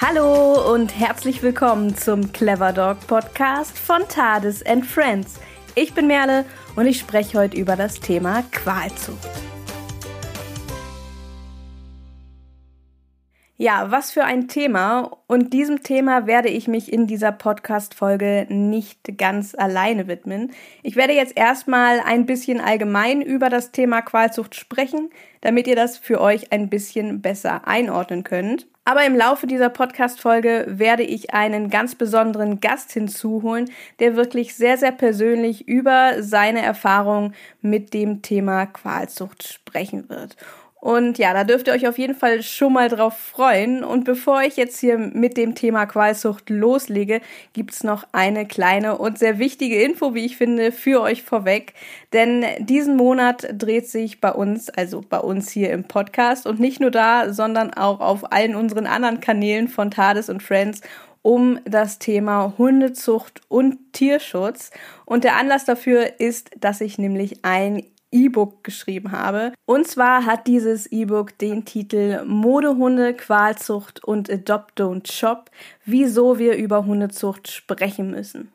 Hallo 0.00 0.72
und 0.72 0.96
herzlich 0.96 1.42
willkommen 1.42 1.96
zum 1.96 2.32
Clever 2.32 2.72
Dog 2.72 3.04
Podcast 3.08 3.76
von 3.76 4.06
Tades 4.08 4.64
and 4.64 4.86
Friends. 4.86 5.40
Ich 5.74 5.92
bin 5.92 6.06
Merle 6.06 6.44
und 6.76 6.86
ich 6.86 7.00
spreche 7.00 7.36
heute 7.36 7.56
über 7.56 7.74
das 7.74 7.98
Thema 7.98 8.44
Qualzucht. 8.52 9.28
Ja, 13.56 13.90
was 13.90 14.12
für 14.12 14.22
ein 14.22 14.46
Thema. 14.46 15.18
Und 15.26 15.52
diesem 15.52 15.82
Thema 15.82 16.28
werde 16.28 16.48
ich 16.48 16.68
mich 16.68 16.92
in 16.92 17.08
dieser 17.08 17.32
Podcast-Folge 17.32 18.46
nicht 18.48 19.18
ganz 19.18 19.56
alleine 19.56 20.06
widmen. 20.06 20.52
Ich 20.84 20.94
werde 20.94 21.14
jetzt 21.14 21.36
erstmal 21.36 21.98
ein 21.98 22.24
bisschen 22.24 22.60
allgemein 22.60 23.20
über 23.20 23.50
das 23.50 23.72
Thema 23.72 24.02
Qualzucht 24.02 24.54
sprechen, 24.54 25.10
damit 25.40 25.66
ihr 25.66 25.74
das 25.74 25.98
für 25.98 26.20
euch 26.20 26.52
ein 26.52 26.70
bisschen 26.70 27.20
besser 27.20 27.66
einordnen 27.66 28.22
könnt. 28.22 28.68
Aber 28.88 29.04
im 29.04 29.14
Laufe 29.14 29.46
dieser 29.46 29.68
Podcast-Folge 29.68 30.64
werde 30.66 31.02
ich 31.02 31.34
einen 31.34 31.68
ganz 31.68 31.94
besonderen 31.94 32.58
Gast 32.58 32.90
hinzuholen, 32.90 33.70
der 33.98 34.16
wirklich 34.16 34.54
sehr, 34.54 34.78
sehr 34.78 34.92
persönlich 34.92 35.68
über 35.68 36.22
seine 36.22 36.62
Erfahrung 36.62 37.34
mit 37.60 37.92
dem 37.92 38.22
Thema 38.22 38.64
Qualzucht 38.64 39.46
sprechen 39.46 40.08
wird. 40.08 40.38
Und 40.80 41.18
ja, 41.18 41.32
da 41.32 41.42
dürft 41.42 41.66
ihr 41.66 41.72
euch 41.72 41.88
auf 41.88 41.98
jeden 41.98 42.14
Fall 42.14 42.42
schon 42.42 42.72
mal 42.72 42.88
drauf 42.88 43.18
freuen. 43.18 43.82
Und 43.82 44.04
bevor 44.04 44.42
ich 44.42 44.56
jetzt 44.56 44.78
hier 44.78 44.96
mit 44.96 45.36
dem 45.36 45.56
Thema 45.56 45.86
Qualzucht 45.86 46.50
loslege, 46.50 47.20
gibt's 47.52 47.82
noch 47.82 48.06
eine 48.12 48.46
kleine 48.46 48.96
und 48.96 49.18
sehr 49.18 49.40
wichtige 49.40 49.82
Info, 49.82 50.14
wie 50.14 50.24
ich 50.24 50.36
finde, 50.36 50.70
für 50.70 51.00
euch 51.00 51.24
vorweg. 51.24 51.74
Denn 52.12 52.44
diesen 52.60 52.96
Monat 52.96 53.48
dreht 53.52 53.88
sich 53.88 54.20
bei 54.20 54.30
uns, 54.30 54.70
also 54.70 55.02
bei 55.06 55.18
uns 55.18 55.50
hier 55.50 55.72
im 55.72 55.82
Podcast 55.82 56.46
und 56.46 56.60
nicht 56.60 56.80
nur 56.80 56.92
da, 56.92 57.32
sondern 57.32 57.74
auch 57.74 57.98
auf 57.98 58.32
allen 58.32 58.54
unseren 58.54 58.86
anderen 58.86 59.20
Kanälen 59.20 59.66
von 59.66 59.90
Tades 59.90 60.28
und 60.28 60.44
Friends 60.44 60.80
um 61.22 61.58
das 61.64 61.98
Thema 61.98 62.54
Hundezucht 62.56 63.40
und 63.48 63.92
Tierschutz. 63.92 64.70
Und 65.04 65.24
der 65.24 65.36
Anlass 65.36 65.64
dafür 65.64 66.20
ist, 66.20 66.50
dass 66.60 66.80
ich 66.80 66.98
nämlich 66.98 67.44
ein 67.44 67.82
E-Book 68.10 68.64
geschrieben 68.64 69.12
habe. 69.12 69.52
Und 69.66 69.86
zwar 69.86 70.24
hat 70.24 70.46
dieses 70.46 70.86
E-Book 70.86 71.36
den 71.38 71.64
Titel 71.64 72.24
Modehunde, 72.24 73.14
Qualzucht 73.14 74.02
und 74.04 74.30
Adopt 74.30 74.80
Don't 74.80 75.10
Shop, 75.12 75.50
wieso 75.84 76.38
wir 76.38 76.56
über 76.56 76.86
Hundezucht 76.86 77.48
sprechen 77.50 78.10
müssen. 78.10 78.52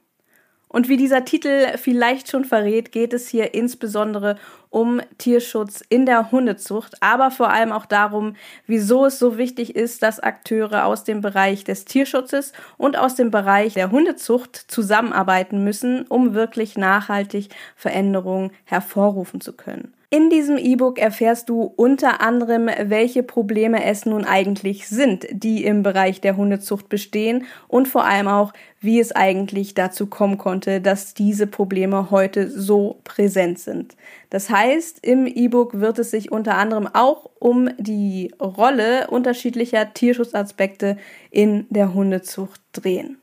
Und 0.74 0.90
wie 0.90 0.98
dieser 0.98 1.24
Titel 1.24 1.78
vielleicht 1.78 2.32
schon 2.32 2.46
verrät, 2.46 2.92
geht 2.92 3.14
es 3.14 3.28
hier 3.28 3.54
insbesondere 3.54 4.38
um 4.74 5.02
Tierschutz 5.20 5.84
in 5.88 6.08
der 6.08 6.32
Hundezucht, 6.32 6.96
aber 7.00 7.30
vor 7.30 7.52
allem 7.52 7.72
auch 7.72 7.86
darum, 7.86 8.36
wieso 8.66 9.06
es 9.06 9.20
so 9.20 9.38
wichtig 9.38 9.76
ist, 9.76 10.02
dass 10.02 10.20
Akteure 10.20 10.86
aus 10.86 11.04
dem 11.04 11.22
Bereich 11.22 11.64
des 11.64 11.86
Tierschutzes 11.86 12.54
und 12.78 12.98
aus 12.98 13.14
dem 13.16 13.30
Bereich 13.30 13.76
der 13.76 13.92
Hundezucht 13.92 14.56
zusammenarbeiten 14.56 15.64
müssen, 15.64 16.08
um 16.08 16.34
wirklich 16.34 16.76
nachhaltig 16.76 17.50
Veränderungen 17.76 18.52
hervorrufen 18.66 19.42
zu 19.42 19.54
können. 19.54 19.94
In 20.14 20.30
diesem 20.30 20.60
E-Book 20.60 21.00
erfährst 21.00 21.50
du 21.50 21.74
unter 21.76 22.22
anderem, 22.22 22.70
welche 22.84 23.24
Probleme 23.24 23.84
es 23.84 24.06
nun 24.06 24.26
eigentlich 24.26 24.88
sind, 24.88 25.26
die 25.32 25.64
im 25.64 25.82
Bereich 25.82 26.22
der 26.22 26.38
Hundezucht 26.38 26.88
bestehen 26.88 27.46
und 27.68 27.88
vor 27.88 28.06
allem 28.06 28.28
auch, 28.28 28.54
wie 28.80 29.00
es 29.00 29.12
eigentlich 29.12 29.74
dazu 29.74 30.06
kommen 30.06 30.38
konnte, 30.38 30.82
dass 30.82 31.16
diese 31.16 31.48
Probleme 31.48 32.12
heute 32.12 32.48
so 32.48 33.00
präsent 33.06 33.58
sind. 33.58 33.96
Das 34.34 34.50
heißt, 34.50 35.06
im 35.06 35.28
E-Book 35.28 35.80
wird 35.80 36.00
es 36.00 36.10
sich 36.10 36.32
unter 36.32 36.58
anderem 36.58 36.88
auch 36.88 37.30
um 37.38 37.70
die 37.78 38.34
Rolle 38.42 39.06
unterschiedlicher 39.12 39.94
Tierschutzaspekte 39.94 40.98
in 41.30 41.68
der 41.70 41.94
Hundezucht 41.94 42.60
drehen. 42.72 43.20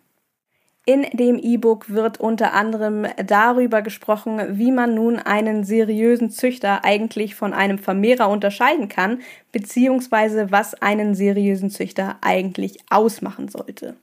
In 0.87 1.03
dem 1.13 1.37
E-Book 1.37 1.91
wird 1.91 2.21
unter 2.21 2.53
anderem 2.53 3.09
darüber 3.27 3.83
gesprochen, 3.83 4.57
wie 4.57 4.71
man 4.71 4.95
nun 4.95 5.19
einen 5.19 5.65
seriösen 5.65 6.31
Züchter 6.31 6.85
eigentlich 6.85 7.35
von 7.35 7.55
einem 7.55 7.79
Vermehrer 7.79 8.29
unterscheiden 8.29 8.89
kann, 8.89 9.19
beziehungsweise 9.51 10.53
was 10.53 10.81
einen 10.81 11.17
seriösen 11.17 11.71
Züchter 11.71 12.19
eigentlich 12.21 12.79
ausmachen 12.89 13.49
sollte. 13.49 13.97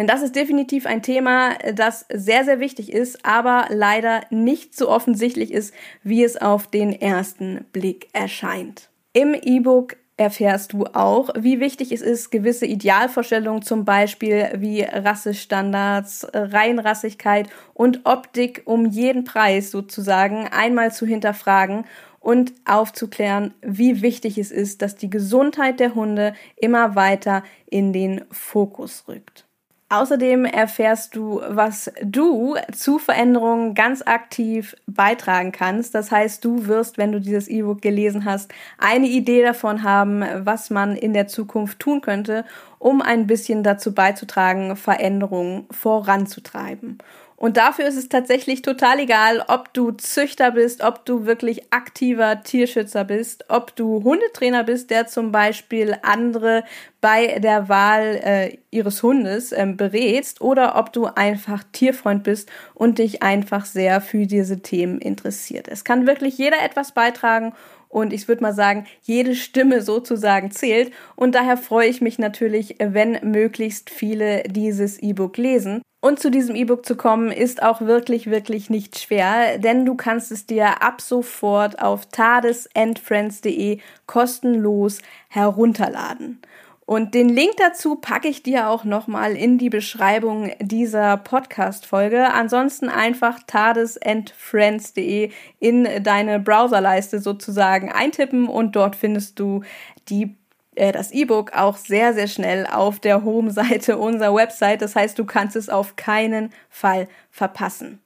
Denn 0.00 0.06
das 0.06 0.22
ist 0.22 0.34
definitiv 0.34 0.86
ein 0.86 1.02
Thema, 1.02 1.58
das 1.74 2.06
sehr, 2.10 2.46
sehr 2.46 2.58
wichtig 2.58 2.90
ist, 2.90 3.22
aber 3.26 3.66
leider 3.68 4.22
nicht 4.30 4.74
so 4.74 4.88
offensichtlich 4.88 5.52
ist, 5.52 5.74
wie 6.02 6.24
es 6.24 6.38
auf 6.38 6.66
den 6.68 6.98
ersten 6.98 7.66
Blick 7.70 8.08
erscheint. 8.14 8.88
Im 9.12 9.34
E-Book 9.34 9.96
erfährst 10.16 10.72
du 10.72 10.86
auch, 10.86 11.28
wie 11.38 11.60
wichtig 11.60 11.92
es 11.92 12.00
ist, 12.00 12.30
gewisse 12.30 12.64
Idealvorstellungen, 12.64 13.60
zum 13.60 13.84
Beispiel 13.84 14.48
wie 14.56 14.80
Rassestandards, 14.80 16.26
Reinrassigkeit 16.32 17.50
und 17.74 18.06
Optik 18.06 18.62
um 18.64 18.86
jeden 18.86 19.24
Preis 19.24 19.70
sozusagen 19.70 20.48
einmal 20.48 20.94
zu 20.94 21.04
hinterfragen 21.04 21.84
und 22.20 22.54
aufzuklären, 22.64 23.52
wie 23.60 24.00
wichtig 24.00 24.38
es 24.38 24.50
ist, 24.50 24.80
dass 24.80 24.96
die 24.96 25.10
Gesundheit 25.10 25.78
der 25.78 25.94
Hunde 25.94 26.32
immer 26.56 26.94
weiter 26.94 27.44
in 27.66 27.92
den 27.92 28.24
Fokus 28.30 29.04
rückt. 29.06 29.44
Außerdem 29.92 30.44
erfährst 30.44 31.16
du, 31.16 31.42
was 31.48 31.90
du 32.00 32.54
zu 32.72 33.00
Veränderungen 33.00 33.74
ganz 33.74 34.02
aktiv 34.02 34.76
beitragen 34.86 35.50
kannst. 35.50 35.96
Das 35.96 36.12
heißt, 36.12 36.44
du 36.44 36.68
wirst, 36.68 36.96
wenn 36.96 37.10
du 37.10 37.20
dieses 37.20 37.48
E-Book 37.48 37.82
gelesen 37.82 38.24
hast, 38.24 38.52
eine 38.78 39.08
Idee 39.08 39.42
davon 39.42 39.82
haben, 39.82 40.22
was 40.46 40.70
man 40.70 40.94
in 40.94 41.12
der 41.12 41.26
Zukunft 41.26 41.80
tun 41.80 42.02
könnte, 42.02 42.44
um 42.78 43.02
ein 43.02 43.26
bisschen 43.26 43.64
dazu 43.64 43.92
beizutragen, 43.92 44.76
Veränderungen 44.76 45.66
voranzutreiben. 45.72 46.98
Und 47.40 47.56
dafür 47.56 47.86
ist 47.86 47.96
es 47.96 48.10
tatsächlich 48.10 48.60
total 48.60 48.98
egal, 48.98 49.42
ob 49.48 49.72
du 49.72 49.92
Züchter 49.92 50.50
bist, 50.50 50.82
ob 50.84 51.06
du 51.06 51.24
wirklich 51.24 51.72
aktiver 51.72 52.42
Tierschützer 52.42 53.04
bist, 53.04 53.46
ob 53.48 53.74
du 53.74 54.04
Hundetrainer 54.04 54.62
bist, 54.62 54.90
der 54.90 55.06
zum 55.06 55.32
Beispiel 55.32 55.96
andere 56.02 56.64
bei 57.00 57.38
der 57.38 57.70
Wahl 57.70 58.20
äh, 58.22 58.58
ihres 58.70 59.02
Hundes 59.02 59.52
äh, 59.52 59.64
berätst, 59.74 60.42
oder 60.42 60.76
ob 60.76 60.92
du 60.92 61.06
einfach 61.06 61.64
Tierfreund 61.72 62.24
bist 62.24 62.50
und 62.74 62.98
dich 62.98 63.22
einfach 63.22 63.64
sehr 63.64 64.02
für 64.02 64.26
diese 64.26 64.60
Themen 64.60 65.00
interessiert. 65.00 65.66
Es 65.66 65.82
kann 65.82 66.06
wirklich 66.06 66.36
jeder 66.36 66.62
etwas 66.62 66.92
beitragen 66.92 67.54
und 67.88 68.12
ich 68.12 68.28
würde 68.28 68.42
mal 68.42 68.52
sagen, 68.52 68.84
jede 69.00 69.34
Stimme 69.34 69.80
sozusagen 69.80 70.50
zählt. 70.50 70.92
Und 71.16 71.34
daher 71.34 71.56
freue 71.56 71.88
ich 71.88 72.02
mich 72.02 72.18
natürlich, 72.18 72.76
wenn 72.78 73.18
möglichst 73.22 73.88
viele 73.88 74.42
dieses 74.42 74.98
E-Book 74.98 75.38
lesen. 75.38 75.80
Und 76.00 76.18
zu 76.18 76.30
diesem 76.30 76.56
E-Book 76.56 76.86
zu 76.86 76.96
kommen, 76.96 77.30
ist 77.30 77.62
auch 77.62 77.82
wirklich, 77.82 78.30
wirklich 78.30 78.70
nicht 78.70 78.98
schwer, 78.98 79.58
denn 79.58 79.84
du 79.84 79.96
kannst 79.96 80.32
es 80.32 80.46
dir 80.46 80.82
ab 80.82 81.02
sofort 81.02 81.82
auf 81.82 82.06
tadesandfriends.de 82.06 83.80
kostenlos 84.06 85.00
herunterladen. 85.28 86.40
Und 86.86 87.14
den 87.14 87.28
Link 87.28 87.52
dazu 87.58 87.94
packe 87.94 88.26
ich 88.26 88.42
dir 88.42 88.68
auch 88.68 88.82
nochmal 88.82 89.36
in 89.36 89.58
die 89.58 89.70
Beschreibung 89.70 90.50
dieser 90.58 91.18
Podcast-Folge. 91.18 92.32
Ansonsten 92.32 92.88
einfach 92.88 93.38
tadesandfriends.de 93.46 95.30
in 95.60 95.88
deine 96.02 96.40
Browserleiste 96.40 97.20
sozusagen 97.20 97.92
eintippen 97.92 98.48
und 98.48 98.74
dort 98.74 98.96
findest 98.96 99.38
du 99.38 99.62
die 100.08 100.34
äh, 100.80 100.92
das 100.92 101.12
E-Book 101.12 101.52
auch 101.52 101.76
sehr, 101.76 102.14
sehr 102.14 102.26
schnell 102.26 102.66
auf 102.66 102.98
der 102.98 103.22
Home-Seite 103.22 103.98
unserer 103.98 104.34
Website. 104.34 104.82
Das 104.82 104.96
heißt, 104.96 105.18
du 105.18 105.24
kannst 105.24 105.54
es 105.54 105.68
auf 105.68 105.96
keinen 105.96 106.50
Fall 106.70 107.06
verpassen. 107.30 108.00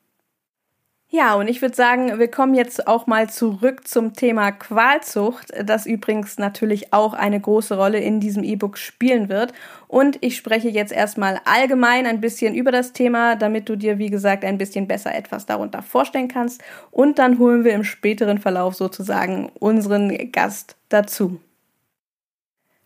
Ja, 1.09 1.35
und 1.35 1.47
ich 1.47 1.63
würde 1.63 1.77
sagen, 1.77 2.19
wir 2.19 2.29
kommen 2.29 2.55
jetzt 2.55 2.89
auch 2.89 3.07
mal 3.07 3.31
zurück 3.31 3.87
zum 3.87 4.15
Thema 4.15 4.51
Qualzucht, 4.51 5.53
das 5.65 5.87
übrigens 5.87 6.39
natürlich 6.39 6.93
auch 6.93 7.15
eine 7.15 7.39
große 7.39 7.77
Rolle 7.77 8.01
in 8.01 8.19
diesem 8.19 8.43
E-Book 8.43 8.77
spielen 8.77 9.29
wird. 9.29 9.53
Und 9.87 10.19
ich 10.23 10.37
spreche 10.37 10.69
jetzt 10.69 10.91
erstmal 10.93 11.41
allgemein 11.45 12.07
ein 12.07 12.21
bisschen 12.21 12.57
über 12.57 12.73
das 12.73 12.93
Thema, 12.93 13.37
damit 13.37 13.69
du 13.69 13.77
dir, 13.77 13.99
wie 13.99 14.11
gesagt, 14.11 14.45
ein 14.45 14.59
bisschen 14.59 14.89
besser 14.89 15.15
etwas 15.15 15.47
darunter 15.47 15.83
vorstellen 15.83 16.27
kannst. 16.27 16.65
Und 16.91 17.21
dann 17.21 17.39
holen 17.39 17.63
wir 17.63 17.75
im 17.75 17.85
späteren 17.85 18.39
Verlauf 18.39 18.75
sozusagen 18.75 19.53
unseren 19.61 20.33
Gast 20.33 20.75
dazu. 20.89 21.39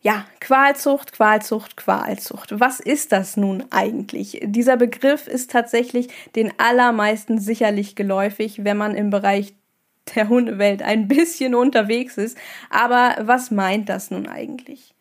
Ja, 0.01 0.25
Qualzucht, 0.41 1.13
Qualzucht, 1.13 1.77
Qualzucht. 1.77 2.61
Was 2.61 2.79
ist 2.79 3.11
das 3.11 3.37
nun 3.37 3.65
eigentlich? 3.71 4.41
Dieser 4.45 4.77
Begriff 4.77 5.27
ist 5.27 5.51
tatsächlich 5.51 6.09
den 6.37 6.53
allermeisten 6.59 7.39
sicherlich 7.41 7.97
geläufig, 7.97 8.65
wenn 8.65 8.77
man 8.77 8.95
im 8.95 9.11
Bereich 9.11 9.55
der 10.15 10.29
Hundewelt 10.29 10.83
ein 10.83 11.09
bisschen 11.09 11.55
unterwegs 11.55 12.17
ist. 12.17 12.39
Aber 12.71 13.17
was 13.21 13.51
meint 13.51 13.89
das 13.89 14.11
nun 14.11 14.29
eigentlich? 14.29 14.95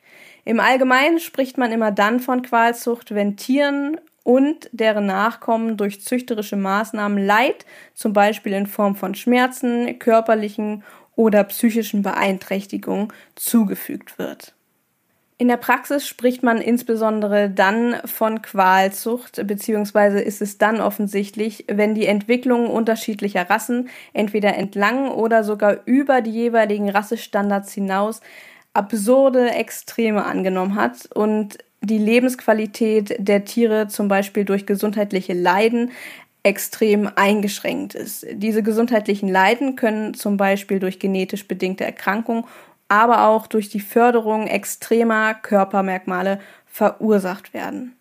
Im 0.45 0.59
Allgemeinen 0.59 1.19
spricht 1.19 1.57
man 1.57 1.71
immer 1.71 1.91
dann 1.91 2.19
von 2.19 2.41
Qualzucht, 2.41 3.13
wenn 3.13 3.38
Tieren 3.38 3.99
und 4.23 4.69
deren 4.71 5.05
Nachkommen 5.05 5.77
durch 5.77 6.01
züchterische 6.01 6.57
Maßnahmen 6.57 7.23
Leid, 7.23 7.65
zum 7.94 8.13
Beispiel 8.13 8.53
in 8.53 8.65
Form 8.65 8.95
von 8.95 9.13
Schmerzen, 9.13 9.99
körperlichen 9.99 10.83
oder 11.15 11.44
psychischen 11.45 12.01
Beeinträchtigungen, 12.01 13.13
zugefügt 13.35 14.17
wird. 14.17 14.56
In 15.39 15.49
der 15.49 15.57
Praxis 15.57 16.07
spricht 16.07 16.41
man 16.41 16.59
insbesondere 16.59 17.51
dann 17.51 17.97
von 18.05 18.41
Qualzucht, 18.41 19.45
beziehungsweise 19.45 20.19
ist 20.19 20.41
es 20.41 20.57
dann 20.57 20.81
offensichtlich, 20.81 21.65
wenn 21.67 21.93
die 21.93 22.07
Entwicklung 22.07 22.67
unterschiedlicher 22.67 23.47
Rassen 23.47 23.89
entweder 24.13 24.55
entlang 24.55 25.11
oder 25.11 25.43
sogar 25.43 25.77
über 25.85 26.21
die 26.21 26.31
jeweiligen 26.31 26.89
Rassestandards 26.89 27.71
hinaus 27.71 28.21
absurde 28.73 29.51
Extreme 29.51 30.25
angenommen 30.25 30.73
hat 30.73 31.07
und 31.13 31.59
die 31.81 31.99
Lebensqualität 31.99 33.15
der 33.19 33.45
Tiere 33.45 33.87
zum 33.87 34.07
Beispiel 34.07 34.43
durch 34.43 34.65
gesundheitliche 34.65 35.33
Leiden 35.33 35.91
extrem 36.41 37.11
eingeschränkt 37.15 37.93
ist. 37.93 38.25
Diese 38.31 38.63
gesundheitlichen 38.63 39.29
Leiden 39.29 39.75
können 39.75 40.15
zum 40.15 40.37
Beispiel 40.37 40.79
durch 40.79 40.97
genetisch 40.97 41.47
bedingte 41.47 41.83
Erkrankungen 41.83 42.45
aber 42.89 43.27
auch 43.27 43.47
durch 43.47 43.69
die 43.69 43.79
Förderung 43.79 44.47
extremer 44.47 45.33
Körpermerkmale 45.33 46.39
verursacht 46.65 47.53
werden. 47.53 47.97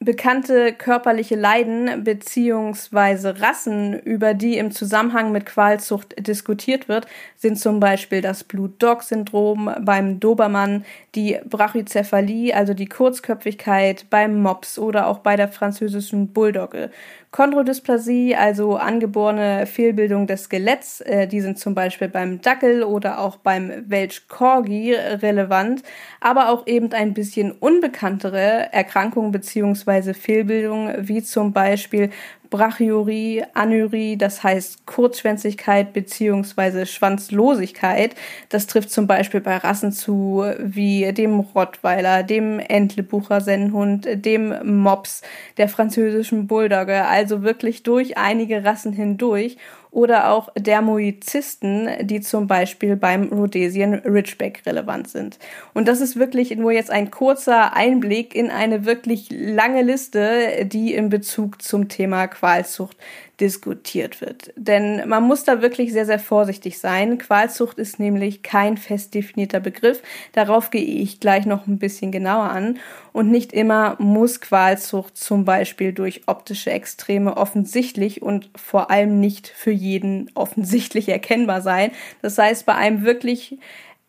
Bekannte 0.00 0.72
körperliche 0.74 1.34
Leiden 1.34 2.04
bzw. 2.04 3.30
Rassen, 3.40 3.98
über 3.98 4.32
die 4.32 4.56
im 4.56 4.70
Zusammenhang 4.70 5.32
mit 5.32 5.44
Qualzucht 5.44 6.14
diskutiert 6.24 6.88
wird, 6.88 7.08
sind 7.36 7.58
zum 7.58 7.80
Beispiel 7.80 8.20
das 8.20 8.44
Blut-Dog-Syndrom 8.44 9.74
beim 9.80 10.20
Dobermann, 10.20 10.84
die 11.16 11.40
Brachycephalie, 11.44 12.54
also 12.54 12.74
die 12.74 12.86
Kurzköpfigkeit 12.86 14.08
beim 14.08 14.40
Mops 14.40 14.78
oder 14.78 15.08
auch 15.08 15.18
bei 15.18 15.34
der 15.34 15.48
französischen 15.48 16.32
Bulldogge. 16.32 16.90
Chondrodysplasie, 17.30 18.34
also 18.34 18.76
angeborene 18.76 19.66
Fehlbildung 19.66 20.26
des 20.26 20.44
Skeletts, 20.44 21.02
äh, 21.02 21.28
die 21.28 21.42
sind 21.42 21.58
zum 21.58 21.74
Beispiel 21.74 22.08
beim 22.08 22.40
Dackel 22.40 22.82
oder 22.82 23.18
auch 23.20 23.36
beim 23.36 23.84
Welsh 23.86 24.28
Corgi 24.28 24.94
relevant, 24.94 25.82
aber 26.20 26.48
auch 26.48 26.66
eben 26.66 26.92
ein 26.92 27.12
bisschen 27.12 27.52
unbekanntere 27.52 28.72
Erkrankungen 28.72 29.30
bzw. 29.30 30.14
Fehlbildungen, 30.14 31.06
wie 31.06 31.22
zum 31.22 31.52
Beispiel 31.52 32.10
Brachyurie, 32.50 33.44
Anurie, 33.54 34.16
das 34.16 34.42
heißt 34.42 34.86
Kurzschwänzigkeit 34.86 35.92
beziehungsweise 35.92 36.86
Schwanzlosigkeit. 36.86 38.14
Das 38.48 38.66
trifft 38.66 38.90
zum 38.90 39.06
Beispiel 39.06 39.40
bei 39.40 39.56
Rassen 39.56 39.92
zu 39.92 40.44
wie 40.58 41.12
dem 41.12 41.40
Rottweiler, 41.40 42.22
dem 42.22 42.58
Entlebucher 42.58 43.40
Sennenhund, 43.40 44.08
dem 44.24 44.82
Mops, 44.82 45.22
der 45.56 45.68
französischen 45.68 46.46
Bulldogge, 46.46 47.04
also 47.04 47.42
wirklich 47.42 47.82
durch 47.82 48.16
einige 48.16 48.64
Rassen 48.64 48.92
hindurch 48.92 49.56
oder 49.90 50.30
auch 50.30 50.50
Dermoizisten, 50.56 51.88
die 52.02 52.20
zum 52.20 52.46
Beispiel 52.46 52.96
beim 52.96 53.28
Rhodesian 53.28 53.94
Ridgeback 53.94 54.62
relevant 54.66 55.08
sind. 55.08 55.38
Und 55.74 55.88
das 55.88 56.00
ist 56.00 56.18
wirklich 56.18 56.54
nur 56.56 56.72
jetzt 56.72 56.90
ein 56.90 57.10
kurzer 57.10 57.74
Einblick 57.74 58.34
in 58.34 58.50
eine 58.50 58.84
wirklich 58.84 59.28
lange 59.30 59.82
Liste, 59.82 60.66
die 60.66 60.94
in 60.94 61.08
Bezug 61.08 61.62
zum 61.62 61.88
Thema 61.88 62.26
Qualzucht 62.26 62.96
diskutiert 63.40 64.20
wird. 64.20 64.52
Denn 64.56 65.08
man 65.08 65.22
muss 65.22 65.44
da 65.44 65.62
wirklich 65.62 65.92
sehr, 65.92 66.06
sehr 66.06 66.18
vorsichtig 66.18 66.78
sein. 66.78 67.18
Qualzucht 67.18 67.78
ist 67.78 67.98
nämlich 67.98 68.42
kein 68.42 68.76
fest 68.76 69.14
definierter 69.14 69.60
Begriff. 69.60 70.02
Darauf 70.32 70.70
gehe 70.70 70.84
ich 70.84 71.20
gleich 71.20 71.46
noch 71.46 71.66
ein 71.66 71.78
bisschen 71.78 72.12
genauer 72.12 72.50
an. 72.50 72.78
Und 73.12 73.30
nicht 73.30 73.52
immer 73.52 73.96
muss 73.98 74.40
Qualzucht 74.40 75.16
zum 75.16 75.44
Beispiel 75.44 75.92
durch 75.92 76.22
optische 76.26 76.70
Extreme 76.70 77.36
offensichtlich 77.36 78.22
und 78.22 78.50
vor 78.56 78.90
allem 78.90 79.20
nicht 79.20 79.48
für 79.48 79.72
jeden 79.72 80.30
offensichtlich 80.34 81.08
erkennbar 81.08 81.62
sein. 81.62 81.92
Das 82.22 82.38
heißt, 82.38 82.66
bei 82.66 82.74
einem 82.74 83.04
wirklich 83.04 83.58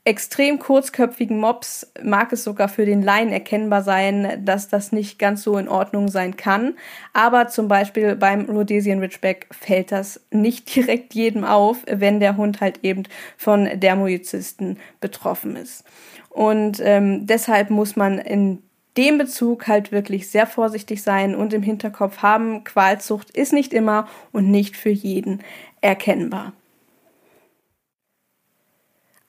extrem 0.05 0.59
kurzköpfigen 0.59 1.37
Mops 1.37 1.91
mag 2.01 2.31
es 2.31 2.43
sogar 2.43 2.69
für 2.69 2.85
den 2.85 3.03
Laien 3.03 3.31
erkennbar 3.31 3.83
sein, 3.83 4.43
dass 4.45 4.69
das 4.69 4.91
nicht 4.91 5.19
ganz 5.19 5.43
so 5.43 5.57
in 5.57 5.67
Ordnung 5.67 6.07
sein 6.07 6.37
kann. 6.37 6.75
Aber 7.13 7.47
zum 7.47 7.67
Beispiel 7.67 8.15
beim 8.15 8.45
Rhodesian 8.45 8.99
Ridgeback 8.99 9.47
fällt 9.51 9.91
das 9.91 10.21
nicht 10.31 10.75
direkt 10.75 11.13
jedem 11.13 11.43
auf, 11.43 11.83
wenn 11.87 12.19
der 12.19 12.37
Hund 12.37 12.61
halt 12.61 12.79
eben 12.83 13.03
von 13.37 13.69
Dermoizisten 13.79 14.79
betroffen 14.99 15.55
ist. 15.55 15.83
Und 16.29 16.79
ähm, 16.83 17.25
deshalb 17.27 17.69
muss 17.69 17.95
man 17.95 18.19
in 18.19 18.63
dem 18.97 19.17
Bezug 19.17 19.67
halt 19.67 19.91
wirklich 19.91 20.29
sehr 20.29 20.47
vorsichtig 20.47 21.03
sein 21.03 21.35
und 21.35 21.53
im 21.53 21.61
Hinterkopf 21.61 22.17
haben, 22.19 22.63
Qualzucht 22.63 23.29
ist 23.31 23.53
nicht 23.53 23.73
immer 23.73 24.07
und 24.31 24.49
nicht 24.49 24.75
für 24.75 24.89
jeden 24.89 25.41
erkennbar. 25.81 26.53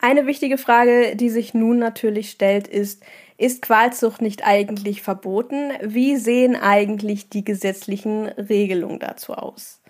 Eine 0.03 0.27
wichtige 0.27 0.57
Frage, 0.57 1.15
die 1.15 1.29
sich 1.29 1.53
nun 1.53 1.79
natürlich 1.79 2.31
stellt, 2.31 2.67
ist, 2.67 3.05
ist 3.37 3.61
Qualzucht 3.61 4.23
nicht 4.23 4.47
eigentlich 4.47 5.03
verboten? 5.03 5.73
Wie 5.83 6.17
sehen 6.17 6.57
eigentlich 6.57 7.29
die 7.29 7.45
gesetzlichen 7.45 8.27
Regelungen 8.27 8.99
dazu 8.99 9.35
aus? 9.35 9.83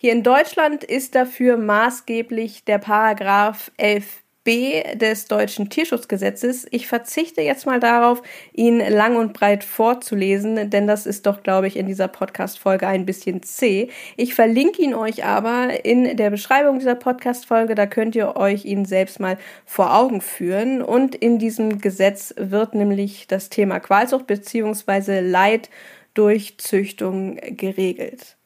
Hier 0.00 0.12
in 0.12 0.24
Deutschland 0.24 0.82
ist 0.82 1.14
dafür 1.14 1.56
maßgeblich 1.56 2.64
der 2.64 2.78
Paragraph 2.78 3.70
11 3.76 4.21
B 4.44 4.82
des 4.94 5.26
deutschen 5.26 5.70
Tierschutzgesetzes. 5.70 6.66
Ich 6.70 6.86
verzichte 6.86 7.42
jetzt 7.42 7.66
mal 7.66 7.80
darauf, 7.80 8.22
ihn 8.52 8.78
lang 8.78 9.16
und 9.16 9.32
breit 9.32 9.62
vorzulesen, 9.64 10.70
denn 10.70 10.86
das 10.86 11.06
ist 11.06 11.26
doch, 11.26 11.42
glaube 11.42 11.68
ich, 11.68 11.76
in 11.76 11.86
dieser 11.86 12.08
Podcast-Folge 12.08 12.86
ein 12.86 13.06
bisschen 13.06 13.42
zäh. 13.42 13.88
Ich 14.16 14.34
verlinke 14.34 14.82
ihn 14.82 14.94
euch 14.94 15.24
aber 15.24 15.84
in 15.84 16.16
der 16.16 16.30
Beschreibung 16.30 16.78
dieser 16.78 16.96
Podcast-Folge, 16.96 17.74
da 17.74 17.86
könnt 17.86 18.16
ihr 18.16 18.36
euch 18.36 18.64
ihn 18.64 18.84
selbst 18.84 19.20
mal 19.20 19.38
vor 19.64 19.94
Augen 19.94 20.20
führen. 20.20 20.82
Und 20.82 21.14
in 21.14 21.38
diesem 21.38 21.80
Gesetz 21.80 22.34
wird 22.36 22.74
nämlich 22.74 23.26
das 23.28 23.48
Thema 23.48 23.80
Qualzucht 23.80 24.26
bzw. 24.26 25.20
Leid 25.20 25.70
durch 26.14 26.58
Züchtung 26.58 27.36
geregelt. 27.36 28.36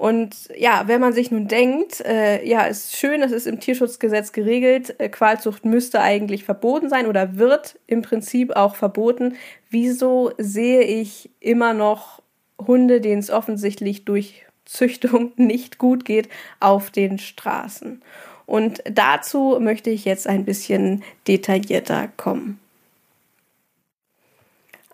Und 0.00 0.48
ja, 0.56 0.84
wenn 0.86 0.98
man 1.02 1.12
sich 1.12 1.30
nun 1.30 1.46
denkt, 1.46 2.00
äh, 2.06 2.42
ja, 2.48 2.62
ist 2.62 2.96
schön, 2.96 3.22
es 3.22 3.32
ist 3.32 3.46
im 3.46 3.60
Tierschutzgesetz 3.60 4.32
geregelt, 4.32 4.98
äh, 4.98 5.10
Qualzucht 5.10 5.66
müsste 5.66 6.00
eigentlich 6.00 6.42
verboten 6.42 6.88
sein 6.88 7.06
oder 7.06 7.36
wird 7.36 7.78
im 7.86 8.00
Prinzip 8.00 8.56
auch 8.56 8.76
verboten. 8.76 9.34
Wieso 9.68 10.32
sehe 10.38 10.80
ich 10.84 11.28
immer 11.38 11.74
noch 11.74 12.22
Hunde, 12.58 13.02
denen 13.02 13.18
es 13.18 13.28
offensichtlich 13.28 14.06
durch 14.06 14.46
Züchtung 14.64 15.32
nicht 15.36 15.76
gut 15.76 16.06
geht, 16.06 16.30
auf 16.60 16.90
den 16.90 17.18
Straßen? 17.18 18.00
Und 18.46 18.82
dazu 18.90 19.58
möchte 19.60 19.90
ich 19.90 20.06
jetzt 20.06 20.26
ein 20.26 20.46
bisschen 20.46 21.02
detaillierter 21.28 22.08
kommen. 22.16 22.58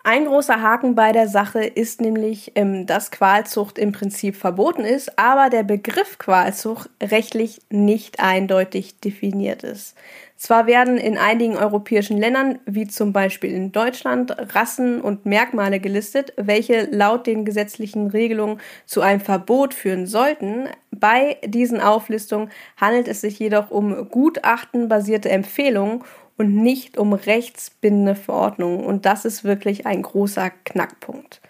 Ein 0.08 0.26
großer 0.26 0.62
Haken 0.62 0.94
bei 0.94 1.10
der 1.10 1.26
Sache 1.26 1.64
ist 1.64 2.00
nämlich, 2.00 2.52
ähm, 2.54 2.86
dass 2.86 3.10
Qualzucht 3.10 3.76
im 3.76 3.90
Prinzip 3.90 4.36
verboten 4.36 4.82
ist, 4.82 5.18
aber 5.18 5.50
der 5.50 5.64
Begriff 5.64 6.18
Qualzucht 6.18 6.88
rechtlich 7.02 7.60
nicht 7.70 8.20
eindeutig 8.20 9.00
definiert 9.00 9.64
ist. 9.64 9.96
Zwar 10.36 10.68
werden 10.68 10.96
in 10.96 11.18
einigen 11.18 11.56
europäischen 11.56 12.18
Ländern, 12.18 12.60
wie 12.66 12.86
zum 12.86 13.12
Beispiel 13.12 13.50
in 13.50 13.72
Deutschland, 13.72 14.36
Rassen 14.54 15.00
und 15.00 15.26
Merkmale 15.26 15.80
gelistet, 15.80 16.32
welche 16.36 16.82
laut 16.84 17.26
den 17.26 17.44
gesetzlichen 17.44 18.06
Regelungen 18.06 18.60
zu 18.84 19.00
einem 19.00 19.20
Verbot 19.20 19.74
führen 19.74 20.06
sollten. 20.06 20.68
Bei 20.92 21.38
diesen 21.44 21.80
Auflistungen 21.80 22.52
handelt 22.76 23.08
es 23.08 23.22
sich 23.22 23.40
jedoch 23.40 23.72
um 23.72 24.08
gutachtenbasierte 24.08 25.30
Empfehlungen 25.30 26.04
und 26.36 26.54
nicht 26.54 26.98
um 26.98 27.12
rechtsbindende 27.12 28.14
Verordnungen. 28.14 28.84
Und 28.84 29.06
das 29.06 29.24
ist 29.24 29.44
wirklich 29.44 29.86
ein 29.86 30.02
großer 30.02 30.50
Knackpunkt. 30.64 31.40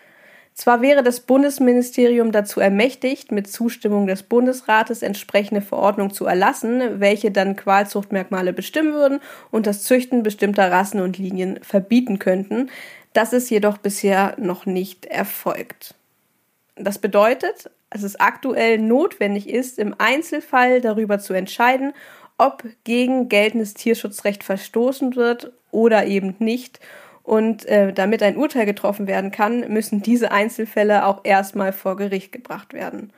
Zwar 0.57 0.81
wäre 0.81 1.03
das 1.03 1.21
Bundesministerium 1.21 2.33
dazu 2.33 2.61
ermächtigt, 2.61 3.31
mit 3.31 3.47
Zustimmung 3.47 4.07
des 4.07 4.23
Bundesrates 4.23 5.03
entsprechende 5.03 5.61
Verordnungen 5.61 6.15
zu 6.15 6.25
erlassen, 6.25 6.99
welche 6.99 7.31
dann 7.31 7.57
Qualzuchtmerkmale 7.57 8.55
bestimmen 8.55 8.95
würden 8.95 9.21
und 9.51 9.67
das 9.67 9.83
Züchten 9.83 10.23
bestimmter 10.23 10.73
Rassen 10.73 11.01
und 11.01 11.19
Linien 11.19 11.59
verbieten 11.63 12.19
könnten. 12.19 12.71
Das 13.13 13.35
ist 13.35 13.51
jedoch 13.51 13.77
bisher 13.77 14.35
noch 14.39 14.65
nicht 14.65 15.05
erfolgt. 15.05 15.95
Das 16.75 16.99
bedeutet, 16.99 17.71
dass 17.91 18.03
es 18.03 18.19
aktuell 18.19 18.79
notwendig 18.79 19.51
ist, 19.51 19.79
im 19.79 19.95
Einzelfall 19.99 20.81
darüber 20.81 21.19
zu 21.19 21.35
entscheiden, 21.35 21.93
ob 22.39 22.65
gegen 22.85 23.29
geltendes 23.29 23.75
Tierschutzrecht 23.75 24.45
verstoßen 24.45 25.17
wird 25.17 25.53
oder 25.71 26.07
eben 26.07 26.35
nicht. 26.39 26.81
Und 27.23 27.67
äh, 27.67 27.93
damit 27.93 28.23
ein 28.23 28.37
Urteil 28.37 28.67
getroffen 28.67 29.07
werden 29.07 29.33
kann, 29.33 29.73
müssen 29.73 30.01
diese 30.01 30.31
Einzelfälle 30.31 31.07
auch 31.07 31.21
erstmal 31.25 31.73
vor 31.73 31.97
Gericht 31.97 32.31
gebracht 32.31 32.73
werden. 32.73 33.13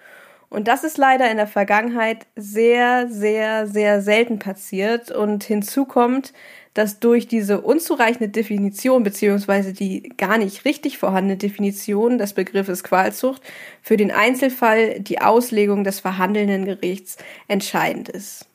Und 0.50 0.66
das 0.66 0.82
ist 0.82 0.96
leider 0.96 1.30
in 1.30 1.37
der 1.37 1.46
Vergangenheit 1.46 2.26
sehr, 2.34 3.08
sehr, 3.08 3.66
sehr 3.66 4.00
selten 4.00 4.38
passiert. 4.38 5.10
Und 5.10 5.44
hinzu 5.44 5.84
kommt, 5.84 6.32
dass 6.72 7.00
durch 7.00 7.28
diese 7.28 7.60
unzureichende 7.60 8.28
Definition 8.28 9.02
beziehungsweise 9.02 9.72
die 9.72 10.12
gar 10.16 10.38
nicht 10.38 10.64
richtig 10.64 10.96
vorhandene 10.96 11.37
Definition 11.37 12.18
des 12.18 12.32
Begriffes 12.32 12.84
Qualzucht 12.84 13.42
für 13.82 13.96
den 13.96 14.10
Einzelfall 14.10 15.00
die 15.00 15.20
Auslegung 15.20 15.84
des 15.84 16.00
verhandelnden 16.00 16.64
Gerichts 16.64 17.18
entscheidend 17.48 18.08
ist. 18.08 18.46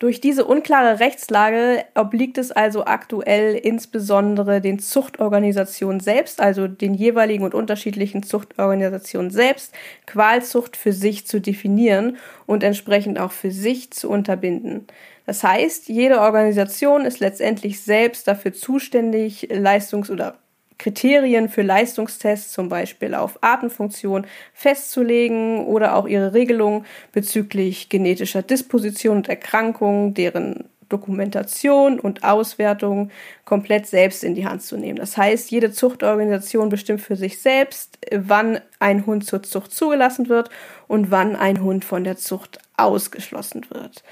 Durch 0.00 0.18
diese 0.22 0.46
unklare 0.46 0.98
Rechtslage 0.98 1.84
obliegt 1.94 2.38
es 2.38 2.52
also 2.52 2.86
aktuell 2.86 3.54
insbesondere 3.54 4.62
den 4.62 4.78
Zuchtorganisationen 4.78 6.00
selbst, 6.00 6.40
also 6.40 6.68
den 6.68 6.94
jeweiligen 6.94 7.44
und 7.44 7.52
unterschiedlichen 7.54 8.22
Zuchtorganisationen 8.22 9.30
selbst, 9.30 9.74
Qualzucht 10.06 10.78
für 10.78 10.94
sich 10.94 11.26
zu 11.26 11.38
definieren 11.38 12.16
und 12.46 12.64
entsprechend 12.64 13.20
auch 13.20 13.30
für 13.30 13.50
sich 13.50 13.92
zu 13.92 14.08
unterbinden. 14.08 14.86
Das 15.26 15.44
heißt, 15.44 15.90
jede 15.90 16.22
Organisation 16.22 17.04
ist 17.04 17.20
letztendlich 17.20 17.82
selbst 17.82 18.26
dafür 18.26 18.54
zuständig, 18.54 19.48
Leistungs- 19.50 20.10
oder 20.10 20.38
Kriterien 20.80 21.50
für 21.50 21.60
Leistungstests, 21.60 22.52
zum 22.52 22.70
Beispiel 22.70 23.14
auf 23.14 23.38
Atemfunktion, 23.42 24.26
festzulegen 24.54 25.66
oder 25.66 25.94
auch 25.94 26.08
ihre 26.08 26.32
Regelungen 26.32 26.86
bezüglich 27.12 27.90
genetischer 27.90 28.40
Disposition 28.40 29.18
und 29.18 29.28
Erkrankungen, 29.28 30.14
deren 30.14 30.64
Dokumentation 30.88 32.00
und 32.00 32.24
Auswertung 32.24 33.10
komplett 33.44 33.86
selbst 33.86 34.24
in 34.24 34.34
die 34.34 34.46
Hand 34.46 34.62
zu 34.62 34.78
nehmen. 34.78 34.98
Das 34.98 35.18
heißt, 35.18 35.50
jede 35.50 35.70
Zuchtorganisation 35.70 36.70
bestimmt 36.70 37.02
für 37.02 37.14
sich 37.14 37.40
selbst, 37.40 37.98
wann 38.10 38.58
ein 38.78 39.04
Hund 39.04 39.26
zur 39.26 39.42
Zucht 39.42 39.72
zugelassen 39.72 40.30
wird 40.30 40.48
und 40.88 41.10
wann 41.10 41.36
ein 41.36 41.62
Hund 41.62 41.84
von 41.84 42.04
der 42.04 42.16
Zucht 42.16 42.58
ausgeschlossen 42.78 43.66
wird 43.68 44.02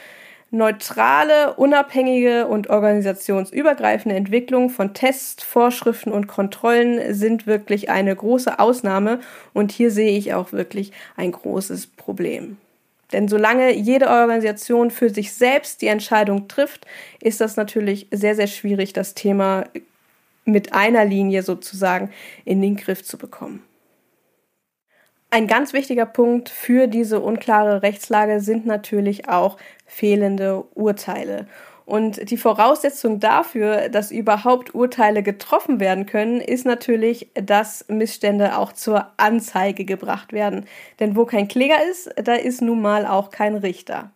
neutrale, 0.51 1.55
unabhängige 1.55 2.47
und 2.47 2.71
organisationsübergreifende 2.71 4.17
Entwicklung 4.17 4.71
von 4.71 4.95
Tests, 4.95 5.45
Vorschriften 5.45 6.11
und 6.11 6.27
Kontrollen 6.27 7.15
sind 7.15 7.47
wirklich 7.47 7.91
eine 7.91 8.15
große 8.17 8.59
Ausnahme 8.59 9.21
und 9.53 9.73
hier 9.73 9.91
sehe 9.91 10.17
ich 10.17 10.33
auch 10.33 10.53
wirklich 10.53 10.93
ein 11.17 11.33
großes 11.33 11.89
Problem. 11.89 12.57
Denn 13.13 13.29
solange 13.29 13.73
jede 13.73 14.09
Organisation 14.09 14.91
für 14.91 15.11
sich 15.11 15.33
selbst 15.33 15.83
die 15.83 15.87
Entscheidung 15.87 16.49
trifft, 16.49 16.87
ist 17.21 17.41
das 17.41 17.57
natürlich 17.57 18.07
sehr, 18.11 18.35
sehr 18.35 18.47
schwierig, 18.47 18.93
das 18.93 19.15
Thema 19.15 19.65
mit 20.45 20.73
einer 20.73 21.05
Linie 21.05 21.43
sozusagen 21.43 22.11
in 22.45 22.63
den 22.63 22.77
Griff 22.77 23.05
zu 23.05 23.19
bekommen. 23.19 23.63
Ein 25.31 25.47
ganz 25.47 25.75
wichtiger 25.75 26.07
Punkt 26.07 26.49
für 26.49 26.87
diese 26.87 27.21
unklare 27.21 27.83
Rechtslage 27.83 28.41
sind 28.41 28.65
natürlich 28.65 29.29
auch 29.29 29.59
fehlende 29.85 30.65
Urteile. 30.75 31.47
Und 31.85 32.31
die 32.31 32.37
Voraussetzung 32.39 33.21
dafür, 33.21 33.89
dass 33.91 34.11
überhaupt 34.11 34.75
Urteile 34.75 35.23
getroffen 35.23 35.81
werden 35.81 36.07
können, 36.07 36.41
ist 36.41 36.65
natürlich, 36.67 37.31
dass 37.35 37.87
Missstände 37.89 38.59
auch 38.59 38.73
zur 38.73 39.13
Anzeige 39.19 39.85
gebracht 39.85 40.33
werden. 40.33 40.67
Denn 41.01 41.17
wo 41.17 41.25
kein 41.27 41.49
Kläger 41.49 41.83
ist, 41.91 42.11
da 42.17 42.35
ist 42.35 42.63
nun 42.63 42.81
mal 42.81 43.07
auch 43.07 43.31
kein 43.31 43.55
Richter. 43.55 44.13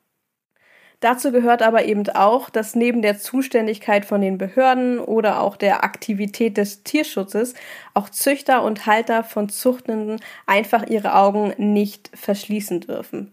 Dazu 1.03 1.33
gehört 1.33 1.63
aber 1.63 1.85
eben 1.85 2.09
auch, 2.11 2.49
dass 2.49 2.77
neben 2.77 3.03
der 3.03 3.19
Zuständigkeit 3.19 4.05
von 4.05 4.21
den 4.21 4.39
Behörden 4.39 5.01
oder 5.01 5.41
auch 5.41 5.57
der 5.57 5.83
Aktivität 5.83 6.57
des 6.57 6.85
Tierschutzes 6.85 7.55
auch 7.93 8.09
Züchter 8.09 8.63
und 8.63 8.87
Halter 8.87 9.25
von 9.25 9.49
Zuchtenden 9.49 10.21
einfach 10.47 10.87
ihre 10.87 11.17
Augen 11.17 11.55
nicht 11.59 12.09
verschließen 12.15 12.83
dürfen. 12.83 13.33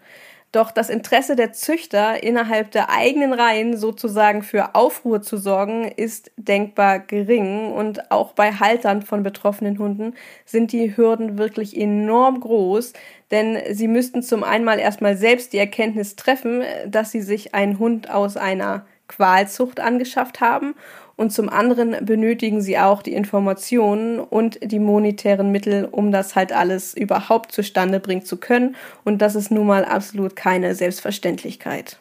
Doch 0.51 0.71
das 0.71 0.89
Interesse 0.89 1.35
der 1.35 1.53
Züchter, 1.53 2.23
innerhalb 2.23 2.71
der 2.71 2.89
eigenen 2.89 3.33
Reihen 3.33 3.77
sozusagen 3.77 4.41
für 4.41 4.73
Aufruhr 4.73 5.21
zu 5.21 5.37
sorgen, 5.37 5.83
ist 5.85 6.31
denkbar 6.37 6.97
gering. 6.99 7.71
Und 7.71 8.09
auch 8.09 8.33
bei 8.33 8.53
Haltern 8.53 9.03
von 9.03 9.21
betroffenen 9.21 9.77
Hunden 9.77 10.15
sind 10.45 10.71
die 10.71 10.97
Hürden 10.97 11.37
wirklich 11.37 11.77
enorm 11.77 12.39
groß, 12.39 12.93
denn 13.29 13.59
sie 13.71 13.87
müssten 13.87 14.23
zum 14.23 14.43
einmal 14.43 14.79
erstmal 14.79 15.15
selbst 15.17 15.53
die 15.53 15.59
Erkenntnis 15.59 16.15
treffen, 16.15 16.63
dass 16.87 17.11
sie 17.11 17.21
sich 17.21 17.53
einen 17.53 17.77
Hund 17.77 18.09
aus 18.09 18.35
einer 18.35 18.85
Qualzucht 19.09 19.81
angeschafft 19.81 20.39
haben 20.39 20.75
und 21.19 21.33
zum 21.33 21.49
anderen 21.49 22.05
benötigen 22.05 22.61
sie 22.61 22.77
auch 22.77 23.01
die 23.01 23.13
Informationen 23.13 24.21
und 24.21 24.57
die 24.63 24.79
monetären 24.79 25.51
Mittel, 25.51 25.83
um 25.83 26.13
das 26.13 26.37
halt 26.37 26.53
alles 26.53 26.93
überhaupt 26.93 27.51
zustande 27.51 27.99
bringen 27.99 28.23
zu 28.23 28.37
können. 28.37 28.77
Und 29.03 29.21
das 29.21 29.35
ist 29.35 29.51
nun 29.51 29.67
mal 29.67 29.83
absolut 29.83 30.37
keine 30.37 30.75
Selbstverständlichkeit. 30.75 31.99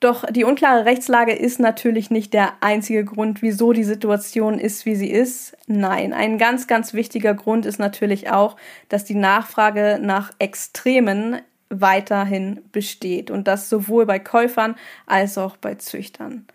Doch 0.00 0.24
die 0.24 0.42
unklare 0.44 0.86
Rechtslage 0.86 1.32
ist 1.32 1.60
natürlich 1.60 2.10
nicht 2.10 2.32
der 2.32 2.54
einzige 2.60 3.04
Grund, 3.04 3.40
wieso 3.40 3.72
die 3.72 3.84
Situation 3.84 4.58
ist, 4.58 4.84
wie 4.84 4.96
sie 4.96 5.10
ist. 5.10 5.56
Nein, 5.66 6.12
ein 6.12 6.38
ganz, 6.38 6.66
ganz 6.66 6.92
wichtiger 6.94 7.34
Grund 7.34 7.66
ist 7.66 7.78
natürlich 7.78 8.30
auch, 8.30 8.56
dass 8.88 9.04
die 9.04 9.14
Nachfrage 9.14 10.00
nach 10.02 10.32
Extremen 10.40 11.40
weiterhin 11.70 12.60
besteht 12.72 13.30
und 13.30 13.48
das 13.48 13.70
sowohl 13.70 14.06
bei 14.06 14.18
Käufern 14.18 14.74
als 15.06 15.38
auch 15.38 15.56
bei 15.56 15.76
Züchtern. 15.76 16.46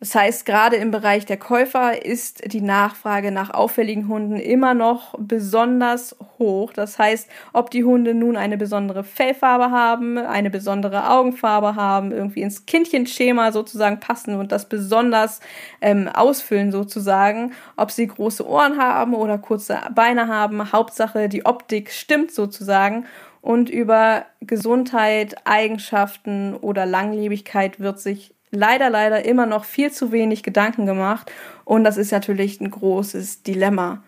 Das 0.00 0.14
heißt, 0.14 0.46
gerade 0.46 0.76
im 0.76 0.90
Bereich 0.90 1.26
der 1.26 1.36
Käufer 1.36 2.06
ist 2.06 2.54
die 2.54 2.62
Nachfrage 2.62 3.30
nach 3.30 3.50
auffälligen 3.50 4.08
Hunden 4.08 4.36
immer 4.36 4.72
noch 4.72 5.14
besonders 5.18 6.16
hoch. 6.38 6.72
Das 6.72 6.98
heißt, 6.98 7.28
ob 7.52 7.70
die 7.70 7.84
Hunde 7.84 8.14
nun 8.14 8.38
eine 8.38 8.56
besondere 8.56 9.04
Fellfarbe 9.04 9.70
haben, 9.70 10.16
eine 10.16 10.48
besondere 10.48 11.10
Augenfarbe 11.10 11.76
haben, 11.76 12.12
irgendwie 12.12 12.40
ins 12.40 12.64
Kindchenschema 12.64 13.52
sozusagen 13.52 14.00
passen 14.00 14.36
und 14.36 14.52
das 14.52 14.70
besonders 14.70 15.40
ähm, 15.82 16.08
ausfüllen 16.08 16.72
sozusagen, 16.72 17.52
ob 17.76 17.90
sie 17.90 18.06
große 18.06 18.48
Ohren 18.48 18.78
haben 18.78 19.12
oder 19.12 19.36
kurze 19.36 19.80
Beine 19.94 20.28
haben. 20.28 20.72
Hauptsache, 20.72 21.28
die 21.28 21.44
Optik 21.44 21.90
stimmt 21.90 22.32
sozusagen 22.32 23.04
und 23.40 23.70
über 23.70 24.26
Gesundheit, 24.40 25.36
Eigenschaften 25.44 26.54
oder 26.54 26.86
Langlebigkeit 26.86 27.80
wird 27.80 28.00
sich 28.00 28.34
leider, 28.50 28.90
leider 28.90 29.24
immer 29.24 29.46
noch 29.46 29.64
viel 29.64 29.90
zu 29.90 30.12
wenig 30.12 30.42
Gedanken 30.42 30.86
gemacht. 30.86 31.30
Und 31.64 31.84
das 31.84 31.96
ist 31.96 32.12
natürlich 32.12 32.60
ein 32.60 32.70
großes 32.70 33.42
Dilemma. 33.42 34.02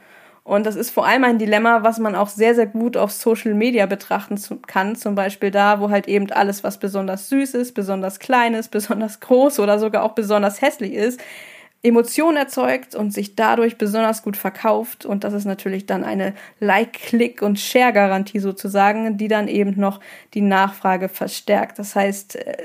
Und 0.45 0.67
das 0.67 0.75
ist 0.75 0.91
vor 0.91 1.07
allem 1.07 1.23
ein 1.23 1.39
Dilemma, 1.39 1.85
was 1.85 2.01
man 2.01 2.17
auch 2.17 2.29
sehr, 2.29 2.57
sehr 2.57 2.67
gut 2.67 2.97
auf 2.97 3.13
Social 3.13 3.55
Media 3.55 3.87
betrachten 3.87 4.41
kann. 4.67 4.97
Zum 4.97 5.15
Beispiel 5.15 5.53
da, 5.53 5.81
wo 5.81 5.91
halt 5.91 6.09
eben 6.09 6.31
alles, 6.33 6.65
was 6.65 6.79
besonders 6.79 7.29
süß 7.29 7.55
ist, 7.55 7.75
besonders 7.75 8.19
klein 8.19 8.55
ist, 8.55 8.71
besonders 8.73 9.21
groß 9.21 9.61
oder 9.61 9.79
sogar 9.79 10.03
auch 10.03 10.13
besonders 10.13 10.61
hässlich 10.61 10.95
ist, 10.95 11.21
Emotionen 11.83 12.37
erzeugt 12.37 12.95
und 12.95 13.13
sich 13.13 13.35
dadurch 13.35 13.77
besonders 13.77 14.23
gut 14.23 14.37
verkauft. 14.37 15.05
Und 15.05 15.25
das 15.25 15.35
ist 15.35 15.45
natürlich 15.45 15.87
dann 15.87 16.05
eine 16.05 16.35
Like, 16.61 16.93
Click 16.93 17.43
und 17.43 17.59
Share-Garantie 17.59 18.39
sozusagen, 18.39 19.17
die 19.17 19.29
dann 19.29 19.49
eben 19.49 19.79
noch 19.79 20.01
die 20.35 20.43
Nachfrage 20.43 21.09
verstärkt. 21.09 21.79
Das 21.79 21.97
heißt, 21.97 22.37
äh, 22.37 22.57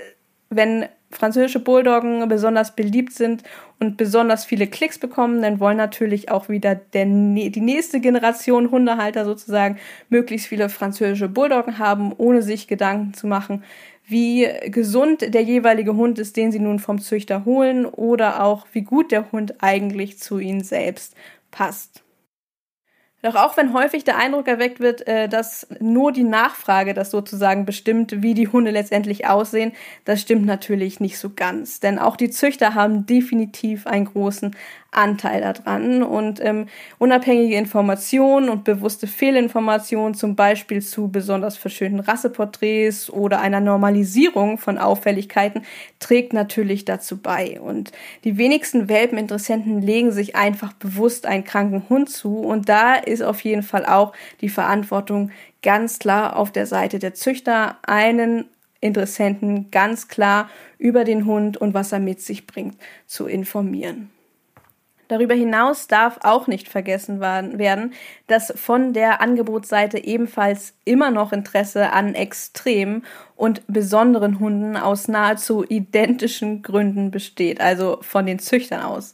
wenn 0.50 0.86
französische 1.10 1.60
Bulldoggen 1.60 2.28
besonders 2.28 2.76
beliebt 2.76 3.14
sind 3.14 3.44
und 3.80 3.98
besonders 3.98 4.46
viele 4.46 4.68
Klicks 4.68 5.00
bekommen, 5.00 5.42
dann 5.42 5.60
wollen 5.60 5.78
natürlich 5.78 6.30
auch 6.30 6.50
wieder 6.50 6.76
der, 6.76 7.06
die 7.06 7.62
nächste 7.62 8.00
Generation 8.00 8.72
Hundehalter 8.72 9.24
sozusagen 9.24 9.78
möglichst 10.10 10.48
viele 10.48 10.70
französische 10.70 11.30
Bulldoggen 11.30 11.80
haben, 11.80 12.14
ohne 12.18 12.42
sich 12.42 12.68
Gedanken 12.68 13.14
zu 13.14 13.26
machen, 13.26 13.64
wie 14.08 14.48
gesund 14.68 15.34
der 15.34 15.44
jeweilige 15.44 15.96
Hund 15.96 16.18
ist, 16.18 16.38
den 16.38 16.52
sie 16.52 16.60
nun 16.60 16.80
vom 16.80 17.00
Züchter 17.00 17.44
holen 17.46 17.86
oder 17.86 18.44
auch 18.44 18.66
wie 18.72 18.82
gut 18.82 19.12
der 19.12 19.32
Hund 19.32 19.56
eigentlich 19.62 20.18
zu 20.18 20.40
ihnen 20.40 20.64
selbst 20.64 21.14
passt. 21.52 22.04
Doch 23.24 23.36
auch 23.36 23.58
wenn 23.58 23.74
häufig 23.74 24.04
der 24.04 24.18
Eindruck 24.18 24.48
erweckt 24.48 24.80
wird, 24.80 25.08
äh, 25.08 25.28
dass 25.28 25.68
nur 25.80 26.12
die 26.12 26.24
Nachfrage 26.24 26.94
das 26.94 27.10
sozusagen 27.10 27.66
bestimmt, 27.66 28.22
wie 28.22 28.36
die 28.36 28.48
Hunde 28.48 28.72
letztendlich 28.72 29.28
aussehen, 29.28 29.74
das 30.06 30.22
stimmt 30.22 30.46
natürlich 30.46 31.00
nicht 31.00 31.18
so 31.18 31.32
ganz. 31.36 31.80
Denn 31.80 31.98
auch 31.98 32.16
die 32.16 32.30
Züchter 32.30 32.76
haben 32.76 33.06
definitiv 33.08 33.88
einen 33.88 34.06
großen 34.06 34.56
Anteil 34.91 35.41
daran 35.41 36.01
und 36.03 36.39
ähm, 36.44 36.67
unabhängige 36.98 37.56
Informationen 37.56 38.50
und 38.50 38.63
bewusste 38.63 39.08
Fehlinformationen, 39.08 40.13
zum 40.13 40.36
Beispiel 40.36 40.82
zu 40.82 41.10
besonders 41.10 41.58
verschönten 41.58 42.00
Rasseporträts 42.00 43.10
oder 43.10 43.41
einer 43.41 43.60
Normalisierung 43.60 44.58
von 44.58 44.77
Auffälligkeiten, 44.77 45.63
trägt 46.00 46.34
natürlich 46.34 46.86
dazu 46.86 47.17
bei. 47.17 47.60
Und 47.60 47.91
die 48.24 48.38
wenigsten 48.38 48.89
Welpeninteressenten 48.89 49.82
legen 49.82 50.12
sich 50.12 50.36
einfach 50.36 50.74
bewusst 50.74 51.25
einen 51.25 51.44
kranken 51.44 51.89
Hund 51.89 52.10
zu 52.10 52.39
und 52.39 52.70
da 52.70 52.96
ist 52.96 53.22
auf 53.22 53.41
jeden 53.41 53.63
Fall 53.63 53.86
auch 53.86 54.13
die 54.41 54.50
Verantwortung 54.50 55.32
ganz 55.62 56.00
klar 56.00 56.38
auf 56.38 56.51
der 56.51 56.65
Seite 56.65 57.00
der 57.00 57.13
Züchter, 57.13 57.77
einen 57.84 58.46
Interessenten 58.79 59.72
ganz 59.72 60.08
klar 60.08 60.50
über 60.77 61.03
den 61.03 61.25
Hund 61.25 61.58
und 61.58 61.74
was 61.74 61.91
er 61.91 62.00
mit 62.00 62.22
sich 62.22 62.46
bringt 62.46 62.77
zu 63.08 63.25
informieren. 63.25 64.12
Darüber 65.08 65.34
hinaus 65.34 65.88
darf 65.88 66.20
auch 66.24 66.48
nicht 66.48 66.68
vergessen 66.68 67.20
werden, 67.22 67.94
dass 68.28 68.54
von 68.56 68.94
der 68.94 69.22
Angebotsseite 69.22 70.04
ebenfalls 70.04 70.74
immer 70.86 71.12
noch 71.12 71.32
Interesse 71.32 71.92
an 71.92 72.14
extremen 72.14 73.06
und 73.36 73.62
besonderen 73.68 74.40
Hunden 74.40 74.76
aus 74.76 75.08
nahezu 75.08 75.64
identischen 75.64 76.62
Gründen 76.62 77.12
besteht, 77.12 77.62
also 77.62 78.00
von 78.02 78.26
den 78.26 78.40
Züchtern 78.40 78.82
aus. 78.82 79.14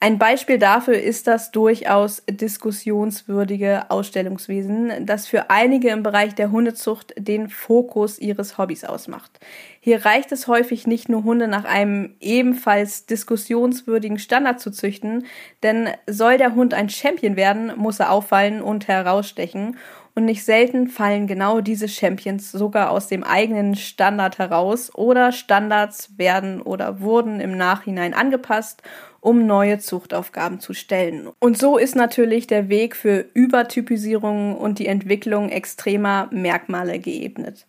Ein 0.00 0.18
Beispiel 0.18 0.58
dafür 0.58 1.00
ist 1.00 1.26
das 1.26 1.50
durchaus 1.50 2.22
diskussionswürdige 2.28 3.90
Ausstellungswesen, 3.90 5.06
das 5.06 5.26
für 5.26 5.48
einige 5.50 5.90
im 5.90 6.02
Bereich 6.02 6.34
der 6.34 6.50
Hundezucht 6.50 7.14
den 7.16 7.48
Fokus 7.48 8.18
ihres 8.18 8.58
Hobbys 8.58 8.84
ausmacht. 8.84 9.40
Hier 9.80 10.04
reicht 10.04 10.32
es 10.32 10.46
häufig 10.46 10.86
nicht 10.86 11.08
nur 11.08 11.24
Hunde 11.24 11.48
nach 11.48 11.64
einem 11.64 12.14
ebenfalls 12.20 13.06
diskussionswürdigen 13.06 14.18
Standard 14.18 14.60
zu 14.60 14.70
züchten, 14.70 15.24
denn 15.62 15.88
soll 16.06 16.36
der 16.36 16.54
Hund 16.54 16.74
ein 16.74 16.90
Champion 16.90 17.36
werden, 17.36 17.72
muss 17.76 18.00
er 18.00 18.10
auffallen 18.10 18.60
und 18.60 18.88
herausstechen 18.88 19.76
und 20.14 20.26
nicht 20.26 20.44
selten 20.44 20.88
fallen 20.88 21.26
genau 21.26 21.60
diese 21.60 21.88
Champions 21.88 22.52
sogar 22.52 22.90
aus 22.90 23.08
dem 23.08 23.24
eigenen 23.24 23.74
Standard 23.74 24.38
heraus 24.38 24.94
oder 24.94 25.32
Standards 25.32 26.16
werden 26.18 26.62
oder 26.62 27.00
wurden 27.00 27.40
im 27.40 27.56
Nachhinein 27.56 28.14
angepasst, 28.14 28.82
um 29.24 29.46
neue 29.46 29.78
Zuchtaufgaben 29.78 30.60
zu 30.60 30.74
stellen. 30.74 31.30
Und 31.38 31.56
so 31.56 31.78
ist 31.78 31.96
natürlich 31.96 32.46
der 32.46 32.68
Weg 32.68 32.94
für 32.94 33.24
Übertypisierung 33.32 34.54
und 34.54 34.78
die 34.78 34.86
Entwicklung 34.86 35.48
extremer 35.48 36.28
Merkmale 36.30 36.98
geebnet. 36.98 37.64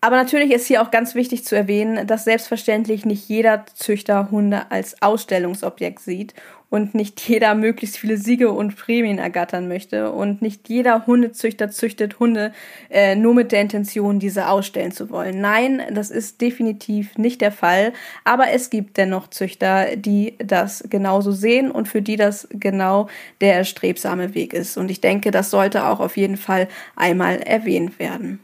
Aber 0.00 0.16
natürlich 0.16 0.50
ist 0.52 0.66
hier 0.66 0.80
auch 0.80 0.90
ganz 0.90 1.14
wichtig 1.14 1.44
zu 1.44 1.54
erwähnen, 1.54 2.06
dass 2.06 2.24
selbstverständlich 2.24 3.04
nicht 3.04 3.28
jeder 3.28 3.66
Züchter 3.74 4.30
Hunde 4.30 4.70
als 4.70 5.02
Ausstellungsobjekt 5.02 6.00
sieht 6.00 6.32
und 6.70 6.94
nicht 6.94 7.20
jeder 7.28 7.54
möglichst 7.54 7.98
viele 7.98 8.16
Siege 8.16 8.50
und 8.50 8.76
Prämien 8.76 9.18
ergattern 9.18 9.68
möchte 9.68 10.12
und 10.12 10.40
nicht 10.40 10.68
jeder 10.68 11.06
Hundezüchter 11.06 11.70
züchtet 11.70 12.20
Hunde 12.20 12.52
äh, 12.88 13.16
nur 13.16 13.34
mit 13.34 13.52
der 13.52 13.60
Intention, 13.60 14.20
diese 14.20 14.48
ausstellen 14.48 14.92
zu 14.92 15.10
wollen. 15.10 15.40
Nein, 15.40 15.82
das 15.92 16.10
ist 16.10 16.40
definitiv 16.40 17.18
nicht 17.18 17.40
der 17.40 17.52
Fall, 17.52 17.92
aber 18.24 18.50
es 18.52 18.70
gibt 18.70 18.96
dennoch 18.96 19.28
Züchter, 19.28 19.96
die 19.96 20.34
das 20.38 20.84
genauso 20.88 21.32
sehen 21.32 21.70
und 21.70 21.88
für 21.88 22.02
die 22.02 22.16
das 22.16 22.48
genau 22.52 23.08
der 23.40 23.54
erstrebsame 23.54 24.34
Weg 24.34 24.52
ist. 24.54 24.76
Und 24.76 24.90
ich 24.90 25.00
denke, 25.00 25.32
das 25.32 25.50
sollte 25.50 25.86
auch 25.86 26.00
auf 26.00 26.16
jeden 26.16 26.36
Fall 26.36 26.68
einmal 26.94 27.38
erwähnt 27.38 27.98
werden. 27.98 28.38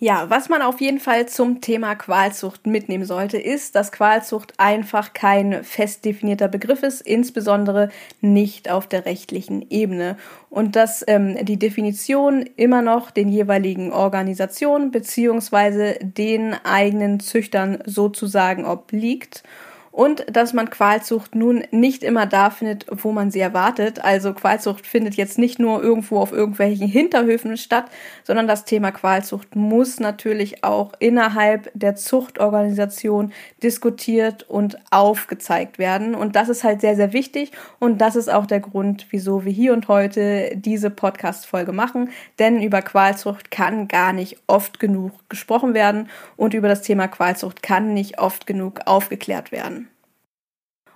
Ja, 0.00 0.30
was 0.30 0.48
man 0.48 0.62
auf 0.62 0.80
jeden 0.80 1.00
Fall 1.00 1.26
zum 1.26 1.60
Thema 1.60 1.96
Qualzucht 1.96 2.68
mitnehmen 2.68 3.04
sollte, 3.04 3.36
ist, 3.36 3.74
dass 3.74 3.90
Qualzucht 3.90 4.54
einfach 4.56 5.12
kein 5.12 5.64
fest 5.64 6.04
definierter 6.04 6.46
Begriff 6.46 6.84
ist, 6.84 7.00
insbesondere 7.00 7.88
nicht 8.20 8.70
auf 8.70 8.86
der 8.86 9.06
rechtlichen 9.06 9.68
Ebene. 9.70 10.16
Und 10.50 10.76
dass 10.76 11.04
ähm, 11.08 11.44
die 11.44 11.58
Definition 11.58 12.48
immer 12.54 12.80
noch 12.80 13.10
den 13.10 13.28
jeweiligen 13.28 13.92
Organisationen 13.92 14.92
beziehungsweise 14.92 15.96
den 16.00 16.54
eigenen 16.54 17.18
Züchtern 17.18 17.78
sozusagen 17.84 18.66
obliegt 18.66 19.42
und 19.90 20.24
dass 20.30 20.52
man 20.52 20.70
Qualzucht 20.70 21.34
nun 21.34 21.64
nicht 21.70 22.02
immer 22.02 22.26
da 22.26 22.50
findet, 22.50 22.86
wo 22.90 23.12
man 23.12 23.30
sie 23.30 23.40
erwartet. 23.40 24.04
Also 24.04 24.32
Qualzucht 24.32 24.86
findet 24.86 25.14
jetzt 25.14 25.38
nicht 25.38 25.58
nur 25.58 25.82
irgendwo 25.82 26.18
auf 26.18 26.32
irgendwelchen 26.32 26.86
Hinterhöfen 26.86 27.56
statt, 27.56 27.86
sondern 28.24 28.46
das 28.46 28.64
Thema 28.64 28.92
Qualzucht 28.92 29.56
muss 29.56 29.98
natürlich 29.98 30.62
auch 30.62 30.92
innerhalb 30.98 31.70
der 31.74 31.96
Zuchtorganisation 31.96 33.32
diskutiert 33.62 34.44
und 34.48 34.78
aufgezeigt 34.90 35.78
werden. 35.78 36.14
Und 36.14 36.36
das 36.36 36.48
ist 36.48 36.64
halt 36.64 36.80
sehr, 36.80 36.96
sehr 36.96 37.12
wichtig 37.12 37.52
und 37.78 38.00
das 38.00 38.16
ist 38.16 38.30
auch 38.30 38.46
der 38.46 38.60
Grund, 38.60 39.06
wieso 39.10 39.44
wir 39.44 39.52
hier 39.52 39.72
und 39.72 39.88
heute 39.88 40.52
diese 40.54 40.90
Podcast-Folge 40.90 41.72
machen. 41.72 42.10
Denn 42.38 42.62
über 42.62 42.82
Qualzucht 42.82 43.50
kann 43.50 43.88
gar 43.88 44.12
nicht 44.12 44.36
oft 44.46 44.78
genug 44.78 45.12
gesprochen 45.28 45.74
werden 45.74 46.08
und 46.36 46.54
über 46.54 46.68
das 46.68 46.82
Thema 46.82 47.08
Qualzucht 47.08 47.62
kann 47.62 47.94
nicht 47.94 48.18
oft 48.18 48.46
genug 48.46 48.80
aufgeklärt 48.86 49.52
werden. 49.52 49.87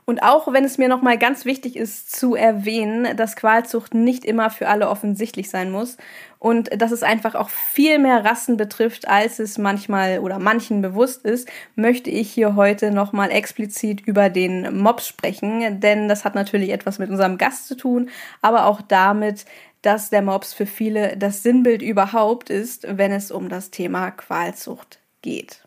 Und 0.05 0.23
auch 0.25 0.53
wenn 0.53 0.65
es 0.65 0.79
mir 0.79 0.89
nochmal 0.89 1.17
ganz 1.17 1.45
wichtig 1.45 1.77
ist 1.77 2.11
zu 2.11 2.35
erwähnen, 2.35 3.17
dass 3.17 3.37
Qualzucht 3.37 3.95
nicht 3.95 4.25
immer 4.25 4.51
für 4.51 4.69
alle 4.69 4.89
offensichtlich 4.89 5.49
sein 5.49 5.71
muss 5.71 5.97
und 6.41 6.71
dass 6.81 6.91
es 6.91 7.05
einfach 7.05 7.37
auch 7.37 7.51
viel 7.51 8.01
mehr 8.01 8.25
Rassen 8.25 8.57
betrifft, 8.57 9.07
als 9.07 9.39
es 9.39 9.59
manchmal 9.59 10.19
oder 10.19 10.41
manchen 10.41 10.83
bewusst 10.83 11.25
ist, 11.25 11.49
möchte 11.77 12.11
ich 12.11 12.33
hier 12.33 12.57
heute 12.57 12.91
nochmal 12.91 13.31
explizit 13.31 14.01
über 14.01 14.29
den 14.29 14.77
Mops 14.83 15.07
sprechen, 15.07 15.79
denn 15.79 16.09
das 16.09 16.25
hat 16.25 16.35
natürlich 16.35 16.71
etwas 16.71 16.99
mit 16.99 17.11
unserem 17.11 17.39
Gast 17.39 17.69
zu 17.69 17.77
tun, 17.77 18.11
aber 18.41 18.67
auch 18.67 18.83
damit, 18.83 19.45
dass 19.83 20.11
der 20.11 20.23
Mops 20.23 20.53
für 20.53 20.67
viele 20.67 21.17
das 21.17 21.45
Sinnbild 21.45 21.81
überhaupt 21.81 22.51
ist, 22.51 22.87
wenn 22.89 23.13
es 23.13 23.31
um 23.31 23.49
das 23.49 23.71
Thema 23.71 24.11
Qualzucht 24.11 24.99
geht. 25.23 25.63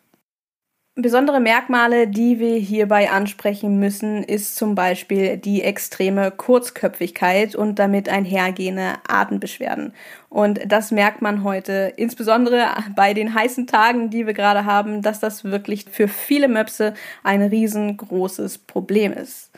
Besondere 0.98 1.40
Merkmale, 1.40 2.08
die 2.08 2.38
wir 2.38 2.56
hierbei 2.56 3.10
ansprechen 3.10 3.78
müssen, 3.78 4.22
ist 4.22 4.56
zum 4.56 4.74
Beispiel 4.74 5.36
die 5.36 5.60
extreme 5.60 6.30
Kurzköpfigkeit 6.30 7.54
und 7.54 7.78
damit 7.78 8.08
einhergehende 8.08 8.94
Atembeschwerden. 9.06 9.92
Und 10.30 10.58
das 10.66 10.92
merkt 10.92 11.20
man 11.20 11.44
heute 11.44 11.92
insbesondere 11.98 12.68
bei 12.94 13.12
den 13.12 13.34
heißen 13.34 13.66
Tagen, 13.66 14.08
die 14.08 14.26
wir 14.26 14.32
gerade 14.32 14.64
haben, 14.64 15.02
dass 15.02 15.20
das 15.20 15.44
wirklich 15.44 15.84
für 15.90 16.08
viele 16.08 16.48
Möpse 16.48 16.94
ein 17.22 17.42
riesengroßes 17.42 18.56
Problem 18.56 19.12
ist. 19.12 19.50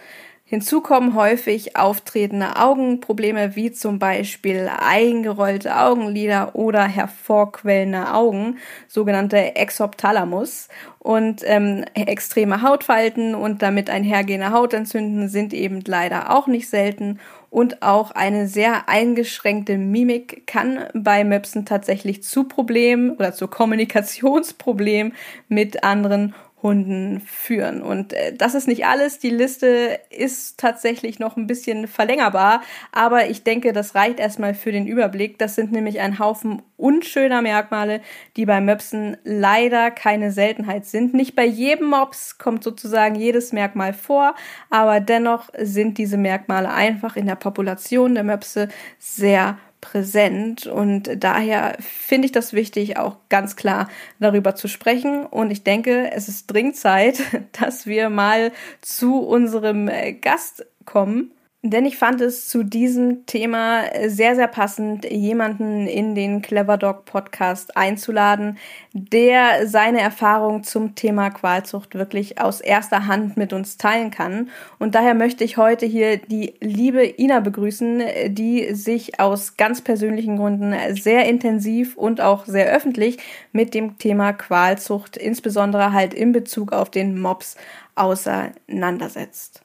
Hinzu 0.51 0.81
kommen 0.81 1.15
häufig 1.15 1.77
auftretende 1.77 2.57
Augenprobleme 2.57 3.55
wie 3.55 3.71
zum 3.71 3.99
Beispiel 3.99 4.71
eingerollte 4.79 5.79
Augenlider 5.79 6.57
oder 6.57 6.85
hervorquellende 6.85 8.15
Augen, 8.15 8.57
sogenannte 8.87 9.57
Exopthalamus. 9.57 10.69
Und 11.01 11.43
ähm, 11.45 11.85
extreme 11.93 12.63
Hautfalten 12.63 13.35
und 13.35 13.61
damit 13.61 13.91
einhergehende 13.91 14.51
Hautentzünden 14.51 15.29
sind 15.29 15.53
eben 15.53 15.83
leider 15.87 16.35
auch 16.35 16.47
nicht 16.47 16.71
selten. 16.71 17.21
Und 17.51 17.83
auch 17.83 18.11
eine 18.13 18.49
sehr 18.49 18.89
eingeschränkte 18.89 19.77
Mimik 19.77 20.47
kann 20.47 20.85
bei 20.95 21.25
Möpsen 21.25 21.67
tatsächlich 21.67 22.23
zu 22.23 22.45
Problemen 22.45 23.11
oder 23.11 23.35
zu 23.35 23.49
Kommunikationsproblemen 23.49 25.13
mit 25.49 25.85
anderen 25.85 26.35
Hunden 26.62 27.21
führen. 27.21 27.83
Und 27.83 28.12
äh, 28.12 28.35
das 28.35 28.55
ist 28.55 28.66
nicht 28.66 28.87
alles. 28.87 29.18
Die 29.18 29.31
Liste 29.31 30.01
ist 30.11 30.59
tatsächlich 30.59 31.18
noch 31.18 31.37
ein 31.37 31.47
bisschen 31.47 31.87
verlängerbar, 31.87 32.62
aber 32.92 33.29
ich 33.29 33.44
denke, 33.44 33.73
das 33.73 33.94
reicht 33.94 34.18
erstmal 34.18 34.55
für 34.55 34.73
den 34.73 34.87
Überblick. 34.87 35.38
Das 35.38 35.55
sind 35.55 35.73
nämlich 35.73 36.01
ein 36.01 36.18
Haufen 36.18 36.62
unschöner 36.77 37.42
Merkmale, 37.42 38.01
die 38.37 38.47
bei 38.47 38.61
Möpsen 38.61 39.16
leider 39.25 39.90
keine 39.90 40.33
Seltenheit 40.33 40.87
sind. 40.87 41.14
Nicht 41.14 41.35
bei 41.35 41.44
jedem 41.44 41.88
Mops 41.88 42.38
kommt 42.38 42.64
sozusagen 42.64 43.14
jedes 43.14 43.53
Merkmal 43.53 43.92
vor, 43.92 44.35
aber 44.71 45.01
dennoch 45.01 45.51
sind 45.59 45.99
diese 45.99 46.16
Merkmale 46.16 46.71
einfach 46.71 47.16
in 47.16 47.27
der 47.27 47.35
Population 47.37 48.14
der 48.14 48.25
Möpse 48.25 48.68
sehr 48.99 49.59
präsent. 49.81 50.67
Und 50.67 51.11
daher 51.23 51.77
finde 51.81 52.27
ich 52.27 52.33
das 52.33 52.53
wichtig, 52.53 52.97
auch 52.97 53.17
ganz 53.29 53.57
klar 53.57 53.88
darüber 54.19 54.55
zu 54.55 54.69
sprechen. 54.69 55.27
Und 55.27 55.51
ich 55.51 55.64
denke, 55.64 56.11
es 56.12 56.29
ist 56.29 56.47
dringend 56.47 56.77
Zeit, 56.77 57.21
dass 57.61 57.87
wir 57.87 58.11
mal 58.11 58.53
zu 58.81 59.21
unserem 59.21 59.88
äh, 59.88 60.12
Gast 60.12 60.67
kommen 60.85 61.33
denn 61.62 61.87
ich 61.87 61.99
fand 61.99 62.21
es 62.21 62.49
zu 62.49 62.62
diesem 62.62 63.27
Thema 63.27 63.83
sehr, 64.07 64.37
sehr 64.37 64.47
passend, 64.47 65.05
jemanden 65.11 65.88
in 65.88 66.14
den 66.14 66.40
Clever 66.40 66.77
Dog 66.77 67.05
Podcast 67.05 67.77
einzuladen, 67.77 68.59
der 68.92 69.66
seine 69.66 70.01
Erfahrung 70.01 70.62
zum 70.62 70.94
Thema 70.94 71.31
Qualzucht 71.31 71.97
wirklich 71.97 72.40
aus 72.40 72.61
erster 72.61 73.09
Hand 73.09 73.37
mit 73.37 73.53
uns 73.53 73.77
teilen 73.77 74.12
kann. 74.12 74.51
Und 74.79 74.94
daher 74.94 75.14
möchte 75.14 75.42
ich 75.42 75.57
heute 75.57 75.85
hier 75.85 76.18
die 76.18 76.55
liebe 76.61 77.05
Ina 77.05 77.40
begrüßen, 77.40 78.03
die 78.29 78.73
sich 78.75 79.18
aus 79.18 79.57
ganz 79.57 79.81
persönlichen 79.81 80.37
Gründen 80.37 80.77
sehr 80.94 81.27
intensiv 81.27 81.97
und 81.97 82.21
auch 82.21 82.47
sehr 82.47 82.73
öffentlich 82.73 83.18
mit 83.51 83.75
dem 83.75 83.99
Thema 83.99 84.33
Qualzucht, 84.33 85.16
insbesondere 85.16 85.92
halt 85.92 86.14
in 86.14 86.31
Bezug 86.31 86.73
auf 86.73 86.88
den 86.88 87.21
Mops, 87.21 87.57
auseinandersetzt. 87.97 89.64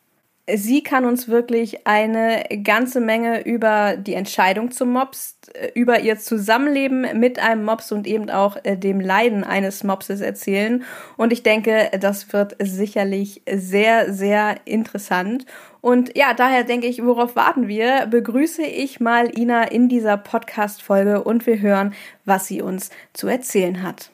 Sie 0.51 0.83
kann 0.83 1.05
uns 1.05 1.29
wirklich 1.29 1.87
eine 1.87 2.43
ganze 2.63 2.99
Menge 2.99 3.45
über 3.45 3.95
die 3.95 4.13
Entscheidung 4.13 4.71
zum 4.71 4.91
Mops, 4.91 5.37
äh, 5.53 5.69
über 5.73 6.01
ihr 6.01 6.19
Zusammenleben 6.19 7.17
mit 7.17 7.39
einem 7.39 7.63
Mops 7.63 7.93
und 7.93 8.05
eben 8.05 8.29
auch 8.29 8.57
äh, 8.63 8.75
dem 8.75 8.99
Leiden 8.99 9.45
eines 9.45 9.85
Mopses 9.85 10.19
erzählen. 10.19 10.83
Und 11.15 11.31
ich 11.31 11.43
denke, 11.43 11.89
das 11.97 12.33
wird 12.33 12.57
sicherlich 12.59 13.41
sehr, 13.49 14.13
sehr 14.13 14.57
interessant. 14.65 15.45
Und 15.79 16.17
ja, 16.17 16.33
daher 16.33 16.65
denke 16.65 16.87
ich, 16.87 17.01
worauf 17.01 17.37
warten 17.37 17.69
wir? 17.69 18.07
Begrüße 18.07 18.63
ich 18.63 18.99
mal 18.99 19.31
Ina 19.37 19.63
in 19.63 19.87
dieser 19.87 20.17
Podcast-Folge 20.17 21.23
und 21.23 21.47
wir 21.47 21.61
hören, 21.61 21.93
was 22.25 22.47
sie 22.47 22.61
uns 22.61 22.89
zu 23.13 23.29
erzählen 23.29 23.81
hat. 23.81 24.11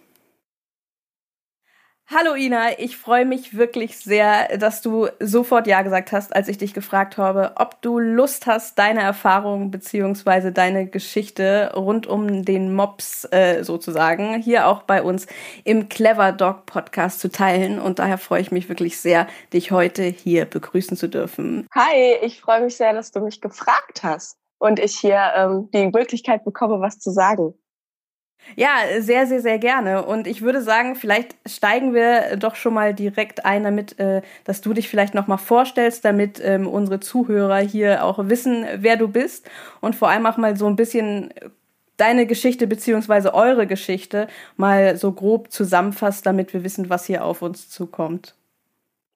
Hallo 2.12 2.34
Ina, 2.34 2.80
ich 2.80 2.98
freue 2.98 3.24
mich 3.24 3.56
wirklich 3.56 3.96
sehr, 4.00 4.58
dass 4.58 4.82
du 4.82 5.10
sofort 5.20 5.68
Ja 5.68 5.84
gesagt 5.84 6.12
hast, 6.12 6.36
als 6.36 6.48
ich 6.48 6.58
dich 6.58 6.74
gefragt 6.74 7.18
habe, 7.20 7.52
ob 7.58 7.84
du 7.84 8.00
Lust 8.00 8.48
hast, 8.48 8.80
deine 8.80 9.02
Erfahrungen 9.02 9.70
beziehungsweise 9.70 10.52
deine 10.52 10.88
Geschichte 10.88 11.72
rund 11.76 12.08
um 12.08 12.44
den 12.44 12.74
Mops 12.74 13.26
äh, 13.26 13.64
sozusagen 13.64 14.42
hier 14.42 14.66
auch 14.66 14.82
bei 14.82 15.04
uns 15.04 15.28
im 15.66 15.88
Clever 15.88 16.32
Dog 16.32 16.66
Podcast 16.66 17.20
zu 17.20 17.30
teilen. 17.30 17.80
Und 17.80 18.00
daher 18.00 18.18
freue 18.18 18.42
ich 18.42 18.52
mich 18.52 18.70
wirklich 18.70 18.98
sehr, 18.98 19.28
dich 19.54 19.70
heute 19.70 20.02
hier 20.02 20.46
begrüßen 20.46 20.98
zu 20.98 21.10
dürfen. 21.10 21.68
Hi, 21.76 22.16
ich 22.24 22.42
freue 22.42 22.64
mich 22.64 22.76
sehr, 22.76 22.94
dass 22.94 23.12
du 23.12 23.20
mich 23.20 23.40
gefragt 23.40 24.02
hast 24.02 24.36
und 24.58 24.80
ich 24.80 24.98
hier 24.98 25.32
ähm, 25.36 25.70
die 25.76 25.86
Möglichkeit 25.86 26.44
bekomme, 26.44 26.82
was 26.82 26.98
zu 26.98 27.12
sagen. 27.12 27.54
Ja, 28.56 28.78
sehr, 29.00 29.28
sehr, 29.28 29.42
sehr 29.42 29.60
gerne. 29.60 30.06
Und 30.06 30.28
ich 30.28 30.42
würde 30.42 30.62
sagen, 30.62 30.96
vielleicht 30.96 31.36
steigen 31.46 31.94
wir 31.94 32.36
doch 32.38 32.56
schon 32.56 32.74
mal 32.74 32.94
direkt 32.94 33.46
ein, 33.46 33.64
damit, 33.64 34.00
äh, 34.00 34.22
dass 34.44 34.62
du 34.62 34.74
dich 34.74 34.90
vielleicht 34.90 35.14
nochmal 35.14 35.38
vorstellst, 35.38 36.04
damit 36.04 36.42
ähm, 36.44 36.68
unsere 36.68 37.00
Zuhörer 37.00 37.60
hier 37.60 38.04
auch 38.04 38.18
wissen, 38.24 38.66
wer 38.76 38.98
du 38.98 39.08
bist 39.08 39.50
und 39.82 39.96
vor 39.96 40.10
allem 40.10 40.26
auch 40.26 40.38
mal 40.38 40.58
so 40.58 40.68
ein 40.68 40.76
bisschen 40.76 41.34
deine 41.98 42.26
Geschichte 42.26 42.66
beziehungsweise 42.66 43.34
eure 43.34 43.68
Geschichte 43.68 44.28
mal 44.56 44.98
so 44.98 45.12
grob 45.12 45.52
zusammenfasst, 45.52 46.26
damit 46.26 46.54
wir 46.54 46.64
wissen, 46.64 46.90
was 46.90 47.06
hier 47.06 47.26
auf 47.26 47.42
uns 47.42 47.70
zukommt. 47.70 48.36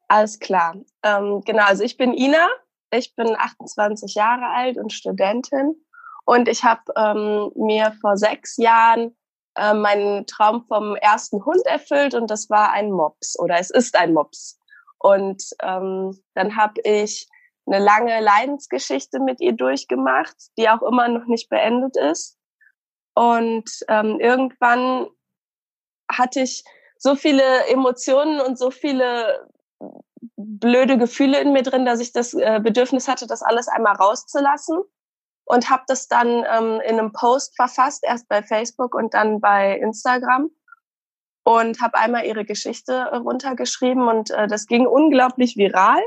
Alles 0.09 0.39
klar. 0.39 0.75
Ähm, 1.01 1.41
genau, 1.45 1.63
also 1.63 1.83
ich 1.83 1.97
bin 1.97 2.13
Ina, 2.13 2.47
ich 2.91 3.15
bin 3.15 3.35
28 3.35 4.13
Jahre 4.15 4.47
alt 4.47 4.77
und 4.77 4.91
Studentin 4.91 5.75
und 6.25 6.47
ich 6.47 6.63
habe 6.63 6.81
ähm, 6.95 7.51
mir 7.55 7.93
vor 8.01 8.17
sechs 8.17 8.57
Jahren 8.57 9.15
äh, 9.55 9.73
meinen 9.73 10.25
Traum 10.25 10.65
vom 10.67 10.95
ersten 10.95 11.43
Hund 11.45 11.65
erfüllt 11.65 12.13
und 12.13 12.29
das 12.31 12.49
war 12.49 12.71
ein 12.71 12.91
Mops 12.91 13.37
oder 13.39 13.59
es 13.59 13.69
ist 13.69 13.95
ein 13.95 14.13
Mops. 14.13 14.59
Und 14.99 15.43
ähm, 15.61 16.17
dann 16.33 16.55
habe 16.55 16.79
ich 16.83 17.27
eine 17.65 17.79
lange 17.79 18.21
Leidensgeschichte 18.21 19.19
mit 19.19 19.41
ihr 19.41 19.53
durchgemacht, 19.53 20.35
die 20.57 20.69
auch 20.69 20.81
immer 20.81 21.07
noch 21.07 21.25
nicht 21.25 21.49
beendet 21.49 21.97
ist. 21.97 22.37
Und 23.13 23.69
ähm, 23.89 24.19
irgendwann 24.19 25.07
hatte 26.09 26.41
ich 26.41 26.63
so 26.97 27.15
viele 27.15 27.67
Emotionen 27.67 28.39
und 28.41 28.57
so 28.57 28.71
viele 28.71 29.47
blöde 30.37 30.97
Gefühle 30.97 31.39
in 31.41 31.51
mir 31.51 31.63
drin, 31.63 31.85
dass 31.85 31.99
ich 31.99 32.13
das 32.13 32.33
äh, 32.33 32.61
Bedürfnis 32.63 33.07
hatte, 33.07 33.27
das 33.27 33.43
alles 33.43 33.67
einmal 33.67 33.95
rauszulassen 33.95 34.83
und 35.45 35.69
habe 35.69 35.83
das 35.87 36.07
dann 36.07 36.27
ähm, 36.27 36.81
in 36.85 36.99
einem 36.99 37.11
Post 37.11 37.55
verfasst, 37.55 38.03
erst 38.03 38.27
bei 38.27 38.43
Facebook 38.43 38.95
und 38.95 39.13
dann 39.13 39.41
bei 39.41 39.77
Instagram 39.77 40.49
und 41.43 41.81
habe 41.81 41.97
einmal 41.97 42.25
ihre 42.25 42.45
Geschichte 42.45 42.93
äh, 42.93 43.15
runtergeschrieben 43.17 44.07
und 44.07 44.31
äh, 44.31 44.47
das 44.47 44.67
ging 44.67 44.87
unglaublich 44.87 45.57
viral 45.57 46.01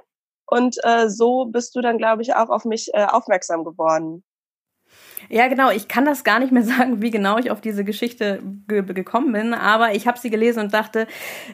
und 0.46 0.76
äh, 0.84 1.08
so 1.08 1.46
bist 1.46 1.74
du 1.74 1.80
dann, 1.80 1.98
glaube 1.98 2.22
ich, 2.22 2.34
auch 2.34 2.48
auf 2.48 2.64
mich 2.64 2.94
äh, 2.94 3.04
aufmerksam 3.04 3.64
geworden. 3.64 4.24
Ja, 5.28 5.48
genau. 5.48 5.70
Ich 5.70 5.88
kann 5.88 6.04
das 6.04 6.24
gar 6.24 6.38
nicht 6.38 6.52
mehr 6.52 6.62
sagen, 6.64 7.02
wie 7.02 7.10
genau 7.10 7.38
ich 7.38 7.50
auf 7.50 7.60
diese 7.60 7.84
Geschichte 7.84 8.42
ge 8.68 8.82
gekommen 8.82 9.32
bin, 9.32 9.54
aber 9.54 9.94
ich 9.94 10.06
habe 10.06 10.18
sie 10.18 10.30
gelesen 10.30 10.60
und 10.60 10.74
dachte, 10.74 11.06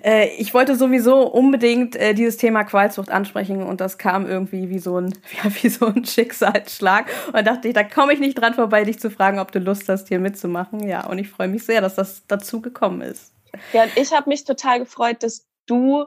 äh, 0.05 0.29
ich 0.37 0.55
wollte 0.55 0.77
sowieso 0.77 1.23
unbedingt 1.23 1.97
äh, 1.97 2.15
dieses 2.15 2.37
Thema 2.37 2.65
Qualzucht 2.65 3.11
ansprechen 3.11 3.63
und 3.63 3.81
das 3.81 3.99
kam 3.99 4.27
irgendwie 4.27 4.69
wie 4.71 4.79
so 4.79 4.99
ein, 4.99 5.13
ja, 5.45 5.51
wie 5.63 5.69
so 5.69 5.87
ein 5.87 6.05
Schicksalsschlag. 6.05 7.07
Und 7.29 7.35
da 7.35 7.43
dachte 7.43 7.69
ich, 7.69 7.75
da 7.75 7.85
komme 7.85 8.13
ich 8.13 8.21
nicht 8.21 8.41
dran 8.41 8.55
vorbei, 8.55 8.85
dich 8.85 8.99
zu 8.99 9.11
fragen, 9.11 9.39
ob 9.39 9.53
du 9.53 9.59
Lust 9.59 9.89
hast, 9.89 10.09
hier 10.09 10.19
mitzumachen. 10.19 10.87
Ja, 10.87 11.07
und 11.07 11.19
ich 11.19 11.29
freue 11.29 11.49
mich 11.49 11.65
sehr, 11.65 11.81
dass 11.81 11.95
das 11.95 12.27
dazu 12.27 12.61
gekommen 12.61 13.01
ist. 13.03 13.33
Ja, 13.73 13.85
und 13.85 13.97
ich 13.97 14.13
habe 14.13 14.29
mich 14.29 14.45
total 14.45 14.81
gefreut, 14.81 15.23
dass 15.23 15.47
du 15.67 16.05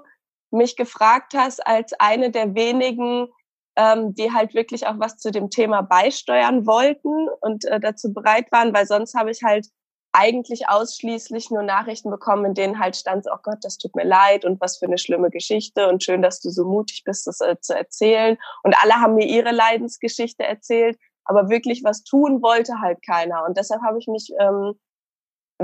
mich 0.51 0.75
gefragt 0.75 1.33
hast 1.35 1.65
als 1.65 1.93
eine 1.99 2.31
der 2.31 2.55
wenigen 2.55 3.27
ähm, 3.75 4.13
die 4.13 4.31
halt 4.31 4.53
wirklich 4.53 4.87
auch 4.87 4.99
was 4.99 5.17
zu 5.17 5.31
dem 5.31 5.49
Thema 5.49 5.81
beisteuern 5.81 6.65
wollten 6.65 7.27
und 7.41 7.65
äh, 7.65 7.79
dazu 7.79 8.13
bereit 8.13 8.51
waren, 8.51 8.73
weil 8.73 8.85
sonst 8.85 9.15
habe 9.15 9.31
ich 9.31 9.43
halt 9.43 9.67
eigentlich 10.13 10.69
ausschließlich 10.69 11.51
nur 11.51 11.63
Nachrichten 11.63 12.09
bekommen, 12.09 12.45
in 12.45 12.53
denen 12.53 12.79
halt 12.79 12.95
stand, 12.95 13.25
oh 13.29 13.37
Gott, 13.43 13.57
das 13.61 13.77
tut 13.77 13.95
mir 13.95 14.05
leid 14.05 14.45
und 14.45 14.61
was 14.61 14.77
für 14.77 14.85
eine 14.85 14.97
schlimme 14.97 15.29
Geschichte 15.29 15.89
und 15.89 16.03
schön, 16.03 16.21
dass 16.21 16.39
du 16.39 16.49
so 16.49 16.63
mutig 16.63 17.03
bist, 17.03 17.27
das 17.27 17.41
äh, 17.41 17.57
zu 17.59 17.75
erzählen. 17.75 18.37
Und 18.63 18.75
alle 18.81 18.93
haben 18.93 19.15
mir 19.15 19.27
ihre 19.27 19.51
Leidensgeschichte 19.51 20.43
erzählt, 20.43 20.97
aber 21.25 21.49
wirklich 21.49 21.83
was 21.83 22.03
tun 22.03 22.41
wollte 22.41 22.79
halt 22.79 23.05
keiner. 23.05 23.43
Und 23.45 23.57
deshalb 23.57 23.81
habe 23.81 23.99
ich 23.99 24.07
mich 24.07 24.31
ähm, 24.39 24.79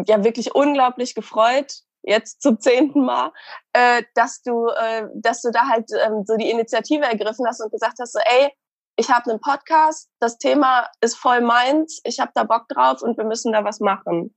ja 0.06 0.24
wirklich 0.26 0.54
unglaublich 0.54 1.16
gefreut, 1.16 1.84
jetzt 2.04 2.42
zum 2.42 2.60
zehnten 2.60 3.06
Mal, 3.06 3.32
äh, 3.74 4.04
dass 4.16 4.42
du, 4.42 4.68
äh, 4.68 5.08
dass 5.16 5.42
du 5.42 5.52
da 5.52 5.68
halt 5.68 5.90
ähm, 6.06 6.24
so 6.26 6.36
die 6.38 6.50
Initiative 6.50 7.04
ergriffen 7.04 7.46
hast 7.48 7.62
und 7.62 7.72
gesagt 7.72 7.98
hast, 8.00 8.14
so, 8.14 8.20
ey, 8.20 8.52
ich 8.98 9.10
habe 9.10 9.30
einen 9.30 9.40
Podcast, 9.40 10.10
das 10.20 10.38
Thema 10.38 10.88
ist 11.02 11.16
voll 11.16 11.42
meins, 11.42 12.02
ich 12.04 12.20
habe 12.20 12.32
da 12.36 12.44
Bock 12.44 12.68
drauf 12.68 13.02
und 13.02 13.18
wir 13.18 13.26
müssen 13.26 13.54
da 13.54 13.64
was 13.64 13.80
machen. 13.80 14.36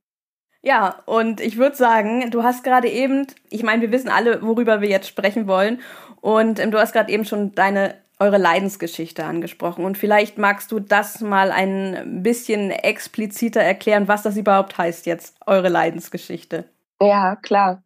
Ja, 0.61 1.03
und 1.05 1.41
ich 1.41 1.57
würde 1.57 1.75
sagen, 1.75 2.31
du 2.31 2.41
hast 2.41 2.63
gerade 2.63 2.89
eben, 2.89 3.27
ich 3.51 3.61
meine, 3.61 3.83
wir 3.83 3.91
wissen 3.91 4.09
alle, 4.09 4.41
worüber 4.41 4.81
wir 4.81 4.89
jetzt 4.89 5.07
sprechen 5.07 5.47
wollen, 5.47 5.81
und 6.21 6.59
ähm, 6.59 6.71
du 6.71 6.79
hast 6.79 6.93
gerade 6.93 7.11
eben 7.11 7.23
schon 7.23 7.53
deine 7.53 8.01
eure 8.17 8.39
Leidensgeschichte 8.39 9.25
angesprochen 9.25 9.85
und 9.85 9.97
vielleicht 9.97 10.39
magst 10.39 10.71
du 10.71 10.79
das 10.79 11.21
mal 11.21 11.51
ein 11.51 12.23
bisschen 12.23 12.71
expliziter 12.71 13.61
erklären, 13.61 14.07
was 14.07 14.23
das 14.23 14.37
überhaupt 14.37 14.77
heißt 14.77 15.05
jetzt, 15.05 15.35
eure 15.45 15.69
Leidensgeschichte. 15.69 16.65
Ja, 17.01 17.35
klar. 17.35 17.83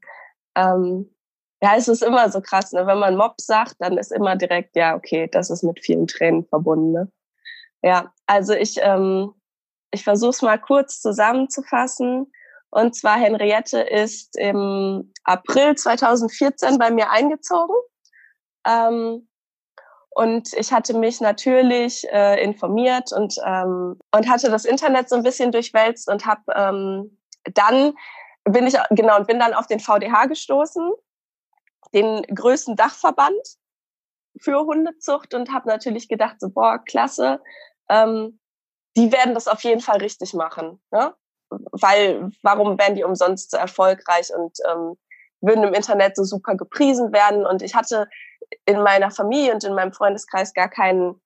Ähm, 0.55 1.13
ja, 1.61 1.75
es 1.75 1.87
ist 1.87 2.03
immer 2.03 2.29
so 2.29 2.41
krass, 2.41 2.71
ne? 2.71 2.87
wenn 2.87 2.99
man 2.99 3.17
Mob 3.17 3.35
sagt, 3.41 3.75
dann 3.79 3.97
ist 3.97 4.11
immer 4.11 4.35
direkt, 4.35 4.75
ja, 4.75 4.95
okay, 4.95 5.27
das 5.31 5.49
ist 5.49 5.63
mit 5.63 5.83
vielen 5.83 6.07
Tränen 6.07 6.45
verbunden. 6.45 6.91
Ne? 6.91 7.11
Ja, 7.81 8.13
also 8.27 8.53
ich, 8.53 8.77
ähm, 8.81 9.33
ich 9.91 10.03
versuche 10.03 10.31
es 10.31 10.41
mal 10.41 10.59
kurz 10.59 11.01
zusammenzufassen. 11.01 12.31
Und 12.71 12.95
zwar 12.95 13.17
Henriette 13.17 13.81
ist 13.81 14.37
im 14.37 15.11
April 15.23 15.75
2014 15.75 16.77
bei 16.77 16.91
mir 16.91 17.09
eingezogen. 17.09 17.75
Ähm, 18.65 19.27
und 20.11 20.53
ich 20.53 20.71
hatte 20.71 20.97
mich 20.97 21.21
natürlich 21.21 22.07
äh, 22.11 22.43
informiert 22.43 23.11
und, 23.11 23.35
ähm, 23.45 23.99
und 24.13 24.29
hatte 24.29 24.49
das 24.49 24.65
Internet 24.65 25.09
so 25.09 25.15
ein 25.15 25.23
bisschen 25.23 25.51
durchwälzt 25.51 26.09
und 26.09 26.25
habe 26.25 26.41
ähm, 26.55 27.17
dann 27.53 27.93
bin 28.45 28.67
ich, 28.67 28.75
genau, 28.91 29.17
und 29.17 29.27
bin 29.27 29.39
dann 29.39 29.53
auf 29.53 29.67
den 29.67 29.79
VDH 29.79 30.25
gestoßen, 30.25 30.91
den 31.93 32.23
größten 32.23 32.75
Dachverband 32.75 33.57
für 34.39 34.59
Hundezucht 34.59 35.33
und 35.33 35.51
habe 35.51 35.67
natürlich 35.67 36.07
gedacht, 36.07 36.37
so, 36.39 36.49
boah, 36.49 36.79
klasse, 36.79 37.41
ähm, 37.89 38.39
die 38.95 39.11
werden 39.11 39.33
das 39.33 39.47
auf 39.47 39.63
jeden 39.63 39.81
Fall 39.81 39.97
richtig 39.97 40.33
machen. 40.33 40.81
Ne? 40.91 41.13
Weil, 41.49 42.31
warum 42.43 42.77
wären 42.77 42.95
die 42.95 43.03
umsonst 43.03 43.51
so 43.51 43.57
erfolgreich 43.57 44.31
und 44.35 44.57
ähm, 44.69 44.97
würden 45.41 45.63
im 45.63 45.73
Internet 45.73 46.15
so 46.15 46.23
super 46.23 46.55
gepriesen 46.55 47.11
werden? 47.11 47.45
Und 47.45 47.61
ich 47.61 47.75
hatte 47.75 48.07
in 48.65 48.81
meiner 48.81 49.11
Familie 49.11 49.53
und 49.53 49.63
in 49.63 49.73
meinem 49.73 49.93
Freundeskreis 49.93 50.53
gar 50.53 50.69
keinen 50.69 51.21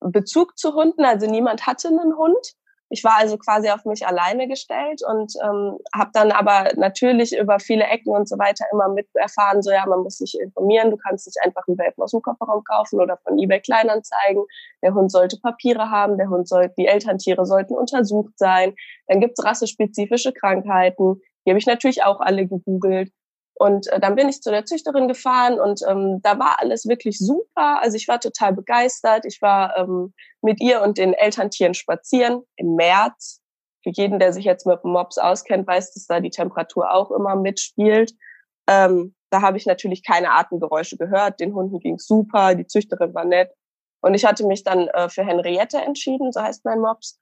Bezug 0.00 0.56
zu 0.58 0.74
Hunden, 0.74 1.04
also 1.04 1.26
niemand 1.26 1.66
hatte 1.66 1.88
einen 1.88 2.16
Hund. 2.16 2.54
Ich 2.90 3.04
war 3.04 3.16
also 3.18 3.36
quasi 3.36 3.68
auf 3.70 3.84
mich 3.84 4.06
alleine 4.06 4.48
gestellt 4.48 5.02
und 5.06 5.32
ähm, 5.44 5.78
habe 5.94 6.10
dann 6.12 6.32
aber 6.32 6.70
natürlich 6.76 7.36
über 7.36 7.58
viele 7.58 7.84
Ecken 7.84 8.14
und 8.14 8.28
so 8.28 8.38
weiter 8.38 8.64
immer 8.72 8.88
mit 8.88 9.06
erfahren, 9.14 9.62
so 9.62 9.70
ja, 9.70 9.84
man 9.86 10.00
muss 10.00 10.18
sich 10.18 10.38
informieren, 10.40 10.90
du 10.90 10.96
kannst 10.96 11.26
nicht 11.26 11.38
einfach 11.44 11.66
einen 11.68 11.78
Welpen 11.78 12.02
aus 12.02 12.12
dem 12.12 12.22
Kofferraum 12.22 12.64
kaufen 12.64 13.00
oder 13.00 13.18
von 13.18 13.38
eBay 13.38 13.60
Kleinanzeigen. 13.60 14.44
Der 14.82 14.94
Hund 14.94 15.12
sollte 15.12 15.38
Papiere 15.40 15.90
haben, 15.90 16.16
der 16.16 16.28
Hund 16.28 16.48
sollte, 16.48 16.74
die 16.78 16.86
Elterntiere 16.86 17.44
sollten 17.44 17.74
untersucht 17.74 18.38
sein. 18.38 18.74
Dann 19.06 19.20
gibt's 19.20 19.44
rassespezifische 19.44 20.32
Krankheiten. 20.32 21.20
Die 21.44 21.50
habe 21.50 21.58
ich 21.58 21.66
natürlich 21.66 22.04
auch 22.04 22.20
alle 22.20 22.46
gegoogelt. 22.46 23.10
Und 23.58 23.88
äh, 23.88 23.98
dann 23.98 24.14
bin 24.14 24.28
ich 24.28 24.40
zu 24.40 24.50
der 24.50 24.64
Züchterin 24.64 25.08
gefahren 25.08 25.58
und 25.58 25.82
ähm, 25.88 26.20
da 26.22 26.38
war 26.38 26.60
alles 26.60 26.86
wirklich 26.86 27.18
super. 27.18 27.82
Also 27.82 27.96
ich 27.96 28.06
war 28.06 28.20
total 28.20 28.52
begeistert. 28.52 29.24
Ich 29.24 29.42
war 29.42 29.76
ähm, 29.76 30.14
mit 30.42 30.60
ihr 30.60 30.80
und 30.80 30.96
den 30.96 31.12
Elterntieren 31.12 31.74
spazieren 31.74 32.44
im 32.54 32.76
März. 32.76 33.42
Für 33.82 33.90
jeden, 33.90 34.20
der 34.20 34.32
sich 34.32 34.44
jetzt 34.44 34.64
mit 34.64 34.84
Mops 34.84 35.18
auskennt, 35.18 35.66
weiß, 35.66 35.92
dass 35.92 36.06
da 36.06 36.20
die 36.20 36.30
Temperatur 36.30 36.92
auch 36.92 37.10
immer 37.10 37.34
mitspielt. 37.34 38.12
Ähm, 38.68 39.16
da 39.30 39.42
habe 39.42 39.56
ich 39.56 39.66
natürlich 39.66 40.04
keine 40.04 40.30
Atemgeräusche 40.32 40.96
gehört. 40.96 41.40
Den 41.40 41.52
Hunden 41.52 41.80
ging 41.80 41.98
super, 41.98 42.54
die 42.54 42.66
Züchterin 42.66 43.12
war 43.12 43.24
nett. 43.24 43.50
Und 44.00 44.14
ich 44.14 44.24
hatte 44.24 44.46
mich 44.46 44.62
dann 44.62 44.86
äh, 44.88 45.08
für 45.08 45.24
Henriette 45.24 45.78
entschieden, 45.78 46.30
so 46.30 46.40
heißt 46.40 46.64
mein 46.64 46.78
Mops. 46.78 47.18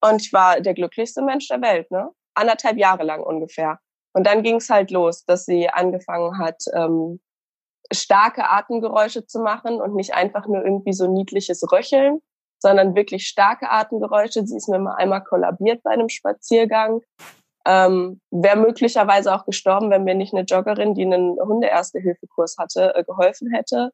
Und 0.00 0.20
ich 0.20 0.32
war 0.32 0.60
der 0.60 0.74
glücklichste 0.74 1.22
Mensch 1.22 1.46
der 1.46 1.62
Welt, 1.62 1.90
ne? 1.92 2.10
Anderthalb 2.34 2.76
Jahre 2.76 3.04
lang 3.04 3.22
ungefähr. 3.22 3.78
Und 4.16 4.26
dann 4.26 4.42
ging 4.42 4.56
es 4.56 4.70
halt 4.70 4.90
los, 4.90 5.26
dass 5.26 5.44
sie 5.44 5.68
angefangen 5.68 6.38
hat, 6.38 6.64
ähm, 6.72 7.20
starke 7.92 8.48
Atemgeräusche 8.48 9.26
zu 9.26 9.40
machen 9.40 9.78
und 9.78 9.94
nicht 9.94 10.14
einfach 10.14 10.46
nur 10.46 10.64
irgendwie 10.64 10.94
so 10.94 11.06
niedliches 11.06 11.70
Röcheln, 11.70 12.22
sondern 12.58 12.96
wirklich 12.96 13.26
starke 13.26 13.70
Atemgeräusche. 13.70 14.46
Sie 14.46 14.56
ist 14.56 14.70
mir 14.70 14.78
mal 14.78 14.94
einmal 14.94 15.22
kollabiert 15.22 15.82
bei 15.82 15.90
einem 15.90 16.08
Spaziergang. 16.08 17.02
ähm, 17.66 18.22
wäre 18.30 18.56
möglicherweise 18.56 19.34
auch 19.34 19.44
gestorben, 19.44 19.90
wenn 19.90 20.04
mir 20.04 20.14
nicht 20.14 20.32
eine 20.32 20.44
Joggerin, 20.44 20.94
die 20.94 21.02
einen 21.02 21.36
Hunde-Erste-Hilfe-Kurs 21.38 22.56
hatte, 22.58 22.94
äh, 22.94 23.04
geholfen 23.04 23.52
hätte. 23.52 23.90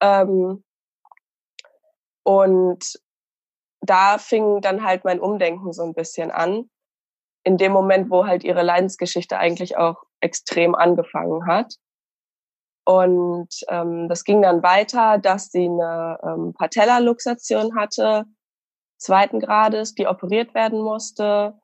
Ähm, 0.00 0.64
und 2.22 2.98
da 3.82 4.16
fing 4.16 4.62
dann 4.62 4.84
halt 4.84 5.04
mein 5.04 5.20
Umdenken 5.20 5.74
so 5.74 5.82
ein 5.82 5.92
bisschen 5.92 6.30
an. 6.30 6.70
In 7.44 7.58
dem 7.58 7.72
Moment, 7.72 8.10
wo 8.10 8.26
halt 8.26 8.42
ihre 8.42 8.62
Leidensgeschichte 8.62 9.38
eigentlich 9.38 9.76
auch 9.76 10.02
extrem 10.20 10.74
angefangen 10.74 11.46
hat. 11.46 11.74
Und 12.84 13.48
ähm, 13.68 14.08
das 14.08 14.24
ging 14.24 14.42
dann 14.42 14.62
weiter, 14.62 15.18
dass 15.18 15.50
sie 15.50 15.66
eine 15.66 16.18
ähm, 16.22 16.54
Patella-Luxation 16.54 17.76
hatte, 17.76 18.24
zweiten 18.98 19.40
Grades, 19.40 19.94
die 19.94 20.06
operiert 20.06 20.54
werden 20.54 20.82
musste. 20.82 21.54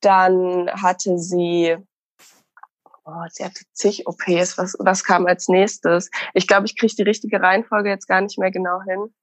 Dann 0.00 0.70
hatte 0.70 1.18
sie, 1.18 1.76
oh, 3.04 3.24
sie 3.30 3.44
hatte 3.44 3.64
zig 3.72 4.06
OPs. 4.06 4.58
Was, 4.58 4.76
was 4.78 5.04
kam 5.04 5.26
als 5.26 5.48
nächstes? 5.48 6.10
Ich 6.34 6.46
glaube, 6.46 6.66
ich 6.66 6.78
kriege 6.78 6.94
die 6.96 7.02
richtige 7.02 7.40
Reihenfolge 7.40 7.88
jetzt 7.88 8.06
gar 8.06 8.20
nicht 8.20 8.38
mehr 8.38 8.50
genau 8.50 8.80
hin. 8.82 9.14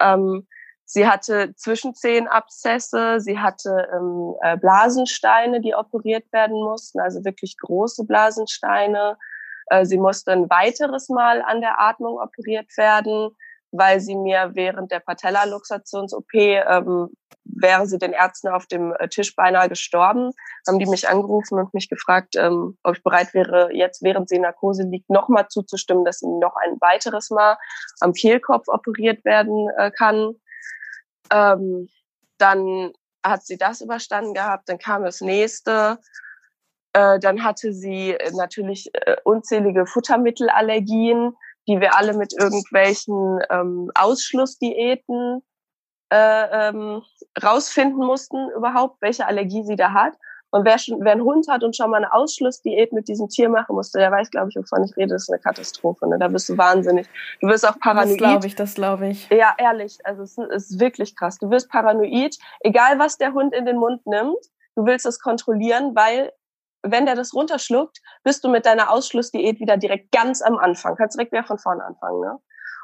Ähm, 0.00 0.46
sie 0.90 1.06
hatte 1.06 1.54
Zwischenzehenabszesse, 1.54 3.20
sie 3.20 3.38
hatte 3.38 3.88
ähm, 3.94 4.34
äh, 4.42 4.56
Blasensteine, 4.56 5.60
die 5.60 5.74
operiert 5.74 6.24
werden 6.32 6.60
mussten, 6.60 6.98
also 6.98 7.24
wirklich 7.24 7.56
große 7.58 8.04
Blasensteine. 8.04 9.16
Äh, 9.66 9.84
sie 9.84 9.98
musste 9.98 10.32
ein 10.32 10.50
weiteres 10.50 11.08
Mal 11.08 11.42
an 11.42 11.60
der 11.60 11.80
Atmung 11.80 12.18
operiert 12.18 12.76
werden 12.76 13.30
weil 13.70 14.00
sie 14.00 14.16
mir 14.16 14.50
während 14.54 14.90
der 14.90 15.00
Patellaluxations-OP, 15.00 16.34
ähm, 16.34 17.10
wäre 17.44 17.86
sie 17.86 17.98
den 17.98 18.12
Ärzten 18.12 18.48
auf 18.48 18.66
dem 18.66 18.94
äh, 18.98 19.08
Tisch 19.08 19.34
beinahe 19.34 19.68
gestorben, 19.68 20.30
haben 20.66 20.78
die 20.78 20.86
mich 20.86 21.08
angerufen 21.08 21.58
und 21.58 21.74
mich 21.74 21.88
gefragt, 21.88 22.34
ähm, 22.36 22.76
ob 22.82 22.96
ich 22.96 23.02
bereit 23.02 23.34
wäre, 23.34 23.70
jetzt 23.72 24.02
während 24.02 24.28
sie 24.28 24.36
in 24.36 24.42
Narkose 24.42 24.84
liegt, 24.84 25.08
nochmal 25.10 25.48
zuzustimmen, 25.48 26.04
dass 26.04 26.20
sie 26.20 26.28
noch 26.28 26.56
ein 26.56 26.76
weiteres 26.80 27.30
Mal 27.30 27.56
am 28.00 28.12
Kehlkopf 28.12 28.68
operiert 28.68 29.24
werden 29.24 29.68
äh, 29.76 29.90
kann. 29.90 30.34
Ähm, 31.30 31.88
dann 32.38 32.92
hat 33.24 33.44
sie 33.44 33.58
das 33.58 33.80
überstanden 33.80 34.34
gehabt, 34.34 34.68
dann 34.68 34.78
kam 34.78 35.04
das 35.04 35.20
nächste. 35.20 35.98
Äh, 36.92 37.18
dann 37.18 37.42
hatte 37.44 37.72
sie 37.72 38.12
äh, 38.12 38.30
natürlich 38.32 38.90
äh, 38.94 39.16
unzählige 39.24 39.86
Futtermittelallergien 39.86 41.34
die 41.68 41.80
wir 41.80 41.94
alle 41.96 42.14
mit 42.14 42.32
irgendwelchen 42.32 43.40
ähm, 43.50 43.92
Ausschlussdiäten 43.94 45.42
äh, 46.10 46.68
ähm, 46.70 47.02
rausfinden 47.42 48.04
mussten, 48.04 48.50
überhaupt, 48.56 49.00
welche 49.02 49.26
Allergie 49.26 49.62
sie 49.62 49.76
da 49.76 49.92
hat. 49.92 50.14
Und 50.50 50.64
wer, 50.64 50.78
schon, 50.78 51.04
wer 51.04 51.12
einen 51.12 51.22
Hund 51.22 51.46
hat 51.48 51.62
und 51.62 51.76
schon 51.76 51.90
mal 51.90 51.98
eine 51.98 52.12
Ausschlussdiät 52.12 52.92
mit 52.92 53.08
diesem 53.08 53.28
Tier 53.28 53.50
machen 53.50 53.76
musste, 53.76 53.98
der 53.98 54.10
weiß, 54.10 54.30
glaube 54.30 54.48
ich, 54.48 54.56
wovon 54.56 54.84
ich 54.84 54.96
rede. 54.96 55.14
Das 55.14 55.24
ist 55.24 55.30
eine 55.30 55.38
Katastrophe. 55.38 56.08
Ne? 56.08 56.18
Da 56.18 56.28
bist 56.28 56.48
du 56.48 56.56
wahnsinnig. 56.56 57.06
Du 57.40 57.48
wirst 57.48 57.68
auch 57.68 57.78
paranoid. 57.78 58.12
Das 58.12 58.16
glaube 58.16 58.46
ich, 58.46 58.54
das 58.54 58.74
glaube 58.74 59.08
ich. 59.08 59.28
Ja, 59.28 59.54
ehrlich. 59.58 59.98
Also 60.04 60.22
es 60.22 60.38
ist 60.38 60.80
wirklich 60.80 61.14
krass. 61.16 61.38
Du 61.38 61.50
wirst 61.50 61.68
paranoid. 61.70 62.38
Egal, 62.60 62.98
was 62.98 63.18
der 63.18 63.34
Hund 63.34 63.54
in 63.54 63.66
den 63.66 63.76
Mund 63.76 64.06
nimmt, 64.06 64.38
du 64.74 64.86
willst 64.86 65.04
es 65.04 65.20
kontrollieren, 65.20 65.94
weil 65.94 66.32
wenn 66.82 67.06
der 67.06 67.14
das 67.14 67.34
runterschluckt, 67.34 67.98
bist 68.22 68.42
du 68.44 68.48
mit 68.48 68.64
deiner 68.64 68.90
Ausschlussdiät 68.90 69.60
wieder 69.60 69.76
direkt 69.76 70.12
ganz 70.12 70.40
am 70.40 70.56
Anfang. 70.56 70.96
Kannst 70.96 71.16
direkt 71.16 71.32
wieder 71.32 71.44
von 71.44 71.58
vorne 71.58 71.84
anfangen. 71.84 72.20
Ne? 72.20 72.38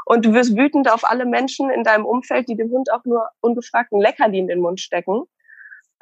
Und 0.05 0.25
du 0.25 0.35
wirst 0.35 0.57
wütend 0.57 0.91
auf 0.91 1.05
alle 1.05 1.25
Menschen 1.25 1.71
in 1.71 1.83
deinem 1.83 2.05
Umfeld, 2.05 2.49
die 2.49 2.57
dem 2.57 2.71
Hund 2.71 2.93
auch 2.93 3.05
nur 3.05 3.31
ungefragten 3.41 4.01
Leckerli 4.01 4.39
in 4.39 4.49
den 4.49 4.61
Mund 4.61 4.81
stecken. 4.81 5.25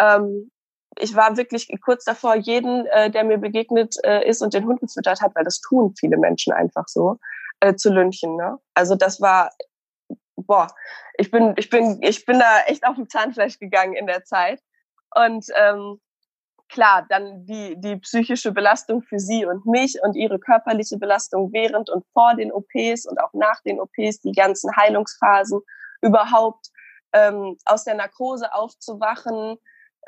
Ähm, 0.00 0.50
ich 0.98 1.14
war 1.14 1.36
wirklich 1.36 1.68
kurz 1.84 2.04
davor, 2.04 2.34
jeden, 2.34 2.86
äh, 2.86 3.10
der 3.10 3.24
mir 3.24 3.38
begegnet 3.38 3.96
äh, 4.04 4.28
ist 4.28 4.42
und 4.42 4.54
den 4.54 4.66
Hund 4.66 4.80
gefüttert 4.80 5.20
hat, 5.20 5.34
weil 5.34 5.44
das 5.44 5.60
tun 5.60 5.94
viele 5.98 6.16
Menschen 6.16 6.52
einfach 6.52 6.86
so, 6.86 7.18
äh, 7.60 7.74
zu 7.74 7.92
lünchen. 7.92 8.36
Ne? 8.36 8.58
Also 8.74 8.94
das 8.94 9.20
war, 9.20 9.50
boah, 10.36 10.68
ich 11.16 11.30
bin, 11.30 11.54
ich 11.56 11.70
bin, 11.70 11.98
ich 12.02 12.24
bin 12.24 12.38
da 12.38 12.60
echt 12.66 12.86
auf 12.86 12.96
dem 12.96 13.08
Zahnfleisch 13.08 13.58
gegangen 13.58 13.94
in 13.94 14.06
der 14.06 14.24
Zeit. 14.24 14.60
Und 15.14 15.46
ähm, 15.56 16.00
klar, 16.68 17.06
dann 17.08 17.44
die, 17.44 17.78
die 17.78 17.96
psychische 17.96 18.52
Belastung 18.52 19.02
für 19.02 19.18
sie 19.18 19.44
und 19.44 19.66
mich 19.66 19.98
und 20.02 20.16
ihre 20.16 20.38
körperliche 20.38 20.98
Belastung 20.98 21.52
während 21.52 21.90
und 21.90 22.04
vor 22.12 22.34
den 22.34 22.50
OPs 22.50 23.06
und 23.06 23.20
auch 23.20 23.32
nach 23.34 23.60
den 23.62 23.80
OPs, 23.80 24.20
die 24.20 24.32
ganzen 24.32 24.74
Heilungsphasen, 24.76 25.60
überhaupt 26.00 26.68
ähm, 27.12 27.56
aus 27.66 27.84
der 27.84 27.94
Narkose 27.94 28.52
aufzuwachen, 28.54 29.58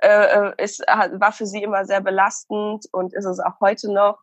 äh, 0.04 0.62
ist, 0.62 0.80
war 0.80 1.32
für 1.32 1.46
sie 1.46 1.62
immer 1.62 1.84
sehr 1.84 2.00
belastend 2.00 2.86
und 2.92 3.14
ist 3.14 3.24
es 3.24 3.40
auch 3.40 3.60
heute 3.60 3.92
noch. 3.92 4.18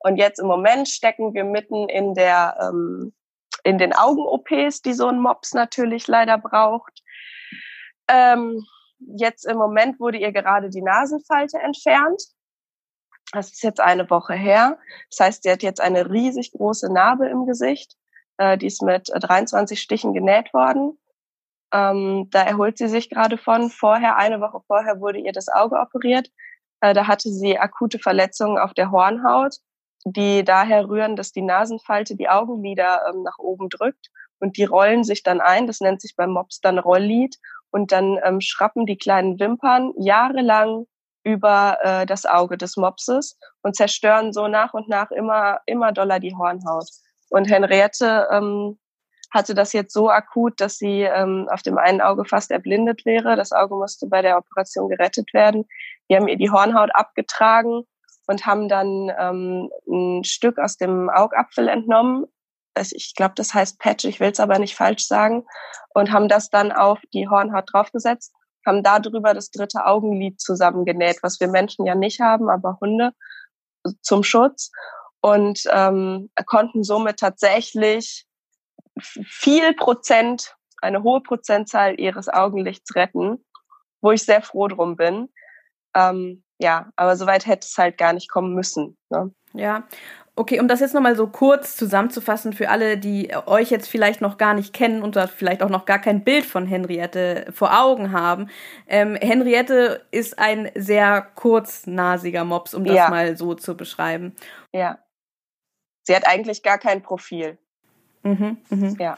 Und 0.00 0.16
jetzt 0.16 0.38
im 0.38 0.46
Moment 0.46 0.88
stecken 0.88 1.34
wir 1.34 1.44
mitten 1.44 1.88
in 1.88 2.14
der 2.14 2.56
ähm, 2.60 3.14
in 3.64 3.78
den 3.78 3.92
Augen-OPs, 3.92 4.82
die 4.82 4.92
so 4.92 5.08
ein 5.08 5.18
Mops 5.18 5.52
natürlich 5.52 6.06
leider 6.06 6.38
braucht. 6.38 7.02
Ähm, 8.06 8.64
jetzt 9.00 9.44
im 9.44 9.56
Moment 9.56 9.98
wurde 9.98 10.18
ihr 10.18 10.32
gerade 10.32 10.70
die 10.70 10.82
Nasenfalte 10.82 11.58
entfernt. 11.58 12.22
Das 13.32 13.50
ist 13.50 13.64
jetzt 13.64 13.80
eine 13.80 14.08
Woche 14.08 14.34
her. 14.34 14.78
Das 15.10 15.26
heißt, 15.26 15.42
sie 15.42 15.50
hat 15.50 15.64
jetzt 15.64 15.80
eine 15.80 16.10
riesig 16.10 16.52
große 16.52 16.92
Narbe 16.92 17.26
im 17.26 17.46
Gesicht. 17.46 17.96
Äh, 18.38 18.56
die 18.56 18.66
ist 18.66 18.82
mit 18.82 19.10
23 19.12 19.80
Stichen 19.80 20.14
genäht 20.14 20.54
worden. 20.54 20.96
Ähm, 21.76 22.28
da 22.30 22.42
erholt 22.42 22.78
sie 22.78 22.88
sich 22.88 23.10
gerade 23.10 23.36
von. 23.36 23.70
Vorher, 23.70 24.16
eine 24.16 24.40
Woche 24.40 24.60
vorher, 24.66 25.00
wurde 25.00 25.18
ihr 25.18 25.32
das 25.32 25.48
Auge 25.48 25.76
operiert. 25.76 26.28
Äh, 26.80 26.94
da 26.94 27.06
hatte 27.06 27.28
sie 27.28 27.58
akute 27.58 27.98
Verletzungen 27.98 28.58
auf 28.58 28.72
der 28.72 28.90
Hornhaut, 28.90 29.56
die 30.04 30.42
daher 30.44 30.88
rühren, 30.88 31.16
dass 31.16 31.32
die 31.32 31.42
Nasenfalte 31.42 32.16
die 32.16 32.28
Augenlider 32.28 33.02
ähm, 33.08 33.22
nach 33.22 33.38
oben 33.38 33.68
drückt 33.68 34.08
und 34.38 34.56
die 34.56 34.64
rollen 34.64 35.04
sich 35.04 35.22
dann 35.22 35.40
ein. 35.40 35.66
Das 35.66 35.80
nennt 35.80 36.00
sich 36.00 36.14
beim 36.16 36.30
Mops 36.30 36.60
dann 36.60 36.78
Rolllid 36.78 37.36
und 37.70 37.92
dann 37.92 38.18
ähm, 38.24 38.40
schrappen 38.40 38.86
die 38.86 38.96
kleinen 38.96 39.38
Wimpern 39.38 39.92
jahrelang 39.98 40.86
über 41.24 41.78
äh, 41.82 42.06
das 42.06 42.24
Auge 42.24 42.56
des 42.56 42.76
Mopses 42.76 43.38
und 43.62 43.76
zerstören 43.76 44.32
so 44.32 44.48
nach 44.48 44.72
und 44.72 44.88
nach 44.88 45.10
immer, 45.10 45.60
immer 45.66 45.92
doller 45.92 46.20
die 46.20 46.34
Hornhaut. 46.34 46.88
Und 47.28 47.50
Henriette 47.50 48.28
ähm, 48.30 48.78
hatte 49.30 49.54
das 49.54 49.72
jetzt 49.72 49.92
so 49.92 50.10
akut, 50.10 50.60
dass 50.60 50.78
sie 50.78 51.02
ähm, 51.02 51.48
auf 51.50 51.62
dem 51.62 51.78
einen 51.78 52.00
Auge 52.00 52.24
fast 52.24 52.50
erblindet 52.50 53.04
wäre. 53.04 53.36
Das 53.36 53.52
Auge 53.52 53.74
musste 53.74 54.06
bei 54.06 54.22
der 54.22 54.38
Operation 54.38 54.88
gerettet 54.88 55.34
werden. 55.34 55.66
Die 56.08 56.16
haben 56.16 56.28
ihr 56.28 56.36
die 56.36 56.50
Hornhaut 56.50 56.90
abgetragen 56.94 57.82
und 58.26 58.46
haben 58.46 58.68
dann 58.68 59.12
ähm, 59.18 59.70
ein 59.88 60.24
Stück 60.24 60.58
aus 60.58 60.76
dem 60.76 61.10
Augapfel 61.10 61.68
entnommen, 61.68 62.26
ich 62.92 63.14
glaube, 63.14 63.34
das 63.36 63.54
heißt 63.54 63.78
Patch, 63.78 64.04
ich 64.04 64.20
will 64.20 64.30
es 64.30 64.40
aber 64.40 64.58
nicht 64.58 64.76
falsch 64.76 65.06
sagen, 65.06 65.46
und 65.94 66.12
haben 66.12 66.28
das 66.28 66.50
dann 66.50 66.72
auf 66.72 66.98
die 67.12 67.28
Hornhaut 67.28 67.72
draufgesetzt, 67.72 68.34
haben 68.66 68.82
darüber 68.82 69.32
das 69.32 69.50
dritte 69.50 69.86
Augenlid 69.86 70.40
zusammengenäht, 70.40 71.18
was 71.22 71.40
wir 71.40 71.48
Menschen 71.48 71.86
ja 71.86 71.94
nicht 71.94 72.20
haben, 72.20 72.50
aber 72.50 72.78
Hunde 72.80 73.12
zum 74.02 74.22
Schutz 74.22 74.72
und 75.20 75.62
ähm, 75.72 76.30
konnten 76.44 76.82
somit 76.82 77.18
tatsächlich 77.18 78.26
viel 79.00 79.74
Prozent, 79.74 80.56
eine 80.82 81.02
hohe 81.02 81.20
Prozentzahl 81.20 81.98
ihres 82.00 82.28
Augenlichts 82.28 82.94
retten, 82.94 83.44
wo 84.00 84.12
ich 84.12 84.22
sehr 84.22 84.42
froh 84.42 84.68
drum 84.68 84.96
bin. 84.96 85.28
Ähm, 85.94 86.42
ja, 86.58 86.90
aber 86.96 87.16
soweit 87.16 87.46
hätte 87.46 87.66
es 87.66 87.76
halt 87.76 87.98
gar 87.98 88.12
nicht 88.12 88.30
kommen 88.30 88.54
müssen. 88.54 88.96
Ne? 89.10 89.32
Ja, 89.52 89.86
Okay, 90.38 90.60
um 90.60 90.68
das 90.68 90.80
jetzt 90.80 90.92
nochmal 90.92 91.16
so 91.16 91.28
kurz 91.28 91.76
zusammenzufassen 91.76 92.52
für 92.52 92.68
alle, 92.68 92.98
die 92.98 93.34
euch 93.46 93.70
jetzt 93.70 93.88
vielleicht 93.88 94.20
noch 94.20 94.36
gar 94.36 94.52
nicht 94.52 94.74
kennen 94.74 95.00
und 95.00 95.16
vielleicht 95.34 95.62
auch 95.62 95.70
noch 95.70 95.86
gar 95.86 95.98
kein 95.98 96.24
Bild 96.24 96.44
von 96.44 96.66
Henriette 96.66 97.46
vor 97.54 97.80
Augen 97.80 98.12
haben. 98.12 98.50
Ähm, 98.86 99.16
Henriette 99.16 100.04
ist 100.10 100.38
ein 100.38 100.70
sehr 100.74 101.22
kurznasiger 101.22 102.44
Mops, 102.44 102.74
um 102.74 102.84
das 102.84 102.96
ja. 102.96 103.08
mal 103.08 103.34
so 103.38 103.54
zu 103.54 103.78
beschreiben. 103.78 104.36
Ja. 104.74 104.98
Sie 106.02 106.14
hat 106.14 106.26
eigentlich 106.26 106.62
gar 106.62 106.76
kein 106.76 107.02
Profil. 107.02 107.56
Mhm, 108.22 108.56
mh. 108.70 108.94
Ja. 108.98 109.16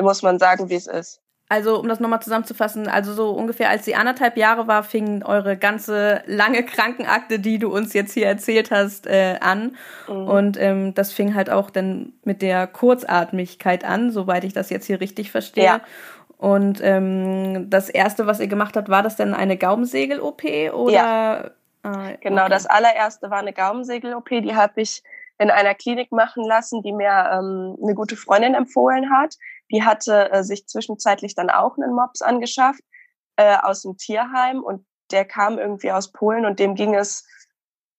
Muss 0.00 0.22
man 0.22 0.38
sagen, 0.38 0.68
wie 0.68 0.74
es 0.74 0.86
ist. 0.86 1.20
Also, 1.50 1.78
um 1.78 1.88
das 1.88 2.00
nochmal 2.00 2.22
zusammenzufassen, 2.22 2.88
also 2.88 3.12
so 3.12 3.30
ungefähr 3.30 3.68
als 3.68 3.84
sie 3.84 3.94
anderthalb 3.94 4.38
Jahre 4.38 4.66
war, 4.66 4.82
fing 4.82 5.22
eure 5.22 5.58
ganze 5.58 6.22
lange 6.26 6.64
Krankenakte, 6.64 7.38
die 7.38 7.58
du 7.58 7.72
uns 7.72 7.92
jetzt 7.92 8.14
hier 8.14 8.26
erzählt 8.26 8.70
hast, 8.70 9.06
äh, 9.06 9.36
an. 9.40 9.76
Mhm. 10.08 10.28
Und 10.28 10.56
ähm, 10.58 10.94
das 10.94 11.12
fing 11.12 11.34
halt 11.34 11.50
auch 11.50 11.68
dann 11.68 12.14
mit 12.24 12.40
der 12.40 12.66
Kurzatmigkeit 12.66 13.84
an, 13.84 14.10
soweit 14.10 14.44
ich 14.44 14.54
das 14.54 14.70
jetzt 14.70 14.86
hier 14.86 15.00
richtig 15.00 15.30
verstehe. 15.30 15.64
Ja. 15.64 15.80
Und 16.38 16.80
ähm, 16.82 17.68
das 17.68 17.90
erste, 17.90 18.26
was 18.26 18.40
ihr 18.40 18.48
gemacht 18.48 18.76
habt, 18.76 18.88
war 18.88 19.02
das 19.02 19.16
denn 19.16 19.34
eine 19.34 19.56
Gaumensegel-OP 19.56 20.44
oder? 20.72 20.92
Ja. 20.92 21.50
Ah, 21.82 22.12
genau, 22.20 22.42
okay. 22.42 22.50
das 22.50 22.64
allererste 22.64 23.30
war 23.30 23.38
eine 23.40 23.52
Gaumensegel-OP, 23.52 24.30
die 24.30 24.54
habe 24.54 24.80
ich 24.80 25.02
in 25.38 25.50
einer 25.50 25.74
Klinik 25.74 26.12
machen 26.12 26.44
lassen, 26.44 26.82
die 26.82 26.92
mir 26.92 27.10
ähm, 27.32 27.76
eine 27.82 27.94
gute 27.94 28.16
Freundin 28.16 28.54
empfohlen 28.54 29.10
hat. 29.10 29.36
Die 29.70 29.82
hatte 29.82 30.30
äh, 30.32 30.44
sich 30.44 30.66
zwischenzeitlich 30.66 31.34
dann 31.34 31.50
auch 31.50 31.76
einen 31.76 31.94
Mops 31.94 32.22
angeschafft 32.22 32.82
äh, 33.36 33.56
aus 33.56 33.82
dem 33.82 33.96
Tierheim 33.96 34.62
und 34.62 34.86
der 35.10 35.24
kam 35.24 35.58
irgendwie 35.58 35.92
aus 35.92 36.12
Polen 36.12 36.46
und 36.46 36.58
dem 36.58 36.74
ging 36.74 36.94
es 36.94 37.26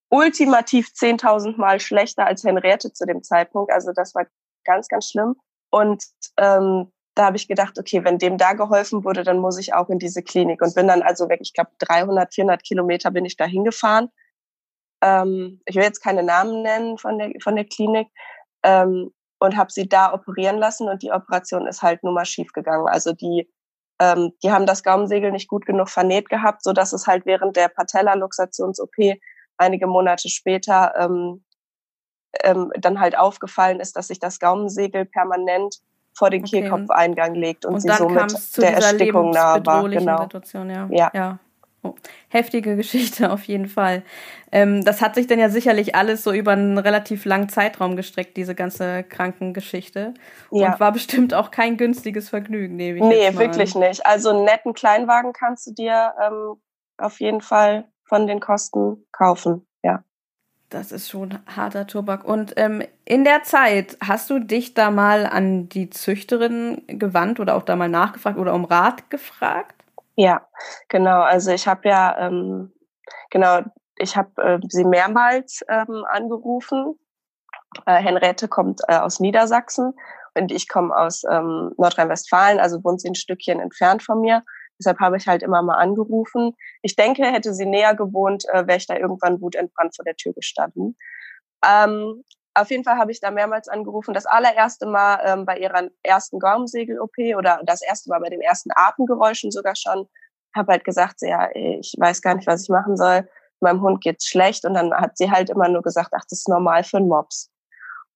ultimativ 0.10 0.88
10.000 0.88 1.58
Mal 1.58 1.80
schlechter 1.80 2.26
als 2.26 2.44
Henriette 2.44 2.94
zu 2.94 3.06
dem 3.06 3.24
Zeitpunkt. 3.24 3.72
Also 3.72 3.92
das 3.94 4.16
war 4.16 4.26
ganz, 4.64 4.88
ganz 4.88 5.10
schlimm. 5.10 5.36
Und 5.70 6.04
ähm, 6.38 6.92
da 7.16 7.26
habe 7.26 7.38
ich 7.38 7.48
gedacht, 7.48 7.80
okay, 7.80 8.04
wenn 8.04 8.18
dem 8.18 8.38
da 8.38 8.54
geholfen 8.54 9.04
wurde, 9.04 9.24
dann 9.24 9.40
muss 9.40 9.58
ich 9.58 9.74
auch 9.74 9.90
in 9.90 10.00
diese 10.00 10.22
Klinik 10.22 10.62
und 10.62 10.76
bin 10.76 10.88
dann 10.88 11.02
also 11.02 11.30
weg. 11.30 11.40
Ich 11.42 11.54
glaube 11.54 11.72
300, 11.80 12.34
400 12.34 12.64
Kilometer 12.64 13.12
bin 13.12 13.26
ich 13.26 13.38
da 13.38 13.46
hingefahren. 13.46 14.10
Ähm, 15.02 15.62
ich 15.66 15.76
will 15.76 15.84
jetzt 15.84 16.04
keine 16.04 16.24
Namen 16.24 16.62
nennen 16.62 16.98
von 16.98 17.18
der 17.18 17.32
von 17.44 17.56
der 17.56 17.66
Klinik 17.66 18.08
ähm, 18.64 19.12
und 19.40 19.58
habe 19.58 19.72
sie 19.72 19.88
da 19.88 20.14
operieren 20.14 20.58
lassen 20.58 20.88
und 20.88 21.04
die 21.04 21.12
Operation 21.12 21.68
ist 21.68 21.82
halt 21.82 22.04
nur 22.04 22.14
mal 22.14 22.26
schief 22.26 22.52
gegangen. 22.54 22.88
Also 22.88 23.14
die 23.14 23.50
ähm, 24.00 24.34
die 24.44 24.52
haben 24.52 24.66
das 24.66 24.84
Gaumensegel 24.84 25.32
nicht 25.32 25.48
gut 25.48 25.66
genug 25.66 25.90
vernäht 25.90 26.30
gehabt, 26.30 26.64
so 26.64 26.74
dass 26.74 26.94
es 26.94 27.08
halt 27.08 27.26
während 27.26 27.56
der 27.56 27.70
Patella-Luxations-OP 27.70 29.18
einige 29.58 29.88
Monate 29.88 30.30
später 30.30 30.94
ähm, 30.98 31.46
ähm, 32.44 32.72
dann 32.78 33.00
halt 33.00 33.18
aufgefallen 33.18 33.80
ist, 33.80 33.96
dass 33.96 34.08
sich 34.08 34.20
das 34.20 34.40
Gaumensegel 34.40 35.06
permanent 35.06 35.78
vor 36.14 36.30
den 36.30 36.44
okay. 36.44 36.62
Kehlkopfeingang 36.62 37.36
legt 37.36 37.66
und, 37.66 37.76
und 37.76 37.80
sie 37.82 37.90
somit 37.90 38.58
der 38.58 38.74
Erstickung 38.74 39.32
nahe 39.32 39.66
war. 39.66 39.88
Genau. 39.90 40.22
Situation, 40.24 40.70
ja. 40.70 40.88
ja. 40.90 41.12
ja. 41.14 41.40
Oh. 41.86 41.96
Heftige 42.30 42.76
Geschichte 42.76 43.30
auf 43.32 43.44
jeden 43.44 43.68
Fall. 43.68 44.04
Ähm, 44.52 44.84
das 44.84 45.02
hat 45.02 45.16
sich 45.16 45.28
dann 45.28 45.40
ja 45.40 45.50
sicherlich 45.50 45.96
alles 45.96 46.24
so 46.24 46.32
über 46.32 46.54
einen 46.54 46.78
relativ 46.78 47.26
langen 47.26 47.50
Zeitraum 47.50 47.96
gestreckt, 47.96 48.38
diese 48.38 48.56
ganze 48.56 49.04
Krankengeschichte. 49.04 50.14
Ja. 50.52 50.74
Und 50.74 50.80
war 50.80 50.92
bestimmt 50.92 51.34
auch 51.34 51.52
kein 51.52 51.78
günstiges 51.78 52.30
Vergnügen, 52.30 52.76
nehme 52.76 52.98
ich 52.98 53.04
Nee, 53.04 53.38
wirklich 53.38 53.76
nicht. 53.76 54.06
Also 54.06 54.30
einen 54.30 54.46
netten 54.46 54.74
Kleinwagen 54.74 55.34
kannst 55.34 55.68
du 55.68 55.74
dir 55.74 56.14
ähm, 56.22 56.56
auf 56.98 57.20
jeden 57.20 57.42
Fall 57.42 57.86
von 58.04 58.28
den 58.28 58.40
Kosten 58.40 59.06
kaufen, 59.12 59.68
ja. 59.84 60.04
Das 60.70 60.92
ist 60.92 61.10
schon 61.10 61.40
harter 61.48 61.88
Tobak. 61.88 62.26
Und 62.26 62.54
ähm, 62.58 62.84
in 63.06 63.24
der 63.24 63.44
Zeit, 63.44 63.98
hast 64.04 64.30
du 64.30 64.40
dich 64.40 64.74
da 64.74 64.90
mal 64.92 65.26
an 65.26 65.70
die 65.70 65.90
Züchterin 65.90 66.82
gewandt 66.88 67.40
oder 67.40 67.56
auch 67.56 67.64
da 67.64 67.76
mal 67.76 67.90
nachgefragt 67.90 68.38
oder 68.38 68.54
um 68.54 68.66
Rat 68.66 69.10
gefragt? 69.10 69.85
Ja, 70.16 70.48
genau. 70.90 71.22
Also 71.22 71.52
ich 71.52 71.68
habe 71.68 71.88
ja, 71.90 72.18
ähm, 72.20 72.74
genau, 73.32 73.62
ich 73.98 74.16
habe 74.16 74.42
äh, 74.42 74.60
sie 74.70 74.86
mehrmals 74.86 75.62
ähm, 75.70 76.06
angerufen. 76.10 76.98
Äh, 77.86 77.96
Henriette 78.02 78.48
kommt 78.48 78.82
äh, 78.88 78.98
aus 78.98 79.20
Niedersachsen 79.20 79.94
und 80.36 80.52
ich 80.52 80.68
komme 80.70 80.96
aus 80.96 81.24
ähm, 81.30 81.74
Nordrhein-Westfalen, 81.78 82.60
also 82.60 82.84
wohnt 82.84 83.02
sie 83.02 83.10
ein 83.10 83.16
Stückchen 83.16 83.60
entfernt 83.60 84.04
von 84.04 84.22
mir. 84.22 84.44
Deshalb 84.80 85.00
habe 85.00 85.18
ich 85.18 85.28
halt 85.28 85.44
immer 85.44 85.62
mal 85.62 85.76
angerufen. 85.76 86.56
Ich 86.82 86.96
denke, 86.96 87.24
hätte 87.24 87.54
sie 87.54 87.66
näher 87.66 87.96
gewohnt, 87.96 88.44
äh, 88.52 88.68
wäre 88.68 88.78
ich 88.78 88.88
da 88.88 88.96
irgendwann 88.96 89.42
wutentbrannt 89.42 89.96
vor 89.96 90.06
der 90.06 90.16
Tür 90.16 90.34
gestanden. 90.34 90.98
Ähm, 91.66 92.24
auf 92.56 92.72
jeden 92.72 92.84
Fall 92.84 92.98
habe 92.98 93.12
ich 93.12 93.20
da 93.20 93.32
mehrmals 93.32 93.68
angerufen. 93.68 94.14
Das 94.14 94.26
allererste 94.26 94.86
Mal 94.86 95.20
ähm, 95.26 95.46
bei 95.46 95.58
ihrer 95.58 95.90
ersten 96.04 96.40
Gaumensegel-OP 96.40 97.38
oder 97.38 97.62
das 97.66 97.82
erste 97.82 98.10
Mal 98.10 98.20
bei 98.20 98.30
den 98.30 98.42
ersten 98.42 98.72
Atemgeräuschen 98.74 99.52
sogar 99.52 99.76
schon. 99.76 100.08
Habe 100.56 100.72
halt 100.72 100.84
gesagt, 100.84 101.22
ja, 101.22 101.50
ich 101.54 101.96
weiß 101.98 102.22
gar 102.22 102.36
nicht, 102.36 102.48
was 102.48 102.64
ich 102.64 102.70
machen 102.70 102.98
soll. 102.98 103.28
Meinem 103.60 103.82
Hund 103.82 104.02
geht's 104.02 104.28
schlecht. 104.28 104.66
Und 104.66 104.74
dann 104.74 104.94
hat 104.94 105.18
sie 105.18 105.30
halt 105.30 105.50
immer 105.50 105.68
nur 105.68 105.82
gesagt, 105.82 106.12
ach, 106.14 106.24
das 106.30 106.40
ist 106.40 106.50
normal 106.50 106.84
für 106.84 106.98
einen 106.98 107.10
Mops. 107.10 107.52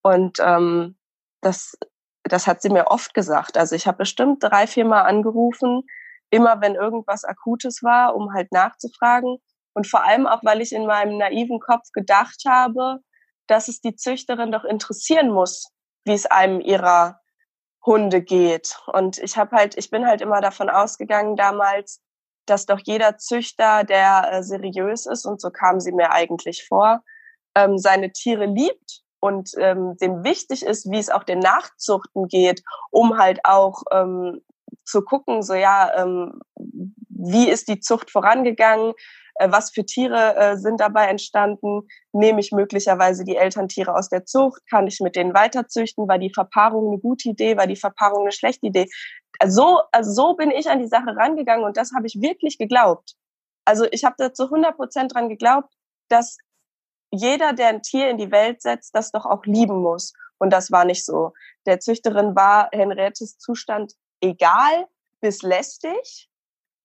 Und 0.01 0.37
ähm, 0.39 0.97
das, 1.41 1.77
das 2.23 2.47
hat 2.47 2.61
sie 2.61 2.69
mir 2.69 2.87
oft 2.87 3.13
gesagt. 3.13 3.57
Also 3.57 3.75
ich 3.75 3.87
habe 3.87 3.97
bestimmt 3.97 4.41
drei, 4.41 4.67
vier 4.67 4.85
Mal 4.85 5.01
angerufen 5.01 5.83
immer 6.29 6.61
wenn 6.61 6.75
irgendwas 6.75 7.23
Akutes 7.23 7.83
war, 7.83 8.15
um 8.15 8.33
halt 8.33 8.51
nachzufragen. 8.51 9.37
Und 9.73 9.87
vor 9.87 10.03
allem 10.03 10.27
auch, 10.27 10.43
weil 10.43 10.61
ich 10.61 10.73
in 10.73 10.85
meinem 10.85 11.17
naiven 11.17 11.59
Kopf 11.59 11.91
gedacht 11.93 12.43
habe, 12.47 12.99
dass 13.49 13.67
es 13.67 13.81
die 13.81 13.95
Züchterin 13.95 14.51
doch 14.51 14.63
interessieren 14.63 15.31
muss, 15.31 15.71
wie 16.05 16.13
es 16.13 16.25
einem 16.25 16.61
ihrer 16.61 17.19
Hunde 17.85 18.21
geht. 18.21 18.77
Und 18.93 19.17
ich 19.17 19.37
habe 19.37 19.55
halt, 19.55 19.77
ich 19.77 19.89
bin 19.89 20.05
halt 20.05 20.21
immer 20.21 20.41
davon 20.41 20.69
ausgegangen 20.69 21.35
damals, 21.35 22.01
dass 22.45 22.65
doch 22.65 22.79
jeder 22.83 23.17
Züchter, 23.17 23.83
der 23.83 24.29
äh, 24.31 24.43
seriös 24.43 25.05
ist, 25.05 25.25
und 25.25 25.41
so 25.41 25.49
kam 25.49 25.79
sie 25.79 25.91
mir 25.91 26.11
eigentlich 26.11 26.65
vor, 26.67 27.01
ähm, 27.55 27.77
seine 27.77 28.11
Tiere 28.11 28.45
liebt 28.45 29.01
und 29.19 29.51
ähm, 29.57 29.97
dem 29.97 30.23
wichtig 30.23 30.63
ist, 30.63 30.89
wie 30.91 30.99
es 30.99 31.09
auch 31.09 31.23
den 31.23 31.39
Nachzuchten 31.39 32.27
geht, 32.27 32.61
um 32.91 33.17
halt 33.17 33.39
auch 33.43 33.83
ähm, 33.91 34.41
zu 34.85 35.01
gucken, 35.01 35.41
so 35.41 35.53
ja, 35.53 35.91
ähm, 35.95 36.39
wie 37.09 37.49
ist 37.49 37.67
die 37.67 37.79
Zucht 37.79 38.11
vorangegangen, 38.11 38.93
was 39.47 39.71
für 39.71 39.85
Tiere 39.85 40.35
äh, 40.35 40.57
sind 40.57 40.79
dabei 40.79 41.07
entstanden, 41.07 41.87
nehme 42.11 42.39
ich 42.39 42.51
möglicherweise 42.51 43.23
die 43.23 43.37
Elterntiere 43.37 43.95
aus 43.95 44.09
der 44.09 44.25
Zucht, 44.25 44.61
kann 44.69 44.87
ich 44.87 44.99
mit 44.99 45.15
denen 45.15 45.33
weiterzüchten, 45.33 46.07
war 46.07 46.17
die 46.17 46.33
Verpaarung 46.33 46.87
eine 46.87 46.99
gute 46.99 47.29
Idee, 47.29 47.57
war 47.57 47.67
die 47.67 47.75
Verpaarung 47.75 48.23
eine 48.23 48.31
schlechte 48.31 48.67
Idee. 48.67 48.89
Also, 49.39 49.81
also 49.91 50.11
so 50.11 50.33
bin 50.35 50.51
ich 50.51 50.69
an 50.69 50.79
die 50.79 50.87
Sache 50.87 51.15
rangegangen 51.15 51.63
und 51.63 51.77
das 51.77 51.91
habe 51.95 52.07
ich 52.07 52.21
wirklich 52.21 52.57
geglaubt. 52.57 53.15
Also 53.65 53.85
ich 53.91 54.03
habe 54.03 54.15
da 54.17 54.33
zu 54.33 54.45
100 54.45 54.75
Prozent 54.75 55.13
dran 55.13 55.29
geglaubt, 55.29 55.73
dass 56.09 56.37
jeder, 57.11 57.53
der 57.53 57.69
ein 57.69 57.81
Tier 57.81 58.09
in 58.09 58.17
die 58.17 58.31
Welt 58.31 58.61
setzt, 58.61 58.95
das 58.95 59.11
doch 59.11 59.25
auch 59.25 59.45
lieben 59.45 59.77
muss. 59.81 60.13
Und 60.37 60.51
das 60.51 60.71
war 60.71 60.85
nicht 60.85 61.05
so. 61.05 61.33
Der 61.65 61.79
Züchterin 61.79 62.35
war 62.35 62.69
Henriettes 62.71 63.37
Zustand 63.37 63.93
egal 64.21 64.87
bis 65.21 65.41
lästig. 65.41 66.29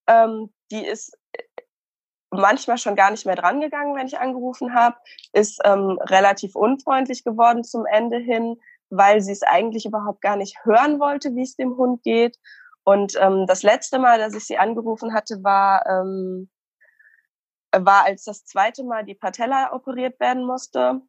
Ähm, 0.06 0.52
die 0.70 0.84
ist 0.84 1.14
äh, 1.14 1.23
manchmal 2.40 2.78
schon 2.78 2.96
gar 2.96 3.10
nicht 3.10 3.26
mehr 3.26 3.36
drangegangen, 3.36 3.96
wenn 3.96 4.06
ich 4.06 4.18
angerufen 4.18 4.74
habe, 4.74 4.96
ist 5.32 5.60
ähm, 5.64 5.98
relativ 6.02 6.54
unfreundlich 6.54 7.24
geworden 7.24 7.64
zum 7.64 7.86
Ende 7.86 8.18
hin, 8.18 8.56
weil 8.90 9.20
sie 9.20 9.32
es 9.32 9.42
eigentlich 9.42 9.86
überhaupt 9.86 10.20
gar 10.20 10.36
nicht 10.36 10.64
hören 10.64 11.00
wollte, 11.00 11.34
wie 11.34 11.42
es 11.42 11.56
dem 11.56 11.76
Hund 11.76 12.02
geht. 12.02 12.38
Und 12.84 13.16
ähm, 13.20 13.46
das 13.46 13.62
letzte 13.62 13.98
Mal, 13.98 14.18
dass 14.18 14.34
ich 14.34 14.46
sie 14.46 14.58
angerufen 14.58 15.14
hatte, 15.14 15.42
war, 15.42 15.86
ähm, 15.86 16.50
war 17.72 18.04
als 18.04 18.24
das 18.24 18.44
zweite 18.44 18.84
Mal 18.84 19.04
die 19.04 19.14
Patella 19.14 19.72
operiert 19.72 20.20
werden 20.20 20.44
musste. 20.44 21.00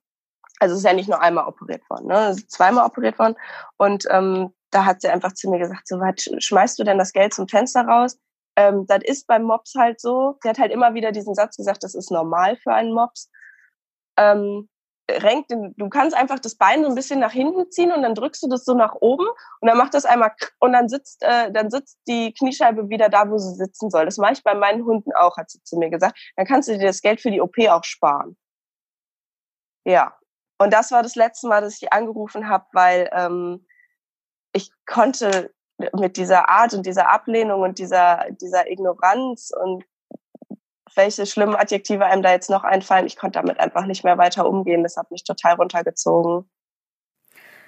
Also 0.59 0.75
ist 0.75 0.85
ja 0.85 0.93
nicht 0.93 1.09
nur 1.09 1.21
einmal 1.21 1.47
operiert 1.47 1.87
worden, 1.89 2.07
ne? 2.07 2.33
Zweimal 2.47 2.85
operiert 2.85 3.19
worden. 3.19 3.35
Und 3.77 4.05
ähm, 4.09 4.53
da 4.71 4.85
hat 4.85 5.01
sie 5.01 5.09
einfach 5.09 5.33
zu 5.33 5.49
mir 5.49 5.59
gesagt, 5.59 5.87
so 5.87 5.99
was 5.99 6.29
schmeißt 6.43 6.79
du 6.79 6.83
denn 6.83 6.97
das 6.97 7.11
Geld 7.11 7.33
zum 7.33 7.47
Fenster 7.47 7.85
raus? 7.85 8.17
Ähm, 8.55 8.85
das 8.87 8.99
ist 9.03 9.27
beim 9.27 9.43
Mops 9.43 9.75
halt 9.75 9.99
so. 9.99 10.37
Sie 10.41 10.49
hat 10.49 10.59
halt 10.59 10.71
immer 10.71 10.93
wieder 10.93 11.11
diesen 11.11 11.35
Satz 11.35 11.57
gesagt, 11.57 11.83
das 11.83 11.95
ist 11.95 12.11
normal 12.11 12.57
für 12.57 12.73
einen 12.73 12.93
Mops. 12.93 13.29
Ähm, 14.17 14.69
renkt 15.09 15.51
den, 15.51 15.73
du 15.77 15.89
kannst 15.89 16.15
einfach 16.15 16.39
das 16.39 16.55
Bein 16.55 16.83
so 16.83 16.89
ein 16.89 16.95
bisschen 16.95 17.19
nach 17.19 17.31
hinten 17.31 17.69
ziehen 17.71 17.91
und 17.91 18.01
dann 18.01 18.15
drückst 18.15 18.41
du 18.43 18.47
das 18.47 18.65
so 18.65 18.73
nach 18.73 18.95
oben 18.95 19.27
und 19.59 19.67
dann 19.67 19.77
macht 19.77 19.93
das 19.93 20.05
einmal 20.05 20.31
und 20.59 20.73
dann 20.73 20.89
sitzt, 20.89 21.21
äh, 21.23 21.51
dann 21.51 21.69
sitzt 21.69 21.99
die 22.07 22.33
Kniescheibe 22.33 22.89
wieder 22.89 23.09
da, 23.09 23.29
wo 23.29 23.37
sie 23.37 23.55
sitzen 23.55 23.89
soll. 23.89 24.05
Das 24.05 24.17
mache 24.17 24.33
ich 24.33 24.43
bei 24.43 24.55
meinen 24.55 24.85
Hunden 24.85 25.13
auch, 25.13 25.37
hat 25.37 25.51
sie 25.51 25.61
zu 25.63 25.77
mir 25.77 25.89
gesagt. 25.89 26.17
Dann 26.35 26.45
kannst 26.45 26.69
du 26.69 26.77
dir 26.77 26.87
das 26.87 27.01
Geld 27.01 27.21
für 27.21 27.31
die 27.31 27.41
OP 27.41 27.57
auch 27.69 27.83
sparen. 27.83 28.37
Ja. 29.85 30.17
Und 30.57 30.71
das 30.73 30.91
war 30.91 31.03
das 31.03 31.15
letzte 31.15 31.47
Mal, 31.47 31.61
dass 31.61 31.81
ich 31.81 31.91
angerufen 31.91 32.47
habe, 32.47 32.65
weil 32.71 33.09
ähm, 33.11 33.67
ich 34.53 34.71
konnte 34.85 35.53
mit 35.93 36.17
dieser 36.17 36.49
Art 36.49 36.73
und 36.73 36.85
dieser 36.85 37.11
Ablehnung 37.11 37.61
und 37.61 37.79
dieser, 37.79 38.25
dieser 38.41 38.69
Ignoranz 38.69 39.51
und 39.51 39.83
welche 40.95 41.25
schlimmen 41.25 41.55
Adjektive 41.55 42.05
einem 42.05 42.23
da 42.23 42.31
jetzt 42.31 42.49
noch 42.49 42.63
einfallen, 42.63 43.05
ich 43.05 43.17
konnte 43.17 43.39
damit 43.39 43.59
einfach 43.59 43.85
nicht 43.85 44.03
mehr 44.03 44.17
weiter 44.17 44.47
umgehen. 44.47 44.83
Das 44.83 44.97
hat 44.97 45.11
mich 45.11 45.23
total 45.23 45.55
runtergezogen. 45.55 46.49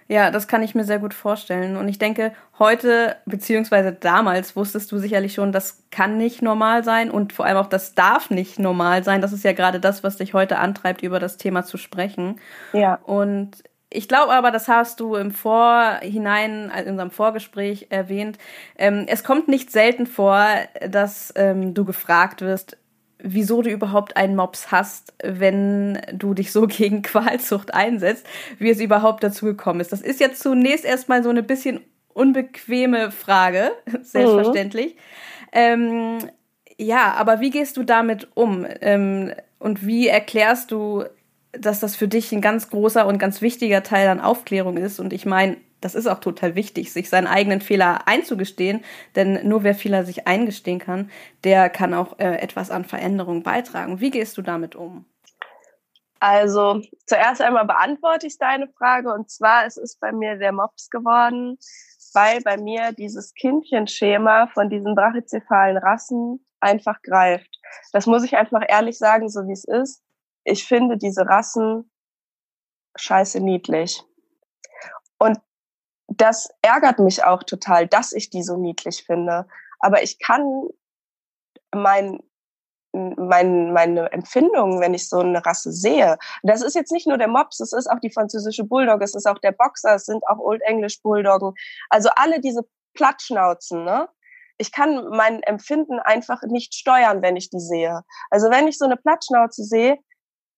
Ja, 0.10 0.32
das 0.32 0.48
kann 0.48 0.64
ich 0.64 0.74
mir 0.74 0.86
sehr 0.86 1.00
gut 1.00 1.14
vorstellen. 1.14 1.76
Und 1.76 1.90
ich 1.90 2.00
denke, 2.00 2.32
heute, 2.60 3.18
beziehungsweise 3.26 3.92
damals, 3.92 4.56
wusstest 4.56 4.90
du 4.92 5.00
sicherlich 5.00 5.34
schon, 5.34 5.52
das 5.52 5.84
kann 5.92 6.18
nicht 6.18 6.42
normal 6.42 6.86
sein 6.86 7.12
und 7.12 7.34
vor 7.34 7.46
allem 7.46 7.58
auch, 7.58 7.68
das 7.68 7.94
darf 7.94 8.30
nicht 8.30 8.58
normal 8.58 9.04
sein. 9.04 9.20
Das 9.20 9.34
ist 9.34 9.44
ja 9.44 9.52
gerade 9.52 9.82
das, 9.82 10.04
was 10.04 10.16
dich 10.16 10.34
heute 10.34 10.60
antreibt, 10.60 11.04
über 11.04 11.20
das 11.20 11.36
Thema 11.36 11.66
zu 11.66 11.78
sprechen. 11.78 12.40
Ja. 12.72 13.00
Und 13.04 13.64
ich 13.90 14.08
glaube 14.08 14.34
aber, 14.34 14.52
das 14.52 14.68
hast 14.68 15.00
du 15.00 15.16
im 15.16 15.32
Vorhinein, 15.32 16.70
also 16.72 16.86
in 16.86 16.92
unserem 16.92 17.12
Vorgespräch 17.12 17.88
erwähnt. 17.90 18.38
Ähm, 18.78 19.06
es 19.08 19.24
kommt 19.24 19.48
nicht 19.48 19.72
selten 19.72 20.08
vor, 20.08 20.46
dass 20.88 21.34
ähm, 21.36 21.74
du 21.74 21.86
gefragt 21.86 22.42
wirst, 22.42 22.78
wieso 23.20 23.62
du 23.62 23.70
überhaupt 23.70 24.18
einen 24.18 24.36
Mops 24.36 24.72
hast, 24.72 25.14
wenn 25.24 26.02
du 26.14 26.34
dich 26.34 26.52
so 26.52 26.68
gegen 26.68 27.02
Qualzucht 27.02 27.74
einsetzt, 27.74 28.26
wie 28.60 28.70
es 28.70 28.80
überhaupt 28.80 29.24
dazu 29.24 29.46
gekommen 29.46 29.80
ist. 29.80 29.92
Das 29.92 30.02
ist 30.02 30.20
jetzt 30.20 30.42
zunächst 30.42 30.86
erstmal 30.86 31.24
so 31.24 31.30
eine 31.30 31.44
bisschen 31.44 31.80
unbequeme 32.14 33.12
Frage, 33.12 33.72
selbstverständlich. 34.02 34.96
Mhm. 34.96 35.00
Ähm, 35.54 36.18
ja, 36.78 37.14
aber 37.14 37.40
wie 37.40 37.52
gehst 37.52 37.78
du 37.78 37.84
damit 37.84 38.28
um? 38.36 38.68
Ähm, 38.82 39.34
und 39.60 39.86
wie 39.88 40.08
erklärst 40.08 40.72
du 40.72 41.06
dass 41.52 41.80
das 41.80 41.96
für 41.96 42.08
dich 42.08 42.32
ein 42.32 42.42
ganz 42.42 42.70
großer 42.70 43.06
und 43.06 43.18
ganz 43.18 43.42
wichtiger 43.42 43.84
Teil 43.84 44.08
an 44.10 44.20
Aufklärung 44.20 44.78
ist. 44.78 45.00
Und 45.00 45.14
ich 45.14 45.26
meine, 45.26 45.58
das 45.82 45.96
ist 45.96 46.08
auch 46.08 46.20
total 46.20 46.56
wichtig, 46.56 46.92
sich 46.92 47.10
seinen 47.10 47.28
eigenen 47.28 47.62
Fehler 47.62 48.08
einzugestehen, 48.08 48.84
denn 49.16 49.48
nur 49.48 49.64
wer 49.64 49.76
Fehler 49.76 50.04
sich 50.06 50.28
eingestehen 50.28 50.80
kann, 50.80 51.12
der 51.44 51.70
kann 51.70 51.94
auch 51.94 52.18
äh, 52.20 52.38
etwas 52.38 52.72
an 52.72 52.84
Veränderung 52.84 53.44
beitragen. 53.44 54.00
Wie 54.00 54.10
gehst 54.10 54.38
du 54.38 54.42
damit 54.42 54.76
um? 54.76 55.06
Also 56.20 56.82
zuerst 57.06 57.42
einmal 57.42 57.66
beantworte 57.66 58.26
ich 58.26 58.40
deine 58.40 58.68
Frage 58.70 59.14
und 59.14 59.30
zwar 59.30 59.66
es 59.68 59.78
ist 59.78 60.00
bei 60.00 60.12
mir 60.12 60.38
der 60.38 60.52
Mops 60.52 60.90
geworden, 60.90 61.58
weil 62.14 62.42
bei 62.42 62.58
mir 62.58 62.92
dieses 62.92 63.36
Kindchenschema 63.36 64.48
von 64.48 64.70
diesen 64.70 64.96
brachycephalen 64.96 65.78
Rassen 65.78 66.44
einfach 66.60 67.04
greift. 67.04 67.60
Das 67.94 68.08
muss 68.08 68.24
ich 68.24 68.36
einfach 68.36 68.62
ehrlich 68.68 68.98
sagen, 68.98 69.30
so 69.30 69.48
wie 69.48 69.54
es 69.54 69.64
ist. 69.64 70.02
Ich 70.48 70.66
finde 70.66 70.98
diese 70.98 71.28
Rassen 71.28 71.92
scheiße 72.96 73.42
niedlich. 73.42 74.02
Und 75.20 75.40
das 76.08 76.50
ärgert 76.62 77.00
mich 77.00 77.26
auch 77.26 77.44
total, 77.44 77.86
dass 77.86 78.14
ich 78.14 78.30
die 78.30 78.44
so 78.44 78.56
niedlich 78.56 79.04
finde. 79.06 79.46
Aber 79.80 80.04
ich 80.04 80.20
kann 80.20 80.70
mein, 81.76 82.24
mein, 82.94 83.74
meine 83.74 84.10
Empfindungen, 84.14 84.80
wenn 84.80 84.94
ich 84.94 85.10
so 85.10 85.20
eine 85.20 85.46
Rasse 85.46 85.74
sehe, 85.74 86.18
das 86.44 86.62
ist 86.62 86.76
jetzt 86.76 86.94
nicht 86.94 87.08
nur 87.08 87.18
der 87.18 87.28
Mops, 87.28 87.60
es 87.60 87.74
ist 87.74 87.88
auch 87.88 88.00
die 88.00 88.12
französische 88.12 88.64
Bulldog, 88.64 89.02
es 89.02 89.16
ist 89.16 89.28
auch 89.28 89.40
der 89.40 89.52
Boxer, 89.52 89.96
es 89.96 90.06
sind 90.06 90.26
auch 90.30 90.40
Old 90.40 90.62
English 90.62 91.02
Bulldoggen. 91.02 91.56
Also 91.90 92.08
alle 92.16 92.40
diese 92.40 92.62
Plattschnauzen, 92.94 93.84
ne? 93.84 94.08
Ich 94.60 94.72
kann 94.72 95.10
mein 95.10 95.44
Empfinden 95.44 96.00
einfach 96.00 96.42
nicht 96.44 96.74
steuern, 96.74 97.22
wenn 97.22 97.36
ich 97.36 97.50
die 97.50 97.60
sehe. 97.60 98.02
Also 98.32 98.50
wenn 98.50 98.68
ich 98.68 98.78
so 98.78 98.86
eine 98.86 98.98
Plattschnauze 98.98 99.64
sehe, 99.64 100.00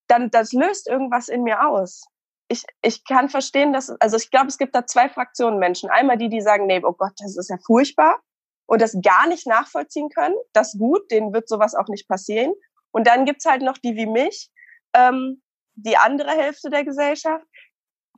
dann 0.09 0.29
das 0.31 0.51
löst 0.51 0.87
irgendwas 0.87 1.29
in 1.29 1.43
mir 1.43 1.65
aus 1.65 2.05
ich, 2.49 2.65
ich 2.81 3.05
kann 3.05 3.29
verstehen, 3.29 3.71
dass, 3.71 3.89
also 4.01 4.17
ich 4.17 4.31
glaube, 4.31 4.47
es 4.47 4.57
gibt 4.57 4.75
da 4.75 4.85
zwei 4.85 5.07
Fraktionen 5.07 5.59
Menschen. 5.59 5.89
Einmal 5.89 6.17
die, 6.17 6.29
die 6.29 6.41
sagen, 6.41 6.65
nee, 6.65 6.81
oh 6.83 6.93
Gott, 6.93 7.13
das 7.19 7.37
ist 7.37 7.49
ja 7.49 7.57
furchtbar 7.65 8.19
und 8.65 8.81
das 8.81 8.97
gar 9.01 9.27
nicht 9.27 9.47
nachvollziehen 9.47 10.09
können. 10.09 10.35
Das 10.51 10.77
gut, 10.77 11.09
denen 11.11 11.31
wird 11.31 11.47
sowas 11.47 11.75
auch 11.75 11.87
nicht 11.87 12.07
passieren. 12.07 12.53
Und 12.91 13.05
dann 13.07 13.25
gibt's 13.25 13.45
halt 13.45 13.61
noch 13.61 13.77
die 13.77 13.95
wie 13.95 14.07
mich, 14.07 14.49
ähm, 14.95 15.41
die 15.75 15.95
andere 15.95 16.31
Hälfte 16.31 16.71
der 16.71 16.83
Gesellschaft, 16.83 17.45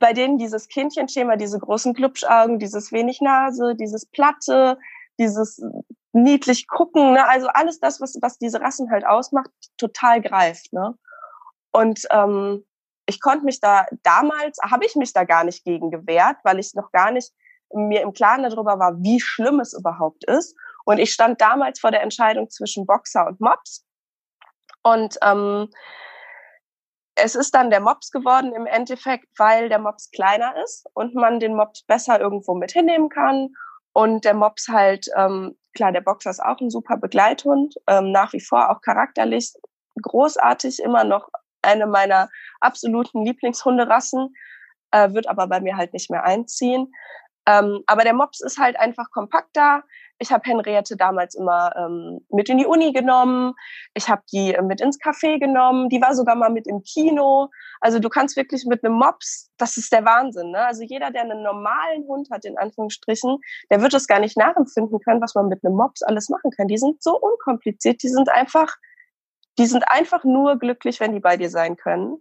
bei 0.00 0.14
denen 0.14 0.38
dieses 0.38 0.66
Kindchenschema, 0.68 1.36
diese 1.36 1.58
großen 1.58 1.92
Glubschaugen, 1.92 2.58
dieses 2.58 2.90
wenig 2.90 3.20
Nase, 3.20 3.76
dieses 3.76 4.06
Platte, 4.06 4.78
dieses 5.20 5.62
niedlich 6.12 6.66
gucken, 6.66 7.12
ne? 7.12 7.28
also 7.28 7.48
alles 7.48 7.80
das, 7.80 8.00
was, 8.00 8.18
was 8.22 8.38
diese 8.38 8.60
Rassen 8.60 8.90
halt 8.90 9.06
ausmacht, 9.06 9.50
total 9.76 10.22
greift. 10.22 10.72
Ne? 10.72 10.94
Und 11.72 12.06
ähm, 12.10 12.64
ich 13.06 13.20
konnte 13.20 13.44
mich 13.44 13.60
da 13.60 13.86
damals, 14.02 14.58
habe 14.62 14.86
ich 14.86 14.94
mich 14.94 15.12
da 15.12 15.24
gar 15.24 15.44
nicht 15.44 15.64
gegen 15.64 15.90
gewehrt, 15.90 16.36
weil 16.44 16.58
ich 16.58 16.74
noch 16.74 16.92
gar 16.92 17.10
nicht 17.10 17.32
mir 17.74 18.02
im 18.02 18.12
Klaren 18.12 18.42
darüber 18.42 18.78
war, 18.78 19.02
wie 19.02 19.20
schlimm 19.20 19.60
es 19.60 19.72
überhaupt 19.72 20.24
ist. 20.24 20.56
Und 20.84 20.98
ich 20.98 21.12
stand 21.12 21.40
damals 21.40 21.80
vor 21.80 21.90
der 21.90 22.02
Entscheidung 22.02 22.50
zwischen 22.50 22.86
Boxer 22.86 23.26
und 23.26 23.40
Mops. 23.40 23.84
Und 24.82 25.16
ähm, 25.22 25.68
es 27.14 27.34
ist 27.34 27.54
dann 27.54 27.70
der 27.70 27.80
Mops 27.80 28.10
geworden 28.10 28.52
im 28.54 28.66
Endeffekt, 28.66 29.28
weil 29.38 29.68
der 29.68 29.78
Mops 29.78 30.10
kleiner 30.10 30.54
ist 30.62 30.86
und 30.94 31.14
man 31.14 31.40
den 31.40 31.54
Mops 31.54 31.84
besser 31.84 32.20
irgendwo 32.20 32.54
mit 32.54 32.72
hinnehmen 32.72 33.08
kann. 33.08 33.50
Und 33.92 34.24
der 34.24 34.34
Mops 34.34 34.68
halt, 34.68 35.06
ähm, 35.16 35.56
klar, 35.74 35.92
der 35.92 36.00
Boxer 36.00 36.30
ist 36.30 36.42
auch 36.42 36.58
ein 36.60 36.70
super 36.70 36.96
Begleithund, 36.96 37.74
ähm, 37.86 38.10
nach 38.10 38.32
wie 38.32 38.40
vor 38.40 38.70
auch 38.70 38.80
charakterlich 38.80 39.52
großartig, 40.00 40.80
immer 40.80 41.04
noch 41.04 41.28
eine 41.62 41.86
meiner 41.86 42.28
absoluten 42.60 43.24
Lieblingshunderassen, 43.24 44.34
äh, 44.90 45.12
wird 45.12 45.28
aber 45.28 45.46
bei 45.46 45.60
mir 45.60 45.76
halt 45.76 45.92
nicht 45.92 46.10
mehr 46.10 46.24
einziehen. 46.24 46.92
Ähm, 47.46 47.82
aber 47.86 48.04
der 48.04 48.14
Mops 48.14 48.40
ist 48.40 48.58
halt 48.58 48.78
einfach 48.78 49.10
kompakter. 49.10 49.82
Ich 50.18 50.30
habe 50.30 50.48
Henriette 50.48 50.96
damals 50.96 51.34
immer 51.34 51.74
ähm, 51.76 52.20
mit 52.30 52.48
in 52.48 52.58
die 52.58 52.66
Uni 52.66 52.92
genommen. 52.92 53.54
Ich 53.94 54.08
habe 54.08 54.22
die 54.32 54.54
äh, 54.54 54.62
mit 54.62 54.80
ins 54.80 55.00
Café 55.00 55.40
genommen. 55.40 55.88
Die 55.88 56.00
war 56.00 56.14
sogar 56.14 56.36
mal 56.36 56.50
mit 56.50 56.68
im 56.68 56.82
Kino. 56.84 57.48
Also 57.80 57.98
du 57.98 58.08
kannst 58.08 58.36
wirklich 58.36 58.64
mit 58.64 58.84
einem 58.84 58.94
Mops, 58.94 59.50
das 59.58 59.76
ist 59.76 59.92
der 59.92 60.04
Wahnsinn. 60.04 60.52
Ne? 60.52 60.64
Also 60.64 60.84
jeder, 60.84 61.10
der 61.10 61.22
einen 61.22 61.42
normalen 61.42 62.04
Hund 62.06 62.28
hat, 62.30 62.44
in 62.44 62.56
Anführungsstrichen, 62.56 63.38
der 63.70 63.82
wird 63.82 63.94
es 63.94 64.06
gar 64.06 64.20
nicht 64.20 64.36
nachempfinden 64.36 65.00
können, 65.00 65.20
was 65.20 65.34
man 65.34 65.48
mit 65.48 65.64
einem 65.64 65.74
Mops 65.74 66.02
alles 66.02 66.28
machen 66.28 66.52
kann. 66.52 66.68
Die 66.68 66.78
sind 66.78 67.02
so 67.02 67.18
unkompliziert. 67.18 68.04
Die 68.04 68.08
sind 68.08 68.28
einfach 68.28 68.76
die 69.58 69.66
sind 69.66 69.84
einfach 69.88 70.24
nur 70.24 70.58
glücklich, 70.58 71.00
wenn 71.00 71.12
die 71.12 71.20
bei 71.20 71.36
dir 71.36 71.50
sein 71.50 71.76
können. 71.76 72.16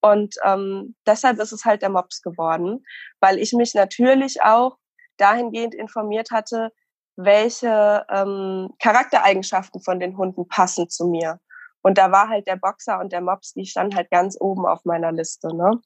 Und 0.00 0.36
ähm, 0.44 0.94
deshalb 1.06 1.38
ist 1.38 1.52
es 1.52 1.64
halt 1.64 1.82
der 1.82 1.90
Mops 1.90 2.22
geworden, 2.22 2.84
weil 3.20 3.38
ich 3.38 3.52
mich 3.52 3.74
natürlich 3.74 4.42
auch 4.42 4.76
dahingehend 5.16 5.74
informiert 5.74 6.30
hatte, 6.30 6.72
welche 7.16 8.04
ähm, 8.10 8.70
Charaktereigenschaften 8.78 9.80
von 9.82 9.98
den 9.98 10.16
Hunden 10.16 10.46
passen 10.48 10.88
zu 10.88 11.06
mir. 11.06 11.40
Und 11.82 11.98
da 11.98 12.10
war 12.12 12.28
halt 12.28 12.46
der 12.46 12.56
Boxer 12.56 12.98
und 12.98 13.12
der 13.12 13.20
Mops, 13.20 13.54
die 13.54 13.64
standen 13.64 13.96
halt 13.96 14.10
ganz 14.10 14.36
oben 14.38 14.66
auf 14.66 14.84
meiner 14.84 15.12
Liste. 15.12 15.54
Ne? 15.54 15.80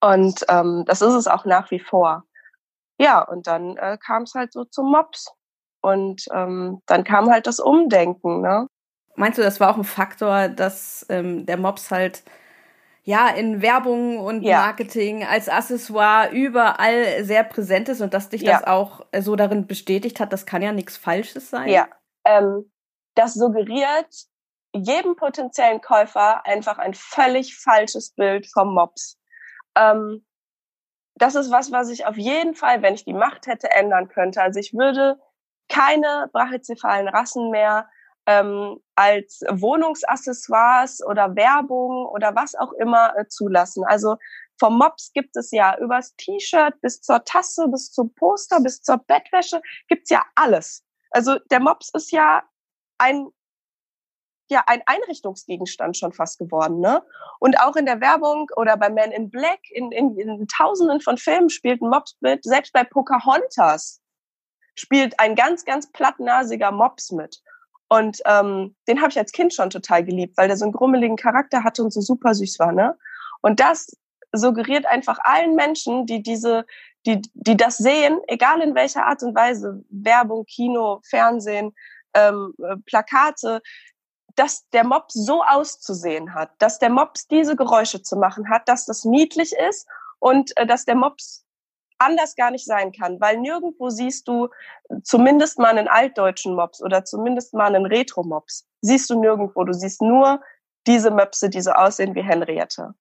Und 0.00 0.44
ähm, 0.48 0.84
das 0.86 1.02
ist 1.02 1.14
es 1.14 1.26
auch 1.26 1.44
nach 1.44 1.70
wie 1.70 1.80
vor. 1.80 2.24
Ja, 2.98 3.22
und 3.22 3.46
dann 3.46 3.76
äh, 3.76 3.98
kam 3.98 4.24
es 4.24 4.34
halt 4.34 4.52
so 4.52 4.64
zum 4.64 4.90
Mops. 4.90 5.32
Und 5.80 6.24
ähm, 6.32 6.82
dann 6.86 7.04
kam 7.04 7.30
halt 7.30 7.46
das 7.46 7.60
Umdenken. 7.60 8.40
Ne? 8.40 8.68
Meinst 9.18 9.38
du, 9.38 9.42
das 9.42 9.58
war 9.60 9.70
auch 9.70 9.76
ein 9.76 9.84
Faktor, 9.84 10.48
dass 10.48 11.04
ähm, 11.08 11.44
der 11.44 11.56
Mops 11.56 11.90
halt 11.90 12.22
ja 13.02 13.28
in 13.28 13.62
Werbung 13.62 14.18
und 14.18 14.42
ja. 14.42 14.58
Marketing 14.58 15.24
als 15.24 15.48
Accessoire 15.48 16.30
überall 16.30 17.24
sehr 17.24 17.42
präsent 17.42 17.88
ist 17.88 18.00
und 18.00 18.14
dass 18.14 18.28
dich 18.28 18.42
ja. 18.42 18.52
das 18.52 18.64
auch 18.64 19.04
so 19.18 19.34
darin 19.34 19.66
bestätigt 19.66 20.20
hat, 20.20 20.32
das 20.32 20.46
kann 20.46 20.62
ja 20.62 20.72
nichts 20.72 20.96
Falsches 20.96 21.50
sein? 21.50 21.68
Ja, 21.68 21.88
ähm, 22.24 22.70
das 23.14 23.34
suggeriert 23.34 24.06
jedem 24.72 25.16
potenziellen 25.16 25.80
Käufer 25.80 26.46
einfach 26.46 26.78
ein 26.78 26.94
völlig 26.94 27.56
falsches 27.56 28.10
Bild 28.14 28.46
vom 28.46 28.74
Mops. 28.74 29.18
Ähm, 29.74 30.24
das 31.16 31.34
ist 31.34 31.50
was, 31.50 31.72
was 31.72 31.90
ich 31.90 32.06
auf 32.06 32.16
jeden 32.16 32.54
Fall, 32.54 32.82
wenn 32.82 32.94
ich 32.94 33.04
die 33.04 33.14
Macht 33.14 33.46
hätte, 33.46 33.70
ändern 33.70 34.08
könnte. 34.08 34.40
Also 34.40 34.60
ich 34.60 34.74
würde 34.74 35.18
keine 35.68 36.28
brachycephalen 36.32 37.08
Rassen 37.08 37.50
mehr 37.50 37.88
ähm, 38.26 38.78
als 38.98 39.42
Wohnungsaccessoires 39.48 41.06
oder 41.06 41.36
Werbung 41.36 42.04
oder 42.06 42.34
was 42.34 42.56
auch 42.56 42.72
immer 42.72 43.16
äh, 43.16 43.28
zulassen. 43.28 43.84
Also 43.84 44.16
vom 44.58 44.76
Mops 44.76 45.12
gibt 45.12 45.36
es 45.36 45.52
ja 45.52 45.78
übers 45.78 46.16
T-Shirt 46.16 46.80
bis 46.80 47.00
zur 47.00 47.22
Tasse, 47.24 47.68
bis 47.68 47.92
zum 47.92 48.12
Poster, 48.14 48.60
bis 48.60 48.82
zur 48.82 48.98
Bettwäsche, 48.98 49.62
gibt's 49.86 50.10
ja 50.10 50.24
alles. 50.34 50.84
Also 51.12 51.38
der 51.52 51.60
Mops 51.60 51.90
ist 51.94 52.10
ja 52.10 52.42
ein 52.98 53.28
ja 54.50 54.64
ein 54.66 54.82
Einrichtungsgegenstand 54.86 55.96
schon 55.96 56.12
fast 56.12 56.38
geworden, 56.40 56.80
ne? 56.80 57.04
Und 57.38 57.60
auch 57.60 57.76
in 57.76 57.86
der 57.86 58.00
Werbung 58.00 58.48
oder 58.56 58.76
bei 58.76 58.90
Men 58.90 59.12
in 59.12 59.30
Black 59.30 59.60
in, 59.70 59.92
in, 59.92 60.18
in 60.18 60.48
Tausenden 60.48 61.00
von 61.00 61.18
Filmen 61.18 61.50
spielt 61.50 61.82
ein 61.82 61.90
Mops 61.90 62.16
mit. 62.20 62.42
Selbst 62.42 62.72
bei 62.72 62.82
Pocahontas 62.82 64.00
spielt 64.74 65.20
ein 65.20 65.36
ganz 65.36 65.64
ganz 65.64 65.92
plattnasiger 65.92 66.72
Mops 66.72 67.12
mit. 67.12 67.42
Und 67.88 68.20
ähm, 68.26 68.76
den 68.86 69.00
habe 69.00 69.10
ich 69.10 69.18
als 69.18 69.32
Kind 69.32 69.54
schon 69.54 69.70
total 69.70 70.04
geliebt, 70.04 70.36
weil 70.36 70.48
der 70.48 70.56
so 70.56 70.64
einen 70.64 70.72
grummeligen 70.72 71.16
Charakter 71.16 71.64
hatte 71.64 71.82
und 71.82 71.92
so 71.92 72.00
super 72.00 72.34
süß 72.34 72.58
war. 72.58 72.72
Ne? 72.72 72.96
Und 73.40 73.60
das 73.60 73.96
suggeriert 74.32 74.86
einfach 74.86 75.18
allen 75.22 75.54
Menschen, 75.54 76.04
die 76.06 76.22
diese, 76.22 76.66
die, 77.06 77.22
die 77.32 77.56
das 77.56 77.78
sehen, 77.78 78.18
egal 78.26 78.60
in 78.60 78.74
welcher 78.74 79.06
Art 79.06 79.22
und 79.22 79.34
Weise, 79.34 79.82
Werbung, 79.88 80.44
Kino, 80.44 81.00
Fernsehen, 81.08 81.74
ähm, 82.14 82.54
äh, 82.62 82.76
Plakate, 82.84 83.62
dass 84.34 84.68
der 84.70 84.84
Mops 84.84 85.14
so 85.14 85.42
auszusehen 85.42 86.34
hat, 86.34 86.50
dass 86.58 86.78
der 86.78 86.90
Mops 86.90 87.26
diese 87.26 87.56
Geräusche 87.56 88.02
zu 88.02 88.16
machen 88.16 88.50
hat, 88.50 88.68
dass 88.68 88.86
das 88.86 89.04
niedlich 89.04 89.52
ist 89.68 89.88
und 90.18 90.56
äh, 90.56 90.66
dass 90.66 90.84
der 90.84 90.94
Mops 90.94 91.44
anders 91.98 92.36
gar 92.36 92.50
nicht 92.50 92.64
sein 92.64 92.92
kann, 92.92 93.20
weil 93.20 93.38
nirgendwo 93.38 93.90
siehst 93.90 94.28
du 94.28 94.48
zumindest 95.02 95.58
mal 95.58 95.76
einen 95.76 95.88
altdeutschen 95.88 96.54
Mops 96.54 96.82
oder 96.82 97.04
zumindest 97.04 97.54
mal 97.54 97.74
einen 97.74 97.86
Retro-Mops. 97.86 98.66
Siehst 98.80 99.10
du 99.10 99.20
nirgendwo. 99.20 99.64
Du 99.64 99.72
siehst 99.72 100.02
nur 100.02 100.40
diese 100.86 101.10
Möpse, 101.10 101.50
die 101.50 101.60
so 101.60 101.72
aussehen 101.72 102.14
wie 102.14 102.22
Henriette. 102.22 102.94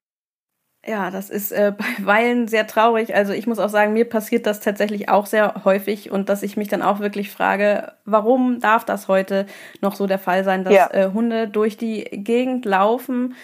Ja, 0.86 1.12
das 1.12 1.30
ist 1.30 1.52
äh, 1.52 1.74
bei 1.78 2.06
Weilen 2.06 2.48
sehr 2.48 2.66
traurig. 2.66 3.14
Also 3.14 3.34
ich 3.34 3.46
muss 3.46 3.60
auch 3.60 3.70
sagen, 3.70 3.94
mir 3.94 4.06
passiert 4.06 4.46
das 4.46 4.62
tatsächlich 4.62 5.10
auch 5.10 5.26
sehr 5.26 5.66
häufig 5.66 6.12
und 6.12 6.30
dass 6.30 6.44
ich 6.44 6.58
mich 6.58 6.70
dann 6.70 6.82
auch 6.82 7.00
wirklich 7.00 7.30
frage, 7.30 7.94
warum 8.06 8.60
darf 8.60 8.86
das 8.86 9.08
heute 9.08 9.46
noch 9.82 9.96
so 9.96 10.08
der 10.08 10.20
Fall 10.20 10.44
sein, 10.44 10.64
dass 10.64 10.74
ja. 10.74 10.90
äh, 10.92 11.12
Hunde 11.14 11.48
durch 11.48 11.78
die 11.78 12.04
Gegend 12.04 12.66
laufen, 12.66 13.36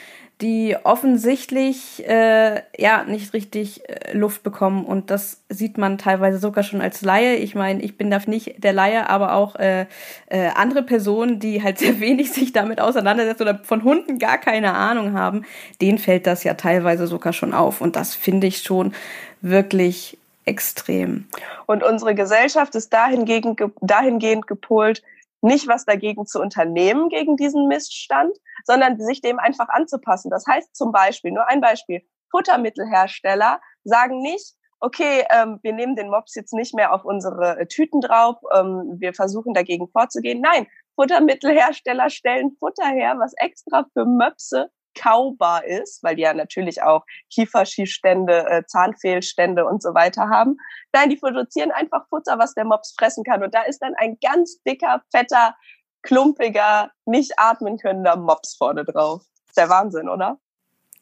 die 0.41 0.75
offensichtlich 0.84 2.07
äh, 2.07 2.61
ja 2.77 3.03
nicht 3.03 3.34
richtig 3.34 3.88
äh, 3.88 4.17
Luft 4.17 4.43
bekommen 4.43 4.84
und 4.86 5.09
das 5.09 5.41
sieht 5.47 5.77
man 5.77 5.97
teilweise 5.97 6.39
sogar 6.39 6.63
schon 6.63 6.81
als 6.81 7.01
Laie. 7.01 7.36
Ich 7.36 7.55
meine, 7.55 7.81
ich 7.81 7.97
bin 7.97 8.09
da 8.09 8.19
nicht 8.25 8.63
der 8.63 8.73
Laie, 8.73 9.09
aber 9.09 9.36
auch 9.36 9.55
äh, 9.55 9.86
äh, 10.27 10.47
andere 10.55 10.84
Personen, 10.84 11.39
die 11.39 11.63
halt 11.63 11.77
sehr 11.79 11.99
wenig 11.99 12.31
sich 12.34 12.51
damit 12.51 12.81
auseinandersetzen 12.81 13.43
oder 13.43 13.59
von 13.63 13.84
Hunden 13.84 14.19
gar 14.19 14.38
keine 14.38 14.73
Ahnung 14.73 15.13
haben, 15.13 15.45
denen 15.81 15.97
fällt 15.97 16.27
das 16.27 16.43
ja 16.43 16.55
teilweise 16.55 17.07
sogar 17.07 17.34
schon 17.34 17.53
auf 17.53 17.79
und 17.79 17.95
das 17.95 18.15
finde 18.15 18.47
ich 18.47 18.63
schon 18.63 18.93
wirklich 19.41 20.17
extrem. 20.45 21.25
Und 21.67 21.84
unsere 21.84 22.15
Gesellschaft 22.15 22.75
ist 22.75 22.91
dahingehend, 22.91 23.61
dahingehend 23.81 24.47
gepolt, 24.47 25.03
nicht 25.43 25.67
was 25.67 25.85
dagegen 25.85 26.25
zu 26.25 26.39
unternehmen, 26.39 27.09
gegen 27.09 27.35
diesen 27.35 27.67
Missstand, 27.67 28.35
sondern 28.65 28.99
sich 28.99 29.21
dem 29.21 29.39
einfach 29.39 29.69
anzupassen. 29.69 30.29
Das 30.31 30.45
heißt 30.47 30.75
zum 30.75 30.91
Beispiel, 30.91 31.31
nur 31.31 31.47
ein 31.47 31.61
Beispiel, 31.61 32.01
Futtermittelhersteller 32.31 33.59
sagen 33.83 34.21
nicht, 34.21 34.55
okay, 34.79 35.25
ähm, 35.31 35.59
wir 35.61 35.73
nehmen 35.73 35.95
den 35.95 36.09
Mops 36.09 36.35
jetzt 36.35 36.53
nicht 36.53 36.73
mehr 36.73 36.93
auf 36.93 37.05
unsere 37.05 37.59
äh, 37.59 37.67
Tüten 37.67 38.01
drauf, 38.01 38.37
ähm, 38.53 38.95
wir 38.97 39.13
versuchen 39.13 39.53
dagegen 39.53 39.87
vorzugehen. 39.89 40.41
Nein, 40.41 40.67
Futtermittelhersteller 40.95 42.09
stellen 42.09 42.55
Futter 42.59 42.87
her, 42.87 43.15
was 43.17 43.33
extra 43.37 43.85
für 43.93 44.05
Möpse 44.05 44.69
kaubar 44.95 45.65
ist, 45.65 46.03
weil 46.03 46.15
die 46.15 46.23
ja 46.23 46.33
natürlich 46.33 46.81
auch 46.81 47.05
Kieferschiefstände, 47.31 48.47
äh, 48.49 48.63
Zahnfehlstände 48.65 49.65
und 49.65 49.81
so 49.81 49.93
weiter 49.93 50.29
haben. 50.29 50.57
Nein, 50.93 51.09
die 51.09 51.17
produzieren 51.17 51.71
einfach 51.71 52.07
Futter, 52.09 52.39
was 52.39 52.53
der 52.53 52.65
Mops 52.65 52.93
fressen 52.97 53.23
kann. 53.23 53.43
Und 53.43 53.53
da 53.53 53.63
ist 53.63 53.79
dann 53.79 53.93
ein 53.97 54.17
ganz 54.21 54.61
dicker, 54.63 55.01
fetter, 55.11 55.55
klumpiger, 56.01 56.91
nicht 57.05 57.33
atmen 57.37 57.77
könnender 57.77 58.15
Mops 58.15 58.55
vorne 58.55 58.85
drauf. 58.85 59.23
Ist 59.47 59.57
der 59.57 59.69
Wahnsinn, 59.69 60.09
oder? 60.09 60.39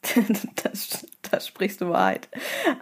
das, 0.62 1.06
da 1.38 1.40
sprichst 1.40 1.80
du 1.80 1.88
Wahrheit. 1.88 2.28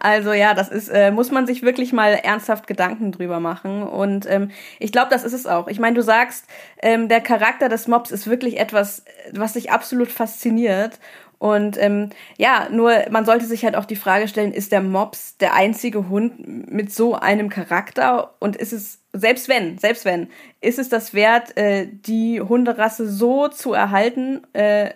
Also 0.00 0.32
ja, 0.32 0.54
das 0.54 0.68
ist, 0.68 0.88
äh, 0.88 1.10
muss 1.10 1.30
man 1.30 1.46
sich 1.46 1.62
wirklich 1.62 1.92
mal 1.92 2.14
ernsthaft 2.14 2.66
Gedanken 2.66 3.12
drüber 3.12 3.40
machen. 3.40 3.82
Und 3.82 4.28
ähm, 4.28 4.50
ich 4.78 4.92
glaube, 4.92 5.08
das 5.10 5.24
ist 5.24 5.32
es 5.32 5.46
auch. 5.46 5.68
Ich 5.68 5.78
meine, 5.78 5.94
du 5.94 6.02
sagst, 6.02 6.46
ähm, 6.82 7.08
der 7.08 7.20
Charakter 7.20 7.68
des 7.68 7.88
Mobs 7.88 8.10
ist 8.10 8.26
wirklich 8.26 8.58
etwas, 8.58 9.04
was 9.32 9.54
sich 9.54 9.70
absolut 9.70 10.10
fasziniert. 10.10 10.98
Und 11.38 11.78
ähm, 11.80 12.10
ja, 12.36 12.68
nur 12.70 12.92
man 13.10 13.24
sollte 13.24 13.46
sich 13.46 13.64
halt 13.64 13.74
auch 13.74 13.86
die 13.86 13.96
Frage 13.96 14.28
stellen, 14.28 14.52
ist 14.52 14.72
der 14.72 14.82
Mops 14.82 15.38
der 15.38 15.54
einzige 15.54 16.10
Hund 16.10 16.70
mit 16.70 16.92
so 16.92 17.14
einem 17.14 17.48
Charakter? 17.48 18.34
Und 18.40 18.56
ist 18.56 18.74
es, 18.74 18.98
selbst 19.14 19.48
wenn, 19.48 19.78
selbst 19.78 20.04
wenn, 20.04 20.28
ist 20.60 20.78
es 20.78 20.90
das 20.90 21.14
wert, 21.14 21.56
äh, 21.56 21.86
die 21.90 22.42
Hunderasse 22.42 23.08
so 23.08 23.48
zu 23.48 23.72
erhalten, 23.72 24.42
äh, 24.52 24.90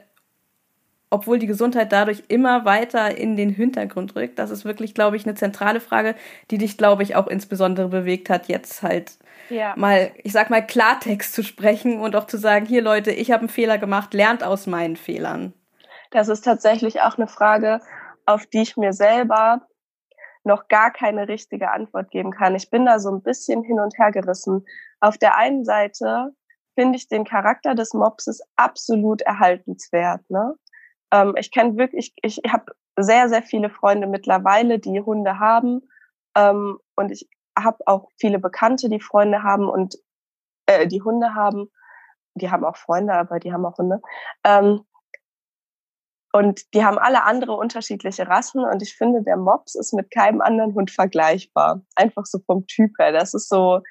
obwohl 1.15 1.39
die 1.39 1.47
Gesundheit 1.47 1.93
dadurch 1.93 2.25
immer 2.27 2.65
weiter 2.65 3.17
in 3.17 3.37
den 3.37 3.51
Hintergrund 3.51 4.17
rückt. 4.17 4.37
Das 4.41 4.51
ist 4.51 4.65
wirklich, 4.65 4.95
glaube 4.95 5.17
ich, 5.17 5.25
eine 5.25 5.37
zentrale 5.37 5.79
Frage, 5.79 6.17
die 6.51 6.59
dich, 6.59 6.77
glaube 6.77 7.05
ich, 7.05 7.15
auch 7.15 7.29
insbesondere 7.29 7.89
bewegt 7.89 8.29
hat, 8.29 8.49
jetzt 8.49 8.83
halt 8.83 9.13
ja. 9.49 9.75
mal, 9.77 10.11
ich 10.25 10.33
sag 10.33 10.51
mal, 10.51 10.67
Klartext 10.67 11.33
zu 11.33 11.45
sprechen 11.45 12.01
und 12.01 12.17
auch 12.17 12.27
zu 12.27 12.37
sagen, 12.37 12.67
hier 12.67 12.83
Leute, 12.83 13.13
ich 13.13 13.31
habe 13.31 13.41
einen 13.41 13.49
Fehler 13.49 13.79
gemacht, 13.79 14.13
lernt 14.13 14.43
aus 14.43 14.67
meinen 14.67 14.97
Fehlern. 14.97 15.53
Das 16.11 16.29
ist 16.29 16.43
tatsächlich 16.43 17.01
auch 17.03 17.17
eine 17.17 17.29
Frage, 17.29 17.81
auf 18.27 18.47
die 18.47 18.63
ich 18.63 18.77
mir 18.77 18.93
selber 18.93 19.63
noch 20.43 20.67
gar 20.67 20.91
keine 20.91 21.29
richtige 21.29 21.71
Antwort 21.71 22.11
geben 22.11 22.33
kann. 22.33 22.57
Ich 22.57 22.71
bin 22.71 22.87
da 22.87 22.99
so 22.99 23.11
ein 23.11 23.23
bisschen 23.23 23.63
hin 23.63 23.79
und 23.79 23.97
her 23.99 24.11
gerissen. 24.11 24.67
Auf 24.99 25.17
der 25.17 25.37
einen 25.37 25.65
Seite 25.65 26.35
finde 26.75 26.97
ich 26.97 27.07
den 27.07 27.25
Charakter 27.25 27.77
des 27.77 27.95
Mopses 27.95 28.43
absolut 28.57 29.23
erhaltenswert. 29.23 30.29
Ne? 30.29 30.55
Ähm, 31.15 31.35
ich 31.39 31.53
kenne 31.53 31.77
wirklich, 31.77 32.13
ich, 32.23 32.41
ich 32.43 32.53
habe 32.53 32.73
sehr, 32.97 33.29
sehr 33.29 33.43
viele 33.43 33.71
Freunde 33.71 34.09
mittlerweile, 34.09 34.81
die 34.81 35.01
Hunde 35.01 35.39
haben. 35.39 35.89
Ähm, 36.37 36.79
und 36.97 37.13
ich 37.13 37.29
habe 37.57 37.79
auch 37.87 38.09
viele 38.17 38.41
Bekannte, 38.41 38.89
die 38.89 39.01
Freunde 39.01 39.45
haben 39.45 39.69
und 39.69 39.95
äh, 40.67 40.89
die 40.89 41.03
Hunde 41.03 41.35
haben. 41.35 41.71
Die 42.35 42.51
haben 42.51 42.65
auch 42.65 42.77
Freunde, 42.77 43.15
aber 43.15 43.39
die 43.39 43.53
haben 43.53 43.65
auch 43.65 43.79
Hunde. 43.79 44.03
Ähm, 44.45 44.81
und 46.33 46.75
die 46.75 46.85
haben 46.85 46.99
alle 46.99 47.23
andere 47.23 47.53
unterschiedliche 47.53 48.27
Rassen 48.27 48.65
und 48.65 48.83
ich 48.83 48.97
finde, 48.97 49.23
der 49.23 49.37
Mops 49.37 49.77
ist 49.77 49.95
mit 49.95 50.11
keinem 50.11 50.41
anderen 50.41 50.75
Hund 50.75 50.91
vergleichbar. 50.91 51.83
Einfach 51.95 52.27
so 52.27 52.41
vom 52.41 52.67
Typ 52.67 52.91
her. 52.99 53.13
Das 53.13 53.35
ist 53.35 53.49
so, 53.49 53.83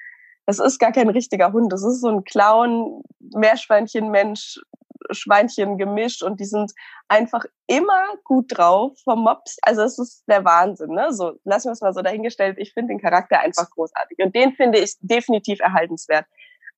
das 0.44 0.58
ist 0.58 0.78
gar 0.78 0.92
kein 0.92 1.08
richtiger 1.08 1.54
Hund. 1.54 1.72
Das 1.72 1.82
ist 1.82 2.02
so 2.02 2.08
ein 2.08 2.22
Clown, 2.24 3.02
Meerschweinchen-Mensch, 3.34 4.60
Schweinchen 5.10 5.78
gemischt 5.78 6.22
und 6.22 6.40
die 6.40 6.44
sind 6.44 6.72
einfach 7.08 7.44
immer 7.66 8.04
gut 8.24 8.56
drauf 8.56 8.92
vom 9.04 9.20
Mops. 9.22 9.58
Also 9.62 9.82
es 9.82 9.98
ist 9.98 10.24
der 10.28 10.44
Wahnsinn, 10.44 10.90
ne? 10.90 11.12
So, 11.12 11.38
lassen 11.44 11.68
wir 11.68 11.72
es 11.72 11.80
mal 11.80 11.92
so 11.92 12.02
dahingestellt. 12.02 12.56
Ich 12.58 12.72
finde 12.72 12.94
den 12.94 13.00
Charakter 13.00 13.40
einfach 13.40 13.70
großartig 13.70 14.18
und 14.18 14.34
den 14.34 14.52
finde 14.52 14.78
ich 14.78 14.96
definitiv 15.00 15.60
erhaltenswert. 15.60 16.26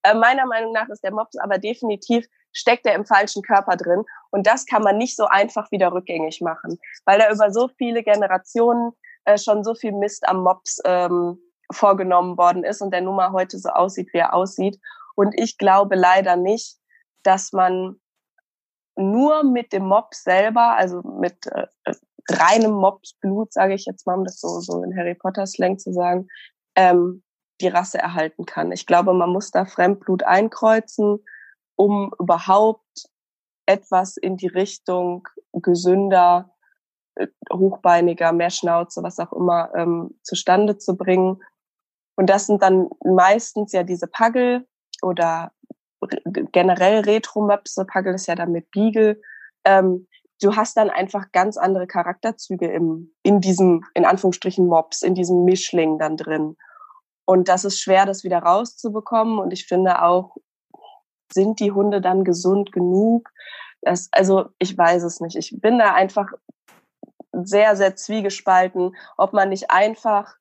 Äh, 0.03 0.14
meiner 0.14 0.47
Meinung 0.47 0.72
nach 0.72 0.89
ist 0.89 1.03
der 1.03 1.12
Mops 1.12 1.37
aber 1.37 1.59
definitiv 1.59 2.27
steckt 2.53 2.87
er 2.87 2.95
im 2.95 3.05
falschen 3.05 3.43
Körper 3.43 3.77
drin 3.77 4.05
und 4.31 4.47
das 4.47 4.66
kann 4.66 4.83
man 4.83 4.97
nicht 4.97 5.16
so 5.16 5.27
einfach 5.27 5.70
wieder 5.70 5.93
rückgängig 5.93 6.41
machen, 6.41 6.79
weil 7.05 7.20
er 7.20 7.33
über 7.33 7.51
so 7.51 7.68
viele 7.77 8.03
Generationen 8.03 8.93
äh, 9.24 9.37
schon 9.39 9.62
so 9.62 9.74
viel 9.74 9.93
Mist 9.93 10.27
am 10.27 10.43
Mops 10.43 10.81
ähm, 10.85 11.39
vorgenommen 11.72 12.39
worden 12.39 12.64
ist 12.64 12.81
und 12.81 12.93
der 12.93 13.01
Nummer 13.01 13.33
heute 13.33 13.59
so 13.59 13.68
aussieht, 13.70 14.09
wie 14.12 14.18
er 14.18 14.35
aussieht. 14.35 14.79
Und 15.16 15.39
ich 15.39 15.59
glaube 15.59 15.97
leider 15.97 16.37
nicht, 16.37 16.79
dass 17.22 17.53
man 17.53 18.01
nur 18.97 19.44
mit 19.44 19.72
dem 19.72 19.86
Mob 19.86 20.14
selber, 20.14 20.76
also 20.76 21.03
mit 21.03 21.47
äh, 21.47 21.66
reinem 22.30 22.72
Mobsblut, 22.72 23.53
sage 23.53 23.74
ich 23.74 23.86
jetzt 23.86 24.07
mal, 24.07 24.16
um 24.18 24.24
das 24.24 24.40
so, 24.40 24.61
so 24.61 24.82
in 24.82 24.97
Harry 24.97 25.14
Potter 25.14 25.47
Slang 25.47 25.78
zu 25.78 25.92
sagen, 25.92 26.28
ähm, 26.74 27.22
die 27.61 27.68
Rasse 27.68 27.99
erhalten 27.99 28.44
kann. 28.44 28.72
Ich 28.72 28.86
glaube, 28.86 29.14
man 29.14 29.30
muss 29.30 29.51
da 29.51 29.64
Fremdblut 29.64 30.24
einkreuzen, 30.24 31.24
um 31.76 32.12
überhaupt 32.18 33.07
etwas 33.66 34.16
in 34.16 34.36
die 34.36 34.47
Richtung 34.47 35.28
gesünder, 35.53 36.55
äh, 37.16 37.28
hochbeiniger, 37.53 38.32
mehr 38.32 38.51
Schnauze, 38.51 39.03
was 39.03 39.18
auch 39.18 39.32
immer, 39.32 39.74
ähm, 39.74 40.18
zustande 40.22 40.78
zu 40.78 40.97
bringen. 40.97 41.42
Und 42.16 42.30
das 42.30 42.47
sind 42.47 42.62
dann 42.62 42.88
meistens 43.05 43.72
ja 43.72 43.82
diese 43.82 44.07
Pagel 44.07 44.66
oder 45.03 45.53
generell 46.53 47.01
Retro-Möpse, 47.01 47.84
Pagel 47.84 48.14
ist 48.14 48.26
ja 48.26 48.34
dann 48.34 48.53
mit 48.53 48.70
Beagle, 48.70 49.20
ähm, 49.64 50.07
du 50.40 50.57
hast 50.57 50.76
dann 50.76 50.90
einfach 50.90 51.32
ganz 51.32 51.57
andere 51.57 51.86
Charakterzüge 51.86 52.70
im, 52.70 53.14
in 53.22 53.40
diesem, 53.40 53.84
in 53.94 54.05
Anführungsstrichen 54.05 54.66
Mops, 54.66 55.03
in 55.03 55.14
diesem 55.14 55.44
Mischling 55.44 55.99
dann 55.99 56.16
drin. 56.16 56.57
Und 57.24 57.49
das 57.49 57.64
ist 57.64 57.80
schwer, 57.80 58.07
das 58.07 58.24
wieder 58.24 58.38
rauszubekommen. 58.38 59.38
Und 59.38 59.53
ich 59.53 59.66
finde 59.66 60.03
auch, 60.03 60.36
sind 61.32 61.59
die 61.61 61.72
Hunde 61.72 62.01
dann 62.01 62.24
gesund 62.24 62.72
genug? 62.72 63.30
Das, 63.82 64.09
also 64.12 64.51
ich 64.59 64.76
weiß 64.76 65.03
es 65.03 65.20
nicht. 65.20 65.36
Ich 65.36 65.61
bin 65.61 65.78
da 65.78 65.94
einfach 65.94 66.32
sehr, 67.32 67.76
sehr 67.76 67.97
zwiegespalten, 67.97 68.97
ob 69.16 69.32
man 69.32 69.49
nicht 69.49 69.70
einfach 69.70 70.36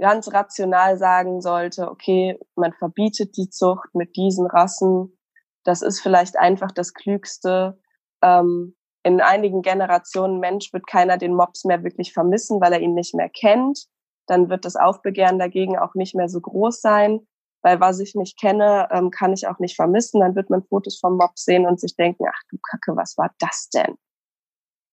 ganz 0.00 0.32
rational 0.32 0.98
sagen 0.98 1.40
sollte, 1.40 1.90
okay, 1.90 2.38
man 2.56 2.72
verbietet 2.72 3.36
die 3.36 3.50
Zucht 3.50 3.94
mit 3.94 4.16
diesen 4.16 4.46
Rassen. 4.46 5.18
Das 5.64 5.82
ist 5.82 6.00
vielleicht 6.00 6.38
einfach 6.38 6.72
das 6.72 6.94
Klügste. 6.94 7.78
Ähm, 8.22 8.74
in 9.04 9.20
einigen 9.20 9.62
Generationen 9.62 10.38
Mensch 10.38 10.72
wird 10.72 10.86
keiner 10.86 11.18
den 11.18 11.34
Mops 11.34 11.64
mehr 11.64 11.82
wirklich 11.82 12.12
vermissen, 12.12 12.60
weil 12.60 12.72
er 12.72 12.80
ihn 12.80 12.94
nicht 12.94 13.14
mehr 13.14 13.28
kennt. 13.28 13.86
Dann 14.26 14.48
wird 14.48 14.64
das 14.64 14.76
Aufbegehren 14.76 15.38
dagegen 15.38 15.76
auch 15.76 15.94
nicht 15.94 16.14
mehr 16.14 16.28
so 16.28 16.40
groß 16.40 16.80
sein, 16.80 17.26
weil 17.62 17.80
was 17.80 17.98
ich 17.98 18.14
nicht 18.14 18.38
kenne, 18.40 18.88
ähm, 18.92 19.10
kann 19.10 19.32
ich 19.32 19.48
auch 19.48 19.58
nicht 19.58 19.76
vermissen. 19.76 20.20
Dann 20.20 20.36
wird 20.36 20.50
man 20.50 20.62
Fotos 20.62 20.98
vom 20.98 21.16
Mops 21.16 21.44
sehen 21.44 21.66
und 21.66 21.80
sich 21.80 21.96
denken, 21.96 22.24
ach 22.28 22.40
du 22.48 22.56
Kacke, 22.58 22.96
was 22.96 23.18
war 23.18 23.30
das 23.38 23.68
denn? 23.70 23.96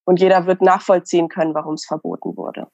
Und 0.06 0.20
jeder 0.20 0.48
wird 0.48 0.62
nachvollziehen 0.62 1.30
können, 1.30 1.54
warum 1.54 1.76
es 1.76 1.86
verboten 1.86 2.36
wurde. 2.36 2.68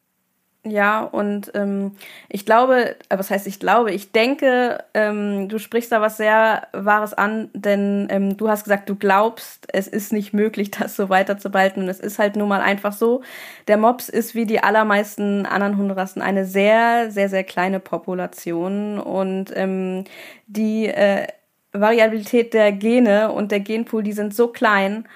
Ja, 0.68 1.03
und 1.03 1.51
ähm, 1.53 1.91
ich 2.28 2.43
glaube, 2.43 2.95
äh, 3.09 3.20
was 3.20 3.30
heißt 3.30 3.45
ich 3.45 3.59
glaube, 3.59 3.91
ich 3.91 4.11
denke, 4.11 4.84
ähm, 4.95 5.47
du 5.47 5.59
sprichst 5.59 5.91
da 5.91 6.01
was 6.01 6.18
sehr 6.18 6.68
Wahres 6.74 7.13
an, 7.13 7.49
denn 7.53 8.07
ähm, 8.09 8.36
du 8.36 8.49
hast 8.49 8.63
gesagt, 8.63 8.89
du 8.89 8.95
glaubst, 8.95 9.68
es 9.72 9.88
ist 9.88 10.11
nicht 10.11 10.34
möglich, 10.34 10.72
das 10.80 10.95
so 10.95 11.09
weiterzubehalten. 11.09 11.84
Und 11.84 11.89
es 11.89 11.99
ist 11.99 12.18
halt 12.18 12.36
nun 12.36 12.49
mal 12.49 12.61
einfach 12.61 12.93
so. 12.93 13.22
Der 13.68 13.78
Mops 13.78 14.09
ist 14.09 14.34
wie 14.34 14.45
die 14.47 14.63
allermeisten 14.63 15.45
anderen 15.45 15.78
Hunderassen 15.78 16.24
eine 16.24 16.45
sehr, 16.45 17.11
sehr, 17.11 17.30
sehr 17.30 17.43
kleine 17.43 17.80
Population. 17.80 18.99
Und 18.99 19.55
ähm, 19.55 20.05
die 20.47 20.88
äh, 20.88 21.28
Variabilität 21.74 22.55
der 22.55 22.72
Gene 22.72 23.32
und 23.32 23.51
der 23.51 23.59
Genpool, 23.59 24.01
die 24.01 24.13
sind 24.13 24.34
so 24.34 24.47
klein. 24.47 25.07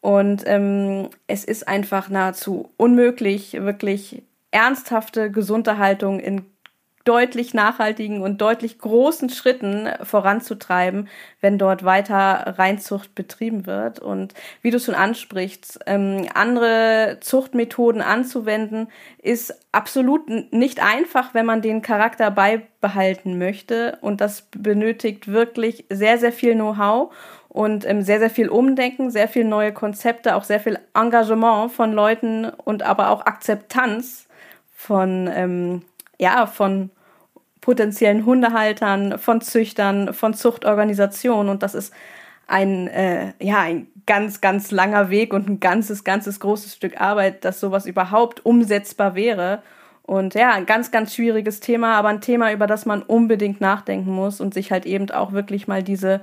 Und 0.00 0.42
ähm, 0.46 1.10
es 1.28 1.44
ist 1.44 1.68
einfach 1.68 2.08
nahezu 2.08 2.70
unmöglich, 2.76 3.52
wirklich 3.54 4.22
ernsthafte 4.56 5.30
Gesunderhaltung 5.30 6.18
in 6.18 6.46
deutlich 7.04 7.54
nachhaltigen 7.54 8.20
und 8.20 8.40
deutlich 8.40 8.78
großen 8.78 9.30
Schritten 9.30 9.88
voranzutreiben, 10.02 11.08
wenn 11.40 11.56
dort 11.56 11.84
weiter 11.84 12.54
Reinzucht 12.58 13.14
betrieben 13.14 13.66
wird. 13.66 14.00
Und 14.00 14.34
wie 14.60 14.70
du 14.70 14.80
schon 14.80 14.96
ansprichst, 14.96 15.78
ähm, 15.86 16.26
andere 16.34 17.18
Zuchtmethoden 17.20 18.02
anzuwenden, 18.02 18.88
ist 19.22 19.54
absolut 19.70 20.52
nicht 20.52 20.82
einfach, 20.82 21.32
wenn 21.32 21.46
man 21.46 21.62
den 21.62 21.80
Charakter 21.80 22.30
beibehalten 22.32 23.38
möchte. 23.38 23.98
Und 24.00 24.20
das 24.20 24.48
benötigt 24.50 25.28
wirklich 25.28 25.84
sehr, 25.88 26.18
sehr 26.18 26.32
viel 26.32 26.54
Know-how 26.54 27.14
und 27.48 27.86
ähm, 27.86 28.02
sehr, 28.02 28.18
sehr 28.18 28.30
viel 28.30 28.48
Umdenken, 28.48 29.10
sehr 29.10 29.28
viel 29.28 29.44
neue 29.44 29.72
Konzepte, 29.72 30.34
auch 30.34 30.44
sehr 30.44 30.60
viel 30.60 30.80
Engagement 30.92 31.70
von 31.70 31.92
Leuten 31.92 32.46
und 32.46 32.82
aber 32.82 33.10
auch 33.10 33.26
Akzeptanz 33.26 34.25
von, 34.86 35.28
ähm, 35.32 35.82
ja, 36.18 36.46
von 36.46 36.90
potenziellen 37.60 38.24
Hundehaltern, 38.24 39.18
von 39.18 39.40
Züchtern, 39.40 40.14
von 40.14 40.34
Zuchtorganisationen 40.34 41.50
und 41.50 41.62
das 41.62 41.74
ist 41.74 41.92
ein, 42.46 42.86
äh, 42.86 43.32
ja, 43.40 43.58
ein 43.60 43.88
ganz, 44.06 44.40
ganz 44.40 44.70
langer 44.70 45.10
Weg 45.10 45.34
und 45.34 45.48
ein 45.48 45.58
ganzes, 45.58 46.04
ganzes 46.04 46.38
großes 46.38 46.76
Stück 46.76 47.00
Arbeit, 47.00 47.44
dass 47.44 47.58
sowas 47.58 47.86
überhaupt 47.86 48.46
umsetzbar 48.46 49.16
wäre. 49.16 49.62
Und 50.04 50.34
ja, 50.34 50.52
ein 50.52 50.66
ganz, 50.66 50.92
ganz 50.92 51.12
schwieriges 51.12 51.58
Thema, 51.58 51.96
aber 51.96 52.08
ein 52.08 52.20
Thema, 52.20 52.52
über 52.52 52.68
das 52.68 52.86
man 52.86 53.02
unbedingt 53.02 53.60
nachdenken 53.60 54.12
muss 54.12 54.40
und 54.40 54.54
sich 54.54 54.70
halt 54.70 54.86
eben 54.86 55.10
auch 55.10 55.32
wirklich 55.32 55.66
mal 55.66 55.82
diese, 55.82 56.20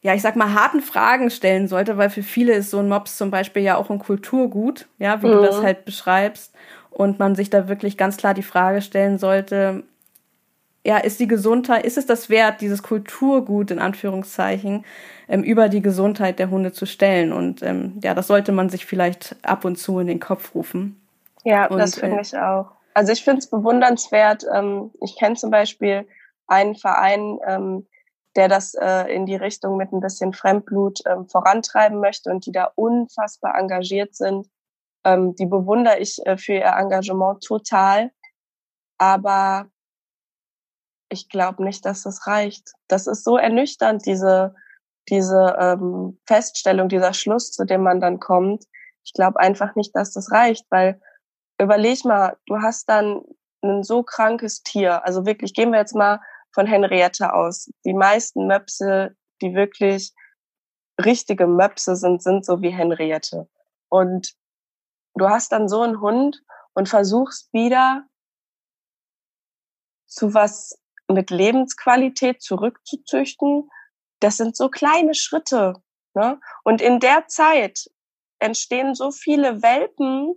ja, 0.00 0.14
ich 0.14 0.22
sag 0.22 0.36
mal, 0.36 0.54
harten 0.54 0.80
Fragen 0.80 1.30
stellen 1.30 1.68
sollte, 1.68 1.98
weil 1.98 2.08
für 2.08 2.22
viele 2.22 2.54
ist 2.54 2.70
so 2.70 2.78
ein 2.78 2.88
Mops 2.88 3.18
zum 3.18 3.30
Beispiel 3.30 3.62
ja 3.62 3.76
auch 3.76 3.90
ein 3.90 3.98
Kulturgut, 3.98 4.88
ja, 4.98 5.22
wie 5.22 5.26
mhm. 5.26 5.32
du 5.32 5.42
das 5.42 5.62
halt 5.62 5.84
beschreibst. 5.84 6.54
Und 6.90 7.18
man 7.18 7.34
sich 7.34 7.50
da 7.50 7.68
wirklich 7.68 7.96
ganz 7.96 8.16
klar 8.16 8.34
die 8.34 8.42
Frage 8.42 8.82
stellen 8.82 9.18
sollte, 9.18 9.84
ja, 10.84 10.96
ist 10.96 11.20
die 11.20 11.26
Gesundheit, 11.28 11.84
ist 11.84 11.98
es 11.98 12.06
das 12.06 12.30
wert, 12.30 12.60
dieses 12.60 12.82
Kulturgut 12.82 13.70
in 13.70 13.78
Anführungszeichen 13.78 14.84
ähm, 15.28 15.42
über 15.42 15.68
die 15.68 15.82
Gesundheit 15.82 16.38
der 16.38 16.50
Hunde 16.50 16.72
zu 16.72 16.86
stellen? 16.86 17.32
Und 17.32 17.62
ähm, 17.62 17.98
ja, 18.02 18.14
das 18.14 18.26
sollte 18.26 18.52
man 18.52 18.70
sich 18.70 18.86
vielleicht 18.86 19.36
ab 19.42 19.64
und 19.64 19.76
zu 19.76 19.98
in 19.98 20.06
den 20.06 20.20
Kopf 20.20 20.54
rufen. 20.54 21.00
Ja, 21.44 21.66
und, 21.66 21.78
das 21.78 21.96
finde 21.96 22.18
äh, 22.18 22.22
ich 22.22 22.36
auch. 22.36 22.72
Also 22.94 23.12
ich 23.12 23.22
finde 23.22 23.40
es 23.40 23.48
bewundernswert. 23.48 24.46
Ähm, 24.52 24.90
ich 25.02 25.16
kenne 25.18 25.34
zum 25.36 25.50
Beispiel 25.50 26.06
einen 26.46 26.74
Verein, 26.74 27.38
ähm, 27.46 27.86
der 28.34 28.48
das 28.48 28.74
äh, 28.74 29.12
in 29.14 29.26
die 29.26 29.36
Richtung 29.36 29.76
mit 29.76 29.92
ein 29.92 30.00
bisschen 30.00 30.32
Fremdblut 30.32 31.00
ähm, 31.06 31.28
vorantreiben 31.28 32.00
möchte 32.00 32.30
und 32.30 32.46
die 32.46 32.52
da 32.52 32.70
unfassbar 32.74 33.58
engagiert 33.58 34.14
sind. 34.14 34.48
Ähm, 35.04 35.34
die 35.36 35.46
bewundere 35.46 35.98
ich 35.98 36.18
äh, 36.26 36.36
für 36.36 36.54
ihr 36.54 36.74
Engagement 36.76 37.42
total. 37.42 38.10
Aber 38.98 39.70
ich 41.10 41.28
glaube 41.28 41.64
nicht, 41.64 41.84
dass 41.84 42.02
das 42.02 42.26
reicht. 42.26 42.72
Das 42.88 43.06
ist 43.06 43.24
so 43.24 43.36
ernüchternd, 43.36 44.04
diese, 44.04 44.54
diese 45.08 45.56
ähm, 45.58 46.18
Feststellung, 46.26 46.88
dieser 46.88 47.14
Schluss, 47.14 47.52
zu 47.52 47.64
dem 47.64 47.82
man 47.82 48.00
dann 48.00 48.20
kommt. 48.20 48.64
Ich 49.04 49.12
glaube 49.14 49.40
einfach 49.40 49.74
nicht, 49.74 49.94
dass 49.96 50.12
das 50.12 50.30
reicht, 50.32 50.66
weil 50.70 51.00
überleg 51.60 52.04
mal, 52.04 52.36
du 52.46 52.60
hast 52.60 52.88
dann 52.88 53.22
ein 53.62 53.82
so 53.82 54.02
krankes 54.02 54.62
Tier. 54.62 55.04
Also 55.04 55.26
wirklich, 55.26 55.54
gehen 55.54 55.72
wir 55.72 55.78
jetzt 55.78 55.94
mal 55.94 56.20
von 56.52 56.66
Henriette 56.66 57.32
aus. 57.32 57.70
Die 57.84 57.94
meisten 57.94 58.46
Möpse, 58.46 59.16
die 59.40 59.54
wirklich 59.54 60.12
richtige 61.02 61.46
Möpse 61.46 61.96
sind, 61.96 62.22
sind 62.22 62.44
so 62.44 62.60
wie 62.62 62.70
Henriette. 62.70 63.48
Und 63.88 64.34
du 65.14 65.28
hast 65.28 65.52
dann 65.52 65.68
so 65.68 65.82
einen 65.82 66.00
Hund 66.00 66.42
und 66.74 66.88
versuchst 66.88 67.52
wieder 67.52 68.06
zu 70.06 70.34
was 70.34 70.78
mit 71.08 71.30
Lebensqualität 71.30 72.42
zurückzuzüchten. 72.42 73.68
Das 74.20 74.36
sind 74.36 74.56
so 74.56 74.68
kleine 74.68 75.14
Schritte. 75.14 75.74
Ne? 76.14 76.40
Und 76.64 76.80
in 76.80 77.00
der 77.00 77.26
Zeit 77.28 77.90
entstehen 78.38 78.94
so 78.94 79.10
viele 79.10 79.62
Welpen, 79.62 80.34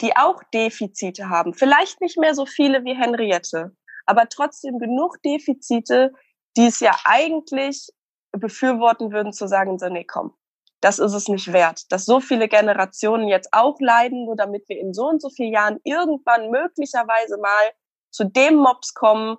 die 0.00 0.16
auch 0.16 0.42
Defizite 0.54 1.28
haben. 1.28 1.54
Vielleicht 1.54 2.00
nicht 2.00 2.18
mehr 2.18 2.34
so 2.34 2.46
viele 2.46 2.84
wie 2.84 2.94
Henriette, 2.94 3.76
aber 4.06 4.28
trotzdem 4.28 4.78
genug 4.78 5.22
Defizite, 5.22 6.12
die 6.56 6.66
es 6.66 6.80
ja 6.80 6.96
eigentlich 7.04 7.88
befürworten 8.32 9.12
würden 9.12 9.32
zu 9.32 9.46
sagen, 9.46 9.78
so, 9.78 9.88
nee, 9.88 10.04
komm, 10.04 10.34
das 10.80 10.98
ist 10.98 11.12
es 11.12 11.28
nicht 11.28 11.52
wert, 11.52 11.90
dass 11.92 12.06
so 12.06 12.20
viele 12.20 12.48
Generationen 12.48 13.28
jetzt 13.28 13.50
auch 13.52 13.78
leiden, 13.80 14.24
nur 14.24 14.36
damit 14.36 14.68
wir 14.68 14.78
in 14.78 14.94
so 14.94 15.08
und 15.08 15.20
so 15.20 15.28
vielen 15.28 15.52
Jahren 15.52 15.78
irgendwann 15.84 16.50
möglicherweise 16.50 17.38
mal 17.38 17.72
zu 18.10 18.24
dem 18.24 18.56
Mops 18.56 18.94
kommen, 18.94 19.36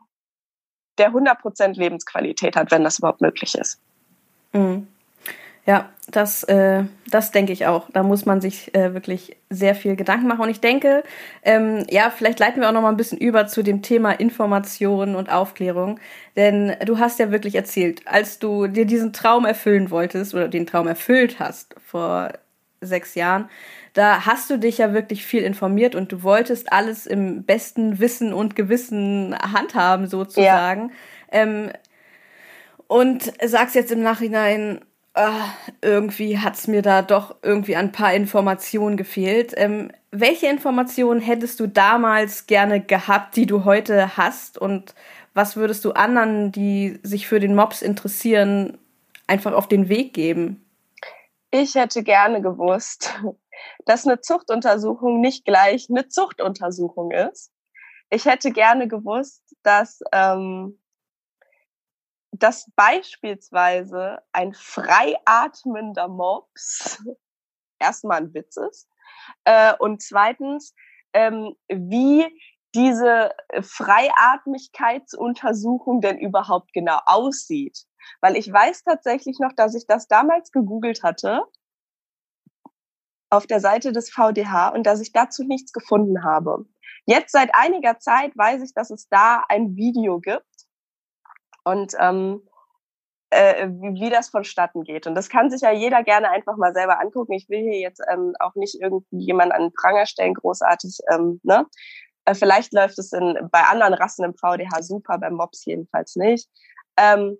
der 0.97 1.11
100% 1.11 1.77
Lebensqualität 1.77 2.55
hat, 2.55 2.71
wenn 2.71 2.83
das 2.83 2.99
überhaupt 2.99 3.21
möglich 3.21 3.55
ist. 3.55 3.79
Mhm. 4.53 4.87
Ja, 5.67 5.89
das, 6.09 6.43
äh, 6.45 6.83
das 7.09 7.31
denke 7.31 7.53
ich 7.53 7.67
auch. 7.67 7.87
Da 7.93 8.01
muss 8.01 8.25
man 8.25 8.41
sich 8.41 8.73
äh, 8.73 8.93
wirklich 8.95 9.37
sehr 9.49 9.75
viel 9.75 9.95
Gedanken 9.95 10.27
machen. 10.27 10.41
Und 10.41 10.49
ich 10.49 10.59
denke, 10.59 11.03
ähm, 11.43 11.85
ja, 11.89 12.09
vielleicht 12.09 12.39
leiten 12.39 12.61
wir 12.61 12.69
auch 12.69 12.73
noch 12.73 12.81
mal 12.81 12.89
ein 12.89 12.97
bisschen 12.97 13.19
über 13.19 13.45
zu 13.47 13.61
dem 13.61 13.83
Thema 13.83 14.11
Information 14.11 15.15
und 15.15 15.31
Aufklärung. 15.31 15.99
Denn 16.35 16.75
du 16.85 16.97
hast 16.97 17.19
ja 17.19 17.31
wirklich 17.31 17.55
erzählt, 17.55 18.01
als 18.07 18.39
du 18.39 18.67
dir 18.67 18.85
diesen 18.85 19.13
Traum 19.13 19.45
erfüllen 19.45 19.91
wolltest 19.91 20.33
oder 20.33 20.47
den 20.47 20.65
Traum 20.65 20.87
erfüllt 20.87 21.39
hast 21.39 21.75
vor 21.85 22.31
sechs 22.81 23.13
Jahren, 23.13 23.47
da 23.93 24.25
hast 24.25 24.49
du 24.49 24.57
dich 24.57 24.79
ja 24.79 24.93
wirklich 24.93 25.25
viel 25.25 25.43
informiert 25.43 25.93
und 25.93 26.11
du 26.11 26.23
wolltest 26.23 26.73
alles 26.73 27.05
im 27.05 27.43
besten 27.43 27.99
Wissen 27.99 28.33
und 28.33 28.55
Gewissen 28.55 29.37
handhaben, 29.37 30.07
sozusagen. 30.07 30.91
Ja. 31.31 31.41
Ähm, 31.41 31.71
und 32.87 33.31
sagst 33.43 33.75
jetzt 33.75 33.91
im 33.91 34.01
Nachhinein, 34.01 34.81
ah, 35.13 35.49
irgendwie 35.81 36.39
hat's 36.39 36.67
mir 36.67 36.81
da 36.81 37.01
doch 37.01 37.35
irgendwie 37.41 37.75
ein 37.75 37.91
paar 37.91 38.13
Informationen 38.13 38.97
gefehlt. 38.97 39.53
Ähm, 39.57 39.91
welche 40.11 40.47
Informationen 40.47 41.21
hättest 41.21 41.59
du 41.59 41.67
damals 41.67 42.47
gerne 42.47 42.81
gehabt, 42.81 43.35
die 43.35 43.45
du 43.45 43.65
heute 43.65 44.17
hast? 44.17 44.57
Und 44.57 44.93
was 45.33 45.55
würdest 45.55 45.85
du 45.85 45.91
anderen, 45.91 46.51
die 46.51 46.99
sich 47.03 47.27
für 47.27 47.39
den 47.39 47.55
Mops 47.55 47.81
interessieren, 47.81 48.77
einfach 49.27 49.53
auf 49.53 49.67
den 49.67 49.89
Weg 49.89 50.13
geben? 50.13 50.65
Ich 51.51 51.75
hätte 51.75 52.03
gerne 52.03 52.41
gewusst, 52.41 53.21
dass 53.85 54.05
eine 54.05 54.21
Zuchtuntersuchung 54.21 55.21
nicht 55.21 55.45
gleich 55.45 55.87
eine 55.89 56.07
Zuchtuntersuchung 56.07 57.11
ist. 57.11 57.51
Ich 58.09 58.25
hätte 58.25 58.51
gerne 58.51 58.87
gewusst, 58.89 59.43
dass 59.63 60.01
ähm, 60.11 60.77
dass 62.31 62.71
beispielsweise 62.75 64.19
ein 64.31 64.53
frei 64.53 65.17
atmender 65.25 66.07
Mops 66.07 67.03
erstmal 67.79 68.21
ein 68.21 68.33
Witz 68.33 68.57
ist 68.57 68.87
äh, 69.43 69.73
und 69.77 70.01
zweitens, 70.01 70.73
ähm, 71.13 71.55
wie 71.67 72.25
diese 72.73 73.31
Freiatmigkeitsuntersuchung 73.59 75.99
denn 75.99 76.17
überhaupt 76.17 76.71
genau 76.73 76.99
aussieht. 77.05 77.85
Weil 78.21 78.37
ich 78.37 78.51
weiß 78.51 78.83
tatsächlich 78.83 79.39
noch, 79.39 79.53
dass 79.53 79.75
ich 79.75 79.85
das 79.87 80.07
damals 80.07 80.51
gegoogelt 80.51 81.03
hatte 81.03 81.43
auf 83.29 83.45
der 83.45 83.59
Seite 83.59 83.91
des 83.91 84.09
VDH 84.09 84.69
und 84.69 84.85
dass 84.85 85.01
ich 85.01 85.11
dazu 85.11 85.43
nichts 85.43 85.73
gefunden 85.73 86.23
habe. 86.23 86.65
Jetzt 87.05 87.31
seit 87.31 87.53
einiger 87.53 87.99
Zeit 87.99 88.37
weiß 88.37 88.61
ich, 88.61 88.73
dass 88.73 88.89
es 88.89 89.07
da 89.09 89.43
ein 89.49 89.75
Video 89.75 90.19
gibt 90.19 90.45
und 91.63 91.93
ähm, 91.99 92.41
äh, 93.31 93.67
wie, 93.69 94.01
wie 94.01 94.09
das 94.09 94.29
vonstatten 94.29 94.83
geht. 94.83 95.07
Und 95.07 95.15
das 95.15 95.29
kann 95.29 95.49
sich 95.49 95.61
ja 95.61 95.71
jeder 95.71 96.03
gerne 96.03 96.29
einfach 96.29 96.57
mal 96.57 96.73
selber 96.73 96.99
angucken. 96.99 97.33
Ich 97.33 97.49
will 97.49 97.59
hier 97.59 97.79
jetzt 97.79 98.01
ähm, 98.11 98.35
auch 98.39 98.55
nicht 98.55 98.79
irgendwie 98.79 99.19
jemanden 99.25 99.53
an 99.53 99.61
den 99.63 99.73
Pranger 99.73 100.05
stellen, 100.05 100.33
großartig. 100.33 100.99
Ähm, 101.11 101.39
ne? 101.43 101.65
Äh, 102.25 102.35
vielleicht 102.35 102.73
läuft 102.73 102.99
es 102.99 103.13
in, 103.13 103.37
bei 103.51 103.61
anderen 103.63 103.93
Rassen 103.93 104.25
im 104.25 104.35
VDH 104.35 104.83
super, 104.83 105.17
beim 105.17 105.35
Mops 105.35 105.65
jedenfalls 105.65 106.15
nicht. 106.17 106.49
Ähm, 106.97 107.37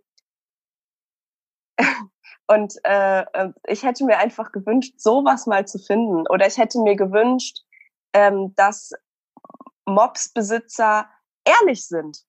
und 2.48 2.74
äh, 2.86 3.22
äh, 3.34 3.52
ich 3.68 3.84
hätte 3.84 4.06
mir 4.06 4.18
einfach 4.18 4.52
gewünscht, 4.52 4.94
sowas 4.98 5.46
mal 5.46 5.68
zu 5.68 5.78
finden. 5.78 6.26
Oder 6.30 6.48
ich 6.48 6.58
hätte 6.58 6.80
mir 6.80 6.96
gewünscht, 6.96 7.60
ähm, 8.14 8.54
dass 8.56 8.92
Mobsbesitzer 9.86 11.10
ehrlich 11.44 11.86
sind. 11.86 12.20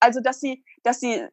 Also 0.00 0.20
dass 0.20 0.40
sie 0.40 0.64
dass 0.84 1.00
sie 1.00 1.26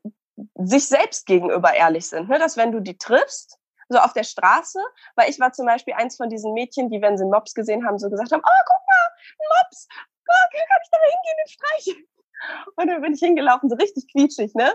sich 0.55 0.87
selbst 0.87 1.25
gegenüber 1.25 1.73
ehrlich 1.73 2.07
sind. 2.07 2.29
Ne? 2.29 2.39
Dass 2.39 2.57
wenn 2.57 2.71
du 2.71 2.79
die 2.79 2.97
triffst, 2.97 3.59
so 3.89 3.99
auf 3.99 4.13
der 4.13 4.23
Straße, 4.23 4.79
weil 5.15 5.29
ich 5.29 5.39
war 5.39 5.51
zum 5.51 5.65
Beispiel 5.65 5.93
eins 5.93 6.15
von 6.15 6.29
diesen 6.29 6.53
Mädchen, 6.53 6.89
die, 6.89 7.01
wenn 7.01 7.17
sie 7.17 7.25
Mops 7.25 7.53
gesehen 7.53 7.85
haben, 7.85 7.99
so 7.99 8.09
gesagt 8.09 8.31
haben, 8.31 8.41
oh, 8.41 8.63
guck 8.65 8.87
mal, 8.87 9.63
Mops, 9.63 9.87
oh, 9.91 10.47
kann 10.51 10.81
ich 10.83 10.89
da 10.89 10.97
mal 10.97 11.11
hingehen 11.11 11.37
und 11.43 11.49
streichen? 11.49 12.07
Und 12.75 12.87
dann 12.87 13.01
bin 13.01 13.13
ich 13.13 13.19
hingelaufen, 13.19 13.69
so 13.69 13.75
richtig 13.75 14.07
quietschig, 14.11 14.55
ne? 14.55 14.73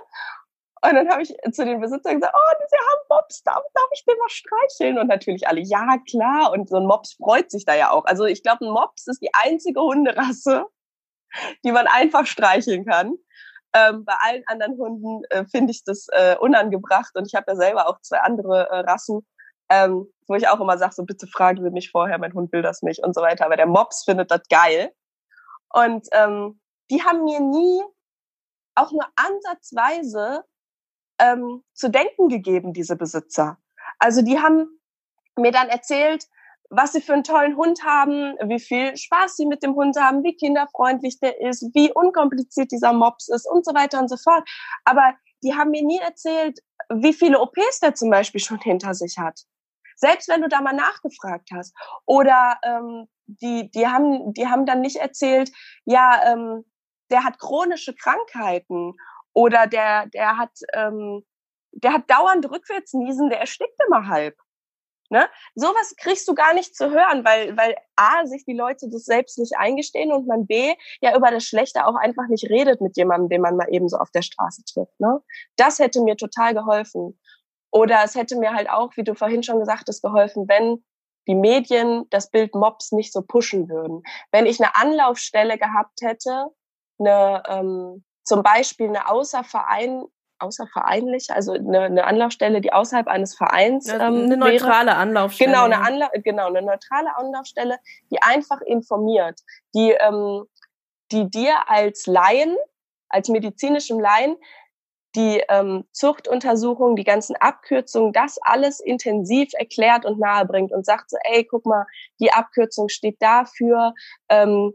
Und 0.82 0.94
dann 0.94 1.08
habe 1.08 1.22
ich 1.22 1.34
zu 1.52 1.64
den 1.64 1.80
Besitzern 1.80 2.16
gesagt, 2.16 2.34
oh, 2.36 2.66
sie 2.68 2.76
haben 2.76 3.06
Mops, 3.08 3.42
darf, 3.42 3.62
darf 3.74 3.88
ich 3.92 4.04
den 4.04 4.16
mal 4.18 4.28
streicheln? 4.28 4.98
Und 4.98 5.08
natürlich 5.08 5.48
alle, 5.48 5.60
ja, 5.60 5.96
klar. 6.08 6.52
Und 6.52 6.68
so 6.68 6.76
ein 6.76 6.86
Mops 6.86 7.14
freut 7.14 7.50
sich 7.50 7.64
da 7.64 7.74
ja 7.74 7.90
auch. 7.90 8.04
Also 8.04 8.24
ich 8.24 8.42
glaube, 8.42 8.66
ein 8.66 8.70
Mops 8.70 9.06
ist 9.06 9.20
die 9.20 9.32
einzige 9.32 9.80
Hunderasse, 9.80 10.66
die 11.64 11.72
man 11.72 11.86
einfach 11.86 12.26
streicheln 12.26 12.84
kann. 12.84 13.16
Ähm, 13.76 14.06
bei 14.06 14.14
allen 14.20 14.42
anderen 14.46 14.78
Hunden 14.78 15.24
äh, 15.28 15.44
finde 15.44 15.70
ich 15.70 15.84
das 15.84 16.06
äh, 16.12 16.36
unangebracht 16.40 17.14
und 17.14 17.26
ich 17.26 17.34
habe 17.34 17.44
ja 17.48 17.56
selber 17.56 17.88
auch 17.88 18.00
zwei 18.00 18.20
andere 18.20 18.70
äh, 18.70 18.78
Rassen, 18.78 19.26
ähm, 19.68 20.06
wo 20.26 20.34
ich 20.34 20.48
auch 20.48 20.60
immer 20.60 20.78
sage, 20.78 20.94
so 20.94 21.04
bitte 21.04 21.26
fragen 21.26 21.62
Sie 21.62 21.70
mich 21.70 21.90
vorher, 21.90 22.16
mein 22.18 22.32
Hund 22.32 22.52
will 22.52 22.62
das 22.62 22.80
nicht 22.80 23.02
und 23.02 23.14
so 23.14 23.20
weiter. 23.20 23.44
Aber 23.44 23.56
der 23.56 23.66
Mops 23.66 24.04
findet 24.04 24.30
das 24.30 24.42
geil. 24.48 24.92
Und 25.74 26.06
ähm, 26.12 26.58
die 26.90 27.02
haben 27.02 27.24
mir 27.24 27.40
nie 27.40 27.82
auch 28.76 28.92
nur 28.92 29.06
ansatzweise 29.16 30.44
ähm, 31.18 31.62
zu 31.74 31.90
denken 31.90 32.28
gegeben, 32.28 32.72
diese 32.72 32.96
Besitzer. 32.96 33.58
Also 33.98 34.22
die 34.22 34.38
haben 34.38 34.80
mir 35.36 35.52
dann 35.52 35.68
erzählt, 35.68 36.26
was 36.70 36.92
sie 36.92 37.00
für 37.00 37.12
einen 37.12 37.24
tollen 37.24 37.56
Hund 37.56 37.84
haben, 37.84 38.36
wie 38.44 38.60
viel 38.60 38.96
Spaß 38.96 39.36
sie 39.36 39.46
mit 39.46 39.62
dem 39.62 39.74
Hund 39.74 39.96
haben, 39.98 40.22
wie 40.24 40.36
kinderfreundlich 40.36 41.18
der 41.20 41.40
ist, 41.40 41.70
wie 41.74 41.92
unkompliziert 41.92 42.72
dieser 42.72 42.92
Mops 42.92 43.28
ist 43.28 43.48
und 43.48 43.64
so 43.64 43.74
weiter 43.74 43.98
und 43.98 44.08
so 44.08 44.16
fort. 44.16 44.48
Aber 44.84 45.14
die 45.42 45.54
haben 45.54 45.70
mir 45.70 45.84
nie 45.84 45.98
erzählt, 45.98 46.60
wie 46.90 47.12
viele 47.12 47.40
OPs 47.40 47.80
der 47.80 47.94
zum 47.94 48.10
Beispiel 48.10 48.40
schon 48.40 48.60
hinter 48.60 48.94
sich 48.94 49.18
hat. 49.18 49.40
Selbst 49.96 50.28
wenn 50.28 50.42
du 50.42 50.48
da 50.48 50.60
mal 50.60 50.74
nachgefragt 50.74 51.48
hast. 51.52 51.74
Oder 52.04 52.58
ähm, 52.62 53.08
die, 53.26 53.70
die, 53.70 53.86
haben, 53.86 54.34
die 54.34 54.46
haben 54.46 54.66
dann 54.66 54.80
nicht 54.80 54.96
erzählt, 54.96 55.50
ja, 55.84 56.20
ähm, 56.32 56.64
der 57.10 57.24
hat 57.24 57.38
chronische 57.38 57.94
Krankheiten 57.94 58.94
oder 59.32 59.66
der, 59.66 60.06
der 60.08 60.38
hat, 60.38 60.52
ähm, 60.74 61.24
der 61.72 61.92
hat 61.92 62.10
dauernd 62.10 62.50
Rückwärtsniesen, 62.50 63.30
der 63.30 63.40
erstickt 63.40 63.78
immer 63.86 64.08
halb. 64.08 64.36
Ne? 65.10 65.28
Sowas 65.54 65.94
kriegst 65.96 66.26
du 66.28 66.34
gar 66.34 66.54
nicht 66.54 66.74
zu 66.74 66.90
hören, 66.90 67.24
weil, 67.24 67.56
weil 67.56 67.76
A, 67.96 68.26
sich 68.26 68.44
die 68.44 68.56
Leute 68.56 68.88
das 68.90 69.04
selbst 69.04 69.38
nicht 69.38 69.56
eingestehen 69.56 70.12
und 70.12 70.26
man 70.26 70.46
B, 70.46 70.74
ja 71.00 71.16
über 71.16 71.30
das 71.30 71.44
Schlechte 71.44 71.86
auch 71.86 71.94
einfach 71.94 72.28
nicht 72.28 72.48
redet 72.50 72.80
mit 72.80 72.96
jemandem, 72.96 73.28
den 73.28 73.40
man 73.42 73.56
mal 73.56 73.68
eben 73.70 73.88
so 73.88 73.96
auf 73.96 74.10
der 74.10 74.22
Straße 74.22 74.62
trifft. 74.64 74.98
Ne? 74.98 75.20
Das 75.56 75.78
hätte 75.78 76.02
mir 76.02 76.16
total 76.16 76.54
geholfen. 76.54 77.18
Oder 77.70 78.02
es 78.04 78.14
hätte 78.14 78.36
mir 78.36 78.54
halt 78.54 78.70
auch, 78.70 78.96
wie 78.96 79.04
du 79.04 79.14
vorhin 79.14 79.42
schon 79.42 79.58
gesagt 79.58 79.84
hast, 79.88 80.02
geholfen, 80.02 80.48
wenn 80.48 80.82
die 81.28 81.34
Medien 81.34 82.06
das 82.10 82.30
Bild 82.30 82.54
Mobs 82.54 82.92
nicht 82.92 83.12
so 83.12 83.22
pushen 83.22 83.68
würden. 83.68 84.02
Wenn 84.30 84.46
ich 84.46 84.60
eine 84.60 84.76
Anlaufstelle 84.76 85.58
gehabt 85.58 86.00
hätte, 86.02 86.46
eine, 86.98 87.42
ähm, 87.48 88.04
zum 88.24 88.42
Beispiel 88.42 88.88
eine 88.88 89.08
außerverein, 89.08 90.04
außervereinliche, 90.38 91.34
also 91.34 91.52
eine, 91.52 91.82
eine 91.82 92.04
Anlaufstelle, 92.04 92.60
die 92.60 92.72
außerhalb 92.72 93.08
eines 93.08 93.34
Vereins 93.34 93.88
ähm, 93.88 94.00
eine 94.00 94.36
neutrale 94.36 94.88
wäre. 94.88 94.96
Anlaufstelle. 94.96 95.50
Genau, 95.52 95.64
eine 95.64 95.80
Anla 95.80 96.10
genau, 96.22 96.46
eine 96.46 96.62
neutrale 96.62 97.16
Anlaufstelle, 97.16 97.78
die 98.10 98.22
einfach 98.22 98.60
informiert, 98.60 99.40
die 99.74 99.92
ähm, 99.92 100.44
die 101.12 101.30
dir 101.30 101.68
als 101.68 102.06
Laien, 102.06 102.56
als 103.08 103.28
medizinischem 103.28 104.00
Laien 104.00 104.36
die 105.14 105.42
ähm, 105.48 105.84
Zuchtuntersuchung, 105.92 106.94
die 106.94 107.04
ganzen 107.04 107.36
Abkürzungen, 107.36 108.12
das 108.12 108.38
alles 108.42 108.80
intensiv 108.80 109.48
erklärt 109.54 110.04
und 110.04 110.18
nahebringt 110.18 110.72
und 110.72 110.84
sagt 110.84 111.08
so, 111.08 111.16
ey, 111.24 111.44
guck 111.44 111.64
mal, 111.64 111.86
die 112.20 112.32
Abkürzung 112.32 112.90
steht 112.90 113.16
dafür, 113.20 113.94
ähm, 114.28 114.74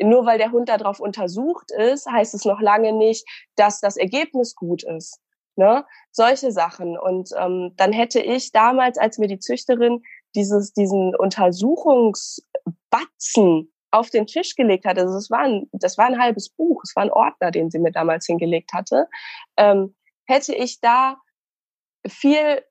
nur 0.00 0.26
weil 0.26 0.38
der 0.38 0.52
Hund 0.52 0.68
darauf 0.68 1.00
untersucht 1.00 1.72
ist, 1.72 2.06
heißt 2.06 2.34
es 2.34 2.44
noch 2.44 2.60
lange 2.60 2.92
nicht, 2.92 3.26
dass 3.56 3.80
das 3.80 3.96
Ergebnis 3.96 4.54
gut 4.54 4.84
ist. 4.84 5.18
Ne? 5.56 5.84
Solche 6.12 6.52
Sachen. 6.52 6.96
Und 6.98 7.30
ähm, 7.36 7.72
dann 7.76 7.92
hätte 7.92 8.20
ich 8.20 8.52
damals, 8.52 8.96
als 8.96 9.18
mir 9.18 9.26
die 9.26 9.40
Züchterin 9.40 10.04
dieses, 10.34 10.72
diesen 10.72 11.14
Untersuchungsbatzen 11.16 13.72
auf 13.90 14.10
den 14.10 14.26
Tisch 14.26 14.54
gelegt 14.54 14.84
hatte, 14.84 15.00
also 15.00 15.16
es 15.16 15.30
war 15.30 15.40
ein, 15.40 15.66
das 15.72 15.96
war 15.98 16.06
ein 16.06 16.20
halbes 16.20 16.50
Buch, 16.50 16.82
es 16.84 16.94
war 16.94 17.04
ein 17.04 17.10
Ordner, 17.10 17.50
den 17.50 17.70
sie 17.70 17.78
mir 17.78 17.90
damals 17.90 18.26
hingelegt 18.26 18.72
hatte, 18.72 19.08
ähm, 19.56 19.96
hätte 20.26 20.54
ich 20.54 20.80
da 20.80 21.16
viel 22.06 22.62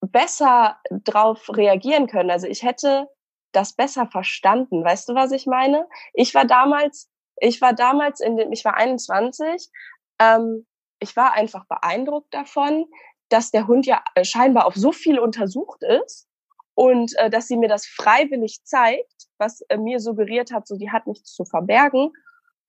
besser 0.00 0.78
drauf 0.90 1.50
reagieren 1.50 2.06
können. 2.06 2.30
Also 2.30 2.46
ich 2.46 2.62
hätte 2.62 3.08
das 3.52 3.74
besser 3.74 4.06
verstanden. 4.06 4.84
Weißt 4.84 5.08
du, 5.08 5.14
was 5.14 5.32
ich 5.32 5.46
meine? 5.46 5.86
Ich 6.14 6.34
war 6.34 6.44
damals, 6.44 7.10
ich 7.36 7.60
war 7.60 7.72
damals 7.72 8.20
in 8.20 8.36
dem, 8.36 8.52
ich 8.52 8.64
war 8.64 8.76
21, 8.76 9.70
ähm, 10.18 10.66
ich 10.98 11.16
war 11.16 11.32
einfach 11.32 11.66
beeindruckt 11.66 12.32
davon, 12.32 12.86
dass 13.28 13.50
der 13.50 13.66
Hund 13.66 13.86
ja 13.86 14.02
äh, 14.14 14.24
scheinbar 14.24 14.66
auf 14.66 14.74
so 14.74 14.92
viel 14.92 15.18
untersucht 15.18 15.82
ist 15.82 16.28
und 16.74 17.16
äh, 17.18 17.30
dass 17.30 17.48
sie 17.48 17.56
mir 17.56 17.68
das 17.68 17.86
freiwillig 17.86 18.62
zeigt, 18.64 19.28
was 19.38 19.62
äh, 19.62 19.76
mir 19.76 20.00
suggeriert 20.00 20.52
hat, 20.52 20.66
so 20.66 20.76
die 20.76 20.90
hat 20.90 21.06
nichts 21.06 21.32
zu 21.32 21.44
verbergen. 21.44 22.12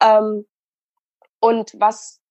Ähm, 0.01 0.47
und 1.39 1.75
was 1.77 2.21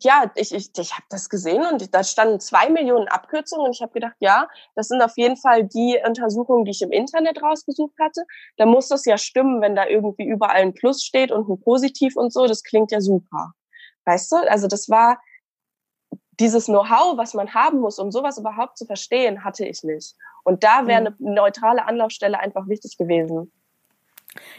ja, 0.00 0.30
ich, 0.34 0.52
ich, 0.54 0.70
ich 0.76 0.92
habe 0.92 1.04
das 1.08 1.28
gesehen 1.28 1.64
und 1.66 1.94
da 1.94 2.04
standen 2.04 2.40
zwei 2.40 2.68
Millionen 2.70 3.08
Abkürzungen 3.08 3.66
und 3.66 3.74
ich 3.74 3.82
habe 3.82 3.92
gedacht, 3.92 4.16
ja, 4.20 4.48
das 4.74 4.88
sind 4.88 5.02
auf 5.02 5.16
jeden 5.16 5.36
Fall 5.36 5.64
die 5.64 5.98
Untersuchungen, 6.06 6.64
die 6.64 6.72
ich 6.72 6.82
im 6.82 6.92
Internet 6.92 7.42
rausgesucht 7.42 7.94
hatte. 8.00 8.24
Da 8.56 8.66
muss 8.66 8.88
das 8.88 9.04
ja 9.04 9.18
stimmen, 9.18 9.60
wenn 9.60 9.74
da 9.74 9.86
irgendwie 9.86 10.26
überall 10.26 10.62
ein 10.62 10.74
Plus 10.74 11.02
steht 11.02 11.32
und 11.32 11.48
ein 11.48 11.60
Positiv 11.60 12.16
und 12.16 12.32
so. 12.32 12.46
Das 12.46 12.62
klingt 12.62 12.92
ja 12.92 13.00
super. 13.00 13.52
Weißt 14.04 14.30
du? 14.32 14.36
Also 14.36 14.68
das 14.68 14.88
war 14.88 15.20
dieses 16.38 16.66
Know-how, 16.66 17.16
was 17.16 17.34
man 17.34 17.54
haben 17.54 17.80
muss, 17.80 17.98
um 17.98 18.12
sowas 18.12 18.38
überhaupt 18.38 18.76
zu 18.76 18.84
verstehen, 18.84 19.44
hatte 19.44 19.66
ich 19.66 19.82
nicht. 19.82 20.14
Und 20.44 20.62
da 20.62 20.86
wäre 20.86 21.00
mhm. 21.00 21.06
eine 21.06 21.34
neutrale 21.34 21.84
Anlaufstelle 21.86 22.38
einfach 22.38 22.68
wichtig 22.68 22.96
gewesen. 22.98 23.52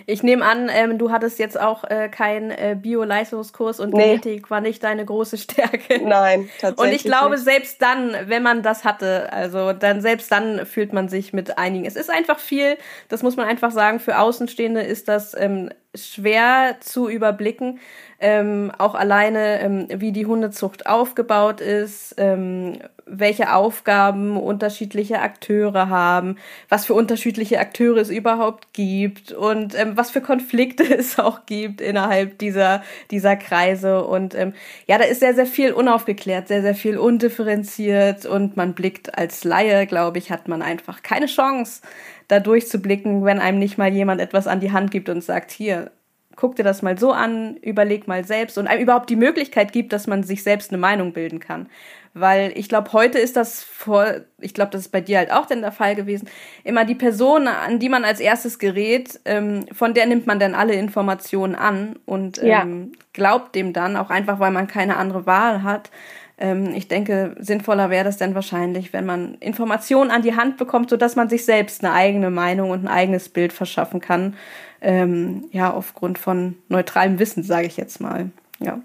Ich 0.06 0.24
nehme 0.24 0.46
an, 0.46 0.70
ähm, 0.72 0.98
du 0.98 1.12
hattest 1.12 1.40
jetzt 1.40 1.60
auch 1.60 1.84
äh, 1.84 2.10
keinen 2.10 2.52
äh, 2.52 2.78
Bio-Leistungskurs 2.80 3.80
und 3.80 3.94
nee. 3.94 4.04
Genetik 4.04 4.50
war 4.50 4.62
nicht 4.62 4.84
deine 4.84 5.06
große 5.06 5.38
Stärke. 5.38 6.00
Nein, 6.04 6.50
tatsächlich. 6.60 6.78
Und 6.80 6.96
ich 6.96 7.04
glaube, 7.04 7.36
nicht. 7.36 7.44
selbst 7.44 7.82
dann, 7.82 8.16
wenn 8.26 8.44
man 8.44 8.64
das 8.64 8.84
hatte, 8.84 9.32
also 9.32 9.74
dann 9.74 10.02
selbst 10.02 10.32
dann 10.32 10.66
fühlt 10.66 10.94
man 10.94 11.10
sich 11.10 11.34
mit 11.34 11.58
einigen. 11.58 11.86
Es 11.86 11.96
ist 11.96 12.10
einfach 12.10 12.40
viel, 12.40 12.78
das 13.10 13.24
muss 13.24 13.36
man 13.36 13.48
einfach 13.48 13.72
sagen, 13.72 14.00
für 14.00 14.20
Außenstehende 14.20 14.82
ist 14.82 15.08
das 15.08 15.36
ähm, 15.38 15.70
schwer 15.96 16.78
zu 16.80 17.10
überblicken 17.10 17.80
ähm, 18.20 18.72
auch 18.78 18.96
alleine, 18.96 19.60
ähm, 19.60 19.88
wie 19.94 20.12
die 20.12 20.26
Hundezucht 20.26 20.88
aufgebaut 20.88 21.62
ist, 21.62 22.16
ähm, 22.18 22.80
welche 23.06 23.54
Aufgaben 23.54 24.38
unterschiedliche 24.38 25.22
Akteure 25.22 25.88
haben, 25.90 26.38
was 26.68 26.88
für 26.88 26.96
unterschiedliche 26.96 27.60
Akteure 27.60 27.98
es 27.98 28.10
überhaupt 28.10 28.74
gibt 28.74 29.32
und 29.32 29.80
ähm, 29.80 29.96
was 29.96 30.10
für 30.10 30.22
Konflikte 30.22 30.84
es 30.98 31.20
auch 31.20 31.46
gibt 31.46 31.80
innerhalb 31.80 32.40
dieser, 32.40 32.82
dieser 33.12 33.36
Kreise. 33.36 34.04
Und 34.04 34.34
ähm, 34.34 34.54
ja, 34.88 34.98
da 34.98 35.04
ist 35.04 35.20
sehr, 35.20 35.36
sehr 35.36 35.46
viel 35.46 35.72
unaufgeklärt, 35.72 36.48
sehr, 36.48 36.64
sehr 36.64 36.76
viel 36.76 36.98
undifferenziert 36.98 38.26
und 38.26 38.58
man 38.58 38.74
blickt 38.74 39.16
als 39.16 39.44
Laie, 39.44 39.86
glaube 39.86 40.18
ich, 40.18 40.32
hat 40.32 40.48
man 40.48 40.64
einfach 40.64 41.04
keine 41.04 41.28
Chance, 41.28 41.82
da 42.28 42.40
durchzublicken, 42.40 43.24
wenn 43.24 43.40
einem 43.40 43.60
nicht 43.60 43.78
mal 43.78 43.94
jemand 43.94 44.22
etwas 44.22 44.48
an 44.48 44.60
die 44.60 44.72
Hand 44.72 44.92
gibt 44.92 45.10
und 45.10 45.24
sagt, 45.24 45.52
hier, 45.52 45.92
guck 46.38 46.56
dir 46.56 46.64
das 46.64 46.82
mal 46.82 46.98
so 46.98 47.12
an, 47.12 47.58
überleg 47.58 48.08
mal 48.08 48.24
selbst 48.24 48.58
und 48.58 48.68
einem 48.68 48.82
überhaupt 48.82 49.10
die 49.10 49.16
Möglichkeit 49.16 49.74
gibt, 49.74 49.92
dass 49.92 50.08
man 50.08 50.24
sich 50.24 50.44
selbst 50.44 50.72
eine 50.72 50.78
Meinung 50.78 51.12
bilden 51.12 51.40
kann. 51.40 51.68
Weil 52.14 52.52
ich 52.56 52.70
glaube, 52.70 52.94
heute 52.94 53.20
ist 53.20 53.36
das 53.36 53.64
vor, 53.64 54.22
ich 54.40 54.54
glaube, 54.54 54.72
das 54.72 54.82
ist 54.82 54.92
bei 54.92 55.02
dir 55.02 55.18
halt 55.18 55.32
auch 55.32 55.46
denn 55.46 55.62
der 55.62 55.72
Fall 55.72 55.96
gewesen, 55.96 56.30
immer 56.64 56.86
die 56.86 56.96
Person, 56.96 57.48
an 57.48 57.80
die 57.80 57.90
man 57.90 58.06
als 58.06 58.20
erstes 58.20 58.60
gerät, 58.60 59.20
ähm, 59.26 59.66
von 59.72 59.94
der 59.94 60.06
nimmt 60.06 60.26
man 60.26 60.40
dann 60.40 60.56
alle 60.56 60.74
Informationen 60.74 61.56
an 61.56 61.98
und 62.06 62.42
ähm, 62.42 62.48
ja. 62.92 63.00
glaubt 63.14 63.56
dem 63.56 63.74
dann, 63.74 63.98
auch 63.98 64.10
einfach, 64.10 64.40
weil 64.40 64.52
man 64.52 64.68
keine 64.68 64.98
andere 64.98 65.26
Wahl 65.26 65.64
hat. 65.64 65.92
Ähm, 66.38 66.74
ich 66.76 66.88
denke, 66.88 67.36
sinnvoller 67.40 67.90
wäre 67.90 68.06
das 68.06 68.18
dann 68.18 68.36
wahrscheinlich, 68.36 68.94
wenn 68.94 69.06
man 69.06 69.36
Informationen 69.36 70.12
an 70.12 70.22
die 70.22 70.36
Hand 70.36 70.58
bekommt, 70.58 70.90
sodass 70.90 71.16
man 71.16 71.30
sich 71.30 71.46
selbst 71.46 71.84
eine 71.84 71.94
eigene 71.94 72.30
Meinung 72.30 72.70
und 72.72 72.86
ein 72.86 72.88
eigenes 72.88 73.30
Bild 73.30 73.54
verschaffen 73.54 74.02
kann 74.02 74.36
ähm, 74.82 75.50
ja, 75.52 75.74
aufgrund 75.74 76.18
von 76.18 76.56
neutralem 76.70 77.20
Wissen, 77.20 77.44
sage 77.44 77.68
ich 77.68 77.78
jetzt 77.78 78.00
mal. 78.00 78.30
Ja. 78.60 78.82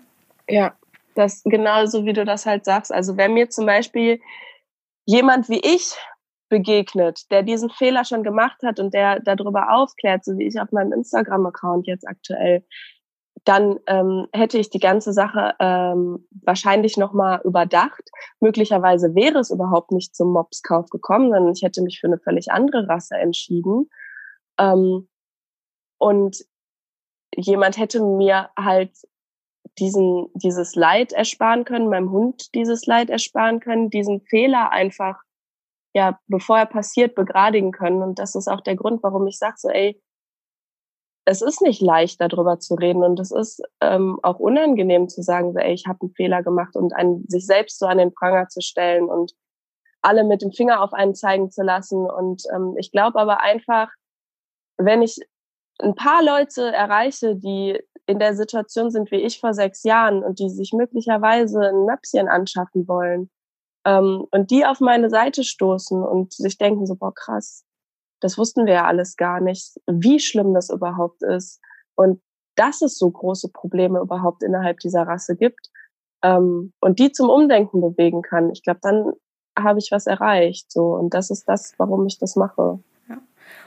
Ja, 0.49 0.75
das 1.15 1.43
genauso 1.45 2.05
wie 2.05 2.13
du 2.13 2.25
das 2.25 2.47
halt 2.47 2.65
sagst. 2.65 2.93
Also 2.93 3.17
wenn 3.17 3.35
mir 3.35 3.51
zum 3.51 3.67
Beispiel 3.67 4.21
jemand 5.05 5.49
wie 5.49 5.61
ich 5.61 5.95
begegnet, 6.49 7.31
der 7.31 7.43
diesen 7.43 7.71
Fehler 7.71 8.05
schon 8.05 8.23
gemacht 8.23 8.63
hat 8.63 8.79
und 8.79 8.93
der 8.93 9.21
darüber 9.21 9.73
aufklärt, 9.73 10.25
so 10.25 10.37
wie 10.39 10.47
ich 10.47 10.61
auf 10.61 10.71
meinem 10.73 10.93
Instagram-Account 10.93 11.87
jetzt 11.87 12.07
aktuell, 12.07 12.65
dann 13.45 13.81
ähm, 13.87 14.27
hätte 14.33 14.59
ich 14.59 14.71
die 14.71 14.79
ganze 14.79 15.13
Sache 15.13 15.55
ähm, 15.59 16.29
wahrscheinlich 16.45 16.97
nochmal 16.97 17.41
überdacht. 17.45 18.03
Möglicherweise 18.41 19.15
wäre 19.15 19.39
es 19.41 19.51
überhaupt 19.51 19.91
nicht 19.91 20.15
zum 20.15 20.33
Mobskauf 20.33 20.89
gekommen, 20.91 21.33
sondern 21.33 21.53
ich 21.53 21.63
hätte 21.63 21.83
mich 21.83 21.99
für 22.01 22.07
eine 22.07 22.19
völlig 22.19 22.53
andere 22.53 22.89
Rasse 22.89 23.17
entschieden. 23.17 23.91
Ähm, 24.59 25.09
und 25.99 26.45
jemand 27.35 27.79
hätte 27.79 28.03
mir 28.05 28.51
halt 28.57 28.93
diesen, 29.79 30.29
dieses 30.35 30.75
Leid 30.75 31.13
ersparen 31.13 31.65
können, 31.65 31.89
meinem 31.89 32.11
Hund 32.11 32.55
dieses 32.55 32.87
Leid 32.87 33.11
ersparen 33.11 33.61
können, 33.61 33.91
diesen 33.91 34.21
Fehler 34.21 34.71
einfach, 34.71 35.21
ja, 35.95 36.19
bevor 36.27 36.59
er 36.59 36.67
passiert, 36.67 37.15
begradigen 37.15 37.73
können. 37.73 38.03
Und 38.03 38.19
das 38.19 38.35
ist 38.35 38.49
auch 38.49 38.61
der 38.61 38.77
Grund, 38.77 39.03
warum 39.03 39.27
ich 39.27 39.39
sage 39.39 39.55
so, 39.57 39.69
ey, 39.69 40.01
es 41.25 41.43
ist 41.43 41.63
nicht 41.63 41.81
leicht, 41.81 42.21
darüber 42.21 42.59
zu 42.59 42.75
reden 42.75 43.05
und 43.05 43.21
es 43.21 43.31
ist 43.31 43.63
ähm, 43.81 44.19
auch 44.23 44.39
unangenehm 44.39 45.09
zu 45.09 45.23
sagen, 45.23 45.53
so, 45.53 45.59
ey, 45.59 45.73
ich 45.73 45.87
habe 45.87 46.01
einen 46.03 46.15
Fehler 46.15 46.43
gemacht 46.43 46.75
und 46.75 46.93
einen, 46.95 47.25
sich 47.29 47.47
selbst 47.47 47.79
so 47.79 47.87
an 47.87 47.99
den 47.99 48.13
Pranger 48.13 48.49
zu 48.49 48.61
stellen 48.61 49.05
und 49.05 49.33
alle 50.03 50.25
mit 50.25 50.43
dem 50.43 50.53
Finger 50.53 50.83
auf 50.83 50.93
einen 50.93 51.15
zeigen 51.15 51.51
zu 51.51 51.63
lassen. 51.63 52.05
Und 52.11 52.43
ähm, 52.53 52.75
ich 52.77 52.91
glaube 52.91 53.21
aber 53.21 53.41
einfach, 53.41 53.89
wenn 54.79 55.01
ich 55.01 55.19
ein 55.79 55.95
paar 55.95 56.25
Leute 56.25 56.73
erreiche, 56.73 57.37
die 57.37 57.81
in 58.07 58.19
der 58.19 58.35
Situation 58.35 58.91
sind 58.91 59.13
wie 59.13 59.23
ich 59.23 59.39
vor 59.39 59.55
sechs 59.55 59.85
Jahren 59.85 60.25
und 60.25 60.41
die 60.41 60.51
sich 60.51 60.73
möglicherweise 60.73 61.61
ein 61.61 61.85
Möpschen 61.85 62.29
anschaffen 62.29 62.89
wollen, 62.89 63.31
ähm, 63.85 64.27
und 64.31 64.51
die 64.51 64.65
auf 64.65 64.81
meine 64.81 65.11
Seite 65.11 65.45
stoßen 65.45 66.03
und 66.03 66.33
sich 66.33 66.59
denken 66.59 66.87
so, 66.87 66.95
boah, 66.95 67.15
krass, 67.15 67.65
das 68.23 68.39
wussten 68.39 68.67
wir 68.67 68.75
ja 68.75 68.87
alles 68.87 69.17
gar 69.17 69.41
nicht, 69.41 69.81
wie 69.87 70.21
schlimm 70.21 70.55
das 70.55 70.71
überhaupt 70.71 71.23
ist 71.23 71.61
und 71.95 72.21
dass 72.55 72.83
es 72.83 72.99
so 72.99 73.11
große 73.11 73.51
Probleme 73.51 74.01
überhaupt 74.01 74.43
innerhalb 74.43 74.79
dieser 74.79 75.03
Rasse 75.03 75.37
gibt 75.37 75.71
ähm, 76.23 76.73
und 76.81 76.99
die 76.99 77.13
zum 77.13 77.31
Umdenken 77.31 77.81
bewegen 77.81 78.23
kann. 78.23 78.51
Ich 78.51 78.63
glaube, 78.63 78.81
dann 78.83 79.13
habe 79.59 79.79
ich 79.79 79.91
was 79.91 80.07
erreicht. 80.07 80.71
So 80.71 80.95
und 80.95 81.15
das 81.15 81.31
ist 81.31 81.49
das, 81.49 81.75
warum 81.79 82.07
ich 82.07 82.19
das 82.19 82.37
mache. 82.37 82.79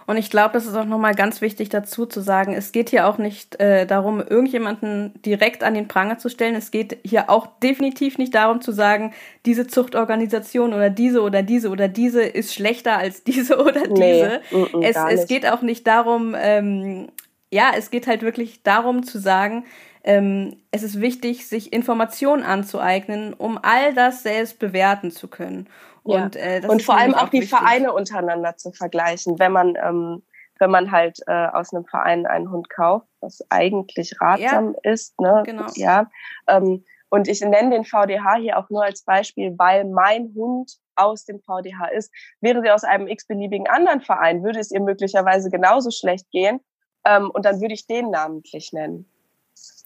Und 0.07 0.17
ich 0.17 0.29
glaube, 0.29 0.53
das 0.53 0.65
ist 0.65 0.75
auch 0.75 0.85
nochmal 0.85 1.15
ganz 1.15 1.41
wichtig 1.41 1.69
dazu 1.69 2.05
zu 2.05 2.21
sagen, 2.21 2.53
es 2.53 2.71
geht 2.71 2.89
hier 2.89 3.07
auch 3.07 3.17
nicht 3.17 3.59
äh, 3.59 3.87
darum, 3.87 4.21
irgendjemanden 4.21 5.13
direkt 5.23 5.63
an 5.63 5.73
den 5.73 5.87
Pranger 5.87 6.19
zu 6.19 6.29
stellen. 6.29 6.55
Es 6.55 6.69
geht 6.69 6.97
hier 7.03 7.29
auch 7.29 7.47
definitiv 7.63 8.17
nicht 8.17 8.35
darum 8.35 8.61
zu 8.61 8.71
sagen, 8.71 9.13
diese 9.45 9.65
Zuchtorganisation 9.65 10.73
oder 10.73 10.91
diese 10.91 11.21
oder 11.21 11.41
diese 11.41 11.69
oder 11.69 11.87
diese 11.87 12.21
ist 12.23 12.53
schlechter 12.53 12.97
als 12.97 13.23
diese 13.25 13.57
oder 13.57 13.87
diese. 13.87 14.41
Nee, 14.51 14.57
mm, 14.57 14.77
mm, 14.77 14.81
es, 14.83 14.95
es 15.09 15.27
geht 15.27 15.47
auch 15.47 15.61
nicht 15.61 15.87
darum, 15.87 16.35
ähm, 16.37 17.07
ja, 17.51 17.71
es 17.75 17.89
geht 17.89 18.05
halt 18.05 18.21
wirklich 18.21 18.61
darum 18.63 19.03
zu 19.03 19.17
sagen, 19.17 19.65
ähm, 20.03 20.57
es 20.69 20.83
ist 20.83 21.01
wichtig, 21.01 21.47
sich 21.47 21.73
Informationen 21.73 22.43
anzueignen, 22.43 23.33
um 23.33 23.57
all 23.59 23.93
das 23.95 24.21
selbst 24.21 24.59
bewerten 24.59 25.09
zu 25.09 25.27
können. 25.27 25.67
Und, 26.05 26.35
ja. 26.35 26.41
äh, 26.41 26.67
und 26.67 26.83
vor 26.83 26.97
allem 26.97 27.15
auch, 27.15 27.23
auch 27.23 27.29
die 27.29 27.41
wichtig. 27.41 27.49
Vereine 27.49 27.91
untereinander 27.91 28.55
zu 28.57 28.71
vergleichen, 28.71 29.39
wenn 29.39 29.51
man 29.51 29.75
ähm, 29.75 30.23
wenn 30.59 30.71
man 30.71 30.91
halt 30.91 31.19
äh, 31.27 31.47
aus 31.47 31.73
einem 31.73 31.85
Verein 31.85 32.25
einen 32.25 32.49
Hund 32.49 32.69
kauft, 32.69 33.07
was 33.19 33.39
eigentlich 33.49 34.13
ratsam 34.21 34.75
ja, 34.83 34.91
ist. 34.91 35.19
Ne? 35.19 35.43
Genau. 35.45 35.65
Ja. 35.75 36.09
Ähm, 36.47 36.85
und 37.09 37.27
ich 37.27 37.41
nenne 37.41 37.71
den 37.71 37.85
VDH 37.85 38.35
hier 38.37 38.57
auch 38.57 38.69
nur 38.69 38.83
als 38.83 39.03
Beispiel, 39.03 39.53
weil 39.57 39.85
mein 39.85 40.33
Hund 40.35 40.77
aus 40.95 41.25
dem 41.25 41.41
VDH 41.41 41.87
ist. 41.87 42.11
Wäre 42.41 42.61
sie 42.61 42.71
aus 42.71 42.83
einem 42.83 43.07
x-beliebigen 43.07 43.67
anderen 43.67 44.01
Verein, 44.01 44.43
würde 44.43 44.59
es 44.59 44.71
ihr 44.71 44.81
möglicherweise 44.81 45.49
genauso 45.49 45.91
schlecht 45.91 46.29
gehen. 46.31 46.61
Ähm, 47.05 47.29
und 47.31 47.45
dann 47.45 47.61
würde 47.61 47.73
ich 47.73 47.85
den 47.85 48.09
namentlich 48.09 48.71
nennen. 48.73 49.09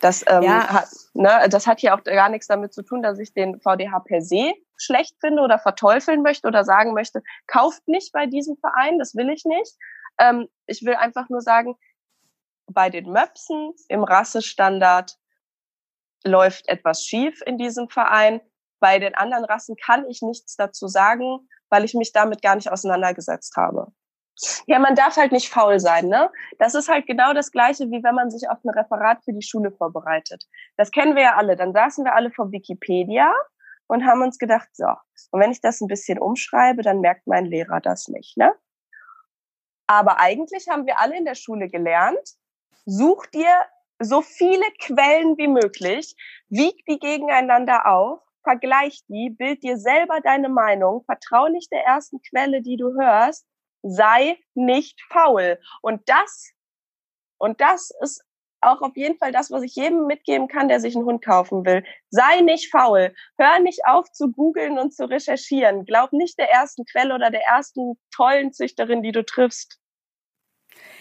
Das, 0.02 0.24
ähm, 0.28 0.44
ja. 0.44 0.68
hat, 0.68 0.90
ne, 1.14 1.48
das 1.50 1.68
hat 1.68 1.80
hier 1.80 1.94
auch 1.94 2.04
gar 2.04 2.30
nichts 2.30 2.48
damit 2.48 2.74
zu 2.74 2.84
tun, 2.84 3.02
dass 3.02 3.20
ich 3.20 3.34
den 3.34 3.60
VDH 3.60 4.00
per 4.00 4.22
se 4.22 4.54
schlecht 4.82 5.16
finde 5.20 5.42
oder 5.42 5.60
verteufeln 5.60 6.22
möchte 6.22 6.48
oder 6.48 6.64
sagen 6.64 6.94
möchte, 6.94 7.22
kauft 7.48 7.88
nicht 7.88 8.12
bei 8.12 8.26
diesem 8.26 8.58
Verein, 8.58 9.00
das 9.00 9.16
will 9.16 9.30
ich 9.30 9.46
nicht. 9.46 9.76
Ähm, 10.20 10.48
ich 10.68 10.84
will 10.84 10.96
einfach 10.96 11.30
nur 11.30 11.42
sagen, 11.42 11.76
bei 12.68 12.90
den 12.90 13.12
Möpsen 13.12 13.74
im 13.88 14.04
Rassestandard 14.04 15.18
läuft 16.24 16.68
etwas 16.68 17.04
schief 17.04 17.42
in 17.46 17.58
diesem 17.58 17.90
Verein. 17.90 18.42
Bei 18.80 19.00
den 19.00 19.16
anderen 19.16 19.46
Rassen 19.46 19.76
kann 19.76 20.08
ich 20.08 20.22
nichts 20.22 20.56
dazu 20.56 20.88
sagen, 20.88 21.48
weil 21.70 21.84
ich 21.84 21.94
mich 21.94 22.12
damit 22.12 22.42
gar 22.42 22.56
nicht 22.56 22.72
auseinandergesetzt 22.72 23.56
habe. 23.58 23.92
Ja, 24.68 24.80
man 24.80 24.96
darf 24.96 25.18
halt 25.18 25.34
nicht 25.34 25.50
faul 25.50 25.80
sein, 25.80 26.08
ne? 26.08 26.32
Das 26.60 26.74
ist 26.74 26.88
halt 26.88 27.08
genau 27.08 27.34
das 27.34 27.52
Gleiche, 27.52 27.92
wie 27.92 28.04
wenn 28.04 28.16
man 28.16 28.32
sich 28.32 28.50
auf 28.50 28.64
ein 28.64 28.70
Referat 28.70 29.24
für 29.26 29.34
die 29.34 29.42
Schule 29.42 29.72
vorbereitet. 29.72 30.46
Das 30.78 30.92
kennen 30.92 31.16
wir 31.16 31.24
ja 31.24 31.36
alle. 31.36 31.58
Dann 31.58 31.74
saßen 31.74 32.06
wir 32.06 32.16
alle 32.16 32.32
vor 32.32 32.52
Wikipedia 32.52 33.34
und 33.90 34.06
haben 34.06 34.22
uns 34.22 34.38
gedacht, 34.38 34.70
so, 34.74 34.88
und 35.32 35.42
wenn 35.42 35.52
ich 35.52 35.62
das 35.62 35.82
ein 35.82 35.88
bisschen 35.88 36.20
umschreibe, 36.20 36.84
dann 36.84 37.02
merkt 37.02 37.28
mein 37.28 37.46
Lehrer 37.46 37.82
das 37.82 38.08
nicht, 38.08 38.38
ne? 38.38 38.54
Aber 39.88 40.20
eigentlich 40.20 40.68
haben 40.70 40.86
wir 40.86 41.00
alle 41.00 41.18
in 41.18 41.26
der 41.26 41.36
Schule 41.36 41.68
gelernt, 41.68 42.36
such 42.86 43.26
dir 43.28 43.50
so 44.00 44.22
viele 44.22 44.66
Quellen 44.80 45.38
wie 45.38 45.48
möglich, 45.48 46.16
wieg 46.50 46.86
die 46.88 47.00
gegeneinander 47.00 47.88
auf, 47.88 48.22
vergleich 48.44 49.02
die, 49.08 49.32
bild 49.32 49.64
dir 49.64 49.78
selber 49.78 50.22
deine 50.22 50.50
Meinung, 50.50 51.04
vertrau 51.06 51.48
nicht 51.50 51.72
der 51.72 51.84
ersten 51.84 52.22
Quelle, 52.22 52.62
die 52.62 52.78
du 52.78 52.94
hörst, 52.94 53.48
sei 53.82 54.38
nicht 54.54 55.02
faul. 55.10 55.60
Und 55.82 56.08
das, 56.08 56.52
und 57.40 57.60
das 57.60 57.92
ist 58.02 58.24
auch 58.62 58.82
auf 58.82 58.96
jeden 58.96 59.18
Fall 59.18 59.32
das, 59.32 59.52
was 59.52 59.64
ich 59.64 59.76
jedem 59.76 60.08
mitgeben 60.08 60.48
kann, 60.48 60.68
der 60.68 60.80
sich 60.80 60.96
einen 60.96 61.06
Hund 61.06 61.24
kaufen 61.24 61.66
will. 61.66 61.84
Sei 62.10 62.42
nicht 62.42 62.72
faul. 62.72 63.14
Hör 63.38 63.60
nicht 63.60 63.82
auf 63.86 64.12
zu 64.12 64.32
googeln 64.32 64.78
und 64.78 64.94
zu 64.94 65.10
recherchieren. 65.10 65.86
Glaub 65.86 66.14
nicht 66.14 66.38
der 66.38 66.50
ersten 66.50 66.86
Quelle 66.86 67.16
oder 67.16 67.32
der 67.32 67.44
ersten 67.44 67.98
tollen 68.16 68.54
Züchterin, 68.54 69.02
die 69.02 69.12
du 69.12 69.24
triffst. 69.24 69.80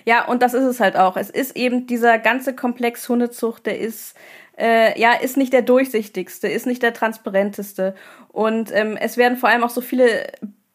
Ja, 0.05 0.25
und 0.25 0.43
das 0.43 0.55
ist 0.55 0.65
es 0.65 0.81
halt 0.81 0.97
auch. 0.97 1.17
Es 1.17 1.31
ist 1.31 1.57
eben 1.57 1.87
dieser 1.87 2.19
ganze 2.19 2.55
Komplex 2.55 3.09
Hundezucht, 3.09 3.67
der 3.67 3.79
ist 3.79 4.15
äh, 4.59 4.99
ja, 5.01 5.13
ist 5.13 5.37
nicht 5.37 5.53
der 5.53 5.63
durchsichtigste, 5.63 6.49
ist 6.49 6.67
nicht 6.67 6.83
der 6.83 6.93
transparenteste. 6.93 7.95
Und 8.29 8.73
ähm, 8.75 8.97
es 8.97 9.17
werden 9.17 9.39
vor 9.39 9.49
allem 9.49 9.63
auch 9.63 9.71
so 9.71 9.81
viele 9.81 10.27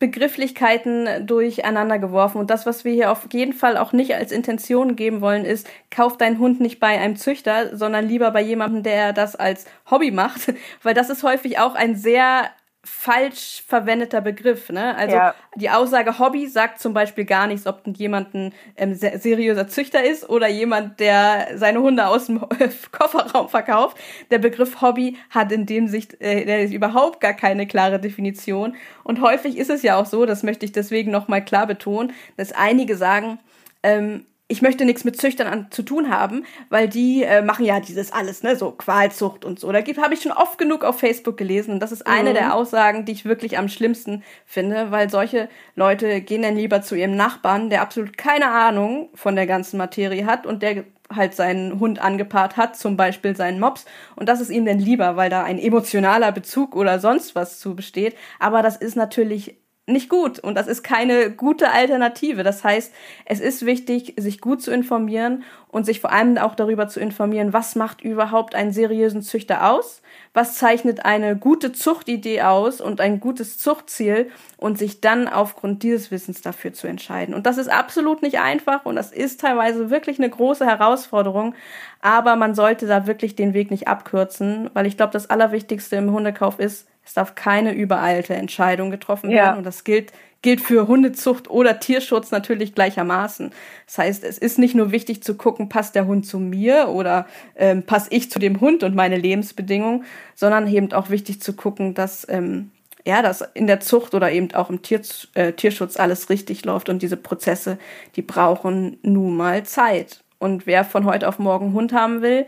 Begrifflichkeiten 0.04 1.26
durcheinander 1.26 1.98
geworfen. 1.98 2.38
Und 2.38 2.50
das, 2.50 2.66
was 2.66 2.84
wir 2.84 2.92
hier 2.92 3.10
auf 3.10 3.26
jeden 3.32 3.54
Fall 3.54 3.78
auch 3.78 3.94
nicht 3.94 4.14
als 4.14 4.34
Intention 4.34 4.98
geben 4.98 5.22
wollen, 5.22 5.46
ist, 5.46 5.66
kauf 5.92 6.18
deinen 6.18 6.40
Hund 6.40 6.60
nicht 6.60 6.82
bei 6.82 7.00
einem 7.00 7.16
Züchter, 7.16 7.78
sondern 7.78 8.10
lieber 8.10 8.32
bei 8.32 8.42
jemandem, 8.42 8.84
der 8.84 9.14
das 9.14 9.38
als 9.38 9.66
Hobby 9.90 10.12
macht. 10.12 10.54
Weil 10.84 10.94
das 10.94 11.10
ist 11.10 11.24
häufig 11.24 11.58
auch 11.58 11.76
ein 11.76 11.96
sehr 11.96 12.50
falsch 12.86 13.64
verwendeter 13.66 14.20
Begriff. 14.20 14.70
Ne? 14.70 14.96
Also 14.96 15.16
ja. 15.16 15.36
die 15.56 15.70
Aussage 15.70 16.20
Hobby 16.20 16.48
sagt 16.48 16.80
zum 16.80 16.94
Beispiel 16.94 17.24
gar 17.24 17.48
nichts, 17.48 17.66
ob 17.66 17.82
jemand 17.96 18.34
ein 18.34 18.54
ähm, 18.76 18.94
seriöser 18.94 19.70
Züchter 19.70 20.04
ist 20.04 20.30
oder 20.30 20.50
jemand, 20.50 21.00
der 21.00 21.58
seine 21.58 21.82
Hunde 21.82 22.08
aus 22.08 22.26
dem 22.26 22.42
Kofferraum 22.92 23.48
verkauft. 23.48 23.98
Der 24.32 24.40
Begriff 24.40 24.82
Hobby 24.82 25.18
hat 25.30 25.52
in 25.54 25.66
dem 25.66 25.88
Sicht 25.88 26.20
äh, 26.22 26.46
der 26.46 26.64
ist 26.64 26.74
überhaupt 26.74 27.22
gar 27.22 27.34
keine 27.34 27.68
klare 27.68 28.00
Definition. 28.00 28.76
Und 29.04 29.22
häufig 29.22 29.58
ist 29.58 29.70
es 29.70 29.82
ja 29.82 29.96
auch 29.96 30.06
so, 30.06 30.26
das 30.26 30.44
möchte 30.44 30.66
ich 30.66 30.74
deswegen 30.74 31.10
nochmal 31.10 31.44
klar 31.44 31.68
betonen, 31.68 32.12
dass 32.36 32.52
einige 32.52 32.98
sagen, 32.98 33.40
ähm, 33.82 34.26
ich 34.50 34.62
möchte 34.62 34.86
nichts 34.86 35.04
mit 35.04 35.20
Züchtern 35.20 35.48
an, 35.48 35.68
zu 35.72 35.84
tun 35.84 36.10
haben, 36.10 36.46
weil 36.70 36.88
die 36.90 37.24
äh, 37.24 37.42
machen 37.42 37.66
ja 37.66 37.80
dieses 37.80 38.12
alles, 38.12 38.44
ne, 38.44 38.56
so 38.56 38.72
Qualzucht 38.72 39.46
und 39.46 39.60
so. 39.60 39.72
Da 39.72 39.80
habe 39.80 40.14
ich 40.14 40.22
schon 40.22 40.32
oft 40.32 40.58
genug 40.58 40.84
auf 40.84 41.00
Facebook 41.00 41.38
gelesen 41.38 41.76
und 41.76 41.80
das 41.80 41.92
ist 41.92 42.06
eine 42.06 42.32
mhm. 42.32 42.36
der 42.36 42.54
Aussagen, 42.54 43.06
die 43.06 43.14
ich 43.14 43.26
wirklich 43.26 43.58
am 43.58 43.70
schlimmsten 43.70 44.24
finde, 44.46 44.92
weil 44.92 45.10
solche 45.10 45.50
Leute 45.76 46.22
gehen 46.22 46.42
dann 46.42 46.56
lieber 46.56 46.82
zu 46.82 46.96
ihrem 46.96 47.16
Nachbarn, 47.16 47.70
der 47.70 47.82
absolut 47.82 48.18
keine 48.18 48.52
Ahnung 48.52 49.10
von 49.16 49.36
der 49.36 49.48
ganzen 49.48 49.78
Materie 49.78 50.26
hat 50.26 50.46
und 50.46 50.62
der 50.62 50.84
halt 51.16 51.36
seinen 51.36 51.80
Hund 51.80 52.00
angepaart 52.00 52.58
hat, 52.58 52.76
zum 52.76 52.98
Beispiel 52.98 53.36
seinen 53.36 53.60
Mops. 53.60 53.86
Und 54.16 54.30
das 54.30 54.42
ist 54.42 54.50
ihm 54.50 54.66
dann 54.66 54.80
lieber, 54.80 55.16
weil 55.16 55.30
da 55.30 55.44
ein 55.44 55.60
emotionaler 55.60 56.32
Bezug 56.32 56.76
oder 56.76 57.00
sonst 57.00 57.36
was 57.36 57.60
zu 57.60 57.76
besteht. 57.76 58.16
Aber 58.40 58.62
das 58.62 58.78
ist 58.78 58.96
natürlich 58.96 59.58
nicht 59.86 60.08
gut 60.08 60.40
und 60.40 60.56
das 60.56 60.68
ist 60.68 60.82
keine 60.82 61.30
gute 61.30 61.72
Alternative. 61.72 62.44
Das 62.44 62.64
heißt, 62.64 62.94
es 63.26 63.42
ist 63.42 63.66
wichtig, 63.66 64.14
sich 64.18 64.40
gut 64.40 64.62
zu 64.62 64.72
informieren 64.72 65.44
und 65.68 65.86
sich 65.86 66.00
vor 66.00 66.14
allem 66.14 66.38
auch 66.38 66.56
darüber 66.56 66.88
zu 66.88 67.02
informieren, 67.02 67.52
was 67.52 67.76
macht 67.76 68.02
überhaupt 68.02 68.56
einen 68.56 68.72
seriösen 68.72 69.22
Züchter 69.22 69.70
aus, 69.70 70.02
was 70.34 70.56
zeichnet 70.56 71.04
eine 71.04 71.36
gute 71.36 71.74
Zuchtidee 71.74 72.44
aus 72.44 72.80
und 72.80 73.02
ein 73.02 73.20
gutes 73.20 73.58
Zuchtziel 73.58 74.32
und 74.56 74.78
sich 74.78 75.02
dann 75.02 75.28
aufgrund 75.28 75.84
dieses 75.84 76.12
Wissens 76.12 76.40
dafür 76.40 76.72
zu 76.72 76.88
entscheiden. 76.88 77.36
Und 77.36 77.46
das 77.46 77.58
ist 77.58 77.70
absolut 77.70 78.22
nicht 78.22 78.40
einfach 78.40 78.86
und 78.86 78.96
das 78.96 79.12
ist 79.12 79.42
teilweise 79.42 79.90
wirklich 79.90 80.18
eine 80.18 80.30
große 80.30 80.66
Herausforderung, 80.66 81.56
aber 82.00 82.38
man 82.38 82.56
sollte 82.56 82.88
da 82.88 83.06
wirklich 83.06 83.36
den 83.36 83.54
Weg 83.54 83.70
nicht 83.70 83.90
abkürzen, 83.90 84.70
weil 84.74 84.86
ich 84.86 84.96
glaube, 84.96 85.12
das 85.12 85.30
Allerwichtigste 85.30 85.98
im 85.98 86.12
Hundekauf 86.14 86.58
ist, 86.60 86.88
es 87.06 87.14
darf 87.14 87.36
keine 87.36 87.74
übereilte 87.74 88.34
Entscheidung 88.34 88.92
getroffen 88.92 89.30
werden. 89.30 89.38
Ja. 89.38 89.56
Und 89.56 89.66
das 89.66 89.84
gilt, 89.84 90.12
gilt 90.42 90.62
für 90.62 90.88
Hundezucht 90.88 91.50
oder 91.50 91.80
Tierschutz 91.80 92.32
natürlich 92.32 92.76
gleichermaßen. 92.76 93.52
Das 93.86 93.98
heißt, 93.98 94.24
es 94.24 94.38
ist 94.38 94.60
nicht 94.60 94.76
nur 94.76 94.92
wichtig 94.92 95.24
zu 95.24 95.36
gucken, 95.36 95.70
passt 95.70 95.96
der 95.96 96.06
Hund 96.06 96.26
zu 96.26 96.40
mir 96.40 96.90
oder 96.90 97.26
ähm, 97.56 97.84
passe 97.84 98.10
ich 98.12 98.32
zu 98.32 98.40
dem 98.40 98.62
Hund 98.62 98.84
und 98.84 98.96
meine 98.96 99.18
Lebensbedingungen, 99.18 100.06
sondern 100.36 100.68
eben 100.68 100.92
auch 100.94 101.10
wichtig 101.10 101.42
zu 101.42 101.54
gucken, 101.54 101.94
dass 101.94 102.28
ähm, 102.30 102.72
ja, 103.06 103.22
dass 103.22 103.42
in 103.54 103.68
der 103.68 103.82
Zucht 103.82 104.14
oder 104.14 104.32
eben 104.32 104.54
auch 104.54 104.70
im 104.70 104.82
Tier, 104.82 105.02
äh, 105.34 105.52
Tierschutz 105.52 105.98
alles 105.98 106.30
richtig 106.30 106.64
läuft 106.64 106.88
und 106.88 107.02
diese 107.02 107.18
Prozesse, 107.18 107.78
die 108.16 108.22
brauchen 108.22 108.98
nun 109.02 109.36
mal 109.36 109.64
Zeit. 109.64 110.24
Und 110.40 110.66
wer 110.68 110.84
von 110.86 111.06
heute 111.06 111.28
auf 111.28 111.40
morgen 111.40 111.74
Hund 111.74 111.94
haben 111.94 112.22
will, 112.22 112.46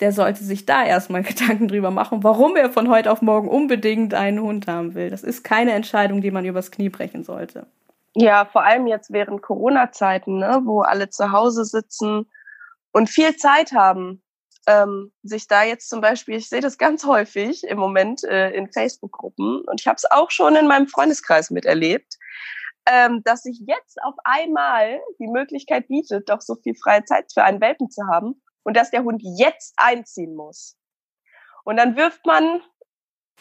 der 0.00 0.12
sollte 0.12 0.44
sich 0.44 0.66
da 0.66 0.84
erstmal 0.84 1.22
Gedanken 1.24 1.68
drüber 1.68 1.90
machen, 1.90 2.22
warum 2.22 2.56
er 2.56 2.70
von 2.70 2.88
heute 2.88 3.10
auf 3.10 3.22
morgen 3.22 3.48
unbedingt 3.48 4.14
einen 4.14 4.40
Hund 4.40 4.66
haben 4.66 4.94
will. 4.94 5.10
Das 5.10 5.22
ist 5.22 5.44
keine 5.44 5.72
Entscheidung, 5.72 6.20
die 6.20 6.30
man 6.30 6.44
übers 6.44 6.70
Knie 6.70 6.88
brechen 6.88 7.24
sollte. 7.24 7.66
Ja, 8.14 8.46
vor 8.46 8.64
allem 8.64 8.86
jetzt 8.86 9.12
während 9.12 9.42
Corona-Zeiten, 9.42 10.38
ne, 10.38 10.62
wo 10.64 10.80
alle 10.80 11.10
zu 11.10 11.32
Hause 11.32 11.64
sitzen 11.64 12.30
und 12.92 13.10
viel 13.10 13.36
Zeit 13.36 13.72
haben, 13.72 14.22
ähm, 14.66 15.12
sich 15.22 15.46
da 15.48 15.62
jetzt 15.64 15.90
zum 15.90 16.00
Beispiel, 16.00 16.36
ich 16.36 16.48
sehe 16.48 16.62
das 16.62 16.78
ganz 16.78 17.04
häufig 17.04 17.62
im 17.64 17.78
Moment 17.78 18.24
äh, 18.24 18.50
in 18.50 18.72
Facebook-Gruppen 18.72 19.62
und 19.66 19.80
ich 19.80 19.86
habe 19.86 19.96
es 19.96 20.10
auch 20.10 20.30
schon 20.30 20.56
in 20.56 20.66
meinem 20.66 20.88
Freundeskreis 20.88 21.50
miterlebt, 21.50 22.16
ähm, 22.86 23.22
dass 23.24 23.42
sich 23.42 23.62
jetzt 23.66 23.98
auf 24.02 24.14
einmal 24.24 24.98
die 25.20 25.28
Möglichkeit 25.28 25.86
bietet, 25.88 26.28
doch 26.30 26.40
so 26.40 26.56
viel 26.56 26.74
freie 26.74 27.04
Zeit 27.04 27.30
für 27.32 27.44
einen 27.44 27.60
Welpen 27.60 27.90
zu 27.90 28.02
haben 28.10 28.40
und 28.66 28.76
dass 28.76 28.90
der 28.90 29.04
Hund 29.04 29.22
jetzt 29.22 29.74
einziehen 29.76 30.34
muss. 30.34 30.76
Und 31.64 31.76
dann 31.76 31.96
wirft 31.96 32.26
man 32.26 32.60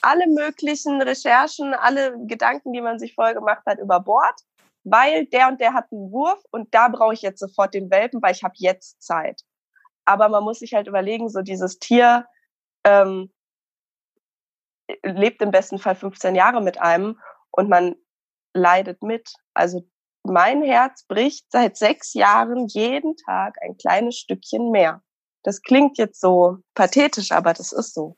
alle 0.02 0.28
möglichen 0.28 1.02
Recherchen, 1.02 1.74
alle 1.74 2.16
Gedanken, 2.28 2.74
die 2.74 2.82
man 2.82 3.00
sich 3.00 3.16
vorher 3.16 3.34
gemacht 3.34 3.64
hat, 3.66 3.80
über 3.80 4.00
Bord, 4.00 4.40
weil 4.84 5.26
der 5.26 5.48
und 5.48 5.60
der 5.60 5.74
hat 5.74 5.92
einen 5.92 6.12
Wurf 6.12 6.44
und 6.52 6.72
da 6.76 6.90
brauche 6.90 7.16
ich 7.16 7.24
jetzt 7.24 7.40
sofort 7.40 7.74
den 7.74 7.90
Welpen, 7.90 8.22
weil 8.22 8.34
ich 8.34 8.44
habe 8.44 8.54
jetzt 8.58 9.02
Zeit. 9.02 9.42
Aber 10.06 10.30
man 10.30 10.44
muss 10.44 10.60
sich 10.60 10.76
halt 10.76 10.86
überlegen, 10.86 11.28
so 11.28 11.42
dieses 11.42 11.80
Tier 11.80 12.28
ähm, 12.84 13.34
lebt 15.02 15.42
im 15.42 15.50
besten 15.50 15.80
Fall 15.80 15.96
15 15.96 16.36
Jahre 16.36 16.62
mit 16.62 16.80
einem 16.80 17.20
und 17.50 17.68
man 17.68 17.96
leidet 18.54 19.02
mit. 19.02 19.34
Also 19.56 19.90
mein 20.22 20.62
Herz 20.62 21.04
bricht 21.08 21.52
seit 21.52 21.78
sechs 21.78 22.14
Jahren 22.14 22.68
jeden 22.68 23.18
Tag 23.18 23.56
ein 23.64 23.76
kleines 23.78 24.18
Stückchen 24.18 24.70
mehr. 24.70 25.02
Das 25.46 25.62
klingt 25.62 26.00
jetzt 26.00 26.20
so 26.20 26.58
pathetisch, 26.74 27.32
aber 27.32 27.54
das 27.54 27.72
ist 27.72 27.94
so. 27.94 28.16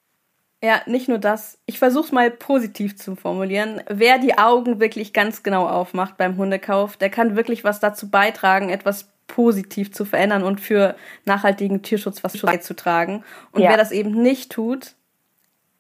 Ja, 0.64 0.82
nicht 0.86 1.10
nur 1.10 1.18
das. 1.18 1.60
Ich 1.66 1.78
versuche 1.78 2.06
es 2.06 2.12
mal 2.14 2.32
positiv 2.32 2.98
zu 2.98 3.18
formulieren. 3.18 3.84
Wer 3.90 4.18
die 4.18 4.38
Augen 4.38 4.80
wirklich 4.80 5.12
ganz 5.12 5.44
genau 5.44 5.68
aufmacht 5.68 6.18
beim 6.18 6.38
Hundekauf, 6.38 6.96
der 6.96 7.10
kann 7.10 7.36
wirklich 7.36 7.66
was 7.66 7.82
dazu 7.82 8.10
beitragen, 8.10 8.70
etwas 8.70 9.10
positiv 9.28 9.92
zu 9.92 10.06
verändern 10.06 10.44
und 10.44 10.62
für 10.62 10.96
nachhaltigen 11.26 11.84
Tierschutz 11.84 12.24
was 12.24 12.40
beizutragen. 12.42 13.26
Und 13.52 13.62
ja. 13.62 13.72
wer 13.72 13.78
das 13.78 13.92
eben 13.92 14.12
nicht 14.12 14.54
tut, 14.54 14.96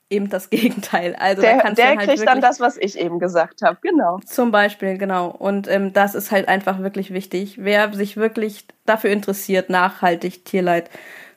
eben 0.09 0.29
das 0.29 0.49
Gegenteil. 0.51 1.15
Also 1.15 1.41
der, 1.41 1.57
da 1.57 1.71
der 1.71 1.75
dann 1.75 1.97
halt 1.99 2.09
kriegt 2.09 2.27
dann 2.27 2.41
das, 2.41 2.59
was 2.59 2.77
ich 2.77 2.99
eben 2.99 3.19
gesagt 3.19 3.61
habe, 3.61 3.77
genau. 3.81 4.19
Zum 4.25 4.51
Beispiel, 4.51 4.97
genau. 4.97 5.29
Und 5.29 5.67
ähm, 5.69 5.93
das 5.93 6.13
ist 6.13 6.31
halt 6.31 6.49
einfach 6.49 6.79
wirklich 6.79 7.13
wichtig. 7.13 7.55
Wer 7.57 7.93
sich 7.93 8.17
wirklich 8.17 8.65
dafür 8.85 9.11
interessiert, 9.11 9.69
nachhaltig 9.69 10.45
Tierleid 10.45 10.89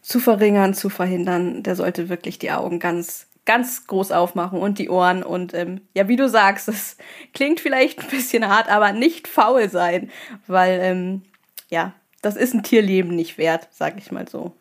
zu 0.02 0.20
verringern, 0.20 0.74
zu 0.74 0.88
verhindern, 0.88 1.62
der 1.62 1.76
sollte 1.76 2.08
wirklich 2.08 2.38
die 2.38 2.52
Augen 2.52 2.78
ganz 2.78 3.26
ganz 3.46 3.86
groß 3.86 4.12
aufmachen 4.12 4.60
und 4.60 4.78
die 4.78 4.90
Ohren 4.90 5.22
und 5.22 5.54
ähm, 5.54 5.80
ja, 5.94 6.08
wie 6.08 6.16
du 6.16 6.28
sagst, 6.28 6.68
das 6.68 6.96
klingt 7.34 7.58
vielleicht 7.58 7.98
ein 7.98 8.08
bisschen 8.08 8.46
hart, 8.46 8.68
aber 8.68 8.92
nicht 8.92 9.26
faul 9.26 9.68
sein, 9.68 10.10
weil 10.46 10.78
ähm, 10.82 11.22
ja, 11.68 11.94
das 12.22 12.36
ist 12.36 12.54
ein 12.54 12.62
Tierleben 12.62 13.16
nicht 13.16 13.38
wert, 13.38 13.68
sag 13.70 13.98
ich 13.98 14.12
mal 14.12 14.28
so. 14.28 14.52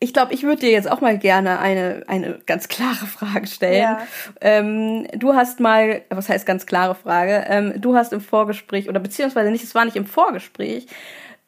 Ich 0.00 0.14
glaube, 0.14 0.32
ich 0.32 0.42
würde 0.42 0.62
dir 0.62 0.70
jetzt 0.70 0.90
auch 0.90 1.02
mal 1.02 1.18
gerne 1.18 1.58
eine, 1.58 2.04
eine 2.08 2.40
ganz 2.46 2.68
klare 2.68 3.06
Frage 3.06 3.46
stellen. 3.46 3.82
Ja. 3.82 4.06
Ähm, 4.40 5.06
du 5.14 5.34
hast 5.34 5.60
mal, 5.60 6.02
was 6.08 6.28
heißt 6.28 6.46
ganz 6.46 6.66
klare 6.66 6.94
Frage? 6.94 7.44
Ähm, 7.48 7.74
du 7.80 7.94
hast 7.94 8.12
im 8.12 8.22
Vorgespräch, 8.22 8.88
oder 8.88 8.98
beziehungsweise 8.98 9.50
nicht, 9.50 9.62
es 9.62 9.74
war 9.74 9.84
nicht 9.84 9.96
im 9.96 10.06
Vorgespräch, 10.06 10.86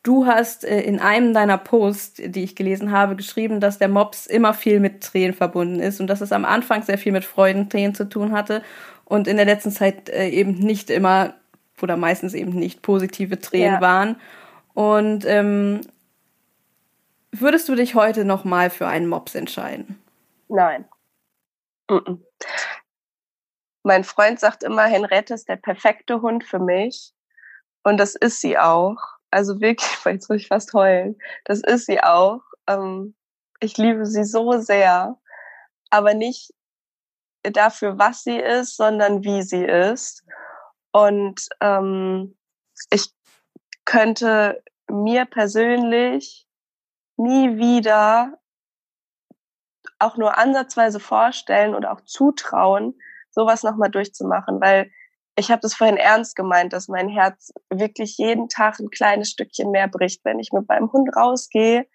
du 0.02 0.26
hast 0.26 0.64
äh, 0.64 0.80
in 0.80 1.00
einem 1.00 1.34
deiner 1.34 1.58
Posts, 1.58 2.22
die 2.26 2.44
ich 2.44 2.56
gelesen 2.56 2.92
habe, 2.92 3.16
geschrieben, 3.16 3.60
dass 3.60 3.78
der 3.78 3.88
Mops 3.88 4.26
immer 4.26 4.54
viel 4.54 4.80
mit 4.80 5.02
Tränen 5.02 5.34
verbunden 5.34 5.80
ist 5.80 6.00
und 6.00 6.06
dass 6.06 6.20
es 6.20 6.32
am 6.32 6.44
Anfang 6.44 6.82
sehr 6.82 6.98
viel 6.98 7.12
mit 7.12 7.24
Freudentränen 7.24 7.94
zu 7.94 8.08
tun 8.08 8.32
hatte 8.32 8.62
und 9.04 9.28
in 9.28 9.36
der 9.36 9.46
letzten 9.46 9.70
Zeit 9.70 10.08
äh, 10.08 10.28
eben 10.28 10.54
nicht 10.54 10.90
immer 10.90 11.34
oder 11.80 11.96
meistens 11.96 12.34
eben 12.34 12.52
nicht 12.52 12.82
positive 12.82 13.40
Tränen 13.40 13.74
ja. 13.74 13.80
waren. 13.80 14.16
Und 14.74 15.24
ähm, 15.26 15.80
Würdest 17.34 17.66
du 17.70 17.74
dich 17.74 17.94
heute 17.94 18.26
noch 18.26 18.44
mal 18.44 18.68
für 18.68 18.86
einen 18.86 19.08
Mops 19.08 19.34
entscheiden? 19.34 19.98
Nein. 20.48 20.84
Mm 21.88 21.94
-mm. 21.94 22.18
Mein 23.82 24.04
Freund 24.04 24.38
sagt 24.38 24.62
immer, 24.62 24.84
Henriette 24.84 25.34
ist 25.34 25.48
der 25.48 25.56
perfekte 25.56 26.20
Hund 26.20 26.44
für 26.44 26.58
mich. 26.58 27.14
Und 27.82 27.96
das 27.96 28.14
ist 28.14 28.40
sie 28.42 28.58
auch. 28.58 29.11
Also 29.32 29.60
wirklich, 29.60 29.90
jetzt 30.04 30.28
muss 30.28 30.42
ich 30.42 30.48
fast 30.48 30.72
heulen. 30.74 31.18
Das 31.44 31.60
ist 31.60 31.86
sie 31.86 32.00
auch. 32.00 32.42
Ähm, 32.68 33.16
ich 33.60 33.76
liebe 33.78 34.06
sie 34.06 34.24
so 34.24 34.58
sehr. 34.58 35.18
Aber 35.90 36.14
nicht 36.14 36.52
dafür, 37.42 37.98
was 37.98 38.22
sie 38.22 38.38
ist, 38.38 38.76
sondern 38.76 39.24
wie 39.24 39.42
sie 39.42 39.64
ist. 39.64 40.24
Und 40.92 41.48
ähm, 41.60 42.36
ich 42.90 43.12
könnte 43.84 44.62
mir 44.88 45.24
persönlich 45.24 46.46
nie 47.16 47.56
wieder 47.56 48.38
auch 49.98 50.16
nur 50.16 50.36
ansatzweise 50.36 51.00
vorstellen 51.00 51.74
oder 51.74 51.92
auch 51.92 52.00
zutrauen, 52.02 52.98
sowas 53.30 53.62
nochmal 53.62 53.90
durchzumachen, 53.90 54.60
weil 54.60 54.90
ich 55.36 55.50
habe 55.50 55.60
das 55.60 55.74
vorhin 55.74 55.96
ernst 55.96 56.36
gemeint, 56.36 56.72
dass 56.72 56.88
mein 56.88 57.08
Herz 57.08 57.52
wirklich 57.70 58.18
jeden 58.18 58.48
Tag 58.48 58.78
ein 58.78 58.90
kleines 58.90 59.30
Stückchen 59.30 59.70
mehr 59.70 59.88
bricht, 59.88 60.24
wenn 60.24 60.38
ich 60.38 60.52
mit 60.52 60.68
meinem 60.68 60.92
Hund 60.92 61.14
rausgehe 61.16 61.86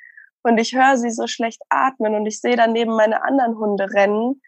und 0.43 0.57
ich 0.57 0.73
höre 0.73 0.97
sie 0.97 1.11
so 1.11 1.27
schlecht 1.27 1.61
atmen 1.69 2.15
und 2.15 2.25
ich 2.25 2.41
sehe 2.41 2.55
daneben 2.55 2.95
meine 2.95 3.23
anderen 3.23 3.57
Hunde 3.57 3.91
rennen. 3.93 4.41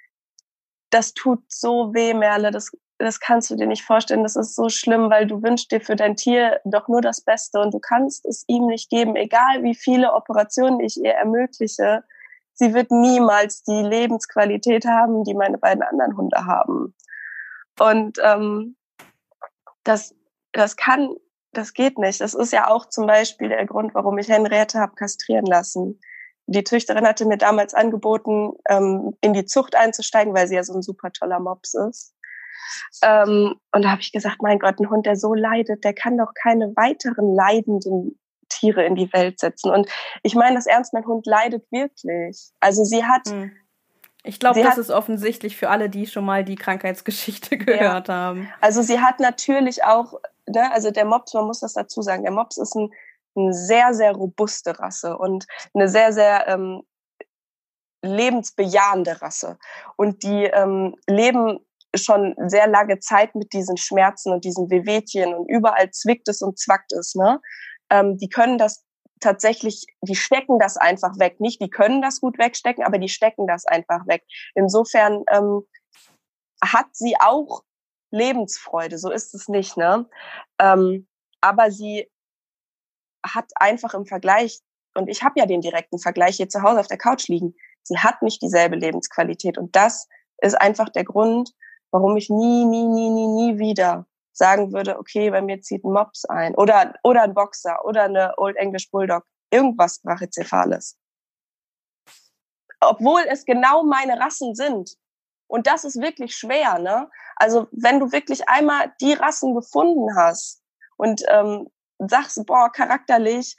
Das 0.89 1.13
tut 1.13 1.43
so 1.47 1.93
weh, 1.93 2.13
Merle. 2.13 2.51
Das 2.51 2.71
das 2.99 3.21
kannst 3.21 3.49
du 3.49 3.55
dir 3.55 3.65
nicht 3.65 3.83
vorstellen, 3.83 4.23
das 4.23 4.35
ist 4.35 4.55
so 4.55 4.67
schlimm, 4.67 5.09
weil 5.09 5.25
du 5.25 5.41
wünschst 5.41 5.71
dir 5.71 5.79
für 5.79 5.95
dein 5.95 6.17
Tier 6.17 6.59
doch 6.65 6.89
nur 6.89 7.01
das 7.01 7.21
Beste 7.21 7.59
und 7.61 7.73
du 7.73 7.79
kannst 7.79 8.25
es 8.25 8.43
ihm 8.47 8.67
nicht 8.67 8.89
geben, 8.89 9.15
egal 9.15 9.63
wie 9.63 9.73
viele 9.73 10.13
Operationen 10.13 10.81
ich 10.81 10.97
ihr 10.97 11.13
ermögliche. 11.13 12.03
Sie 12.53 12.73
wird 12.73 12.91
niemals 12.91 13.63
die 13.63 13.71
Lebensqualität 13.71 14.85
haben, 14.85 15.23
die 15.23 15.33
meine 15.33 15.57
beiden 15.57 15.81
anderen 15.81 16.17
Hunde 16.17 16.45
haben. 16.45 16.93
Und 17.79 18.19
ähm, 18.21 18.75
das, 19.83 20.15
das 20.51 20.75
kann, 20.75 21.15
das 21.53 21.73
geht 21.73 21.97
nicht. 21.97 22.21
Das 22.21 22.33
ist 22.33 22.53
ja 22.53 22.69
auch 22.69 22.87
zum 22.87 23.07
Beispiel 23.07 23.49
der 23.49 23.65
Grund, 23.65 23.93
warum 23.93 24.17
ich 24.17 24.29
Henriette 24.29 24.79
habe 24.79 24.95
kastrieren 24.95 25.45
lassen. 25.45 25.99
Die 26.47 26.63
Züchterin 26.63 27.05
hatte 27.05 27.25
mir 27.25 27.37
damals 27.37 27.73
angeboten, 27.73 28.53
ähm, 28.67 29.15
in 29.21 29.33
die 29.33 29.45
Zucht 29.45 29.75
einzusteigen, 29.75 30.33
weil 30.33 30.47
sie 30.47 30.55
ja 30.55 30.63
so 30.63 30.73
ein 30.73 30.81
super 30.81 31.11
toller 31.11 31.39
Mops 31.39 31.75
ist. 31.75 32.15
Ähm, 33.03 33.55
und 33.71 33.83
da 33.83 33.91
habe 33.91 34.01
ich 34.01 34.11
gesagt, 34.11 34.41
mein 34.41 34.59
Gott, 34.59 34.79
ein 34.79 34.89
Hund, 34.89 35.05
der 35.05 35.15
so 35.15 35.33
leidet, 35.33 35.83
der 35.83 35.93
kann 35.93 36.17
doch 36.17 36.33
keine 36.33 36.75
weiteren 36.75 37.33
leidenden 37.35 38.19
Tiere 38.49 38.83
in 38.83 38.95
die 38.95 39.11
Welt 39.13 39.39
setzen. 39.39 39.71
Und 39.71 39.89
ich 40.23 40.35
meine 40.35 40.55
das 40.55 40.65
ernst, 40.65 40.93
mein 40.93 41.05
Hund 41.05 41.25
leidet 41.25 41.71
wirklich. 41.71 42.51
Also 42.59 42.83
sie 42.83 43.05
hat. 43.05 43.27
Hm. 43.29 43.51
Ich 44.29 44.39
glaube, 44.39 44.61
das 44.61 44.73
hat, 44.73 44.77
ist 44.77 44.91
offensichtlich 44.91 45.57
für 45.57 45.71
alle, 45.71 45.89
die 45.89 46.05
schon 46.05 46.23
mal 46.23 46.43
die 46.43 46.55
Krankheitsgeschichte 46.55 47.57
gehört 47.57 48.09
ja. 48.09 48.13
haben. 48.13 48.47
Also 48.61 48.83
sie 48.83 48.99
hat 48.99 49.19
natürlich 49.19 49.83
auch, 49.83 50.13
ne, 50.47 50.71
also 50.71 50.91
der 50.91 51.05
Mops, 51.05 51.33
man 51.33 51.45
muss 51.45 51.61
das 51.61 51.73
dazu 51.73 52.03
sagen, 52.03 52.21
der 52.21 52.31
Mops 52.31 52.57
ist 52.57 52.75
ein, 52.75 52.91
eine 53.35 53.53
sehr, 53.53 53.95
sehr 53.95 54.11
robuste 54.11 54.77
Rasse 54.77 55.17
und 55.17 55.47
eine 55.73 55.87
sehr, 55.87 56.13
sehr 56.13 56.47
ähm, 56.47 56.83
lebensbejahende 58.03 59.19
Rasse. 59.19 59.57
Und 59.97 60.21
die 60.21 60.43
ähm, 60.43 60.95
leben 61.07 61.59
schon 61.95 62.35
sehr 62.45 62.67
lange 62.67 62.99
Zeit 62.99 63.33
mit 63.33 63.51
diesen 63.51 63.77
Schmerzen 63.77 64.31
und 64.31 64.45
diesen 64.45 64.69
Wehwehchen 64.69 65.33
und 65.33 65.49
überall 65.49 65.89
zwickt 65.89 66.27
es 66.27 66.43
und 66.43 66.59
zwackt 66.59 66.93
es. 66.93 67.15
Ne? 67.15 67.41
Ähm, 67.89 68.17
die 68.17 68.29
können 68.29 68.59
das 68.59 68.85
tatsächlich, 69.19 69.85
die 70.01 70.15
stecken 70.15 70.59
das 70.59 70.77
einfach 70.77 71.17
weg. 71.19 71.39
Nicht, 71.39 71.61
die 71.61 71.69
können 71.69 72.01
das 72.01 72.21
gut 72.21 72.37
wegstecken, 72.37 72.83
aber 72.83 72.97
die 72.97 73.09
stecken 73.09 73.47
das 73.47 73.65
einfach 73.65 74.07
weg. 74.07 74.23
Insofern 74.55 75.23
ähm, 75.29 75.61
hat 76.61 76.87
sie 76.93 77.15
auch 77.19 77.63
Lebensfreude, 78.11 78.97
so 78.97 79.11
ist 79.11 79.33
es 79.35 79.47
nicht. 79.47 79.77
Ne? 79.77 80.07
Ähm, 80.59 81.07
aber 81.41 81.71
sie 81.71 82.09
hat 83.25 83.51
einfach 83.55 83.93
im 83.93 84.05
Vergleich, 84.05 84.59
und 84.95 85.09
ich 85.09 85.23
habe 85.23 85.39
ja 85.39 85.45
den 85.45 85.61
direkten 85.61 85.99
Vergleich 85.99 86.37
hier 86.37 86.49
zu 86.49 86.61
Hause 86.61 86.79
auf 86.79 86.87
der 86.87 86.97
Couch 86.97 87.27
liegen, 87.27 87.55
sie 87.83 87.97
hat 87.97 88.21
nicht 88.21 88.41
dieselbe 88.41 88.75
Lebensqualität. 88.75 89.57
Und 89.57 89.75
das 89.75 90.07
ist 90.41 90.59
einfach 90.59 90.89
der 90.89 91.03
Grund, 91.03 91.51
warum 91.91 92.17
ich 92.17 92.29
nie, 92.29 92.65
nie, 92.65 92.85
nie, 92.85 93.09
nie, 93.09 93.27
nie 93.27 93.59
wieder 93.59 94.05
sagen 94.39 94.73
würde, 94.73 94.97
okay, 94.97 95.29
bei 95.29 95.41
mir 95.41 95.61
zieht 95.61 95.83
ein 95.83 95.91
Mops 95.91 96.25
ein 96.25 96.55
oder, 96.55 96.95
oder 97.03 97.21
ein 97.21 97.35
Boxer 97.35 97.85
oder 97.85 98.03
eine 98.03 98.33
Old 98.37 98.55
English 98.55 98.89
Bulldog, 98.89 99.23
irgendwas 99.51 99.99
Brachycephales. 99.99 100.97
Obwohl 102.79 103.21
es 103.29 103.45
genau 103.45 103.83
meine 103.83 104.19
Rassen 104.19 104.55
sind. 104.55 104.95
Und 105.47 105.67
das 105.67 105.83
ist 105.83 105.99
wirklich 105.99 106.35
schwer, 106.35 106.79
ne? 106.79 107.09
Also 107.35 107.67
wenn 107.71 107.99
du 107.99 108.11
wirklich 108.11 108.47
einmal 108.47 108.93
die 109.01 109.13
Rassen 109.13 109.53
gefunden 109.55 110.15
hast 110.15 110.63
und 110.97 111.21
ähm, 111.27 111.67
sagst, 111.99 112.45
boah, 112.45 112.71
charakterlich 112.71 113.57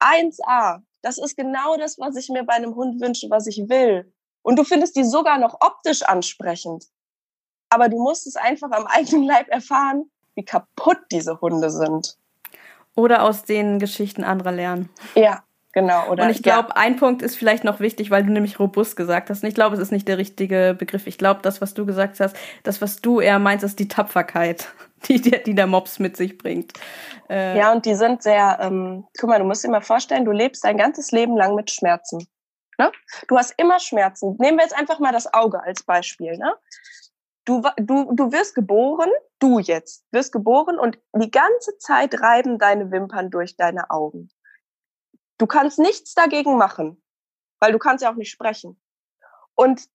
1A, 0.00 0.80
das 1.02 1.18
ist 1.18 1.36
genau 1.36 1.76
das, 1.76 1.98
was 1.98 2.16
ich 2.16 2.28
mir 2.28 2.44
bei 2.44 2.54
einem 2.54 2.74
Hund 2.74 3.00
wünsche, 3.00 3.30
was 3.30 3.46
ich 3.46 3.68
will. 3.68 4.12
Und 4.42 4.58
du 4.58 4.64
findest 4.64 4.96
die 4.96 5.04
sogar 5.04 5.38
noch 5.38 5.58
optisch 5.60 6.02
ansprechend 6.02 6.86
aber 7.70 7.88
du 7.88 7.98
musst 8.02 8.26
es 8.26 8.36
einfach 8.36 8.70
am 8.70 8.86
eigenen 8.86 9.24
Leib 9.24 9.48
erfahren, 9.48 10.10
wie 10.34 10.44
kaputt 10.44 10.98
diese 11.10 11.40
Hunde 11.40 11.70
sind. 11.70 12.16
Oder 12.94 13.22
aus 13.22 13.44
den 13.44 13.78
Geschichten 13.78 14.24
anderer 14.24 14.52
lernen. 14.52 14.88
Ja, 15.14 15.42
genau. 15.72 16.08
Oder, 16.08 16.24
und 16.24 16.30
ich 16.30 16.42
glaube, 16.42 16.70
ja. 16.70 16.76
ein 16.76 16.96
Punkt 16.96 17.20
ist 17.20 17.36
vielleicht 17.36 17.64
noch 17.64 17.80
wichtig, 17.80 18.10
weil 18.10 18.24
du 18.24 18.32
nämlich 18.32 18.58
robust 18.58 18.96
gesagt 18.96 19.28
hast. 19.28 19.42
Und 19.42 19.48
ich 19.48 19.54
glaube, 19.54 19.74
es 19.74 19.82
ist 19.82 19.92
nicht 19.92 20.08
der 20.08 20.16
richtige 20.16 20.74
Begriff. 20.78 21.06
Ich 21.06 21.18
glaube, 21.18 21.40
das, 21.42 21.60
was 21.60 21.74
du 21.74 21.84
gesagt 21.84 22.20
hast, 22.20 22.36
das, 22.62 22.80
was 22.80 23.02
du 23.02 23.20
eher 23.20 23.38
meinst, 23.38 23.64
ist 23.64 23.78
die 23.78 23.88
Tapferkeit, 23.88 24.68
die, 25.08 25.20
die 25.20 25.54
der 25.54 25.66
Mops 25.66 25.98
mit 25.98 26.16
sich 26.16 26.38
bringt. 26.38 26.72
Äh, 27.28 27.58
ja, 27.58 27.72
und 27.72 27.84
die 27.84 27.94
sind 27.94 28.22
sehr, 28.22 28.58
ähm, 28.62 29.06
guck 29.18 29.28
mal, 29.28 29.38
du 29.38 29.44
musst 29.44 29.64
dir 29.64 29.70
mal 29.70 29.82
vorstellen, 29.82 30.24
du 30.24 30.32
lebst 30.32 30.64
dein 30.64 30.78
ganzes 30.78 31.10
Leben 31.10 31.36
lang 31.36 31.54
mit 31.54 31.70
Schmerzen. 31.70 32.26
Ne? 32.78 32.92
Du 33.28 33.36
hast 33.36 33.54
immer 33.58 33.80
Schmerzen. 33.80 34.36
Nehmen 34.38 34.58
wir 34.58 34.64
jetzt 34.64 34.76
einfach 34.76 34.98
mal 34.98 35.12
das 35.12 35.32
Auge 35.32 35.62
als 35.62 35.82
Beispiel. 35.82 36.36
Ne? 36.36 36.54
Du, 37.46 37.62
du, 37.76 38.12
du 38.12 38.32
wirst 38.32 38.56
geboren, 38.56 39.08
du 39.38 39.60
jetzt 39.60 40.04
wirst 40.10 40.32
geboren 40.32 40.78
und 40.80 40.98
die 41.14 41.30
ganze 41.30 41.78
Zeit 41.78 42.20
reiben 42.20 42.58
deine 42.58 42.90
Wimpern 42.90 43.30
durch 43.30 43.56
deine 43.56 43.88
Augen. 43.90 44.28
Du 45.38 45.46
kannst 45.46 45.78
nichts 45.78 46.14
dagegen 46.14 46.58
machen, 46.58 47.00
weil 47.60 47.70
du 47.70 47.78
kannst 47.78 48.02
ja 48.02 48.10
auch 48.10 48.16
nicht 48.16 48.30
sprechen. 48.30 48.80
Und 49.54 49.88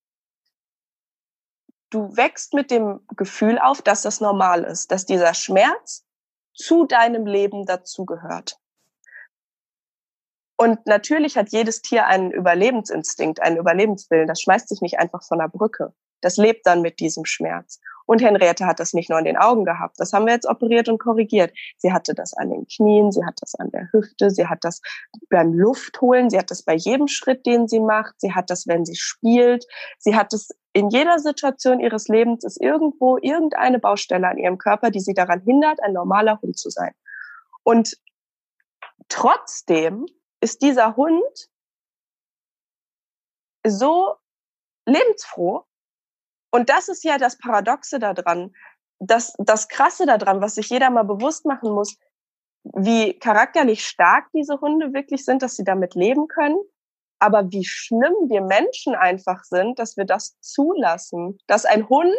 du 1.89 2.15
wächst 2.15 2.53
mit 2.53 2.71
dem 2.71 3.05
Gefühl 3.17 3.59
auf, 3.59 3.81
dass 3.81 4.01
das 4.01 4.21
normal 4.21 4.63
ist, 4.63 4.91
dass 4.91 5.05
dieser 5.05 5.33
Schmerz 5.33 6.07
zu 6.53 6.85
deinem 6.85 7.25
Leben 7.25 7.65
dazugehört. 7.65 8.57
Und 10.57 10.85
natürlich 10.85 11.37
hat 11.37 11.51
jedes 11.51 11.81
Tier 11.81 12.05
einen 12.05 12.31
Überlebensinstinkt, 12.31 13.41
einen 13.41 13.57
Überlebenswillen. 13.57 14.27
Das 14.27 14.39
schmeißt 14.39 14.69
sich 14.69 14.79
nicht 14.79 14.99
einfach 14.99 15.23
von 15.23 15.39
der 15.39 15.49
Brücke. 15.49 15.93
Das 16.21 16.37
lebt 16.37 16.65
dann 16.65 16.81
mit 16.81 16.99
diesem 16.99 17.25
Schmerz. 17.25 17.79
Und 18.05 18.21
Henriette 18.21 18.65
hat 18.65 18.79
das 18.79 18.93
nicht 18.93 19.09
nur 19.09 19.19
in 19.19 19.25
den 19.25 19.37
Augen 19.37 19.63
gehabt. 19.63 19.99
Das 19.99 20.11
haben 20.11 20.25
wir 20.25 20.33
jetzt 20.33 20.47
operiert 20.47 20.89
und 20.89 20.97
korrigiert. 20.97 21.53
Sie 21.77 21.93
hatte 21.93 22.13
das 22.13 22.33
an 22.33 22.49
den 22.49 22.67
Knien, 22.67 23.11
sie 23.11 23.23
hat 23.25 23.35
das 23.41 23.55
an 23.55 23.71
der 23.71 23.87
Hüfte, 23.91 24.31
sie 24.31 24.47
hat 24.47 24.59
das 24.63 24.81
beim 25.29 25.53
Luftholen, 25.53 26.29
sie 26.29 26.37
hat 26.37 26.51
das 26.51 26.63
bei 26.63 26.75
jedem 26.75 27.07
Schritt, 27.07 27.45
den 27.45 27.67
sie 27.67 27.79
macht, 27.79 28.15
sie 28.19 28.33
hat 28.33 28.49
das, 28.49 28.67
wenn 28.67 28.85
sie 28.85 28.95
spielt, 28.95 29.65
sie 29.99 30.15
hat 30.15 30.33
es 30.33 30.49
in 30.73 30.89
jeder 30.89 31.19
Situation 31.19 31.79
ihres 31.79 32.07
Lebens 32.07 32.43
ist 32.43 32.59
irgendwo 32.61 33.17
irgendeine 33.17 33.79
Baustelle 33.79 34.27
an 34.27 34.37
ihrem 34.37 34.57
Körper, 34.57 34.89
die 34.89 35.01
sie 35.01 35.13
daran 35.13 35.41
hindert, 35.41 35.81
ein 35.83 35.93
normaler 35.93 36.39
Hund 36.41 36.57
zu 36.57 36.69
sein. 36.69 36.93
Und 37.63 37.97
trotzdem 39.09 40.05
ist 40.39 40.61
dieser 40.61 40.95
Hund 40.95 41.49
so 43.65 44.15
lebensfroh. 44.85 45.65
Und 46.51 46.69
das 46.69 46.89
ist 46.89 47.03
ja 47.03 47.17
das 47.17 47.37
Paradoxe 47.37 47.99
daran, 47.99 48.53
das, 48.99 49.33
das 49.39 49.67
Krasse 49.67 50.05
daran, 50.05 50.41
was 50.41 50.55
sich 50.55 50.69
jeder 50.69 50.89
mal 50.89 51.03
bewusst 51.03 51.45
machen 51.45 51.71
muss, 51.71 51.97
wie 52.63 53.17
charakterlich 53.17 53.85
stark 53.85 54.27
diese 54.33 54.61
Hunde 54.61 54.93
wirklich 54.93 55.25
sind, 55.25 55.41
dass 55.41 55.55
sie 55.55 55.63
damit 55.63 55.95
leben 55.95 56.27
können, 56.27 56.59
aber 57.19 57.51
wie 57.51 57.65
schlimm 57.65 58.13
wir 58.27 58.41
Menschen 58.41 58.95
einfach 58.95 59.43
sind, 59.43 59.79
dass 59.79 59.97
wir 59.97 60.05
das 60.05 60.39
zulassen, 60.41 61.39
dass 61.47 61.65
ein 61.65 61.89
Hund 61.89 62.15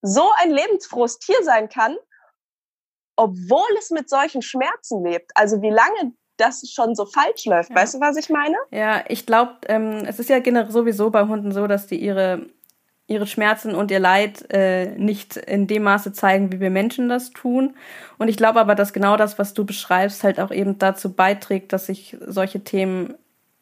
so 0.00 0.30
ein 0.38 0.50
lebensfrohes 0.50 1.18
Tier 1.18 1.42
sein 1.42 1.68
kann, 1.68 1.96
obwohl 3.16 3.76
es 3.78 3.90
mit 3.90 4.08
solchen 4.08 4.42
Schmerzen 4.42 5.04
lebt. 5.04 5.32
Also 5.34 5.60
wie 5.60 5.70
lange 5.70 6.12
das 6.36 6.70
schon 6.70 6.94
so 6.94 7.04
falsch 7.04 7.46
läuft. 7.46 7.70
Ja. 7.70 7.76
Weißt 7.76 7.94
du, 7.94 8.00
was 8.00 8.16
ich 8.16 8.30
meine? 8.30 8.56
Ja, 8.70 9.04
ich 9.08 9.26
glaube, 9.26 9.56
ähm, 9.66 10.04
es 10.06 10.18
ist 10.18 10.30
ja 10.30 10.38
generell 10.38 10.70
sowieso 10.70 11.10
bei 11.10 11.26
Hunden 11.26 11.52
so, 11.52 11.66
dass 11.66 11.88
die 11.88 12.00
ihre 12.00 12.46
ihre 13.08 13.26
Schmerzen 13.26 13.74
und 13.74 13.90
ihr 13.90 13.98
Leid 13.98 14.52
äh, 14.52 14.90
nicht 14.96 15.36
in 15.36 15.66
dem 15.66 15.82
Maße 15.82 16.12
zeigen, 16.12 16.52
wie 16.52 16.60
wir 16.60 16.70
Menschen 16.70 17.08
das 17.08 17.30
tun. 17.30 17.74
Und 18.18 18.28
ich 18.28 18.36
glaube 18.36 18.60
aber, 18.60 18.74
dass 18.74 18.92
genau 18.92 19.16
das, 19.16 19.38
was 19.38 19.54
du 19.54 19.64
beschreibst, 19.64 20.22
halt 20.22 20.38
auch 20.38 20.50
eben 20.50 20.78
dazu 20.78 21.12
beiträgt, 21.14 21.72
dass 21.72 21.86
sich 21.86 22.16
solche 22.20 22.62
Themen 22.62 23.14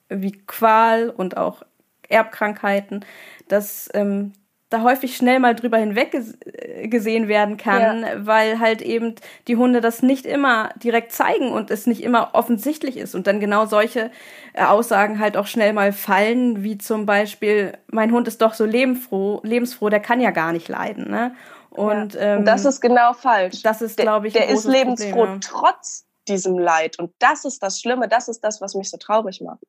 wie 0.08 0.32
Qual 0.32 1.10
und 1.10 1.36
auch 1.36 1.62
Erbkrankheiten, 2.08 3.04
dass 3.48 3.88
ähm, 3.94 4.32
da 4.76 4.82
häufig 4.82 5.16
schnell 5.16 5.38
mal 5.38 5.54
drüber 5.54 5.78
hinweg 5.78 6.14
äh, 6.14 6.88
gesehen 6.88 7.28
werden 7.28 7.56
kann, 7.56 8.02
ja. 8.02 8.26
weil 8.26 8.60
halt 8.60 8.82
eben 8.82 9.14
die 9.48 9.56
Hunde 9.56 9.80
das 9.80 10.02
nicht 10.02 10.26
immer 10.26 10.70
direkt 10.76 11.12
zeigen 11.12 11.52
und 11.52 11.70
es 11.70 11.86
nicht 11.86 12.02
immer 12.02 12.30
offensichtlich 12.34 12.96
ist 12.96 13.14
und 13.14 13.26
dann 13.26 13.40
genau 13.40 13.66
solche 13.66 14.10
äh, 14.52 14.64
Aussagen 14.64 15.18
halt 15.18 15.36
auch 15.36 15.46
schnell 15.46 15.72
mal 15.72 15.92
fallen, 15.92 16.62
wie 16.62 16.78
zum 16.78 17.06
Beispiel, 17.06 17.76
mein 17.88 18.12
Hund 18.12 18.28
ist 18.28 18.42
doch 18.42 18.54
so 18.54 18.64
lebensfroh, 18.64 19.40
lebensfroh, 19.42 19.88
der 19.88 20.00
kann 20.00 20.20
ja 20.20 20.30
gar 20.30 20.52
nicht 20.52 20.68
leiden, 20.68 21.10
ne? 21.10 21.34
Und, 21.70 22.14
ja. 22.14 22.36
ähm, 22.36 22.44
das 22.46 22.64
ist 22.64 22.80
genau 22.80 23.12
falsch. 23.12 23.62
Das 23.62 23.82
ist, 23.82 23.98
glaube 23.98 24.28
ich, 24.28 24.32
der, 24.32 24.46
der 24.46 24.54
ist 24.54 24.64
lebensfroh 24.64 25.10
Problem, 25.10 25.34
ja. 25.34 25.40
trotz 25.42 26.06
diesem 26.26 26.58
Leid 26.58 26.98
und 26.98 27.12
das 27.18 27.44
ist 27.44 27.62
das 27.62 27.80
Schlimme, 27.80 28.08
das 28.08 28.28
ist 28.28 28.40
das, 28.40 28.60
was 28.60 28.74
mich 28.74 28.90
so 28.90 28.96
traurig 28.96 29.40
macht. 29.40 29.62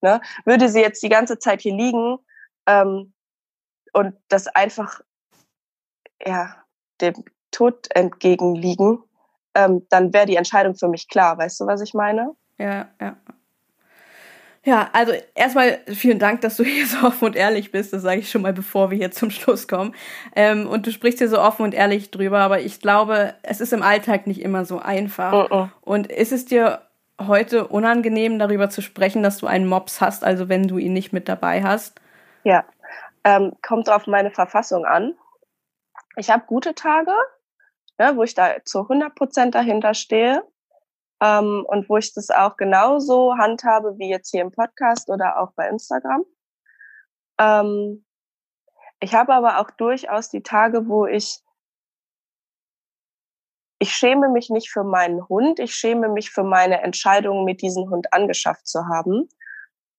Ne? 0.00 0.20
Würde 0.44 0.68
sie 0.68 0.80
jetzt 0.80 1.02
die 1.02 1.08
ganze 1.08 1.38
Zeit 1.38 1.60
hier 1.60 1.74
liegen, 1.74 2.18
ähm, 2.66 3.12
und 3.98 4.14
das 4.28 4.46
einfach 4.46 5.00
ja 6.24 6.54
dem 7.00 7.14
Tod 7.50 7.88
entgegenliegen, 7.94 9.02
ähm, 9.54 9.86
dann 9.90 10.12
wäre 10.12 10.26
die 10.26 10.36
Entscheidung 10.36 10.76
für 10.76 10.88
mich 10.88 11.08
klar. 11.08 11.36
Weißt 11.36 11.58
du, 11.60 11.66
was 11.66 11.80
ich 11.80 11.94
meine? 11.94 12.36
Ja, 12.58 12.88
ja. 13.00 13.16
Ja, 14.64 14.90
also 14.92 15.14
erstmal 15.34 15.78
vielen 15.86 16.18
Dank, 16.18 16.42
dass 16.42 16.56
du 16.58 16.64
hier 16.64 16.86
so 16.86 17.08
offen 17.08 17.24
und 17.24 17.36
ehrlich 17.36 17.72
bist. 17.72 17.92
Das 17.92 18.02
sage 18.02 18.20
ich 18.20 18.30
schon 18.30 18.42
mal, 18.42 18.52
bevor 18.52 18.90
wir 18.92 18.98
hier 18.98 19.10
zum 19.10 19.30
Schluss 19.30 19.66
kommen. 19.66 19.94
Ähm, 20.36 20.68
und 20.68 20.86
du 20.86 20.92
sprichst 20.92 21.18
hier 21.18 21.28
so 21.28 21.40
offen 21.40 21.62
und 21.62 21.74
ehrlich 21.74 22.12
drüber, 22.12 22.38
aber 22.38 22.60
ich 22.60 22.80
glaube, 22.80 23.34
es 23.42 23.60
ist 23.60 23.72
im 23.72 23.82
Alltag 23.82 24.28
nicht 24.28 24.42
immer 24.42 24.64
so 24.64 24.78
einfach. 24.78 25.32
Uh 25.32 25.52
-uh. 25.52 25.68
Und 25.80 26.06
ist 26.06 26.30
es 26.30 26.44
dir 26.44 26.82
heute 27.20 27.66
unangenehm, 27.66 28.38
darüber 28.38 28.70
zu 28.70 28.80
sprechen, 28.80 29.24
dass 29.24 29.38
du 29.38 29.48
einen 29.48 29.66
Mops 29.66 30.00
hast, 30.00 30.22
also 30.22 30.48
wenn 30.48 30.68
du 30.68 30.78
ihn 30.78 30.92
nicht 30.92 31.12
mit 31.12 31.28
dabei 31.28 31.64
hast? 31.64 32.00
Ja, 32.44 32.64
ähm, 33.28 33.52
kommt 33.60 33.90
auf 33.90 34.06
meine 34.06 34.30
Verfassung 34.30 34.86
an. 34.86 35.14
Ich 36.16 36.30
habe 36.30 36.46
gute 36.46 36.74
Tage, 36.74 37.12
ne, 37.98 38.16
wo 38.16 38.22
ich 38.22 38.34
da 38.34 38.64
zu 38.64 38.80
100 38.80 39.14
Prozent 39.14 39.54
dahinter 39.54 39.92
stehe 39.92 40.42
ähm, 41.20 41.64
und 41.68 41.90
wo 41.90 41.98
ich 41.98 42.14
das 42.14 42.30
auch 42.30 42.56
genauso 42.56 43.36
handhabe 43.36 43.98
wie 43.98 44.08
jetzt 44.08 44.30
hier 44.30 44.40
im 44.40 44.50
Podcast 44.50 45.10
oder 45.10 45.38
auch 45.40 45.52
bei 45.54 45.68
Instagram. 45.68 46.24
Ähm, 47.38 48.06
ich 49.00 49.14
habe 49.14 49.34
aber 49.34 49.60
auch 49.60 49.70
durchaus 49.72 50.30
die 50.30 50.42
Tage, 50.42 50.88
wo 50.88 51.06
ich 51.06 51.40
ich 53.80 53.92
schäme 53.92 54.28
mich 54.28 54.50
nicht 54.50 54.70
für 54.70 54.82
meinen 54.82 55.28
Hund, 55.28 55.60
ich 55.60 55.72
schäme 55.72 56.08
mich 56.08 56.30
für 56.30 56.42
meine 56.42 56.82
Entscheidung, 56.82 57.44
mit 57.44 57.62
diesem 57.62 57.90
Hund 57.90 58.12
angeschafft 58.12 58.66
zu 58.66 58.88
haben. 58.88 59.28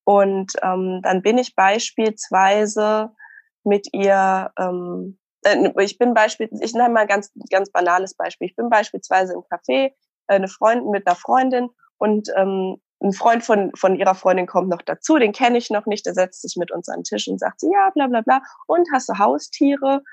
Und 0.03 0.53
ähm, 0.63 0.99
dann 1.01 1.21
bin 1.21 1.37
ich 1.37 1.55
beispielsweise 1.55 3.15
mit 3.63 3.87
ihr, 3.93 4.51
ähm, 4.57 5.17
äh, 5.43 5.83
ich 5.83 5.97
bin 5.97 6.13
beispielsweise, 6.13 6.63
ich 6.63 6.73
nenne 6.73 6.89
mal 6.89 7.01
ein 7.01 7.07
ganz, 7.07 7.31
ganz 7.49 7.71
banales 7.71 8.15
Beispiel. 8.15 8.47
Ich 8.47 8.55
bin 8.55 8.69
beispielsweise 8.69 9.33
im 9.33 9.41
Café, 9.41 9.87
äh, 9.87 9.93
eine 10.27 10.47
Freundin 10.47 10.91
mit 10.91 11.07
einer 11.07 11.15
Freundin 11.15 11.69
und 11.97 12.29
ähm, 12.35 12.81
ein 13.01 13.13
Freund 13.13 13.43
von, 13.43 13.71
von 13.75 13.95
ihrer 13.95 14.15
Freundin 14.15 14.45
kommt 14.45 14.69
noch 14.69 14.81
dazu, 14.81 15.17
den 15.17 15.31
kenne 15.31 15.57
ich 15.57 15.69
noch 15.69 15.85
nicht, 15.85 16.05
der 16.05 16.13
setzt 16.13 16.41
sich 16.41 16.57
mit 16.57 16.71
uns 16.71 16.89
an 16.89 16.99
den 16.99 17.03
Tisch 17.05 17.27
und 17.27 17.39
sagt 17.39 17.61
so, 17.61 17.71
ja, 17.71 17.89
bla 17.91 18.07
bla 18.07 18.21
bla. 18.21 18.41
Und 18.67 18.87
hast 18.91 19.07
du 19.07 19.17
Haustiere? 19.17 20.03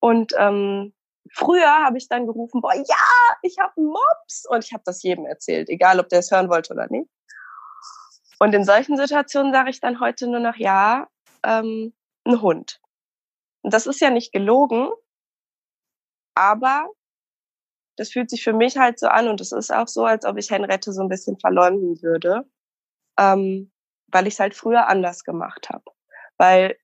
Und 0.00 0.32
ähm, 0.38 0.94
früher 1.32 1.84
habe 1.84 1.98
ich 1.98 2.08
dann 2.08 2.26
gerufen, 2.26 2.60
boah, 2.60 2.74
ja, 2.74 3.06
ich 3.42 3.58
habe 3.58 3.72
einen 3.76 3.86
Mops. 3.88 4.46
Und 4.48 4.64
ich 4.64 4.72
habe 4.72 4.82
das 4.86 5.02
jedem 5.02 5.26
erzählt, 5.26 5.68
egal 5.68 5.98
ob 5.98 6.08
der 6.08 6.20
es 6.20 6.30
hören 6.30 6.48
wollte 6.48 6.72
oder 6.72 6.86
nicht. 6.88 7.10
Und 8.38 8.54
in 8.54 8.64
solchen 8.64 8.96
Situationen 8.96 9.52
sage 9.52 9.70
ich 9.70 9.80
dann 9.80 10.00
heute 10.00 10.26
nur 10.28 10.40
noch, 10.40 10.56
ja, 10.56 11.08
ähm, 11.44 11.92
ein 12.24 12.40
Hund. 12.40 12.80
Und 13.62 13.74
das 13.74 13.86
ist 13.86 14.00
ja 14.00 14.10
nicht 14.10 14.32
gelogen, 14.32 14.90
aber 16.34 16.88
das 17.96 18.10
fühlt 18.10 18.30
sich 18.30 18.42
für 18.42 18.54
mich 18.54 18.78
halt 18.78 18.98
so 18.98 19.08
an 19.08 19.28
und 19.28 19.40
es 19.40 19.52
ist 19.52 19.70
auch 19.70 19.88
so, 19.88 20.04
als 20.04 20.24
ob 20.24 20.38
ich 20.38 20.50
Henriette 20.50 20.92
so 20.92 21.02
ein 21.02 21.08
bisschen 21.08 21.38
verleumden 21.38 22.00
würde, 22.02 22.48
ähm, 23.18 23.70
weil 24.06 24.26
ich 24.26 24.34
es 24.34 24.40
halt 24.40 24.54
früher 24.54 24.88
anders 24.88 25.24
gemacht 25.24 25.68
habe. 25.68 25.84
Weil 26.38 26.78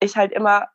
ich 0.00 0.16
halt 0.16 0.32
immer 0.32 0.68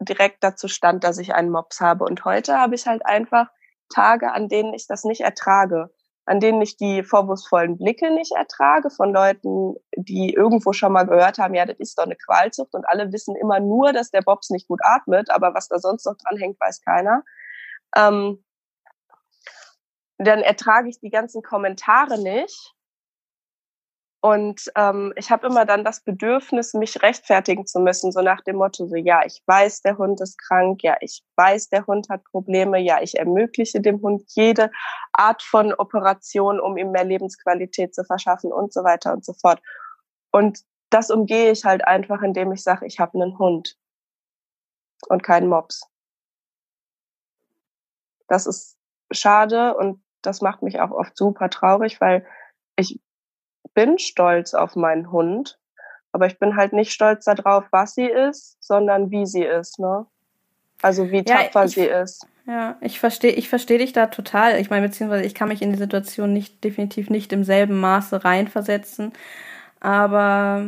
direkt 0.00 0.44
dazu 0.44 0.68
stand, 0.68 1.02
dass 1.02 1.18
ich 1.18 1.34
einen 1.34 1.50
Mops 1.50 1.80
habe. 1.80 2.04
Und 2.04 2.24
heute 2.24 2.56
habe 2.56 2.76
ich 2.76 2.86
halt 2.86 3.04
einfach 3.04 3.50
Tage, 3.88 4.32
an 4.32 4.48
denen 4.48 4.74
ich 4.74 4.86
das 4.86 5.04
nicht 5.04 5.22
ertrage 5.22 5.92
an 6.28 6.40
denen 6.40 6.60
ich 6.60 6.76
die 6.76 7.02
vorwurfsvollen 7.02 7.78
Blicke 7.78 8.12
nicht 8.12 8.32
ertrage 8.36 8.90
von 8.90 9.14
Leuten, 9.14 9.76
die 9.96 10.34
irgendwo 10.34 10.74
schon 10.74 10.92
mal 10.92 11.04
gehört 11.04 11.38
haben, 11.38 11.54
ja, 11.54 11.64
das 11.64 11.78
ist 11.78 11.98
doch 11.98 12.04
eine 12.04 12.16
Qualzucht 12.16 12.74
und 12.74 12.86
alle 12.86 13.12
wissen 13.12 13.34
immer 13.34 13.60
nur, 13.60 13.94
dass 13.94 14.10
der 14.10 14.20
Bobs 14.20 14.50
nicht 14.50 14.68
gut 14.68 14.80
atmet, 14.82 15.30
aber 15.30 15.54
was 15.54 15.68
da 15.68 15.78
sonst 15.78 16.04
noch 16.04 16.16
dran 16.16 16.38
hängt, 16.38 16.60
weiß 16.60 16.82
keiner. 16.82 17.24
Ähm, 17.96 18.44
dann 20.18 20.40
ertrage 20.40 20.90
ich 20.90 21.00
die 21.00 21.10
ganzen 21.10 21.42
Kommentare 21.42 22.20
nicht 22.20 22.74
und 24.20 24.72
ähm, 24.74 25.12
ich 25.14 25.30
habe 25.30 25.46
immer 25.46 25.64
dann 25.64 25.84
das 25.84 26.00
Bedürfnis, 26.00 26.74
mich 26.74 27.00
rechtfertigen 27.02 27.66
zu 27.66 27.78
müssen, 27.78 28.10
so 28.10 28.20
nach 28.20 28.40
dem 28.40 28.56
Motto, 28.56 28.86
so 28.88 28.96
ja, 28.96 29.24
ich 29.24 29.42
weiß, 29.46 29.82
der 29.82 29.96
Hund 29.96 30.20
ist 30.20 30.38
krank, 30.38 30.82
ja, 30.82 30.96
ich 31.00 31.22
weiß, 31.36 31.68
der 31.68 31.86
Hund 31.86 32.08
hat 32.08 32.24
Probleme, 32.24 32.80
ja, 32.80 33.00
ich 33.00 33.16
ermögliche 33.16 33.80
dem 33.80 34.02
Hund 34.02 34.24
jede 34.34 34.72
Art 35.12 35.42
von 35.42 35.72
Operation, 35.72 36.58
um 36.58 36.76
ihm 36.76 36.90
mehr 36.90 37.04
Lebensqualität 37.04 37.94
zu 37.94 38.02
verschaffen 38.04 38.52
und 38.52 38.72
so 38.72 38.82
weiter 38.82 39.12
und 39.12 39.24
so 39.24 39.34
fort. 39.34 39.62
Und 40.32 40.64
das 40.90 41.10
umgehe 41.10 41.52
ich 41.52 41.64
halt 41.64 41.86
einfach, 41.86 42.20
indem 42.22 42.50
ich 42.50 42.64
sage, 42.64 42.86
ich 42.86 42.98
habe 42.98 43.20
einen 43.20 43.38
Hund 43.38 43.76
und 45.08 45.22
keinen 45.22 45.48
Mops. 45.48 45.82
Das 48.26 48.46
ist 48.46 48.76
schade 49.12 49.76
und 49.76 50.02
das 50.22 50.40
macht 50.40 50.62
mich 50.62 50.80
auch 50.80 50.90
oft 50.90 51.16
super 51.16 51.50
traurig, 51.50 52.00
weil 52.00 52.26
ich 52.76 53.00
bin 53.78 54.00
stolz 54.00 54.54
auf 54.54 54.74
meinen 54.74 55.12
Hund, 55.12 55.56
aber 56.10 56.26
ich 56.26 56.40
bin 56.40 56.56
halt 56.56 56.72
nicht 56.72 56.90
stolz 56.90 57.26
darauf, 57.26 57.66
was 57.70 57.94
sie 57.94 58.06
ist, 58.06 58.56
sondern 58.58 59.12
wie 59.12 59.24
sie 59.24 59.44
ist, 59.44 59.78
ne? 59.78 60.04
Also 60.82 61.12
wie 61.12 61.22
tapfer 61.22 61.64
ich, 61.64 61.74
sie 61.74 61.84
ist. 61.84 62.26
Ja, 62.44 62.76
ich 62.80 62.98
verstehe 62.98 63.30
ich 63.30 63.48
versteh 63.48 63.78
dich 63.78 63.92
da 63.92 64.08
total. 64.08 64.58
Ich 64.58 64.68
meine, 64.68 64.88
beziehungsweise 64.88 65.24
ich 65.24 65.34
kann 65.34 65.46
mich 65.46 65.62
in 65.62 65.70
die 65.70 65.78
Situation 65.78 66.32
nicht, 66.32 66.64
definitiv 66.64 67.08
nicht 67.08 67.32
im 67.32 67.44
selben 67.44 67.78
Maße 67.78 68.24
reinversetzen. 68.24 69.12
Aber 69.78 70.66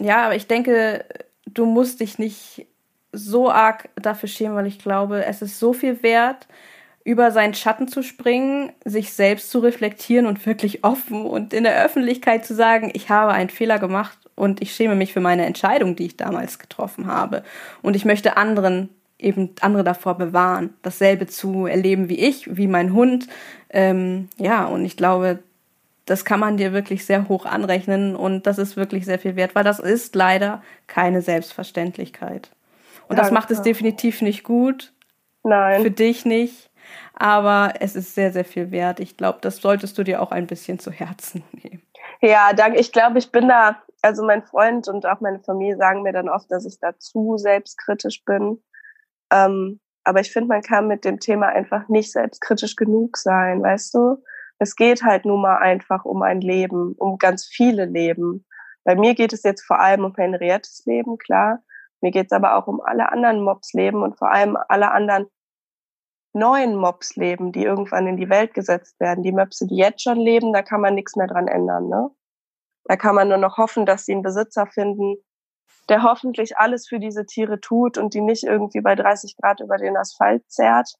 ja, 0.00 0.24
aber 0.24 0.34
ich 0.34 0.46
denke, 0.46 1.04
du 1.44 1.66
musst 1.66 2.00
dich 2.00 2.18
nicht 2.18 2.66
so 3.12 3.50
arg 3.50 3.90
dafür 3.96 4.30
schämen, 4.30 4.56
weil 4.56 4.66
ich 4.66 4.78
glaube, 4.78 5.22
es 5.26 5.42
ist 5.42 5.58
so 5.58 5.74
viel 5.74 6.02
wert, 6.02 6.48
über 7.08 7.30
seinen 7.30 7.54
Schatten 7.54 7.88
zu 7.88 8.02
springen, 8.02 8.70
sich 8.84 9.14
selbst 9.14 9.50
zu 9.50 9.60
reflektieren 9.60 10.26
und 10.26 10.44
wirklich 10.44 10.84
offen 10.84 11.24
und 11.24 11.54
in 11.54 11.64
der 11.64 11.82
Öffentlichkeit 11.82 12.44
zu 12.44 12.54
sagen, 12.54 12.90
ich 12.92 13.08
habe 13.08 13.32
einen 13.32 13.48
Fehler 13.48 13.78
gemacht 13.78 14.18
und 14.34 14.60
ich 14.60 14.74
schäme 14.74 14.94
mich 14.94 15.14
für 15.14 15.20
meine 15.20 15.46
Entscheidung, 15.46 15.96
die 15.96 16.04
ich 16.04 16.18
damals 16.18 16.58
getroffen 16.58 17.06
habe. 17.06 17.44
Und 17.80 17.96
ich 17.96 18.04
möchte 18.04 18.36
anderen 18.36 18.90
eben 19.18 19.54
andere 19.62 19.84
davor 19.84 20.18
bewahren, 20.18 20.74
dasselbe 20.82 21.26
zu 21.26 21.64
erleben 21.64 22.10
wie 22.10 22.18
ich, 22.18 22.54
wie 22.58 22.66
mein 22.66 22.92
Hund. 22.92 23.26
Ähm, 23.70 24.28
ja, 24.36 24.66
und 24.66 24.84
ich 24.84 24.98
glaube, 24.98 25.38
das 26.04 26.26
kann 26.26 26.40
man 26.40 26.58
dir 26.58 26.74
wirklich 26.74 27.06
sehr 27.06 27.26
hoch 27.26 27.46
anrechnen 27.46 28.16
und 28.16 28.46
das 28.46 28.58
ist 28.58 28.76
wirklich 28.76 29.06
sehr 29.06 29.18
viel 29.18 29.34
wert, 29.34 29.54
weil 29.54 29.64
das 29.64 29.78
ist 29.78 30.14
leider 30.14 30.62
keine 30.86 31.22
Selbstverständlichkeit. 31.22 32.50
Und 33.08 33.16
Danke. 33.16 33.22
das 33.22 33.30
macht 33.30 33.50
es 33.50 33.62
definitiv 33.62 34.20
nicht 34.20 34.44
gut. 34.44 34.92
Nein. 35.42 35.82
Für 35.82 35.90
dich 35.90 36.26
nicht. 36.26 36.67
Aber 37.20 37.74
es 37.80 37.96
ist 37.96 38.14
sehr, 38.14 38.32
sehr 38.32 38.44
viel 38.44 38.70
wert. 38.70 39.00
Ich 39.00 39.16
glaube, 39.16 39.38
das 39.42 39.56
solltest 39.56 39.98
du 39.98 40.04
dir 40.04 40.22
auch 40.22 40.30
ein 40.30 40.46
bisschen 40.46 40.78
zu 40.78 40.92
Herzen 40.92 41.42
nehmen. 41.52 41.82
Ja, 42.20 42.52
danke. 42.52 42.78
Ich 42.78 42.92
glaube, 42.92 43.18
ich 43.18 43.32
bin 43.32 43.48
da, 43.48 43.82
also 44.02 44.24
mein 44.24 44.44
Freund 44.44 44.86
und 44.86 45.04
auch 45.04 45.20
meine 45.20 45.40
Familie 45.40 45.76
sagen 45.76 46.02
mir 46.02 46.12
dann 46.12 46.28
oft, 46.28 46.48
dass 46.50 46.64
ich 46.64 46.78
da 46.78 46.96
zu 46.96 47.36
selbstkritisch 47.36 48.24
bin. 48.24 48.62
Ähm, 49.32 49.80
aber 50.04 50.20
ich 50.20 50.32
finde, 50.32 50.48
man 50.48 50.62
kann 50.62 50.86
mit 50.86 51.04
dem 51.04 51.18
Thema 51.18 51.48
einfach 51.48 51.88
nicht 51.88 52.12
selbstkritisch 52.12 52.76
genug 52.76 53.16
sein, 53.16 53.62
weißt 53.62 53.94
du? 53.94 54.22
Es 54.60 54.76
geht 54.76 55.02
halt 55.02 55.24
nun 55.24 55.42
mal 55.42 55.58
einfach 55.58 56.04
um 56.04 56.22
ein 56.22 56.40
Leben, 56.40 56.94
um 56.98 57.18
ganz 57.18 57.46
viele 57.46 57.84
Leben. 57.84 58.46
Bei 58.84 58.94
mir 58.94 59.14
geht 59.14 59.32
es 59.32 59.42
jetzt 59.42 59.62
vor 59.62 59.80
allem 59.80 60.04
um 60.04 60.14
Henriettes 60.14 60.84
Leben, 60.86 61.18
klar. 61.18 61.62
Mir 62.00 62.12
geht 62.12 62.26
es 62.26 62.32
aber 62.32 62.56
auch 62.56 62.68
um 62.68 62.80
alle 62.80 63.10
anderen 63.10 63.42
Mobs-Leben 63.42 64.02
und 64.04 64.16
vor 64.16 64.30
allem 64.30 64.56
alle 64.68 64.92
anderen 64.92 65.26
neuen 66.32 66.76
Mobs-Leben, 66.76 67.52
die 67.52 67.64
irgendwann 67.64 68.06
in 68.06 68.16
die 68.16 68.28
Welt 68.28 68.54
gesetzt 68.54 68.98
werden. 69.00 69.22
Die 69.22 69.32
Möpse, 69.32 69.66
die 69.66 69.76
jetzt 69.76 70.02
schon 70.02 70.18
leben, 70.18 70.52
da 70.52 70.62
kann 70.62 70.80
man 70.80 70.94
nichts 70.94 71.16
mehr 71.16 71.26
dran 71.26 71.48
ändern. 71.48 71.88
Ne? 71.88 72.10
Da 72.84 72.96
kann 72.96 73.14
man 73.14 73.28
nur 73.28 73.38
noch 73.38 73.56
hoffen, 73.56 73.86
dass 73.86 74.04
sie 74.04 74.12
einen 74.12 74.22
Besitzer 74.22 74.66
finden, 74.66 75.16
der 75.88 76.02
hoffentlich 76.02 76.56
alles 76.58 76.88
für 76.88 76.98
diese 76.98 77.26
Tiere 77.26 77.60
tut 77.60 77.98
und 77.98 78.14
die 78.14 78.20
nicht 78.20 78.44
irgendwie 78.44 78.80
bei 78.80 78.94
30 78.94 79.36
Grad 79.36 79.60
über 79.60 79.78
den 79.78 79.96
Asphalt 79.96 80.42
zerrt, 80.50 80.94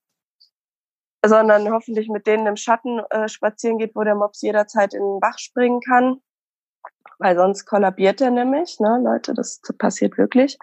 sondern 1.25 1.71
hoffentlich 1.71 2.09
mit 2.09 2.27
denen 2.27 2.47
im 2.47 2.57
Schatten 2.57 3.01
äh, 3.11 3.29
spazieren 3.29 3.79
geht, 3.79 3.95
wo 3.95 4.03
der 4.03 4.15
Mops 4.15 4.41
jederzeit 4.43 4.95
in 4.95 5.03
den 5.03 5.21
Bach 5.21 5.39
springen 5.39 5.81
kann, 5.81 6.21
weil 7.19 7.37
sonst 7.37 7.67
kollabiert 7.67 8.21
er 8.21 8.31
nämlich, 8.31 8.79
ne, 8.81 9.01
Leute, 9.03 9.35
das 9.35 9.61
passiert 9.79 10.17
wirklich. 10.17 10.59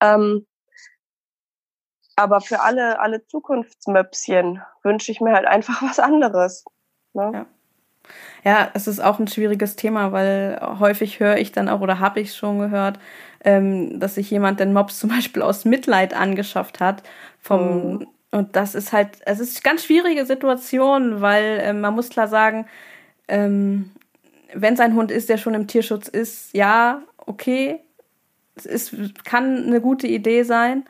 Ähm, 0.00 0.46
aber 2.18 2.40
für 2.40 2.60
alle, 2.60 3.00
alle 3.00 3.26
Zukunftsmöpschen 3.26 4.60
wünsche 4.82 5.12
ich 5.12 5.20
mir 5.20 5.32
halt 5.32 5.46
einfach 5.46 5.82
was 5.88 5.98
anderes. 5.98 6.64
Ne? 7.14 7.30
Ja. 7.32 7.46
Ja, 8.42 8.70
es 8.72 8.86
ist 8.86 9.00
auch 9.00 9.18
ein 9.18 9.28
schwieriges 9.28 9.76
Thema, 9.76 10.12
weil 10.12 10.58
häufig 10.78 11.20
höre 11.20 11.36
ich 11.36 11.52
dann 11.52 11.68
auch 11.68 11.82
oder 11.82 11.98
habe 11.98 12.20
ich 12.20 12.34
schon 12.34 12.58
gehört, 12.58 12.98
ähm, 13.44 14.00
dass 14.00 14.14
sich 14.14 14.30
jemand 14.30 14.60
den 14.60 14.72
Mops 14.72 14.98
zum 14.98 15.10
Beispiel 15.16 15.42
aus 15.42 15.64
Mitleid 15.64 16.14
angeschafft 16.14 16.80
hat. 16.80 17.02
Vom, 17.40 17.98
mhm. 17.98 18.06
Und 18.30 18.56
das 18.56 18.74
ist 18.74 18.92
halt, 18.92 19.18
es 19.24 19.40
ist 19.40 19.56
eine 19.56 19.62
ganz 19.62 19.84
schwierige 19.84 20.26
Situation, 20.26 21.20
weil 21.20 21.60
ähm, 21.62 21.80
man 21.80 21.94
muss 21.94 22.10
klar 22.10 22.28
sagen, 22.28 22.66
ähm, 23.26 23.90
wenn 24.54 24.74
es 24.74 24.80
ein 24.80 24.94
Hund 24.94 25.10
ist, 25.10 25.28
der 25.28 25.36
schon 25.36 25.54
im 25.54 25.66
Tierschutz 25.66 26.08
ist, 26.08 26.54
ja, 26.54 27.02
okay, 27.18 27.80
es 28.54 28.66
ist, 28.66 29.24
kann 29.24 29.66
eine 29.66 29.80
gute 29.80 30.06
Idee 30.06 30.42
sein, 30.42 30.84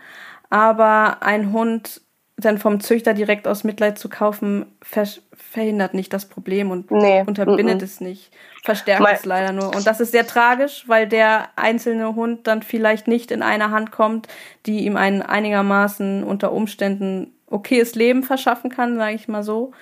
aber 0.51 1.23
ein 1.23 1.53
Hund 1.53 2.03
dann 2.37 2.59
vom 2.59 2.79
Züchter 2.81 3.15
direkt 3.15 3.49
aus 3.49 3.65
Mitleid 3.65 3.99
zu 3.99 4.09
kaufen, 4.09 4.67
ver 4.81 5.07
verhindert 5.33 5.95
nicht 5.95 6.13
das 6.13 6.27
Problem 6.27 6.71
und 6.71 6.91
nee. 6.91 7.25
unterbindet 7.27 7.79
mm 7.79 7.81
-mm. 7.81 7.85
es 7.85 8.01
nicht, 8.01 8.33
verstärkt 8.63 9.03
Mal 9.03 9.15
es 9.15 9.25
leider 9.25 9.53
nur. 9.53 9.75
Und 9.75 9.87
das 9.87 9.99
ist 9.99 10.13
sehr 10.13 10.27
tragisch, 10.27 10.85
weil 10.87 11.09
der 11.09 11.49
einzelne 11.57 12.15
Hund 12.15 12.47
dann 12.47 12.63
vielleicht 12.63 13.09
nicht 13.09 13.31
in 13.31 13.43
eine 13.43 13.71
Hand 13.71 13.91
kommt, 13.91 14.29
die 14.67 14.85
ihm 14.85 14.97
ein 14.97 15.23
einigermaßen 15.23 16.23
unter 16.23 16.53
Umständen 16.53 17.33
okayes 17.47 17.95
Leben 17.95 18.23
verschaffen 18.23 18.71
kann, 18.71 18.99
sage 18.99 19.15
ich 19.15 19.27
mal 19.27 19.43
so. 19.43 19.73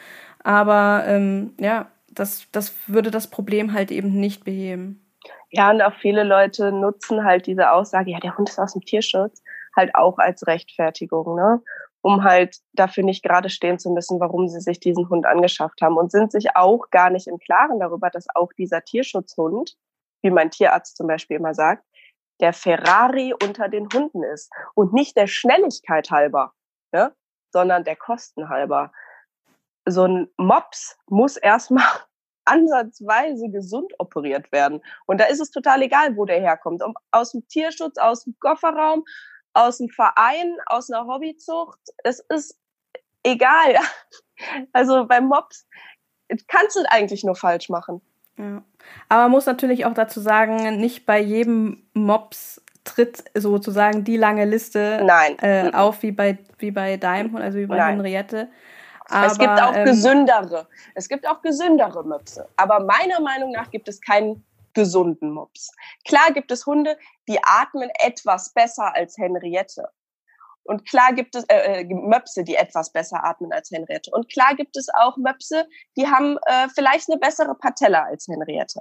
Aber 0.42 1.04
ähm, 1.06 1.54
ja, 1.58 1.88
das, 2.08 2.46
das 2.52 2.74
würde 2.86 3.10
das 3.10 3.28
Problem 3.28 3.72
halt 3.72 3.90
eben 3.90 4.12
nicht 4.12 4.44
beheben. 4.44 5.02
Ja, 5.50 5.70
und 5.70 5.82
auch 5.82 5.94
viele 6.00 6.22
Leute 6.22 6.72
nutzen 6.72 7.24
halt 7.24 7.46
diese 7.46 7.70
Aussage, 7.72 8.10
ja, 8.10 8.18
der 8.20 8.36
Hund 8.36 8.48
ist 8.48 8.58
aus 8.58 8.72
dem 8.72 8.82
Tierschutz, 8.82 9.42
halt 9.76 9.94
auch 9.94 10.18
als 10.18 10.46
Rechtfertigung, 10.46 11.36
ne? 11.36 11.62
um 12.06 12.22
halt 12.22 12.58
dafür 12.72 13.02
nicht 13.02 13.24
gerade 13.24 13.50
stehen 13.50 13.78
zu 13.78 13.90
müssen, 13.90 14.20
warum 14.20 14.48
sie 14.48 14.60
sich 14.60 14.78
diesen 14.78 15.08
Hund 15.08 15.26
angeschafft 15.26 15.82
haben 15.82 15.96
und 15.96 16.12
sind 16.12 16.30
sich 16.30 16.54
auch 16.54 16.90
gar 16.90 17.10
nicht 17.10 17.26
im 17.26 17.38
Klaren 17.38 17.80
darüber, 17.80 18.10
dass 18.10 18.26
auch 18.34 18.52
dieser 18.52 18.82
Tierschutzhund, 18.82 19.76
wie 20.22 20.30
mein 20.30 20.52
Tierarzt 20.52 20.96
zum 20.96 21.08
Beispiel 21.08 21.36
immer 21.36 21.52
sagt, 21.52 21.84
der 22.40 22.52
Ferrari 22.52 23.34
unter 23.42 23.68
den 23.68 23.88
Hunden 23.92 24.22
ist 24.22 24.52
und 24.74 24.92
nicht 24.92 25.16
der 25.16 25.26
Schnelligkeit 25.26 26.10
halber, 26.10 26.52
ne, 26.92 27.12
sondern 27.52 27.84
der 27.84 27.96
Kosten 27.96 28.48
halber. 28.48 28.92
So 29.84 30.04
ein 30.04 30.28
Mops 30.36 30.96
muss 31.08 31.36
erstmal 31.36 31.86
ansatzweise 32.44 33.48
gesund 33.48 33.92
operiert 33.98 34.52
werden. 34.52 34.80
Und 35.06 35.20
da 35.20 35.24
ist 35.24 35.40
es 35.40 35.50
total 35.50 35.82
egal, 35.82 36.16
wo 36.16 36.24
der 36.24 36.40
herkommt. 36.40 36.82
Aus 37.10 37.32
dem 37.32 37.48
Tierschutz, 37.48 37.98
aus 37.98 38.24
dem 38.24 38.36
Kofferraum, 38.38 39.04
aus 39.56 39.78
dem 39.78 39.88
Verein, 39.88 40.56
aus 40.66 40.90
einer 40.90 41.06
Hobbyzucht. 41.06 41.80
Es 42.04 42.20
ist 42.20 42.58
egal. 43.22 43.76
Also 44.74 45.06
beim 45.06 45.28
Mops 45.28 45.66
kannst 46.46 46.76
du 46.76 46.80
eigentlich 46.90 47.24
nur 47.24 47.36
falsch 47.36 47.70
machen. 47.70 48.02
Ja. 48.36 48.62
Aber 49.08 49.22
man 49.22 49.30
muss 49.30 49.46
natürlich 49.46 49.86
auch 49.86 49.94
dazu 49.94 50.20
sagen, 50.20 50.76
nicht 50.76 51.06
bei 51.06 51.18
jedem 51.18 51.88
Mops 51.94 52.60
tritt 52.84 53.24
sozusagen 53.34 54.04
die 54.04 54.18
lange 54.18 54.44
Liste 54.44 55.00
Nein. 55.02 55.38
Äh, 55.38 55.70
auf 55.72 56.02
wie 56.02 56.12
bei, 56.12 56.36
wie 56.58 56.70
bei 56.70 56.98
deinem 56.98 57.32
Hund, 57.32 57.42
also 57.42 57.56
wie 57.56 57.64
bei 57.64 57.78
Nein. 57.78 57.96
Henriette. 57.96 58.48
Aber, 59.08 59.26
es 59.26 59.38
gibt 59.38 59.58
auch 59.58 59.74
ähm, 59.74 59.86
gesündere. 59.86 60.68
Es 60.94 61.08
gibt 61.08 61.26
auch 61.26 61.40
gesündere 61.40 62.04
Möpse. 62.04 62.48
Aber 62.56 62.80
meiner 62.80 63.20
Meinung 63.20 63.52
nach 63.52 63.70
gibt 63.70 63.88
es 63.88 64.02
keinen 64.02 64.44
gesunden 64.76 65.30
Mops. 65.30 65.72
Klar 66.06 66.32
gibt 66.32 66.52
es 66.52 66.66
Hunde, 66.66 66.98
die 67.26 67.42
atmen 67.42 67.90
etwas 67.98 68.52
besser 68.52 68.94
als 68.94 69.16
Henriette. 69.16 69.88
Und 70.64 70.86
klar 70.86 71.14
gibt 71.14 71.34
es 71.34 71.44
äh, 71.44 71.80
äh, 71.80 71.84
Möpse, 71.84 72.44
die 72.44 72.56
etwas 72.56 72.92
besser 72.92 73.24
atmen 73.24 73.52
als 73.52 73.70
Henriette. 73.70 74.10
Und 74.10 74.30
klar 74.30 74.54
gibt 74.54 74.76
es 74.76 74.88
auch 74.92 75.16
Möpse, 75.16 75.66
die 75.96 76.06
haben 76.08 76.38
äh, 76.44 76.68
vielleicht 76.74 77.08
eine 77.08 77.18
bessere 77.18 77.54
Patella 77.54 78.02
als 78.04 78.28
Henriette. 78.28 78.80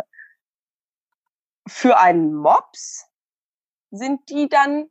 Für 1.67 1.97
einen 1.97 2.33
Mops 2.33 3.07
sind 3.91 4.29
die 4.29 4.49
dann 4.49 4.89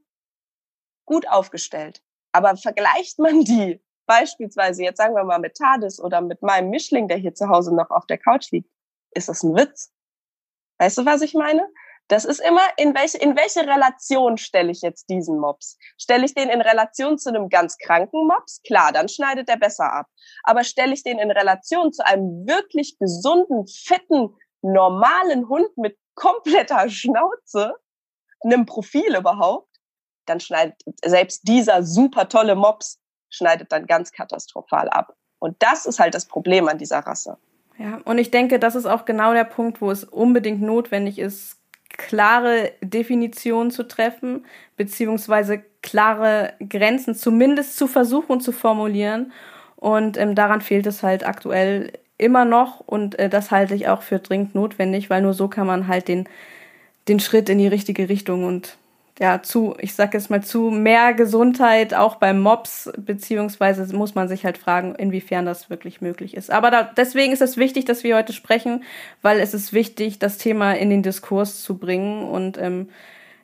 gut 1.05 1.29
aufgestellt. 1.29 2.03
Aber 2.33 2.57
vergleicht 2.57 3.19
man 3.19 3.45
die 3.45 3.83
beispielsweise, 4.07 4.85
jetzt 4.85 4.97
sagen 4.97 5.15
wir 5.15 5.25
mal 5.25 5.39
mit 5.39 5.57
Tades 5.57 6.01
oder 6.01 6.23
mit 6.23 6.41
meinem 6.43 6.71
Mischling, 6.71 7.09
der 7.09 7.19
hier 7.19 7.35
zu 7.35 7.49
Hause 7.49 7.75
noch 7.75 7.91
auf 7.91 8.07
der 8.07 8.19
Couch 8.19 8.51
liegt, 8.53 8.71
ist 9.11 9.29
das 9.29 9.43
ein 9.43 9.55
Witz. 9.55 9.94
Weißt 10.79 10.99
du, 10.99 11.07
was 11.07 11.23
ich 11.23 11.35
meine? 11.35 11.67
Das 12.09 12.27
ist 12.27 12.41
immer, 12.41 12.63
in 12.77 12.95
welche, 12.95 13.17
in 13.19 13.35
welche 13.35 13.61
Relation 13.61 14.37
stelle 14.37 14.71
ich 14.71 14.83
jetzt 14.83 15.09
diesen 15.09 15.39
Mops? 15.39 15.79
Stelle 15.97 16.27
ich 16.27 16.35
den 16.35 16.51
in 16.51 16.61
Relation 16.61 17.17
zu 17.17 17.31
einem 17.31 17.49
ganz 17.49 17.79
kranken 17.79 18.27
Mops? 18.27 18.61
Klar, 18.63 18.93
dann 18.93 19.09
schneidet 19.09 19.49
er 19.49 19.57
besser 19.57 19.91
ab. 19.91 20.07
Aber 20.43 20.65
stelle 20.65 20.93
ich 20.93 21.03
den 21.03 21.19
in 21.19 21.31
Relation 21.31 21.93
zu 21.93 22.05
einem 22.05 22.47
wirklich 22.47 22.99
gesunden, 22.99 23.67
fitten, 23.67 24.37
normalen 24.61 25.49
Hund 25.49 25.77
mit 25.77 25.97
kompletter 26.15 26.89
Schnauze, 26.91 27.75
einem 28.43 28.67
Profil 28.67 29.17
überhaupt, 29.17 29.75
dann 30.27 30.41
schneidet 30.41 30.81
selbst 31.05 31.49
dieser 31.49 31.83
super 31.83 32.29
tolle 32.29 32.55
Mops 32.55 33.01
schneidet 33.31 33.73
dann 33.73 33.87
ganz 33.87 34.13
katastrophal 34.13 34.89
ab. 34.91 35.15
Und 35.39 35.57
das 35.63 35.87
ist 35.87 35.99
halt 35.99 36.15
das 36.15 36.27
Problem 36.27 36.69
an 36.69 36.79
dieser 36.79 37.01
Rasse. 37.01 37.39
Ja, 37.79 38.01
und 38.05 38.19
ich 38.19 38.31
denke, 38.31 38.59
das 38.59 38.75
ist 38.75 38.87
auch 38.87 39.05
genau 39.05 39.33
der 39.33 39.45
Punkt, 39.45 39.81
wo 39.81 39.91
es 39.91 40.05
unbedingt 40.05 40.63
notwendig 40.63 41.19
ist, 41.19 41.59
klare 41.89 42.73
Definitionen 42.81 43.71
zu 43.71 43.85
treffen, 43.87 44.45
beziehungsweise 44.77 45.63
klare 45.83 46.55
Grenzen 46.69 47.15
zumindest 47.15 47.77
zu 47.77 47.87
versuchen 47.87 48.41
zu 48.41 48.53
formulieren. 48.53 49.33
Und 49.77 50.17
ähm, 50.17 50.35
daran 50.35 50.61
fehlt 50.61 50.87
es 50.87 51.03
halt 51.03 51.27
aktuell 51.27 51.93
immer 52.17 52.45
noch 52.45 52.81
und 52.81 53.19
äh, 53.19 53.29
das 53.29 53.51
halte 53.51 53.75
ich 53.75 53.89
auch 53.89 54.03
für 54.03 54.19
dringend 54.19 54.55
notwendig, 54.55 55.11
weil 55.11 55.23
nur 55.23 55.35
so 55.35 55.49
kann 55.49 55.67
man 55.67 55.89
halt 55.89 56.09
den, 56.09 56.29
den 57.09 57.21
Schritt 57.21 57.49
in 57.49 57.59
die 57.59 57.67
richtige 57.69 58.09
Richtung 58.09 58.45
und 58.45 58.77
ja, 59.21 59.43
zu, 59.43 59.77
ich 59.79 59.95
sag 59.95 60.13
jetzt 60.15 60.29
mal, 60.29 60.43
zu 60.43 60.71
mehr 60.71 61.15
Gesundheit 61.15 61.95
auch 61.95 62.17
beim 62.17 62.41
Mops, 62.41 62.91
beziehungsweise 62.99 63.95
muss 63.97 64.17
man 64.17 64.29
sich 64.29 64.45
halt 64.45 64.59
fragen, 64.59 64.97
inwiefern 64.97 65.47
das 65.47 65.71
wirklich 65.71 66.01
möglich 66.01 66.37
ist. 66.37 66.51
Aber 66.51 66.71
da, 66.71 66.83
deswegen 66.83 67.33
ist 67.33 67.43
es 67.43 67.57
wichtig, 67.57 67.85
dass 67.85 68.03
wir 68.03 68.17
heute 68.17 68.33
sprechen, 68.33 68.83
weil 69.23 69.39
es 69.39 69.55
ist 69.55 69.73
wichtig, 69.73 70.19
das 70.19 70.39
Thema 70.39 70.73
in 70.73 70.91
den 70.91 71.03
Diskurs 71.05 71.63
zu 71.63 71.79
bringen 71.79 72.25
und 72.25 72.59
ähm, 72.59 72.89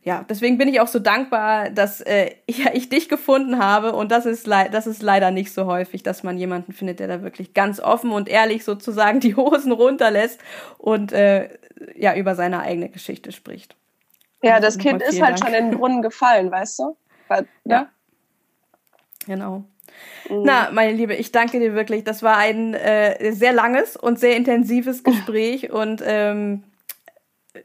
ja, 0.02 0.24
deswegen 0.28 0.56
bin 0.56 0.68
ich 0.68 0.80
auch 0.80 0.88
so 0.88 0.98
dankbar, 0.98 1.70
dass 1.70 2.00
äh, 2.00 2.30
ja, 2.50 2.72
ich 2.72 2.88
dich 2.88 3.08
gefunden 3.08 3.58
habe 3.58 3.92
und 3.92 4.10
das 4.10 4.26
ist, 4.26 4.48
das 4.48 4.86
ist 4.88 5.02
leider 5.02 5.30
nicht 5.30 5.52
so 5.52 5.66
häufig, 5.66 6.02
dass 6.02 6.24
man 6.24 6.36
jemanden 6.36 6.72
findet, 6.72 6.98
der 6.98 7.06
da 7.06 7.22
wirklich 7.22 7.54
ganz 7.54 7.78
offen 7.80 8.10
und 8.10 8.28
ehrlich 8.28 8.64
sozusagen 8.64 9.20
die 9.20 9.36
Hosen 9.36 9.70
runterlässt 9.70 10.40
und 10.78 11.12
äh, 11.12 11.48
ja 11.96 12.16
über 12.16 12.34
seine 12.34 12.60
eigene 12.60 12.88
Geschichte 12.88 13.30
spricht. 13.30 13.76
Ja, 14.42 14.60
das 14.60 14.78
Kind 14.78 15.02
ist 15.02 15.20
halt 15.20 15.40
Dank. 15.40 15.44
schon 15.44 15.54
in 15.54 15.70
den 15.70 15.78
Brunnen 15.78 16.02
gefallen, 16.02 16.50
weißt 16.50 16.78
du? 16.78 16.96
Weil, 17.28 17.46
ja. 17.64 17.82
ja. 17.82 17.88
Genau. 19.26 19.64
Mhm. 20.28 20.42
Na, 20.44 20.70
meine 20.72 20.92
Liebe, 20.92 21.14
ich 21.14 21.32
danke 21.32 21.58
dir 21.58 21.74
wirklich. 21.74 22.04
Das 22.04 22.22
war 22.22 22.36
ein 22.36 22.74
äh, 22.74 23.32
sehr 23.32 23.52
langes 23.52 23.96
und 23.96 24.18
sehr 24.18 24.36
intensives 24.36 25.04
Gespräch 25.04 25.70
und 25.70 26.02
ähm, 26.04 26.64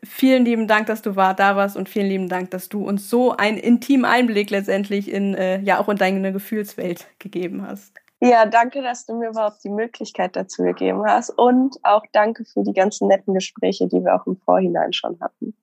vielen 0.03 0.45
lieben 0.45 0.68
Dank, 0.68 0.88
dass 0.88 1.02
du 1.02 1.15
war, 1.15 1.34
da 1.34 1.56
warst 1.56 1.77
und 1.77 1.89
vielen 1.89 2.07
lieben 2.07 2.30
Dank, 2.30 2.52
dass 2.52 2.69
du 2.69 2.85
uns 2.85 3.10
so 3.10 3.31
einen 3.38 3.57
intimen 3.57 4.06
Einblick 4.06 4.49
letztendlich 4.49 5.11
in 5.11 5.35
äh, 5.35 5.60
ja 5.61 5.80
auch 5.80 5.89
in 5.89 5.97
deine 5.97 6.34
Gefühlswelt 6.34 7.07
gegeben 7.19 7.65
hast. 7.65 7.93
Ja, 8.22 8.45
danke, 8.45 8.81
dass 8.81 9.06
du 9.06 9.14
mir 9.18 9.30
überhaupt 9.30 9.64
die 9.64 9.69
Möglichkeit 9.69 10.35
dazu 10.35 10.64
gegeben 10.64 11.03
hast 11.06 11.30
und 11.30 11.76
auch 11.84 12.03
danke 12.11 12.45
für 12.45 12.64
die 12.64 12.73
ganzen 12.73 13.07
netten 13.07 13.34
Gespräche, 13.34 13.88
die 13.88 14.03
wir 14.03 14.15
auch 14.15 14.26
im 14.26 14.38
Vorhinein 14.38 14.93
schon 14.93 15.19
hatten. 15.19 15.56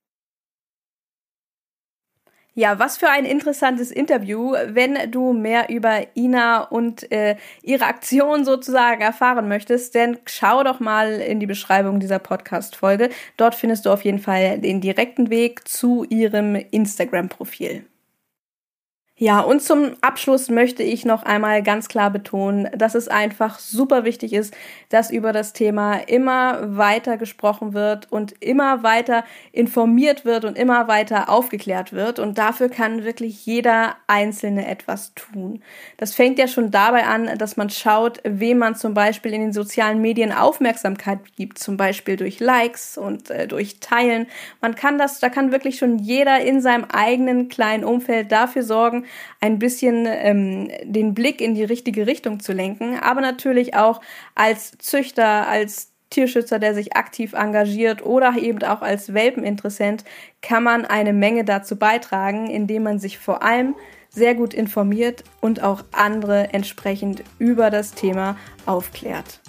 Ja, 2.54 2.78
was 2.78 2.98
für 2.98 3.08
ein 3.08 3.24
interessantes 3.24 3.90
Interview. 3.90 4.52
Wenn 4.66 5.10
du 5.10 5.32
mehr 5.32 5.70
über 5.70 6.06
Ina 6.14 6.64
und 6.64 7.10
äh, 7.10 7.36
ihre 7.62 7.86
Aktion 7.86 8.44
sozusagen 8.44 9.00
erfahren 9.00 9.48
möchtest, 9.48 9.94
dann 9.94 10.18
schau 10.26 10.62
doch 10.62 10.78
mal 10.78 11.12
in 11.12 11.40
die 11.40 11.46
Beschreibung 11.46 11.98
dieser 11.98 12.18
Podcast-Folge. 12.18 13.08
Dort 13.38 13.54
findest 13.54 13.86
du 13.86 13.90
auf 13.90 14.04
jeden 14.04 14.18
Fall 14.18 14.58
den 14.58 14.82
direkten 14.82 15.30
Weg 15.30 15.66
zu 15.66 16.04
ihrem 16.04 16.54
Instagram-Profil. 16.54 17.86
Ja, 19.22 19.38
und 19.38 19.62
zum 19.62 19.92
Abschluss 20.00 20.50
möchte 20.50 20.82
ich 20.82 21.04
noch 21.04 21.22
einmal 21.22 21.62
ganz 21.62 21.86
klar 21.86 22.10
betonen, 22.10 22.68
dass 22.76 22.96
es 22.96 23.06
einfach 23.06 23.60
super 23.60 24.02
wichtig 24.02 24.32
ist, 24.32 24.52
dass 24.88 25.12
über 25.12 25.32
das 25.32 25.52
Thema 25.52 25.94
immer 25.94 26.76
weiter 26.76 27.16
gesprochen 27.18 27.72
wird 27.72 28.10
und 28.10 28.34
immer 28.42 28.82
weiter 28.82 29.22
informiert 29.52 30.24
wird 30.24 30.44
und 30.44 30.58
immer 30.58 30.88
weiter 30.88 31.28
aufgeklärt 31.28 31.92
wird. 31.92 32.18
Und 32.18 32.36
dafür 32.36 32.68
kann 32.68 33.04
wirklich 33.04 33.46
jeder 33.46 33.94
Einzelne 34.08 34.66
etwas 34.66 35.14
tun. 35.14 35.62
Das 35.98 36.16
fängt 36.16 36.40
ja 36.40 36.48
schon 36.48 36.72
dabei 36.72 37.04
an, 37.04 37.38
dass 37.38 37.56
man 37.56 37.70
schaut, 37.70 38.18
wem 38.24 38.58
man 38.58 38.74
zum 38.74 38.92
Beispiel 38.92 39.34
in 39.34 39.40
den 39.42 39.52
sozialen 39.52 40.00
Medien 40.00 40.32
Aufmerksamkeit 40.32 41.20
gibt, 41.36 41.60
zum 41.60 41.76
Beispiel 41.76 42.16
durch 42.16 42.40
Likes 42.40 42.98
und 42.98 43.30
äh, 43.30 43.46
durch 43.46 43.78
Teilen. 43.78 44.26
Man 44.60 44.74
kann 44.74 44.98
das, 44.98 45.20
da 45.20 45.28
kann 45.28 45.52
wirklich 45.52 45.78
schon 45.78 46.00
jeder 46.00 46.40
in 46.40 46.60
seinem 46.60 46.86
eigenen 46.86 47.48
kleinen 47.48 47.84
Umfeld 47.84 48.32
dafür 48.32 48.64
sorgen, 48.64 49.06
ein 49.40 49.58
bisschen 49.58 50.06
ähm, 50.08 50.70
den 50.84 51.14
Blick 51.14 51.40
in 51.40 51.54
die 51.54 51.64
richtige 51.64 52.06
Richtung 52.06 52.40
zu 52.40 52.52
lenken, 52.52 52.98
aber 52.98 53.20
natürlich 53.20 53.74
auch 53.74 54.00
als 54.34 54.72
Züchter, 54.78 55.48
als 55.48 55.92
Tierschützer, 56.10 56.58
der 56.58 56.74
sich 56.74 56.94
aktiv 56.94 57.32
engagiert 57.32 58.04
oder 58.04 58.34
eben 58.36 58.62
auch 58.62 58.82
als 58.82 59.14
Welpeninteressent 59.14 60.04
kann 60.42 60.62
man 60.62 60.84
eine 60.84 61.12
Menge 61.12 61.44
dazu 61.44 61.76
beitragen, 61.76 62.48
indem 62.48 62.84
man 62.84 62.98
sich 62.98 63.18
vor 63.18 63.42
allem 63.42 63.74
sehr 64.10 64.34
gut 64.34 64.52
informiert 64.52 65.24
und 65.40 65.62
auch 65.62 65.84
andere 65.92 66.52
entsprechend 66.52 67.24
über 67.38 67.70
das 67.70 67.94
Thema 67.94 68.36
aufklärt. 68.66 69.40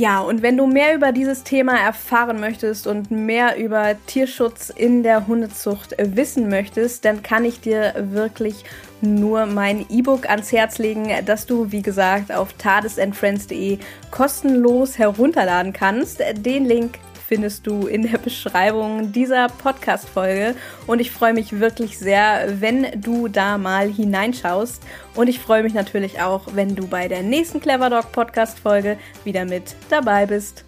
Ja, 0.00 0.20
und 0.20 0.40
wenn 0.40 0.56
du 0.56 0.66
mehr 0.66 0.94
über 0.94 1.12
dieses 1.12 1.42
Thema 1.42 1.78
erfahren 1.78 2.40
möchtest 2.40 2.86
und 2.86 3.10
mehr 3.10 3.58
über 3.58 3.96
Tierschutz 4.06 4.70
in 4.70 5.02
der 5.02 5.26
Hundezucht 5.26 5.94
wissen 5.98 6.48
möchtest, 6.48 7.04
dann 7.04 7.22
kann 7.22 7.44
ich 7.44 7.60
dir 7.60 7.92
wirklich 8.10 8.64
nur 9.02 9.44
mein 9.44 9.84
E-Book 9.90 10.26
ans 10.30 10.52
Herz 10.52 10.78
legen, 10.78 11.10
das 11.26 11.44
du, 11.44 11.70
wie 11.70 11.82
gesagt, 11.82 12.32
auf 12.32 12.54
tadesandfriends.de 12.54 13.76
kostenlos 14.10 14.96
herunterladen 14.96 15.74
kannst. 15.74 16.22
Den 16.32 16.64
Link 16.64 16.98
findest 17.30 17.64
du 17.64 17.86
in 17.86 18.02
der 18.02 18.18
Beschreibung 18.18 19.12
dieser 19.12 19.46
Podcast-Folge. 19.46 20.56
Und 20.88 21.00
ich 21.00 21.12
freue 21.12 21.32
mich 21.32 21.60
wirklich 21.60 21.96
sehr, 21.96 22.60
wenn 22.60 23.00
du 23.00 23.28
da 23.28 23.56
mal 23.56 23.88
hineinschaust. 23.88 24.82
Und 25.14 25.28
ich 25.28 25.38
freue 25.38 25.62
mich 25.62 25.72
natürlich 25.72 26.20
auch, 26.20 26.48
wenn 26.54 26.74
du 26.74 26.88
bei 26.88 27.06
der 27.06 27.22
nächsten 27.22 27.60
Clever 27.60 27.88
Dog 27.88 28.10
Podcast-Folge 28.10 28.98
wieder 29.22 29.44
mit 29.44 29.76
dabei 29.90 30.26
bist. 30.26 30.64